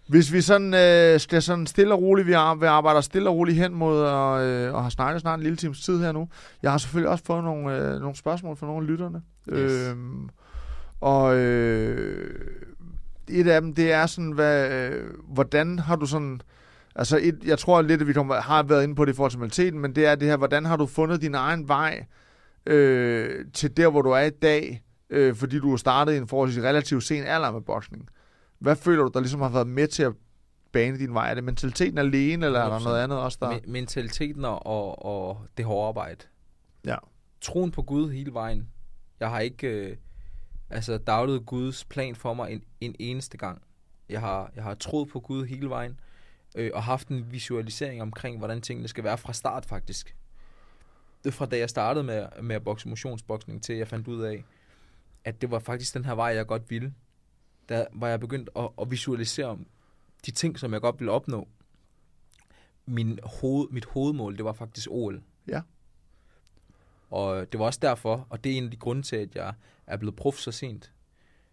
Hvis 0.08 0.32
vi 0.32 0.40
sådan 0.40 0.74
øh, 0.74 1.20
skal 1.20 1.42
sådan 1.42 1.66
stille 1.66 1.94
og 1.94 2.02
roligt, 2.02 2.26
vi, 2.26 2.32
ar- 2.32 2.54
vi 2.54 2.66
arbejder 2.66 3.00
stille 3.00 3.28
og 3.28 3.36
roligt 3.36 3.58
hen 3.58 3.74
mod, 3.74 4.00
og, 4.00 4.46
øh, 4.46 4.74
og 4.74 4.82
har 4.82 4.90
snakket 4.90 5.20
snart 5.20 5.38
en 5.38 5.42
lille 5.42 5.56
times 5.56 5.80
tid 5.80 6.00
her 6.00 6.12
nu. 6.12 6.28
Jeg 6.62 6.70
har 6.70 6.78
selvfølgelig 6.78 7.10
også 7.10 7.24
fået 7.24 7.44
nogle, 7.44 7.76
øh, 7.76 8.00
nogle 8.00 8.16
spørgsmål 8.16 8.56
fra 8.56 8.66
nogle 8.66 8.82
af 8.82 8.90
lytterne. 8.90 9.22
Yes. 9.52 9.72
Øhm, 9.72 10.28
og 11.00 11.36
øh, 11.36 12.30
et 13.28 13.48
af 13.48 13.60
dem, 13.60 13.74
det 13.74 13.92
er 13.92 14.06
sådan, 14.06 14.30
hvad, 14.30 14.70
øh, 14.70 15.04
hvordan 15.28 15.78
har 15.78 15.96
du 15.96 16.06
sådan... 16.06 16.40
Altså, 16.94 17.18
et, 17.22 17.38
jeg 17.44 17.58
tror 17.58 17.82
lidt, 17.82 18.00
at 18.00 18.08
vi 18.08 18.12
kommer, 18.12 18.34
har 18.34 18.62
været 18.62 18.82
inde 18.82 18.94
på 18.94 19.04
det 19.04 19.12
i 19.12 19.16
forhold 19.16 19.50
til 19.50 19.74
men 19.74 19.94
det 19.94 20.06
er 20.06 20.14
det 20.14 20.28
her, 20.28 20.36
hvordan 20.36 20.64
har 20.64 20.76
du 20.76 20.86
fundet 20.86 21.20
din 21.20 21.34
egen 21.34 21.68
vej 21.68 22.06
øh, 22.66 23.44
til 23.54 23.76
der, 23.76 23.90
hvor 23.90 24.02
du 24.02 24.10
er 24.10 24.20
i 24.20 24.30
dag, 24.30 24.82
øh, 25.10 25.34
fordi 25.34 25.58
du 25.58 25.70
har 25.70 25.76
startet 25.76 26.14
i 26.14 26.16
en 26.16 26.28
forholdsvis 26.28 26.64
relativt 26.64 27.04
sen 27.04 27.24
alder 27.24 27.52
med 27.52 27.60
boksning. 27.60 28.08
Hvad 28.58 28.76
føler 28.76 29.02
du, 29.02 29.10
der 29.14 29.20
ligesom 29.20 29.40
har 29.40 29.48
været 29.48 29.66
med 29.66 29.88
til 29.88 30.02
at 30.02 30.12
bane 30.72 30.98
din 30.98 31.14
vej? 31.14 31.30
Er 31.30 31.34
det 31.34 31.44
mentaliteten 31.44 31.98
alene, 31.98 32.46
eller 32.46 32.60
er 32.60 32.68
der 32.68 32.78
100%. 32.78 32.84
noget 32.84 33.02
andet 33.02 33.18
også, 33.18 33.38
der... 33.40 33.50
Me- 33.50 33.70
mentaliteten 33.70 34.44
og, 34.44 34.66
og, 34.66 35.40
det 35.56 35.64
hårde 35.64 35.88
arbejde. 35.88 36.24
Ja. 36.86 36.96
Troen 37.40 37.70
på 37.70 37.82
Gud 37.82 38.10
hele 38.10 38.32
vejen. 38.32 38.68
Jeg 39.20 39.30
har 39.30 39.40
ikke 39.40 39.68
øh, 39.68 39.96
altså 40.70 40.98
daglet 40.98 41.46
Guds 41.46 41.84
plan 41.84 42.14
for 42.14 42.34
mig 42.34 42.52
en, 42.52 42.62
en 42.80 42.94
eneste 42.98 43.36
gang. 43.36 43.62
Jeg 44.08 44.20
har, 44.20 44.50
jeg 44.56 44.62
har 44.64 44.74
troet 44.74 45.08
på 45.08 45.20
Gud 45.20 45.46
hele 45.46 45.68
vejen, 45.68 46.00
øh, 46.56 46.70
og 46.74 46.82
haft 46.82 47.08
en 47.08 47.32
visualisering 47.32 48.02
omkring, 48.02 48.38
hvordan 48.38 48.60
tingene 48.60 48.88
skal 48.88 49.04
være 49.04 49.18
fra 49.18 49.32
start 49.32 49.66
faktisk. 49.66 50.16
Det 51.24 51.34
fra 51.34 51.46
da 51.46 51.58
jeg 51.58 51.70
startede 51.70 52.04
med, 52.04 52.26
med 52.42 52.56
at 52.56 52.64
bokse 52.64 52.88
motionsboksning, 52.88 53.62
til 53.62 53.76
jeg 53.76 53.88
fandt 53.88 54.08
ud 54.08 54.22
af, 54.22 54.44
at 55.24 55.40
det 55.40 55.50
var 55.50 55.58
faktisk 55.58 55.94
den 55.94 56.04
her 56.04 56.14
vej, 56.14 56.26
jeg 56.26 56.46
godt 56.46 56.70
ville. 56.70 56.94
Der 57.68 57.86
var 57.92 58.08
jeg 58.08 58.20
begyndt 58.20 58.50
at, 58.56 58.68
at 58.80 58.90
visualisere 58.90 59.58
de 60.26 60.30
ting, 60.30 60.58
som 60.58 60.72
jeg 60.72 60.80
godt 60.80 61.00
ville 61.00 61.12
opnå. 61.12 61.48
Min 62.86 63.18
hoved, 63.22 63.68
mit 63.70 63.84
hovedmål, 63.84 64.36
det 64.36 64.44
var 64.44 64.52
faktisk 64.52 64.88
OL. 64.90 65.22
Ja. 65.48 65.60
Og 67.10 67.52
det 67.52 67.60
var 67.60 67.66
også 67.66 67.78
derfor, 67.82 68.26
og 68.30 68.44
det 68.44 68.52
er 68.52 68.56
en 68.56 68.64
af 68.64 68.70
de 68.70 68.76
grunde 68.76 69.02
til, 69.02 69.16
at 69.16 69.34
jeg 69.34 69.54
er 69.86 69.96
blevet 69.96 70.16
prof 70.16 70.36
så 70.36 70.52
sent. 70.52 70.92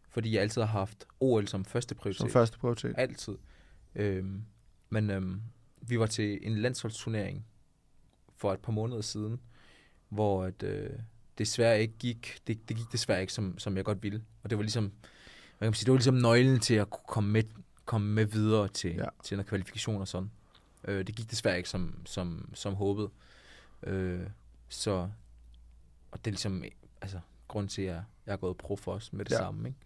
Fordi 0.09 0.34
jeg 0.34 0.41
altid 0.41 0.61
har 0.61 0.68
haft 0.68 1.05
OL 1.20 1.47
som 1.47 1.66
første 1.66 1.95
prioritet. 1.95 2.20
Som 2.20 2.30
første 2.30 2.59
prioritet. 2.59 2.93
Altid. 2.97 3.38
Øhm, 3.95 4.43
men 4.89 5.09
øhm, 5.09 5.41
vi 5.82 5.99
var 5.99 6.05
til 6.05 6.39
en 6.41 6.57
landsholdsturnering 6.57 7.45
for 8.36 8.53
et 8.53 8.59
par 8.59 8.72
måneder 8.72 9.01
siden, 9.01 9.39
hvor 10.09 10.43
at, 10.43 10.64
øh, 10.64 10.89
desværre 11.38 11.82
ikke 11.82 11.93
gik, 11.99 12.38
det, 12.47 12.70
det 12.70 12.78
gik 12.78 12.91
desværre 12.91 13.22
ikke, 13.22 13.34
som, 13.34 13.59
som 13.59 13.78
jeg 13.78 13.86
godt 13.86 14.03
ville. 14.03 14.24
Og 14.43 14.49
det 14.49 14.57
var 14.57 14.61
ligesom, 14.61 14.91
kan 15.64 15.70
man 15.70 15.74
sige, 15.74 15.86
det 15.86 15.91
var 15.91 15.97
ligesom 15.97 16.16
nøglen 16.16 16.59
til 16.59 16.74
at 16.76 16.89
kunne 16.89 17.03
komme 17.07 17.30
med, 17.32 17.43
komme 17.86 18.07
med 18.07 18.26
videre 18.26 18.68
til, 18.68 18.95
Ja. 18.95 19.05
til 19.24 19.38
noget 19.38 19.47
kvalifikation 19.49 20.01
og 20.01 20.07
sådan. 20.07 20.32
Øh, 20.88 21.07
det 21.07 21.16
gik 21.16 21.32
desværre 21.32 21.57
ikke, 21.57 21.70
som, 21.70 21.95
som, 22.05 22.49
som 22.53 22.74
håbet. 22.74 23.09
Øh, 23.84 24.20
så, 24.70 24.91
og 26.11 26.20
det 26.20 26.28
er 26.28 26.32
ligesom, 26.32 26.64
altså, 27.01 27.20
grund 27.47 27.70
til, 27.70 27.82
at 27.82 27.88
jeg, 27.88 28.03
jeg 28.26 28.34
er 28.34 28.38
gået 28.38 28.57
pro 28.57 28.76
for 28.76 28.91
os 28.91 29.14
med 29.14 29.26
det 29.26 29.32
Ja. 29.32 29.38
samme, 29.38 29.68
ikke? 29.68 29.80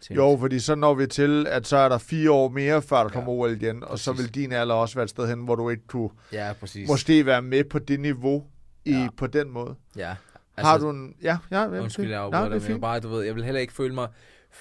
Til- 0.00 0.16
Jo, 0.16 0.36
fordi 0.40 0.58
så 0.58 0.74
når 0.74 0.94
vi 0.94 1.06
til, 1.06 1.46
at 1.46 1.66
så 1.66 1.76
er 1.76 1.88
der 1.88 1.98
fire 1.98 2.30
år 2.30 2.48
mere, 2.48 2.82
før 2.82 2.96
der 2.96 3.04
Ja, 3.04 3.08
kommer 3.08 3.32
OL 3.32 3.50
igen, 3.62 3.84
og 3.84 3.98
så 3.98 4.12
præcis. 4.12 4.26
vil 4.26 4.34
din 4.34 4.52
alder 4.52 4.74
også 4.74 4.94
være 4.94 5.04
et 5.04 5.10
sted 5.10 5.28
hen, 5.28 5.44
hvor 5.44 5.54
du 5.54 5.70
ikke 5.70 5.86
kunne 5.86 6.10
Ja, 6.32 6.52
præcis. 6.60 6.88
måske 6.88 7.26
være 7.26 7.42
med 7.42 7.64
på 7.64 7.78
det 7.78 8.00
niveau 8.00 8.46
i, 8.84 8.90
Ja. 8.92 9.08
på 9.16 9.26
den 9.26 9.50
måde. 9.50 9.74
Ja. 9.96 10.14
Altså, 10.56 10.70
har 10.70 10.78
du 10.78 10.90
en... 10.90 11.14
Ja, 11.22 11.38
ja. 11.50 11.60
ja 11.60 11.80
Undskyld, 11.82 12.10
jeg 12.10 12.30
ja, 12.32 12.44
det 12.44 12.52
er 12.56 12.60
fint. 12.60 12.80
bare, 12.80 13.00
du 13.00 13.08
ved, 13.08 13.22
jeg 13.22 13.34
vil 13.34 13.44
heller 13.44 13.60
ikke 13.60 13.72
føle 13.72 13.94
mig 13.94 14.08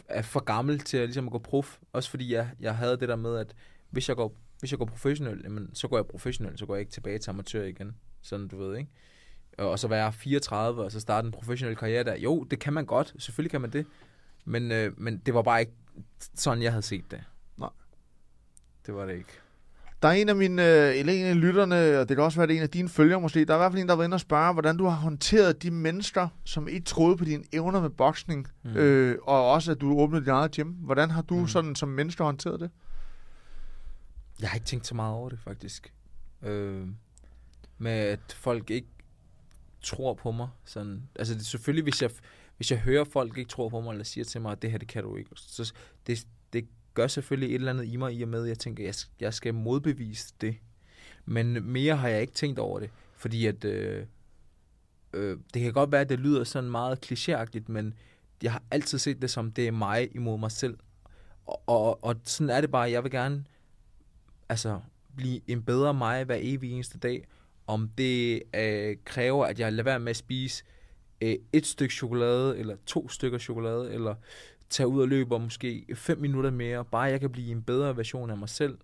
er 0.07 0.21
for 0.21 0.39
gammel 0.39 0.79
til 0.79 0.97
at, 0.97 1.07
ligesom 1.07 1.25
at 1.25 1.31
gå 1.31 1.39
prof. 1.39 1.77
Også 1.93 2.09
fordi 2.09 2.33
jeg, 2.33 2.49
jeg 2.59 2.75
havde 2.75 2.97
det 2.97 3.09
der 3.09 3.15
med, 3.15 3.37
at 3.37 3.55
hvis 3.89 4.09
jeg 4.09 4.15
går, 4.15 4.35
hvis 4.59 4.71
jeg 4.71 4.77
går 4.77 4.85
professionel, 4.85 5.41
jamen, 5.43 5.69
så 5.73 5.87
går 5.87 5.97
jeg 5.97 6.05
professionel, 6.05 6.57
så 6.57 6.65
går 6.65 6.75
jeg 6.75 6.79
ikke 6.79 6.91
tilbage 6.91 7.19
til 7.19 7.29
amatør 7.29 7.63
igen. 7.63 7.95
Sådan, 8.21 8.47
du 8.47 8.57
ved, 8.57 8.77
ikke? 8.77 8.89
Og 9.57 9.79
så 9.79 9.87
være 9.87 10.13
34, 10.13 10.83
og 10.83 10.91
så 10.91 10.99
starte 10.99 11.25
en 11.25 11.31
professionel 11.31 11.75
karriere 11.75 12.03
der. 12.03 12.15
Jo, 12.15 12.43
det 12.43 12.59
kan 12.59 12.73
man 12.73 12.85
godt. 12.85 13.13
Selvfølgelig 13.17 13.51
kan 13.51 13.61
man 13.61 13.69
det. 13.69 13.85
Men, 14.45 14.71
øh, 14.71 14.99
men 14.99 15.17
det 15.17 15.33
var 15.33 15.41
bare 15.41 15.59
ikke 15.59 15.73
sådan, 16.35 16.63
jeg 16.63 16.71
havde 16.71 16.81
set 16.81 17.11
det. 17.11 17.23
Nej. 17.57 17.69
Det 18.85 18.95
var 18.95 19.05
det 19.05 19.15
ikke. 19.17 19.40
Der 20.02 20.08
er 20.08 20.12
en 20.12 20.30
af 20.30 20.36
mine, 20.36 20.64
øh, 20.64 20.99
eller 20.99 21.14
en 21.14 21.26
af 21.26 21.41
lytterne, 21.41 21.99
og 21.99 22.10
det 22.10 22.18
kan 22.18 22.24
også 22.24 22.39
være 22.39 22.47
det 22.47 22.54
er 22.54 22.58
en 22.58 22.64
af 22.64 22.70
dine 22.70 22.89
følgere 22.89 23.22
måske, 23.22 23.45
der 23.45 23.54
er 23.54 23.58
i 23.58 23.60
hvert 23.60 23.72
fald 23.72 23.82
en, 23.82 23.88
der 23.88 23.93
har 23.93 23.97
været 23.97 24.08
inde 24.08 24.16
og 24.16 24.22
spørge, 24.22 24.54
hvordan 24.54 24.78
du 24.78 24.86
har 24.86 24.95
håndteret 24.95 25.64
de 25.64 25.72
mennesker, 25.72 26.28
som 26.45 26.68
ikke 26.68 26.86
troede 26.86 27.18
på 27.18 27.26
dine 27.26 27.43
evner 27.54 27.82
med 27.82 27.89
boksning, 27.89 28.47
mm. 28.64 28.76
Øh, 28.76 29.18
og 29.24 29.52
også 29.52 29.72
at 29.72 29.82
du 29.82 29.99
åbnede 29.99 30.22
dit 30.22 30.30
eget 30.30 30.52
gym. 30.52 30.68
Hvordan 30.68 31.12
har 31.12 31.22
du 31.22 31.36
mm. 31.36 31.47
Sådan 31.47 31.76
som 31.76 31.89
menneske 31.89 32.24
håndteret 32.24 32.60
det? 32.60 32.70
Jeg 34.41 34.49
har 34.49 34.56
ikke 34.56 34.66
tænkt 34.66 34.88
så 34.88 34.95
meget 34.95 35.16
over 35.16 35.30
det, 35.30 35.39
faktisk. 35.39 35.93
Øh, 36.41 36.88
med 37.78 37.91
at 37.91 38.36
folk 38.39 38.70
ikke 38.70 38.88
tror 39.82 40.14
på 40.14 40.32
mig. 40.32 40.47
Sådan, 40.66 41.04
altså 41.16 41.34
det, 41.34 41.45
selvfølgelig, 41.45 41.84
hvis 41.84 42.02
jeg, 42.02 42.10
hvis 42.58 42.72
jeg 42.72 42.80
hører 42.80 43.04
folk 43.04 43.38
ikke 43.38 43.49
tror 43.49 43.70
på 43.70 43.82
mig, 43.82 43.91
eller 43.91 44.04
siger 44.04 44.26
til 44.26 44.41
mig, 44.41 44.52
at 44.52 44.62
det 44.62 44.72
her, 44.72 44.78
det 44.78 44.88
kan 44.88 45.04
du 45.04 45.16
ikke. 45.16 45.30
Så 45.36 45.74
det, 46.08 46.26
det 46.54 46.68
gør 46.93 47.07
selvfølgelig 47.07 47.49
et 47.49 47.55
eller 47.55 47.71
andet 47.71 47.85
i 47.85 47.95
mig, 47.95 48.13
i 48.13 48.21
og 48.21 48.27
med, 48.27 48.43
at 48.43 48.49
jeg 48.49 48.59
tænker, 48.59 48.83
at 48.83 48.87
jeg, 48.87 49.25
jeg 49.25 49.33
skal 49.33 49.53
modbevise 49.53 50.33
det. 50.41 50.55
Men 51.25 51.71
mere 51.71 51.95
har 51.95 52.07
jeg 52.09 52.21
ikke 52.21 52.33
tænkt 52.33 52.59
over 52.59 52.79
det, 52.79 52.89
fordi 53.15 53.45
at, 53.45 53.65
øh, 53.65 54.05
øh, 55.13 55.37
det 55.53 55.61
kan 55.61 55.73
godt 55.73 55.91
være, 55.91 56.01
at 56.01 56.09
det 56.09 56.19
lyder 56.19 56.43
sådan 56.43 56.71
meget 56.71 57.11
klichéagtigt, 57.11 57.63
men 57.67 57.93
jeg 58.43 58.51
har 58.51 58.63
altid 58.71 58.97
set 58.97 59.21
det 59.21 59.29
som, 59.29 59.51
det 59.51 59.67
er 59.67 59.71
mig 59.71 60.15
imod 60.15 60.39
mig 60.39 60.51
selv. 60.51 60.77
Og, 61.45 61.61
og, 61.67 62.03
og 62.03 62.15
sådan 62.23 62.49
er 62.49 62.61
det 62.61 62.71
bare, 62.71 62.91
jeg 62.91 63.03
vil 63.03 63.11
gerne 63.11 63.45
altså, 64.49 64.79
blive 65.15 65.41
en 65.47 65.63
bedre 65.63 65.93
mig 65.93 66.23
hver 66.23 66.37
evig 66.41 66.71
eneste 66.71 66.97
dag. 66.97 67.27
Om 67.67 67.89
det 67.97 68.43
øh, 68.55 68.97
kræver, 69.05 69.45
at 69.45 69.59
jeg 69.59 69.73
lader 69.73 69.83
være 69.83 69.99
med 69.99 70.09
at 70.09 70.15
spise 70.15 70.63
øh, 71.21 71.35
et 71.53 71.65
stykke 71.65 71.93
chokolade, 71.93 72.57
eller 72.57 72.75
to 72.85 73.09
stykker 73.09 73.37
chokolade, 73.37 73.93
eller 73.93 74.15
tage 74.72 74.88
ud 74.88 75.01
og 75.01 75.07
løbe 75.07 75.36
og 75.36 75.41
måske 75.41 75.86
fem 75.95 76.17
minutter 76.17 76.51
mere, 76.51 76.86
bare 76.86 77.01
jeg 77.01 77.19
kan 77.19 77.30
blive 77.30 77.51
en 77.51 77.63
bedre 77.63 77.97
version 77.97 78.30
af 78.30 78.38
mig 78.38 78.49
selv, 78.49 78.78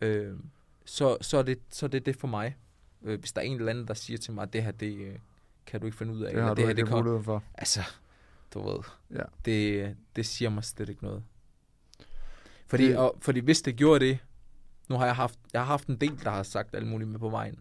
øh, 0.00 0.36
så, 0.84 1.16
så, 1.20 1.38
er 1.38 1.42
det, 1.42 1.58
så 1.70 1.86
er 1.86 1.90
det 1.90 2.06
det 2.06 2.16
for 2.16 2.28
mig. 2.28 2.56
Øh, 3.02 3.20
hvis 3.20 3.32
der 3.32 3.40
er 3.40 3.44
en 3.44 3.56
eller 3.56 3.70
anden, 3.70 3.88
der 3.88 3.94
siger 3.94 4.18
til 4.18 4.32
mig, 4.32 4.42
at 4.42 4.52
det 4.52 4.62
her, 4.62 4.70
det 4.70 4.96
øh, 4.96 5.18
kan 5.66 5.80
du 5.80 5.86
ikke 5.86 5.98
finde 5.98 6.12
ud 6.12 6.22
af. 6.22 6.34
Det 6.34 6.42
har 6.42 6.50
eller 6.50 6.54
du 6.54 6.56
det 6.56 6.64
her, 6.64 6.70
ikke 6.70 6.82
det 6.82 6.90
mulighed 6.90 7.22
for. 7.22 7.44
Altså, 7.54 7.80
du 8.54 8.70
ved. 8.70 8.78
Ja. 9.10 9.22
Det, 9.44 9.96
det 10.16 10.26
siger 10.26 10.48
mig 10.48 10.64
slet 10.64 10.88
ikke 10.88 11.04
noget. 11.04 11.22
Fordi, 12.66 12.88
det... 12.88 12.96
og, 12.96 13.18
fordi 13.20 13.40
hvis 13.40 13.62
det 13.62 13.76
gjorde 13.76 14.04
det, 14.04 14.18
nu 14.88 14.96
har 14.96 15.06
jeg 15.06 15.16
haft, 15.16 15.38
jeg 15.52 15.60
har 15.60 15.66
haft 15.66 15.86
en 15.86 15.96
del, 15.96 16.24
der 16.24 16.30
har 16.30 16.42
sagt 16.42 16.74
alt 16.74 16.86
muligt 16.86 17.10
med 17.10 17.18
på 17.18 17.28
vejen. 17.28 17.58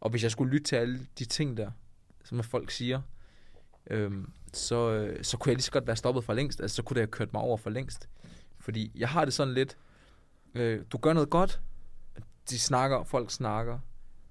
Og 0.00 0.10
hvis 0.10 0.22
jeg 0.22 0.30
skulle 0.30 0.52
lytte 0.52 0.64
til 0.64 0.76
alle 0.76 1.06
de 1.18 1.24
ting 1.24 1.56
der, 1.56 1.70
som 2.24 2.42
folk 2.42 2.70
siger, 2.70 3.00
øhm, 3.90 4.32
så, 4.52 4.90
øh, 4.90 5.24
så 5.24 5.36
kunne 5.36 5.50
jeg 5.50 5.56
lige 5.56 5.62
så 5.62 5.72
godt 5.72 5.86
være 5.86 5.96
stoppet 5.96 6.24
for 6.24 6.32
længst. 6.32 6.60
Altså, 6.60 6.74
så 6.76 6.82
kunne 6.82 6.94
det 6.94 7.00
have 7.00 7.10
kørt 7.10 7.32
mig 7.32 7.42
over 7.42 7.56
for 7.56 7.70
længst. 7.70 8.08
Fordi 8.58 8.92
jeg 8.94 9.08
har 9.08 9.24
det 9.24 9.34
sådan 9.34 9.54
lidt, 9.54 9.76
øh, 10.54 10.84
du 10.92 10.98
gør 10.98 11.12
noget 11.12 11.30
godt, 11.30 11.60
de 12.50 12.58
snakker, 12.58 13.04
folk 13.04 13.30
snakker. 13.30 13.78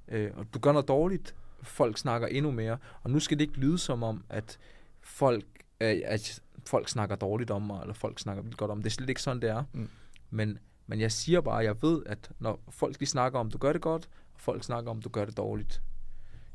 Øh, 0.07 0.31
og 0.35 0.45
du 0.53 0.59
gør 0.59 0.71
noget 0.71 0.87
dårligt, 0.87 1.35
folk 1.61 1.97
snakker 1.97 2.27
endnu 2.27 2.51
mere. 2.51 2.77
Og 3.03 3.09
nu 3.09 3.19
skal 3.19 3.39
det 3.39 3.45
ikke 3.45 3.59
lyde 3.59 3.77
som 3.77 4.03
om, 4.03 4.23
at 4.29 4.59
folk, 5.01 5.45
øh, 5.81 6.01
at 6.05 6.41
folk 6.65 6.89
snakker 6.89 7.15
dårligt 7.15 7.51
om 7.51 7.61
mig, 7.61 7.81
eller 7.81 7.93
folk 7.93 8.19
snakker 8.19 8.43
vildt 8.43 8.57
godt 8.57 8.71
om 8.71 8.77
mig. 8.77 8.83
Det 8.83 8.89
er 8.89 8.93
slet 8.93 9.09
ikke 9.09 9.21
sådan, 9.21 9.41
det 9.41 9.49
er. 9.49 9.63
Mm. 9.73 9.89
Men, 10.29 10.59
men 10.87 10.99
jeg 10.99 11.11
siger 11.11 11.41
bare, 11.41 11.59
at 11.59 11.65
jeg 11.65 11.81
ved, 11.81 12.03
at 12.05 12.31
når 12.39 12.59
folk 12.69 12.99
de 12.99 13.05
snakker 13.05 13.39
om, 13.39 13.51
du 13.51 13.57
gør 13.57 13.73
det 13.73 13.81
godt, 13.81 14.09
og 14.33 14.41
folk 14.41 14.63
snakker 14.63 14.91
om, 14.91 15.01
du 15.01 15.09
gør 15.09 15.25
det 15.25 15.37
dårligt. 15.37 15.81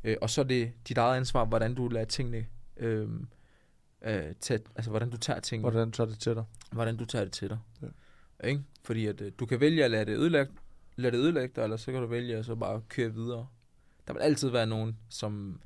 Øh, 0.05 0.17
og 0.21 0.31
så 0.31 0.41
er 0.41 0.45
det 0.45 0.73
dit 0.89 0.99
eget 0.99 1.17
ansvar, 1.17 1.45
hvordan 1.45 1.75
du 1.75 1.89
lader 1.89 2.07
tingene, 2.07 2.47
øh, 2.77 3.09
øh, 4.07 4.23
tage, 4.41 4.61
altså 4.77 4.91
hvordan 4.91 5.11
du 5.11 5.17
tager 5.17 5.41
tingene 5.41 5.71
Hvordan 5.71 5.93
tager 5.93 6.09
det 6.09 6.19
til 6.19 6.35
dig? 6.35 6.45
hvordan 6.73 6.97
du 6.97 7.05
tager 7.05 7.25
det 7.25 7.33
til 7.33 7.49
dig. 7.49 7.59
Ja. 7.83 8.49
Ikke? 8.49 8.63
Fordi 8.85 9.07
at, 9.07 9.21
øh, 9.21 9.33
du 9.39 9.47
kan 9.47 9.61
vælge 9.61 9.85
at 9.85 9.91
lade 9.91 10.05
det 10.05 10.19
ødelægge, 10.19 10.53
lade 10.97 11.13
det 11.17 11.23
ødelægge 11.23 11.53
dig, 11.57 11.63
eller 11.63 11.77
så 11.77 11.93
kan 11.93 12.01
du 12.01 12.07
vælge 12.07 12.37
at 12.37 12.45
så 12.45 12.55
bare 12.55 12.81
køre 12.89 13.09
videre. 13.15 13.47
Der 14.07 14.13
vil 14.13 14.21
altid 14.21 14.49
være 14.49 14.67
nogen, 14.67 14.97
som, 15.11 15.61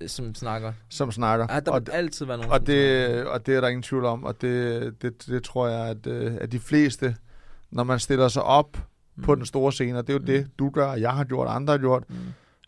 øh, 0.00 0.08
som 0.08 0.34
snakker. 0.34 0.72
Som 0.88 1.12
snakker. 1.12 1.46
Ja, 1.50 1.60
der 1.60 1.72
og, 1.72 1.80
vil 1.86 1.92
altid 1.92 2.26
være 2.26 2.36
nogen, 2.36 2.50
og, 2.50 2.56
som 2.56 2.66
snakker. 2.66 3.08
det, 3.16 3.26
og 3.26 3.46
det 3.46 3.56
er 3.56 3.60
der 3.60 3.68
ingen 3.68 3.82
tvivl 3.82 4.04
om, 4.04 4.24
og 4.24 4.40
det, 4.40 5.02
det, 5.02 5.26
det 5.26 5.42
tror 5.44 5.68
jeg, 5.68 5.86
at, 5.88 6.06
øh, 6.06 6.34
at 6.40 6.52
de 6.52 6.60
fleste, 6.60 7.16
når 7.70 7.84
man 7.84 7.98
stiller 7.98 8.28
sig 8.28 8.42
op 8.42 8.76
mm. 9.16 9.22
på 9.22 9.34
den 9.34 9.46
store 9.46 9.72
scene, 9.72 9.98
og 9.98 10.06
det 10.06 10.12
er 10.12 10.14
jo 10.14 10.18
Mm. 10.20 10.26
det, 10.26 10.50
du 10.58 10.70
gør, 10.70 10.86
og 10.86 11.00
jeg 11.00 11.12
har 11.12 11.24
gjort, 11.24 11.46
og 11.46 11.54
andre 11.54 11.72
har 11.72 11.78
gjort, 11.78 12.04
Mm. 12.10 12.16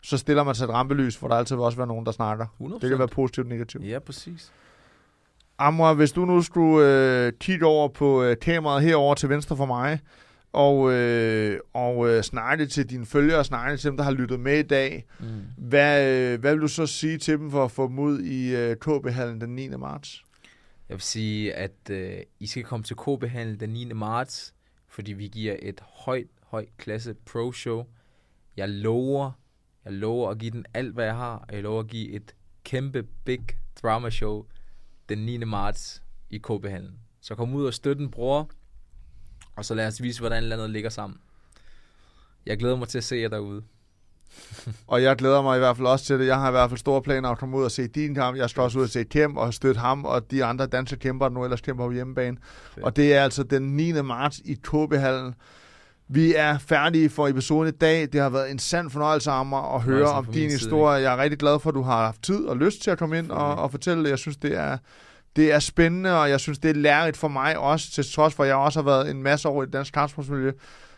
så 0.03 0.17
stiller 0.17 0.43
man 0.43 0.55
sig 0.55 0.65
et 0.65 0.69
rampelys, 0.71 1.15
hvor 1.15 1.27
der 1.27 1.35
altid 1.35 1.55
vil 1.55 1.63
også 1.65 1.77
være 1.77 1.87
nogen, 1.87 2.05
der 2.05 2.11
snakker. 2.11 2.45
100%. 2.59 2.81
Det 2.81 2.89
kan 2.89 2.99
være 2.99 3.07
positivt 3.07 3.45
og 3.45 3.49
negativt. 3.49 3.83
Ja, 3.87 3.99
præcis. 3.99 4.51
Amor, 5.63 5.93
hvis 5.93 6.11
du 6.11 6.25
nu 6.25 6.41
skulle 6.41 6.87
øh, 7.25 7.33
kigge 7.39 7.65
over 7.65 7.87
på 7.87 8.23
øh, 8.23 8.37
kameraet 8.41 8.83
herover 8.83 9.15
til 9.15 9.29
venstre 9.29 9.57
for 9.57 9.65
mig, 9.65 9.99
og, 10.53 10.91
øh, 10.93 11.59
og 11.73 12.09
øh, 12.09 12.23
snakke 12.23 12.65
til 12.65 12.89
dine 12.89 13.05
følgere, 13.05 13.43
snakke 13.45 13.77
til 13.77 13.89
dem, 13.89 13.97
der 13.97 14.03
har 14.03 14.11
lyttet 14.11 14.39
med 14.39 14.59
i 14.59 14.61
dag, 14.63 15.05
Mm. 15.19 15.25
hvad, 15.57 16.07
øh, 16.33 16.39
hvad 16.39 16.53
vil 16.53 16.61
du 16.61 16.67
så 16.67 16.85
sige 16.85 17.17
til 17.17 17.37
dem 17.37 17.51
for 17.51 17.65
at 17.65 17.71
få 17.71 17.87
dem 17.87 17.99
ud 17.99 18.19
i 18.21 18.55
øh, 18.55 18.75
KB-hallen 18.75 19.41
den 19.41 19.49
9. 19.55 19.67
marts? 19.69 20.23
Jeg 20.89 20.95
vil 20.95 21.01
sige, 21.01 21.53
at 21.53 21.89
øh, 21.89 22.17
I 22.39 22.47
skal 22.47 22.63
komme 22.63 22.83
til 22.83 22.95
KB-handel 22.95 23.59
den 23.59 23.69
9. 23.69 23.85
marts, 23.93 24.53
fordi 24.89 25.13
vi 25.13 25.27
giver 25.27 25.55
et 25.61 25.81
højt, 26.05 26.27
højt 26.47 26.69
klasse 26.77 27.13
pro-show. 27.25 27.83
Jeg 28.57 28.69
lover, 28.69 29.31
jeg 29.85 29.93
lover 29.93 30.29
at 30.29 30.37
give 30.37 30.51
den 30.51 30.65
alt, 30.73 30.93
hvad 30.93 31.05
jeg 31.05 31.15
har, 31.15 31.45
og 31.49 31.53
jeg 31.55 31.63
lover 31.63 31.79
at 31.79 31.87
give 31.87 32.09
et 32.11 32.35
kæmpe, 32.63 33.03
big 33.25 33.41
drama-show 33.83 34.45
den 35.09 35.17
9. 35.17 35.37
marts 35.37 36.03
i 36.29 36.37
KB-handlen. 36.37 36.99
Så 37.21 37.35
kom 37.35 37.53
ud 37.53 37.65
og 37.65 37.73
støt 37.73 37.99
en 37.99 38.11
bror, 38.11 38.49
og 39.55 39.65
så 39.65 39.75
lad 39.75 39.87
os 39.87 40.01
vise, 40.01 40.19
hvordan 40.19 40.43
landet 40.43 40.69
ligger 40.69 40.89
sammen. 40.89 41.19
Jeg 42.45 42.57
glæder 42.57 42.75
mig 42.75 42.87
til 42.87 42.97
at 42.97 43.03
se 43.03 43.15
jer 43.15 43.27
derude. 43.29 43.63
Og 44.87 45.03
jeg 45.03 45.15
glæder 45.15 45.41
mig 45.41 45.55
i 45.55 45.59
hvert 45.59 45.77
fald 45.77 45.87
også 45.87 46.05
til 46.05 46.19
det. 46.19 46.27
Jeg 46.27 46.39
har 46.39 46.47
i 46.47 46.51
hvert 46.51 46.69
fald 46.69 46.77
store 46.77 47.01
planer 47.01 47.29
at 47.29 47.37
komme 47.37 47.57
ud 47.57 47.63
og 47.63 47.71
se 47.71 47.87
din 47.87 48.15
kamp. 48.15 48.37
Jeg 48.37 48.49
skal 48.49 48.63
også 48.63 48.79
ud 48.79 48.83
og 48.83 48.89
se 48.89 49.03
Kjem 49.03 49.37
og 49.37 49.53
støtte 49.53 49.79
ham 49.79 50.05
og 50.05 50.31
de 50.31 50.45
andre 50.45 50.67
danske 50.67 50.95
kæmper, 50.95 51.27
der 51.27 51.35
nu 51.35 51.43
ellers 51.43 51.61
kæmper 51.61 51.85
på 51.85 51.91
hjemmebane. 51.91 52.37
Fedt. 52.73 52.85
Og 52.85 52.95
det 52.95 53.13
er 53.13 53.23
altså 53.23 53.43
den 53.43 53.61
9. 53.61 53.91
marts 53.91 54.39
i 54.45 54.53
KB-hallen. 54.53 55.35
Vi 56.13 56.33
er 56.35 56.57
færdige 56.57 57.09
for 57.09 57.27
episoden 57.27 57.67
i 57.67 57.77
dag. 57.77 58.07
Det 58.13 58.21
har 58.21 58.29
været 58.29 58.51
en 58.51 58.59
sand 58.59 58.89
fornøjelse 58.89 59.31
af 59.31 59.45
mig 59.45 59.63
at 59.75 59.81
høre 59.81 60.07
om 60.07 60.25
din 60.25 60.33
side, 60.33 60.49
historie. 60.49 61.01
Jeg 61.01 61.13
er 61.13 61.17
rigtig 61.17 61.39
glad 61.39 61.59
for, 61.59 61.69
at 61.69 61.75
du 61.75 61.81
har 61.81 62.05
haft 62.05 62.23
tid 62.23 62.45
og 62.45 62.57
lyst 62.57 62.81
til 62.81 62.91
at 62.91 62.97
komme 62.97 63.17
ind 63.17 63.31
og, 63.31 63.55
og 63.55 63.71
fortælle 63.71 64.03
det. 64.03 64.09
Jeg 64.09 64.19
synes, 64.19 64.37
det 64.37 64.57
er, 64.57 64.77
det 65.35 65.53
er 65.53 65.59
spændende, 65.59 66.19
og 66.19 66.29
jeg 66.29 66.39
synes, 66.39 66.59
det 66.59 66.69
er 66.69 66.75
lærerigt 66.75 67.17
for 67.17 67.27
mig 67.27 67.57
også, 67.57 67.91
til 67.91 68.05
trods 68.13 68.33
for, 68.33 68.43
at 68.43 68.49
jeg 68.49 68.55
også 68.55 68.79
har 68.79 68.85
været 68.85 69.09
en 69.09 69.23
masse 69.23 69.49
år 69.49 69.63
i 69.63 69.65
det 69.65 69.73
danske 69.73 69.93
kampsportsmiljø. 69.93 70.51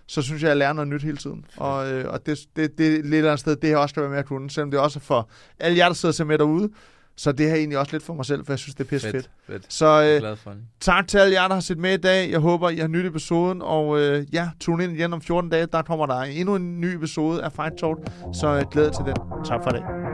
Så 0.08 0.22
synes 0.22 0.42
jeg, 0.42 0.48
at 0.48 0.50
jeg 0.50 0.58
lærer 0.58 0.74
noget 0.74 0.88
nyt 0.88 1.04
hele 1.04 1.18
tiden. 1.18 1.46
Og, 1.58 1.92
øh, 1.92 2.14
og 2.14 2.26
det, 2.26 2.40
det, 2.56 2.78
det 2.78 2.88
er 2.88 2.92
lidt 2.92 3.14
eller 3.14 3.30
andet 3.30 3.40
sted, 3.40 3.56
det 3.56 3.70
jeg 3.70 3.78
også 3.78 3.94
skal 3.94 4.02
være 4.02 4.12
med 4.12 4.20
at 4.20 4.26
kunne, 4.26 4.50
selvom 4.50 4.72
det 4.72 4.80
også 4.80 5.00
er 5.00 5.04
for 5.04 5.30
alle 5.60 5.78
jer, 5.78 5.86
der 5.86 5.94
sidder 5.94 6.12
og 6.12 6.16
ser 6.16 6.24
med 6.24 6.38
derude. 6.38 6.70
Så 7.18 7.32
det 7.32 7.46
her 7.46 7.54
er 7.54 7.58
egentlig 7.58 7.78
også 7.80 7.92
lidt 7.92 8.04
for 8.04 8.14
mig 8.14 8.26
selv, 8.26 8.46
for 8.46 8.54
jeg 8.54 8.60
synes, 8.60 8.76
det 8.76 8.84
er 8.84 8.90
pisse 8.90 9.12
fedt. 9.12 9.30
Fedt, 9.48 9.64
fedt. 9.64 9.74
Så 9.74 9.86
øh, 9.86 10.20
glad 10.20 10.36
for 10.36 10.50
det. 10.52 10.60
tak 10.80 11.08
til 11.08 11.18
alle 11.18 11.34
jer, 11.34 11.48
der 11.48 11.54
har 11.54 11.62
set 11.62 11.78
med 11.78 11.94
i 11.94 11.98
dag. 11.98 12.32
Jeg 12.32 12.40
håber, 12.40 12.70
I 12.70 12.76
har 12.78 12.88
nyt 12.88 13.06
episoden, 13.06 13.62
og 13.62 14.00
øh, 14.00 14.26
ja, 14.34 14.50
tune 14.60 14.84
ind 14.84 14.94
igen 14.94 15.14
om 15.14 15.22
14 15.22 15.50
dage. 15.50 15.66
Der 15.66 15.82
kommer 15.82 16.06
der 16.06 16.16
endnu 16.22 16.56
en 16.56 16.82
ny 16.82 16.86
episode 16.86 17.44
af 17.44 17.52
Fight 17.52 17.74
Talk, 17.78 17.98
så 18.34 18.48
øh, 18.48 18.64
glæder 18.72 18.92
til 18.92 19.06
den. 19.06 19.16
Tak 19.46 19.64
for 19.64 19.70
i 19.70 19.74
dag. 19.74 20.05